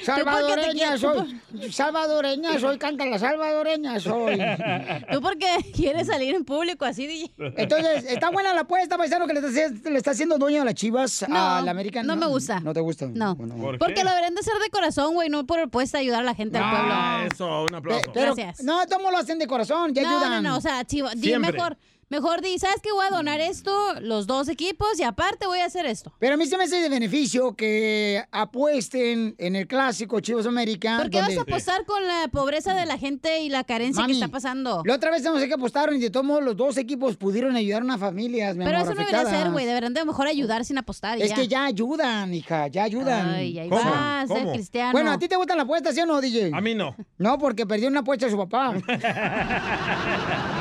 Salvadoreña 0.05 0.99
soy. 0.99 1.41
Salvadoreña 1.71 2.59
soy, 2.59 2.79
canta 2.79 3.07
la 3.07 3.19
salvadoreña 3.19 4.01
soy. 4.01 4.39
Tú 5.13 5.21
porque 5.21 5.47
quieres 5.75 6.07
salir 6.07 6.35
en 6.35 6.45
público 6.45 6.85
así, 6.85 7.07
DJ. 7.07 7.33
Entonces, 7.57 8.05
está 8.09 8.31
buena 8.31 8.55
la 8.55 8.63
apuesta, 8.63 8.97
paisano, 8.97 9.27
que 9.27 9.35
le 9.35 9.41
está, 9.41 9.91
le 9.91 9.97
está 9.97 10.11
haciendo 10.13 10.39
dueño 10.39 10.63
a 10.63 10.65
las 10.65 10.75
chivas 10.75 11.25
No, 11.29 11.37
a 11.57 11.63
la 11.63 11.71
América. 11.71 12.03
no 12.03 12.17
me 12.17 12.27
gusta. 12.27 12.61
¿No 12.61 12.73
te 12.73 12.81
gusta? 12.81 13.07
No. 13.07 13.35
Bueno. 13.37 13.79
Porque 13.79 14.03
lo 14.05 14.11
deberían 14.11 14.35
de 14.35 14.41
hacer 14.41 14.55
de 14.63 14.71
corazón, 14.71 15.15
güey, 15.15 15.29
no 15.29 15.47
por 15.47 15.59
apuesta 15.61 15.99
ayudar 15.99 16.21
a 16.21 16.25
la 16.25 16.35
gente 16.35 16.59
del 16.59 16.69
pueblo. 16.69 16.91
Ah, 16.93 17.27
eso, 17.33 17.63
un 17.65 17.75
aplauso. 17.75 18.11
pero, 18.13 18.35
Gracias. 18.35 18.63
no, 18.65 18.87
todos 18.87 19.03
lo 19.11 19.19
hacen 19.19 19.39
de 19.39 19.47
corazón, 19.47 19.95
ya 19.95 20.03
no, 20.03 20.09
ayudan. 20.19 20.43
no, 20.43 20.51
no, 20.51 20.57
o 20.57 20.61
sea, 20.61 20.85
chivo, 20.85 21.09
mejor, 21.39 21.77
Mejor 22.13 22.43
di, 22.43 22.59
¿sabes 22.59 22.77
qué? 22.83 22.93
Voy 22.93 23.07
a 23.07 23.09
donar 23.09 23.41
esto, 23.41 23.73
los 24.03 24.27
dos 24.27 24.51
equipos, 24.51 25.01
y 25.01 25.03
aparte 25.03 25.47
voy 25.47 25.61
a 25.61 25.65
hacer 25.65 25.87
esto. 25.87 26.13
Pero 26.19 26.35
a 26.35 26.37
mí 26.37 26.45
se 26.45 26.59
me 26.59 26.65
hace 26.65 26.77
de 26.77 26.91
beneficio 26.91 27.57
que 27.57 28.23
apuesten 28.31 29.35
en 29.39 29.57
el 29.57 29.67
clásico 29.67 30.21
Chivas 30.21 30.45
América. 30.45 30.99
¿Por 30.99 31.09
qué 31.09 31.23
vas 31.23 31.39
a 31.39 31.41
apostar 31.41 31.87
con 31.87 32.07
la 32.07 32.29
pobreza 32.31 32.75
de 32.75 32.85
la 32.85 32.99
gente 32.99 33.41
y 33.41 33.49
la 33.49 33.65
carencia 33.65 34.03
Mami, 34.03 34.13
que 34.13 34.19
está 34.21 34.31
pasando? 34.31 34.83
La 34.85 34.97
otra 34.97 35.11
vez 35.11 35.23
no 35.23 35.39
sé 35.39 35.49
que 35.49 35.55
apostaron 35.55 35.97
y 35.97 36.01
de 36.01 36.11
todos 36.11 36.27
modos 36.27 36.45
los 36.45 36.55
dos 36.55 36.77
equipos 36.77 37.17
pudieron 37.17 37.57
ayudar 37.57 37.81
a 37.81 37.85
unas 37.87 37.99
familias, 37.99 38.57
mi 38.57 38.67
Pero 38.67 38.77
amor, 38.77 38.93
eso 38.93 39.01
no 39.01 39.07
debería 39.07 39.31
ser, 39.31 39.51
güey. 39.51 39.65
Deberían 39.65 39.95
de 39.95 40.05
mejor 40.05 40.27
ayudar 40.27 40.67
sin 40.67 40.77
apostar. 40.77 41.19
y 41.19 41.23
Es 41.23 41.31
ya. 41.31 41.35
que 41.37 41.49
ya 41.49 41.65
ayudan, 41.65 42.35
hija, 42.35 42.67
ya 42.67 42.83
ayudan. 42.83 43.31
Ay, 43.31 43.59
ahí 43.59 43.71
¿Cómo? 43.71 43.91
vas, 43.91 44.29
¿Cómo? 44.29 44.53
Cristiano. 44.53 44.93
Bueno, 44.93 45.13
¿a 45.13 45.19
ti 45.19 45.29
te 45.29 45.37
gustan 45.37 45.57
las 45.57 45.65
apuestas, 45.65 45.95
sí 45.95 46.03
o 46.03 46.05
no, 46.05 46.21
DJ? 46.21 46.51
A 46.53 46.61
mí 46.61 46.75
no. 46.75 46.95
No, 47.17 47.39
porque 47.39 47.65
perdió 47.65 47.89
una 47.89 48.01
apuesta 48.01 48.27
de 48.27 48.33
su 48.33 48.37
papá. 48.37 48.75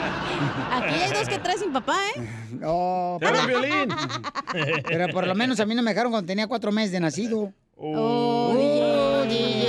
Aquí 0.72 0.96
hay 0.96 1.12
dos 1.14 1.28
que 1.28 1.40
traes 1.40 1.60
sin 1.60 1.74
papá, 1.74 1.98
¿eh? 2.16 2.22
No, 2.60 3.16
habla 3.16 3.46
Piolín. 3.46 3.90
pero 4.88 5.08
por 5.14 5.28
lo 5.28 5.36
menos 5.36 5.60
a 5.60 5.66
mí 5.66 5.76
no 5.76 5.82
me 5.82 5.92
dejaron 5.92 6.12
cuando 6.12 6.28
tenía 6.28 6.48
cuatro 6.48 6.72
meses 6.72 6.92
de 6.92 7.00
nacido. 7.00 7.54
Oh, 7.78 8.54
Oh. 8.54 9.24
Sí. 9.30 9.61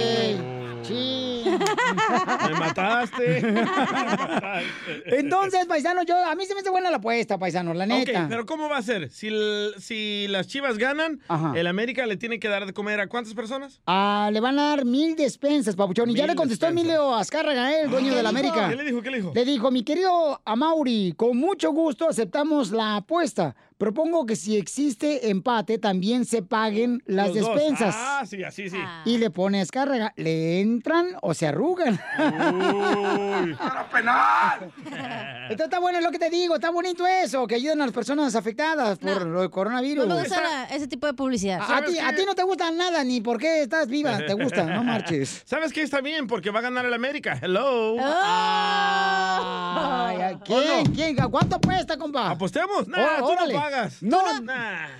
Me 2.48 2.58
mataste. 2.58 3.38
Entonces, 5.06 5.66
paisano, 5.66 6.02
yo, 6.02 6.16
a 6.24 6.34
mí 6.34 6.44
se 6.46 6.54
me 6.54 6.60
hace 6.60 6.70
buena 6.70 6.90
la 6.90 6.96
apuesta, 6.98 7.38
paisano, 7.38 7.74
la 7.74 7.84
Ok, 7.84 7.90
neta. 7.90 8.26
pero 8.28 8.46
¿cómo 8.46 8.68
va 8.68 8.78
a 8.78 8.82
ser? 8.82 9.10
Si, 9.10 9.28
el- 9.28 9.74
si 9.78 10.26
las 10.28 10.46
chivas 10.48 10.78
ganan, 10.78 11.20
el 11.54 11.66
América 11.66 12.06
le 12.06 12.16
tiene 12.16 12.38
que 12.38 12.48
dar 12.48 12.66
de 12.66 12.72
comer 12.72 13.00
a 13.00 13.08
cuántas 13.08 13.34
personas? 13.34 13.80
Ah, 13.86 14.30
le 14.32 14.40
van 14.40 14.58
a 14.58 14.68
dar 14.70 14.84
mil 14.84 15.16
despensas, 15.16 15.76
papuchón. 15.76 16.10
Y 16.10 16.14
ya 16.14 16.26
le 16.26 16.34
contestó 16.34 16.66
Emilio 16.66 17.14
Azcárraga, 17.14 17.72
¿eh? 17.72 17.82
el 17.82 17.90
dueño 17.90 18.10
¿Qué 18.10 18.16
de 18.16 18.22
la 18.22 18.30
dijo? 18.30 18.38
América. 18.40 18.68
¿Qué 18.68 18.76
le 18.76 18.84
dijo? 18.84 19.02
¿Qué 19.02 19.10
le 19.10 19.16
dijo? 19.18 19.32
Le 19.34 19.44
dijo, 19.44 19.70
mi 19.70 19.82
querido 19.84 20.40
Amauri, 20.44 21.14
con 21.16 21.36
mucho 21.36 21.72
gusto 21.72 22.08
aceptamos 22.08 22.70
la 22.70 22.96
apuesta. 22.96 23.54
Propongo 23.86 24.26
que 24.26 24.36
si 24.36 24.56
existe 24.56 25.28
empate, 25.28 25.76
también 25.76 26.24
se 26.24 26.40
paguen 26.40 27.02
las 27.04 27.30
Los 27.34 27.38
dos. 27.40 27.48
despensas. 27.56 27.92
Ah, 27.98 28.22
sí, 28.24 28.44
así 28.44 28.70
sí. 28.70 28.76
Y 29.06 29.18
le 29.18 29.30
pone 29.30 29.58
a 29.58 29.62
Azcárraga, 29.62 30.12
¿le 30.14 30.60
entran 30.60 31.08
o 31.20 31.34
se 31.34 31.48
arrugan? 31.48 31.98
penal! 33.92 34.72
Esto 35.50 35.64
está 35.64 35.80
bueno, 35.80 35.98
es 35.98 36.04
lo 36.04 36.12
que 36.12 36.20
te 36.20 36.30
digo, 36.30 36.54
está 36.54 36.70
bonito 36.70 37.04
eso, 37.08 37.44
que 37.48 37.56
ayuden 37.56 37.82
a 37.82 37.86
las 37.86 37.92
personas 37.92 38.36
afectadas 38.36 39.00
por 39.00 39.26
lo 39.26 39.40
del 39.40 39.50
coronavirus. 39.50 40.06
No 40.06 40.14
me 40.14 40.20
gusta 40.20 40.40
la- 40.40 40.64
ese 40.66 40.86
tipo 40.86 41.08
de 41.08 41.14
publicidad. 41.14 41.60
A, 41.68 41.84
ti, 41.84 41.98
a 41.98 42.14
ti 42.14 42.22
no 42.24 42.36
te 42.36 42.44
gusta 42.44 42.70
nada, 42.70 43.02
ni 43.02 43.20
por 43.20 43.38
qué 43.38 43.62
estás 43.62 43.88
viva, 43.88 44.16
te 44.26 44.34
gusta, 44.34 44.62
no 44.62 44.84
marches. 44.84 45.42
¿Sabes 45.44 45.72
qué 45.72 45.82
está 45.82 46.00
bien? 46.00 46.28
Porque 46.28 46.50
va 46.50 46.60
a 46.60 46.62
ganar 46.62 46.86
el 46.86 46.94
América. 46.94 47.36
Hello. 47.42 47.96
Ay, 49.74 50.38
¿Quién? 50.44 50.86
¿Quién? 50.94 51.16
¿Cuánto 51.30 51.60
cuesta, 51.60 51.96
compa? 51.98 52.30
¿Apostemos? 52.30 52.86
Nah, 52.86 53.16
Oh, 53.20 53.26
tú 53.26 53.32
órale. 53.32 53.54
no 53.54 53.60
pagas. 53.60 53.71
No, 54.00 54.22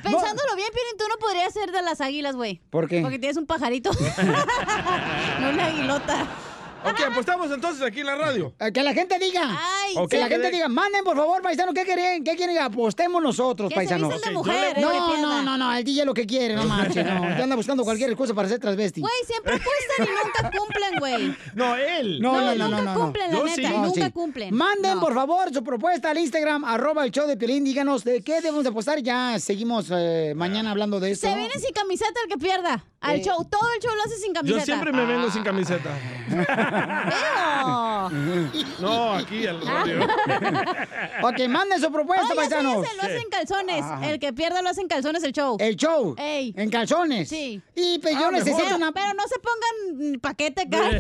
Pensándolo 0.03 0.57
bien, 0.57 0.69
Piolín, 0.73 0.97
tú 0.99 1.05
no 1.09 1.17
podrías 1.19 1.53
ser 1.53 1.73
de 1.73 1.83
las 1.83 2.01
águilas, 2.01 2.37
güey. 2.37 2.61
¿Por 2.71 2.89
qué? 2.89 3.01
Porque 3.03 3.19
tienes 3.19 3.37
un 3.37 3.47
pajarito. 3.47 3.91
no 5.41 5.51
una 5.51 5.67
aguilota. 5.67 6.27
Ok, 6.85 7.01
apostamos 7.13 7.51
entonces 7.53 7.83
aquí 7.83 8.01
en 8.01 8.07
la 8.07 8.17
radio. 8.17 8.53
Eh, 8.59 8.73
Que 8.73 8.83
la 8.83 8.93
gente 8.93 9.19
diga. 9.19 9.43
Ay, 9.45 9.95
Ok, 9.97 10.11
que 10.11 10.19
la 10.19 10.27
que 10.29 10.35
gente 10.35 10.47
de- 10.49 10.53
diga, 10.55 10.69
manden 10.69 11.05
por 11.05 11.17
favor, 11.17 11.41
paisano, 11.43 11.73
¿qué 11.73 11.85
quieren? 11.85 12.25
¿Qué 12.25 12.35
quieren? 12.37 12.59
Apostemos 12.59 13.23
nosotros, 13.23 13.73
paisanos. 13.73 14.13
visten 14.13 14.33
de 14.33 14.39
Ok, 14.39 14.47
mujer, 14.47 14.75
le- 14.77 14.83
no, 14.83 15.17
no, 15.19 15.43
no, 15.43 15.59
no, 15.59 15.73
el 15.75 15.85
DJ 15.85 16.05
lo 16.05 16.15
que 16.15 16.27
quiere, 16.27 16.55
no 16.57 16.65
marches, 16.65 17.05
no. 17.05 17.21
Ya 17.37 17.45
anda 17.45 17.57
buscando 17.57 17.85
cualquier 17.85 18.11
excusa 18.11 18.35
para 18.35 18.49
ser 18.49 18.59
transvesti. 18.59 19.01
Güey, 19.01 19.13
siempre 19.27 19.55
apuestan 19.55 20.07
y 20.07 20.25
nunca 20.25 20.59
cumplen, 20.59 20.95
güey. 20.99 21.37
No, 21.55 21.77
él. 21.77 22.21
No, 22.21 22.33
no, 22.41 22.55
no, 22.55 22.69
nunca 22.69 22.83
no, 22.83 22.95
no. 22.95 23.01
cumplen, 23.01 23.33
la 23.33 23.39
neta, 23.45 23.55
sí. 23.55 23.63
Nunca 23.63 24.07
sí. 24.07 24.13
cumplen. 24.13 24.55
Manden, 24.55 24.95
No. 24.95 25.01
por 25.01 25.15
favor, 25.15 25.53
su 25.53 25.63
propuesta 25.63 26.11
al 26.11 26.19
Instagram, 26.19 26.65
arroba 26.65 27.05
el 27.05 27.11
show 27.11 27.27
de 27.27 27.37
Piolín. 27.37 27.65
Díganos 27.65 28.05
de 28.05 28.23
qué 28.23 28.37
debemos 28.41 28.65
de 28.65 28.71
apostar. 28.71 29.01
Ya 29.03 29.39
seguimos 29.39 29.87
eh, 29.93 30.33
mañana 30.35 30.71
hablando 30.71 30.99
de 31.01 31.13
esto. 31.13 31.29
Se 31.29 31.35
viene 31.37 31.55
sin 31.59 31.73
camiseta 31.73 32.21
el 32.25 32.29
que 32.31 32.39
pierda. 32.39 32.85
Al 33.01 33.17
Eh. 33.17 33.23
show, 33.25 33.45
todo 33.51 33.69
el 33.77 33.83
show 33.83 33.95
lo 33.97 34.03
hace 34.05 34.17
sin 34.19 34.33
camiseta. 34.33 34.61
Yo 34.61 34.65
siempre 34.65 34.93
me 34.93 35.05
vengo 35.05 35.31
sin 35.31 35.43
camiseta. 35.43 35.91
No, 38.81 39.15
aquí 39.15 39.47
al 39.47 39.61
radio. 39.65 40.05
ok, 41.23 41.49
manden 41.49 41.81
su 41.81 41.93
propuesta, 41.93 42.27
Oye, 42.27 42.35
paisanos. 42.37 42.85
ese 42.85 42.97
lo 42.97 43.03
hacen 43.03 43.25
calzones. 43.31 43.83
Ajá. 43.85 44.11
El 44.11 44.19
que 44.19 44.33
pierda 44.33 44.63
lo 44.63 44.69
hacen 44.71 44.89
calzones 44.89 45.23
el 45.23 45.33
show. 45.33 45.57
El 45.61 45.77
show. 45.77 46.15
Ey. 46.19 46.53
En 46.57 46.71
calzones. 46.71 47.29
Sí. 47.29 47.61
Y 47.75 47.99
pues, 48.01 48.15
yo 48.19 48.27
Ah, 48.29 48.33
necesito 48.33 48.59
mejor. 48.59 48.75
una. 48.77 48.93
Pero 48.93 49.15
no 49.15 49.23
se 49.29 49.37
pongan 49.39 50.21
paquete. 50.21 50.69
Ah, 50.73 50.91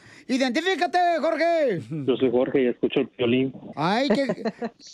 Identifícate, 0.27 0.97
Jorge. 1.19 1.81
Yo 1.89 2.15
soy 2.17 2.31
Jorge 2.31 2.63
y 2.63 2.67
escucho 2.67 2.99
el 3.01 3.09
violín. 3.17 3.53
Ay, 3.75 4.07
qué, 4.09 4.43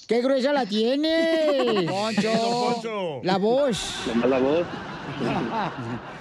qué 0.07 0.21
gruesa 0.21 0.53
la 0.53 0.65
tiene. 0.65 1.85
Poncho. 1.87 3.21
La 3.23 3.37
voz. 3.37 4.05
La 4.27 4.39
voz. 4.39 4.65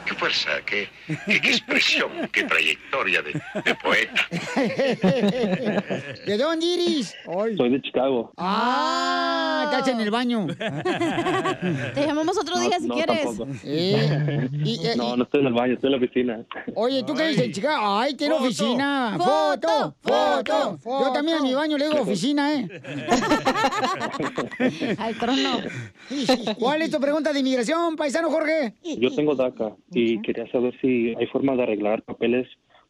Qué 0.06 0.14
fuerza, 0.14 0.50
qué, 0.64 0.88
qué, 1.26 1.40
qué 1.40 1.48
expresión, 1.50 2.08
qué 2.30 2.44
trayectoria 2.44 3.20
de, 3.22 3.32
de 3.32 3.74
poeta. 3.74 4.22
¿De 6.24 6.36
dónde 6.38 6.64
iris? 6.64 7.12
Soy 7.24 7.56
de 7.70 7.82
Chicago. 7.82 8.32
Ah, 8.36 9.68
estás 9.72 9.88
en 9.88 10.00
el 10.00 10.12
baño. 10.12 10.46
Te 10.46 12.06
llamamos 12.06 12.38
otro 12.38 12.56
día 12.60 12.78
si 12.78 12.86
no, 12.86 12.94
quieres. 12.94 13.26
Eh, 13.64 14.48
y- 14.64 14.86
eh, 14.86 14.94
no, 14.96 15.16
no 15.16 15.24
estoy 15.24 15.40
en 15.40 15.46
el 15.48 15.54
baño, 15.54 15.74
estoy 15.74 15.88
en 15.92 16.00
la 16.00 16.06
oficina. 16.06 16.44
Oye, 16.76 17.02
¿tú 17.02 17.14
qué 17.14 17.26
dices, 17.28 17.50
chica? 17.50 17.76
Ay, 18.00 18.14
tiene 18.14 18.36
Foto. 18.36 18.46
Oficina. 18.96 19.18
Foto, 19.18 19.94
Foto, 20.00 20.78
foto, 20.78 21.06
Yo 21.06 21.12
también 21.12 21.38
en 21.38 21.44
mi 21.44 21.54
baño 21.54 21.78
le 21.78 21.88
digo 21.88 22.02
oficina, 22.02 22.54
¿eh? 22.54 22.68
Al 24.98 25.18
trono. 25.18 25.60
¿Cuál 26.58 26.82
es 26.82 26.90
tu 26.90 27.00
pregunta 27.00 27.32
de 27.32 27.40
inmigración, 27.40 27.96
paisano 27.96 28.30
Jorge? 28.30 28.74
Yo 28.98 29.14
tengo 29.14 29.34
DACA 29.34 29.74
y 29.92 30.20
quería 30.22 30.50
saber 30.50 30.78
si 30.80 31.14
hay 31.18 31.26
forma 31.26 31.54
de 31.56 31.62
arreglar 31.62 32.02
papeles 32.02 32.46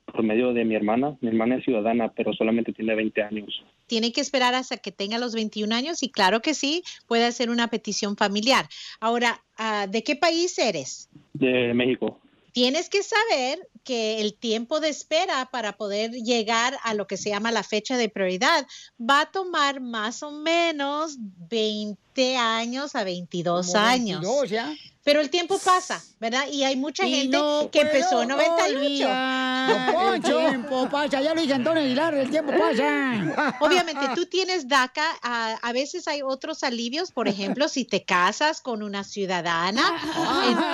por 0.07 0.23
medio 0.23 0.53
de 0.53 0.65
mi 0.65 0.75
hermana. 0.75 1.17
Mi 1.21 1.29
hermana 1.29 1.57
es 1.57 1.65
ciudadana, 1.65 2.13
pero 2.13 2.33
solamente 2.33 2.73
tiene 2.73 2.95
20 2.95 3.23
años. 3.23 3.65
Tiene 3.87 4.13
que 4.13 4.21
esperar 4.21 4.55
hasta 4.55 4.79
que 4.79 4.93
tenga 4.93 5.19
los 5.19 5.35
21 5.35 5.75
años 5.75 6.03
y 6.03 6.11
claro 6.11 6.41
que 6.41 6.55
sí, 6.55 6.83
puede 7.07 7.25
hacer 7.25 7.51
una 7.51 7.69
petición 7.69 8.17
familiar. 8.17 8.67
Ahora, 9.01 9.43
ah, 9.59 9.87
¿de 9.89 10.03
qué 10.03 10.17
país 10.17 10.59
eres? 10.59 11.09
De 11.35 11.75
México. 11.75 12.21
Tienes 12.57 12.89
que 12.89 13.03
saber 13.03 13.69
que 13.85 14.23
el 14.23 14.33
tiempo 14.33 14.81
de 14.81 14.89
espera 14.89 15.51
para 15.53 15.77
poder 15.77 16.13
llegar 16.13 16.79
a 16.85 16.95
lo 16.95 17.07
que 17.07 17.19
se 17.19 17.29
llama 17.29 17.53
la 17.53 17.63
fecha 17.63 17.99
de 17.99 18.09
prioridad 18.09 18.67
va 18.99 19.21
a 19.21 19.31
tomar 19.31 19.83
más 19.83 20.23
o 20.23 20.31
menos 20.31 21.19
20 21.19 22.39
años 22.39 22.95
a 22.95 23.05
22 23.05 23.67
Como 23.67 23.79
años. 23.79 24.23
22 24.23 24.49
ya. 24.49 24.75
Pero 25.07 25.21
el 25.21 25.31
tiempo 25.31 25.57
pasa, 25.65 26.03
¿verdad? 26.19 26.49
Y 26.51 26.65
hay 26.65 26.75
mucha 26.75 27.07
Y 27.07 27.15
gente 27.15 27.37
no 27.39 27.71
que 27.71 27.83
empezó 27.83 28.23
en 28.23 28.29
puedo 28.31 28.41
98. 28.41 28.75
olvidar. 28.77 30.15
El 30.17 30.23
tiempo 30.23 30.89
pasa, 30.91 31.21
ya 31.23 31.33
lo 31.33 31.41
dije 31.41 31.55
Antonio 31.55 31.81
Aguilar, 31.85 32.13
el 32.15 32.29
tiempo 32.29 32.51
pasa. 32.59 33.57
Obviamente, 33.61 34.05
tú 34.17 34.27
tienes 34.27 34.67
DACA, 34.67 35.07
a, 35.23 35.53
a 35.63 35.73
veces 35.73 36.09
hay 36.09 36.23
otros 36.23 36.65
alivios, 36.65 37.13
por 37.13 37.29
ejemplo, 37.29 37.69
si 37.69 37.85
te 37.85 38.03
casas 38.05 38.61
con 38.61 38.83
una 38.83 39.05
ciudadana. 39.05 39.83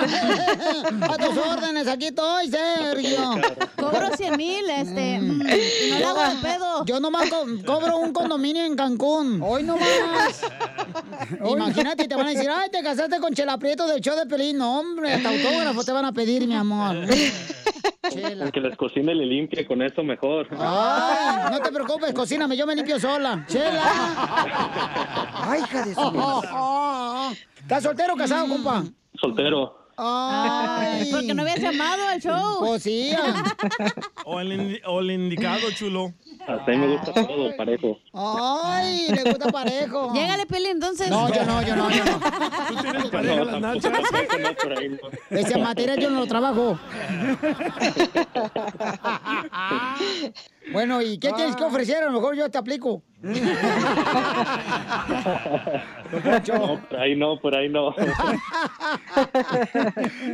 A 1.03 1.17
tus 1.17 1.37
órdenes, 1.37 1.87
aquí 1.87 2.07
estoy, 2.07 2.49
Sergio. 2.49 3.35
Cobro 3.77 4.15
100 4.15 4.37
mil, 4.37 4.67
este, 4.69 5.19
mm, 5.19 5.41
y 5.41 5.91
no 5.91 5.99
le 5.99 6.05
hago 6.05 6.21
de 6.23 6.35
pedo. 6.41 6.85
Yo 6.85 6.99
nomás 6.99 7.29
co- 7.29 7.45
cobro 7.65 7.97
un 7.97 8.13
condominio 8.13 8.65
en 8.65 8.75
Cancún. 8.75 9.41
Hoy 9.43 9.61
nomás. 9.63 10.41
Imagínate, 11.45 12.07
te 12.07 12.15
van 12.15 12.27
a 12.27 12.29
decir, 12.31 12.49
ay, 12.49 12.69
te 12.71 12.81
casaste 12.81 13.19
con 13.19 13.33
Chela 13.33 13.57
Prieto 13.57 13.85
del 13.87 14.01
show 14.01 14.15
de 14.15 14.22
Pelín. 14.27 14.57
No, 14.57 14.79
hombre, 14.79 15.13
hasta 15.13 15.29
autógrafo 15.29 15.83
te 15.83 15.91
van 15.91 16.05
a 16.05 16.11
pedir, 16.11 16.47
mi 16.47 16.55
amor. 16.55 16.95
Chela. 18.11 18.45
El 18.45 18.51
que 18.51 18.59
les 18.59 18.75
cocine 18.77 19.13
y 19.13 19.15
le 19.15 19.25
limpie 19.25 19.65
con 19.65 19.81
eso 19.81 20.03
mejor. 20.03 20.47
Ay, 20.59 21.51
no 21.51 21.59
te 21.59 21.71
preocupes, 21.71 22.13
cocíname, 22.13 22.55
yo 22.57 22.65
me 22.67 22.75
limpio 22.75 22.99
sola. 22.99 23.45
Chela. 23.47 23.83
Ay, 25.33 25.61
hija 25.61 25.85
de 25.85 25.93
su... 25.95 27.33
¿Estás 27.61 27.83
soltero 27.83 28.13
o 28.13 28.17
casado, 28.17 28.47
compa? 28.47 28.83
Soltero. 29.19 29.79
Ay. 29.95 31.09
Porque 31.11 31.33
no 31.33 31.43
habías 31.43 31.59
llamado 31.59 32.07
al 32.07 32.19
show. 32.21 32.59
Pues 32.59 32.83
sí. 32.83 33.13
O 34.25 34.39
el, 34.39 34.51
indi- 34.51 34.81
o 34.87 34.99
el 34.99 35.11
indicado, 35.11 35.61
chulo. 35.77 36.13
Hasta 36.47 36.71
ahí 36.71 36.77
me 36.77 36.87
gusta 36.87 37.13
todo, 37.13 37.55
parejo. 37.55 37.97
Ay, 38.13 39.07
le 39.09 39.23
gusta 39.23 39.49
parejo. 39.49 40.11
Llégale, 40.13 40.45
Peli, 40.45 40.67
entonces. 40.67 41.09
No, 41.09 41.33
yo 41.33 41.45
no, 41.45 41.61
yo 41.61 41.75
no, 41.75 41.89
yo 41.89 42.03
no. 42.03 42.19
¿Tú 42.67 42.75
tienes 42.81 43.05
pareja, 43.09 43.43
las 43.45 43.61
nachas? 43.61 43.91
No, 43.91 43.99
no. 43.99 45.09
Ese 45.29 45.57
material 45.57 45.99
yo 45.99 46.09
no 46.09 46.19
lo 46.19 46.27
trabajo. 46.27 46.77
Bueno, 50.71 51.01
¿y 51.01 51.17
qué 51.17 51.31
tienes 51.33 51.57
que 51.57 51.63
ofrecer? 51.63 52.03
A 52.03 52.05
lo 52.05 52.13
mejor 52.13 52.35
yo 52.35 52.49
te 52.49 52.57
aplico. 52.57 53.01
No, 56.47 56.79
por 56.89 56.99
ahí 56.99 57.15
no, 57.15 57.39
por 57.39 57.55
ahí 57.57 57.69
no. 57.69 57.93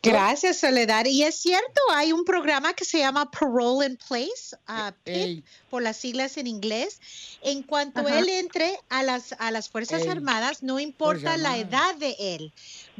Gracias, 0.04 0.56
Soledad. 0.58 1.04
Y 1.04 1.22
es 1.22 1.36
cierto, 1.36 1.80
hay 1.94 2.10
un 2.12 2.24
programa 2.24 2.72
que 2.72 2.84
se 2.84 2.98
llama 2.98 3.30
Parole 3.30 3.86
in 3.86 3.96
Place, 4.08 4.56
ah, 4.66 4.92
PIP, 5.04 5.44
por 5.70 5.80
las 5.80 5.96
siglas 5.96 6.36
en 6.38 6.48
inglés. 6.48 7.00
En 7.42 7.62
cuanto 7.62 8.00
Ajá. 8.00 8.18
él 8.18 8.28
entre 8.28 8.76
a 8.88 9.04
las, 9.04 9.32
a 9.38 9.52
las 9.52 9.68
Fuerzas 9.68 10.02
Ey. 10.02 10.08
Armadas, 10.08 10.64
no 10.64 10.80
importa 10.80 11.36
la 11.36 11.56
edad 11.56 11.94
de 11.94 12.16
él, 12.18 12.52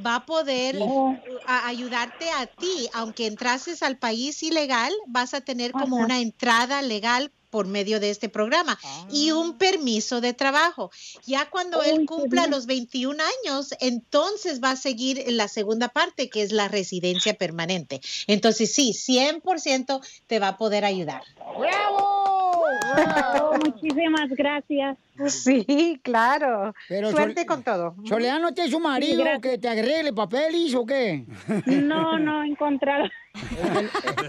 va 0.04 0.14
a 0.16 0.26
poder 0.26 0.76
Oh. 0.80 1.16
a- 1.44 1.66
ayudarte 1.66 2.30
a 2.38 2.46
ti. 2.46 2.88
Aunque 2.94 3.26
entrases 3.26 3.82
al 3.82 3.98
país 3.98 4.40
ilegal, 4.44 4.92
vas 5.08 5.34
a 5.34 5.40
tener 5.40 5.72
como 5.72 5.96
Ajá. 5.96 6.04
una 6.04 6.20
entrada 6.20 6.82
legal 6.82 7.32
por 7.52 7.66
medio 7.66 8.00
de 8.00 8.08
este 8.08 8.30
programa 8.30 8.78
y 9.12 9.30
un 9.30 9.58
permiso 9.58 10.22
de 10.22 10.32
trabajo. 10.32 10.90
Ya 11.26 11.50
cuando 11.50 11.82
él 11.82 12.06
cumpla 12.06 12.46
los 12.46 12.64
21 12.64 13.22
años, 13.22 13.74
entonces 13.80 14.62
va 14.64 14.70
a 14.70 14.76
seguir 14.76 15.18
en 15.18 15.36
la 15.36 15.48
segunda 15.48 15.90
parte, 15.90 16.30
que 16.30 16.40
es 16.40 16.50
la 16.50 16.68
residencia 16.68 17.34
permanente. 17.34 18.00
Entonces, 18.26 18.72
sí, 18.72 18.92
100% 18.94 20.00
te 20.26 20.38
va 20.38 20.48
a 20.48 20.56
poder 20.56 20.86
ayudar. 20.86 21.22
Oh, 21.38 22.62
muchísimas 23.64 24.30
gracias. 24.30 24.96
Sí, 25.28 26.00
claro. 26.02 26.74
Pero 26.88 27.10
Suerte 27.10 27.42
Sol- 27.42 27.46
con 27.46 27.62
todo. 27.62 27.94
Soledad, 28.08 28.40
¿no 28.40 28.54
tienes 28.54 28.72
un 28.72 28.82
marido 28.82 29.22
gracias. 29.22 29.42
que 29.42 29.58
te 29.58 29.68
arregle 29.68 30.14
papeles 30.14 30.74
o 30.74 30.86
qué? 30.86 31.26
No, 31.66 32.18
no 32.18 32.44
encontraron. 32.44 33.10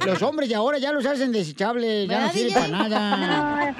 Los 0.06 0.22
hombres 0.22 0.50
de 0.50 0.56
ahora 0.56 0.78
ya 0.78 0.92
los 0.92 1.06
hacen 1.06 1.32
desechables, 1.32 2.08
ya 2.08 2.20
no 2.20 2.28
¿Verdad, 2.28 2.34
sirven 2.34 2.54
DJ? 2.54 2.72
para 2.72 2.90
nada. 2.90 3.18
No, 3.18 3.62
es 3.62 3.76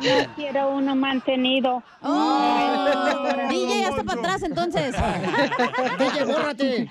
que 0.00 0.08
yo 0.08 0.34
quiero 0.36 0.70
uno 0.70 0.96
mantenido. 0.96 1.82
Oh, 2.02 3.46
DJ, 3.50 3.84
hasta 3.86 4.04
para 4.04 4.20
atrás 4.20 4.42
entonces. 4.42 4.94
DJ, 5.98 6.24
bórrate. 6.24 6.88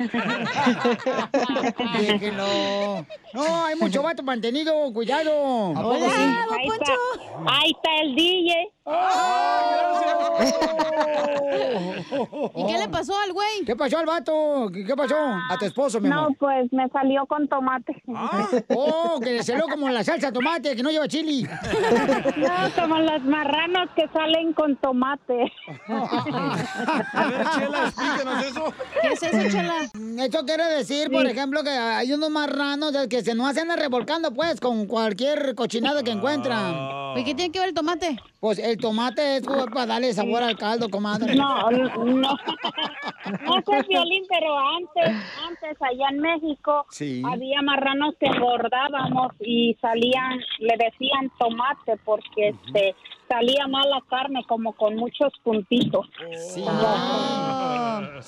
Déjenlo. 2.00 3.06
No, 3.34 3.66
hay 3.66 3.76
mucho 3.76 4.02
vato 4.02 4.24
mantenido, 4.24 4.92
cuidado. 4.94 5.72
¿A 5.72 5.82
poco 5.82 5.90
Hola, 5.96 6.10
sí? 6.10 6.22
ahí 6.58 6.68
está, 6.68 6.94
ahí 7.48 7.72
está 7.72 7.90
el 8.02 8.16
DJ. 8.16 8.72
¿Y 12.56 12.66
qué 12.66 12.78
le 12.78 12.88
pasó 12.90 13.14
al 13.20 13.34
güey? 13.34 13.66
¿Qué 13.66 13.76
pasó 13.76 13.98
al 13.98 14.06
vato? 14.06 14.70
¿Qué, 14.74 14.96
pasó? 14.96 15.16
A 15.18 15.58
tu 15.60 15.66
esposo, 15.66 16.00
mi 16.00 16.10
No, 16.10 16.20
amor. 16.20 16.36
pues 16.40 16.72
me 16.74 16.88
salió 16.90 17.26
con 17.26 17.48
tomate. 17.48 18.02
Oh, 18.70 19.20
que 19.22 19.34
le 19.34 19.44
salió 19.44 19.66
como 19.68 19.90
la 19.90 20.04
salsa 20.04 20.32
tomate, 20.32 20.76
que 20.76 20.84
no 20.84 20.90
lleva 20.92 21.08
chili. 21.08 21.44
No, 21.44 22.82
como 22.82 22.98
los 23.00 23.24
marranos 23.24 23.90
que 23.96 24.08
salen 24.14 24.54
con 24.54 24.76
tomate. 24.78 25.52
A 25.88 27.28
ver, 27.30 27.48
Chela, 27.56 27.84
explícanos 27.88 28.46
eso. 28.46 28.74
¿Qué 29.02 29.08
es 29.10 29.24
eso, 29.24 29.50
Chela? 29.58 29.76
Esto 30.24 30.46
quiere 30.46 30.64
decir, 30.66 31.12
por 31.12 31.26
Sí. 31.26 31.32
ejemplo, 31.32 31.64
que 31.64 31.70
hay 31.70 32.12
unos 32.14 32.30
marranos 32.30 32.94
que 33.10 33.22
se 33.24 33.36
no 33.36 33.48
hacen 33.48 33.70
revolcando, 33.76 34.32
pues, 34.34 34.60
con 34.60 34.86
cualquier 34.88 35.56
cochinada 35.56 36.04
que 36.04 36.12
encuentran. 36.12 37.18
¿Y 37.18 37.24
qué 37.24 37.34
tiene 37.36 37.52
que 37.52 37.60
ver 37.60 37.70
el 37.70 37.74
tomate? 37.76 38.18
Pues 38.40 38.60
el 38.60 38.78
tomate 38.78 39.38
es 39.38 39.44
para 39.44 39.86
darle 39.88 40.14
sabor 40.14 40.44
al 40.44 40.56
caldo, 40.58 40.90
comadre. 40.90 41.36
No, 41.36 41.72
no. 41.72 42.38
No 43.42 43.54
sé, 43.66 43.84
Violín, 43.90 44.24
pero 44.30 44.58
antes, 44.60 45.16
antes 45.48 45.82
allá 45.82 46.08
en 46.12 46.20
México 46.20 46.86
Sí. 46.92 47.24
había 47.26 47.62
marranos 47.64 48.14
que 48.20 48.28
engordábamos 48.28 49.32
y 49.40 49.76
salían, 49.82 50.40
le 50.60 50.76
decían 50.78 51.32
tomate 51.40 51.98
porque 52.06 52.50
este 52.50 52.96
salía 53.28 53.68
mal 53.68 53.90
la 53.90 54.02
carne 54.10 54.44
como 54.48 54.74
con 54.74 54.96
muchos 54.96 55.32
puntitos. 55.44 56.08
Sí. 56.54 56.64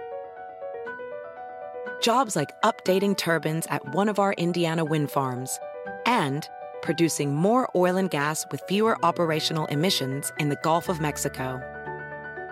Jobs 2.01 2.35
like 2.35 2.49
updating 2.63 3.15
turbines 3.15 3.67
at 3.67 3.93
one 3.93 4.09
of 4.09 4.17
our 4.17 4.33
Indiana 4.33 4.83
wind 4.83 5.11
farms 5.11 5.59
and 6.05 6.49
producing 6.81 7.35
more 7.35 7.69
oil 7.75 7.95
and 7.95 8.09
gas 8.09 8.45
with 8.51 8.61
fewer 8.67 8.97
operational 9.05 9.67
emissions 9.67 10.33
in 10.39 10.49
the 10.49 10.57
Gulf 10.63 10.89
of 10.89 10.99
Mexico. 10.99 11.61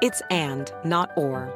It's 0.01 0.21
and, 0.29 0.71
not 0.85 1.09
or. 1.17 1.51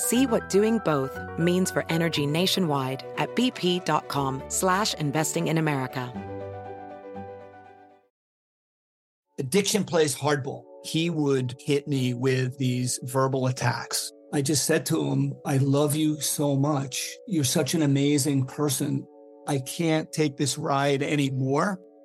See 0.00 0.24
what 0.24 0.48
doing 0.48 0.78
both 0.78 1.20
means 1.38 1.70
for 1.70 1.84
energy 1.90 2.26
nationwide 2.26 3.04
at 3.18 3.36
bp.com 3.36 4.42
slash 4.48 4.94
investing 4.94 5.48
in 5.48 5.58
America. 5.58 6.10
Addiction 9.38 9.84
plays 9.84 10.16
hardball. 10.16 10.62
He 10.84 11.10
would 11.10 11.54
hit 11.58 11.86
me 11.86 12.14
with 12.14 12.56
these 12.56 12.98
verbal 13.02 13.48
attacks. 13.48 14.10
I 14.32 14.40
just 14.40 14.64
said 14.64 14.86
to 14.86 15.04
him, 15.04 15.34
I 15.44 15.58
love 15.58 15.94
you 15.94 16.18
so 16.22 16.56
much. 16.56 17.06
You're 17.28 17.44
such 17.44 17.74
an 17.74 17.82
amazing 17.82 18.46
person. 18.46 19.06
I 19.46 19.58
can't 19.58 20.10
take 20.12 20.38
this 20.38 20.56
ride 20.56 21.02
anymore. 21.02 21.78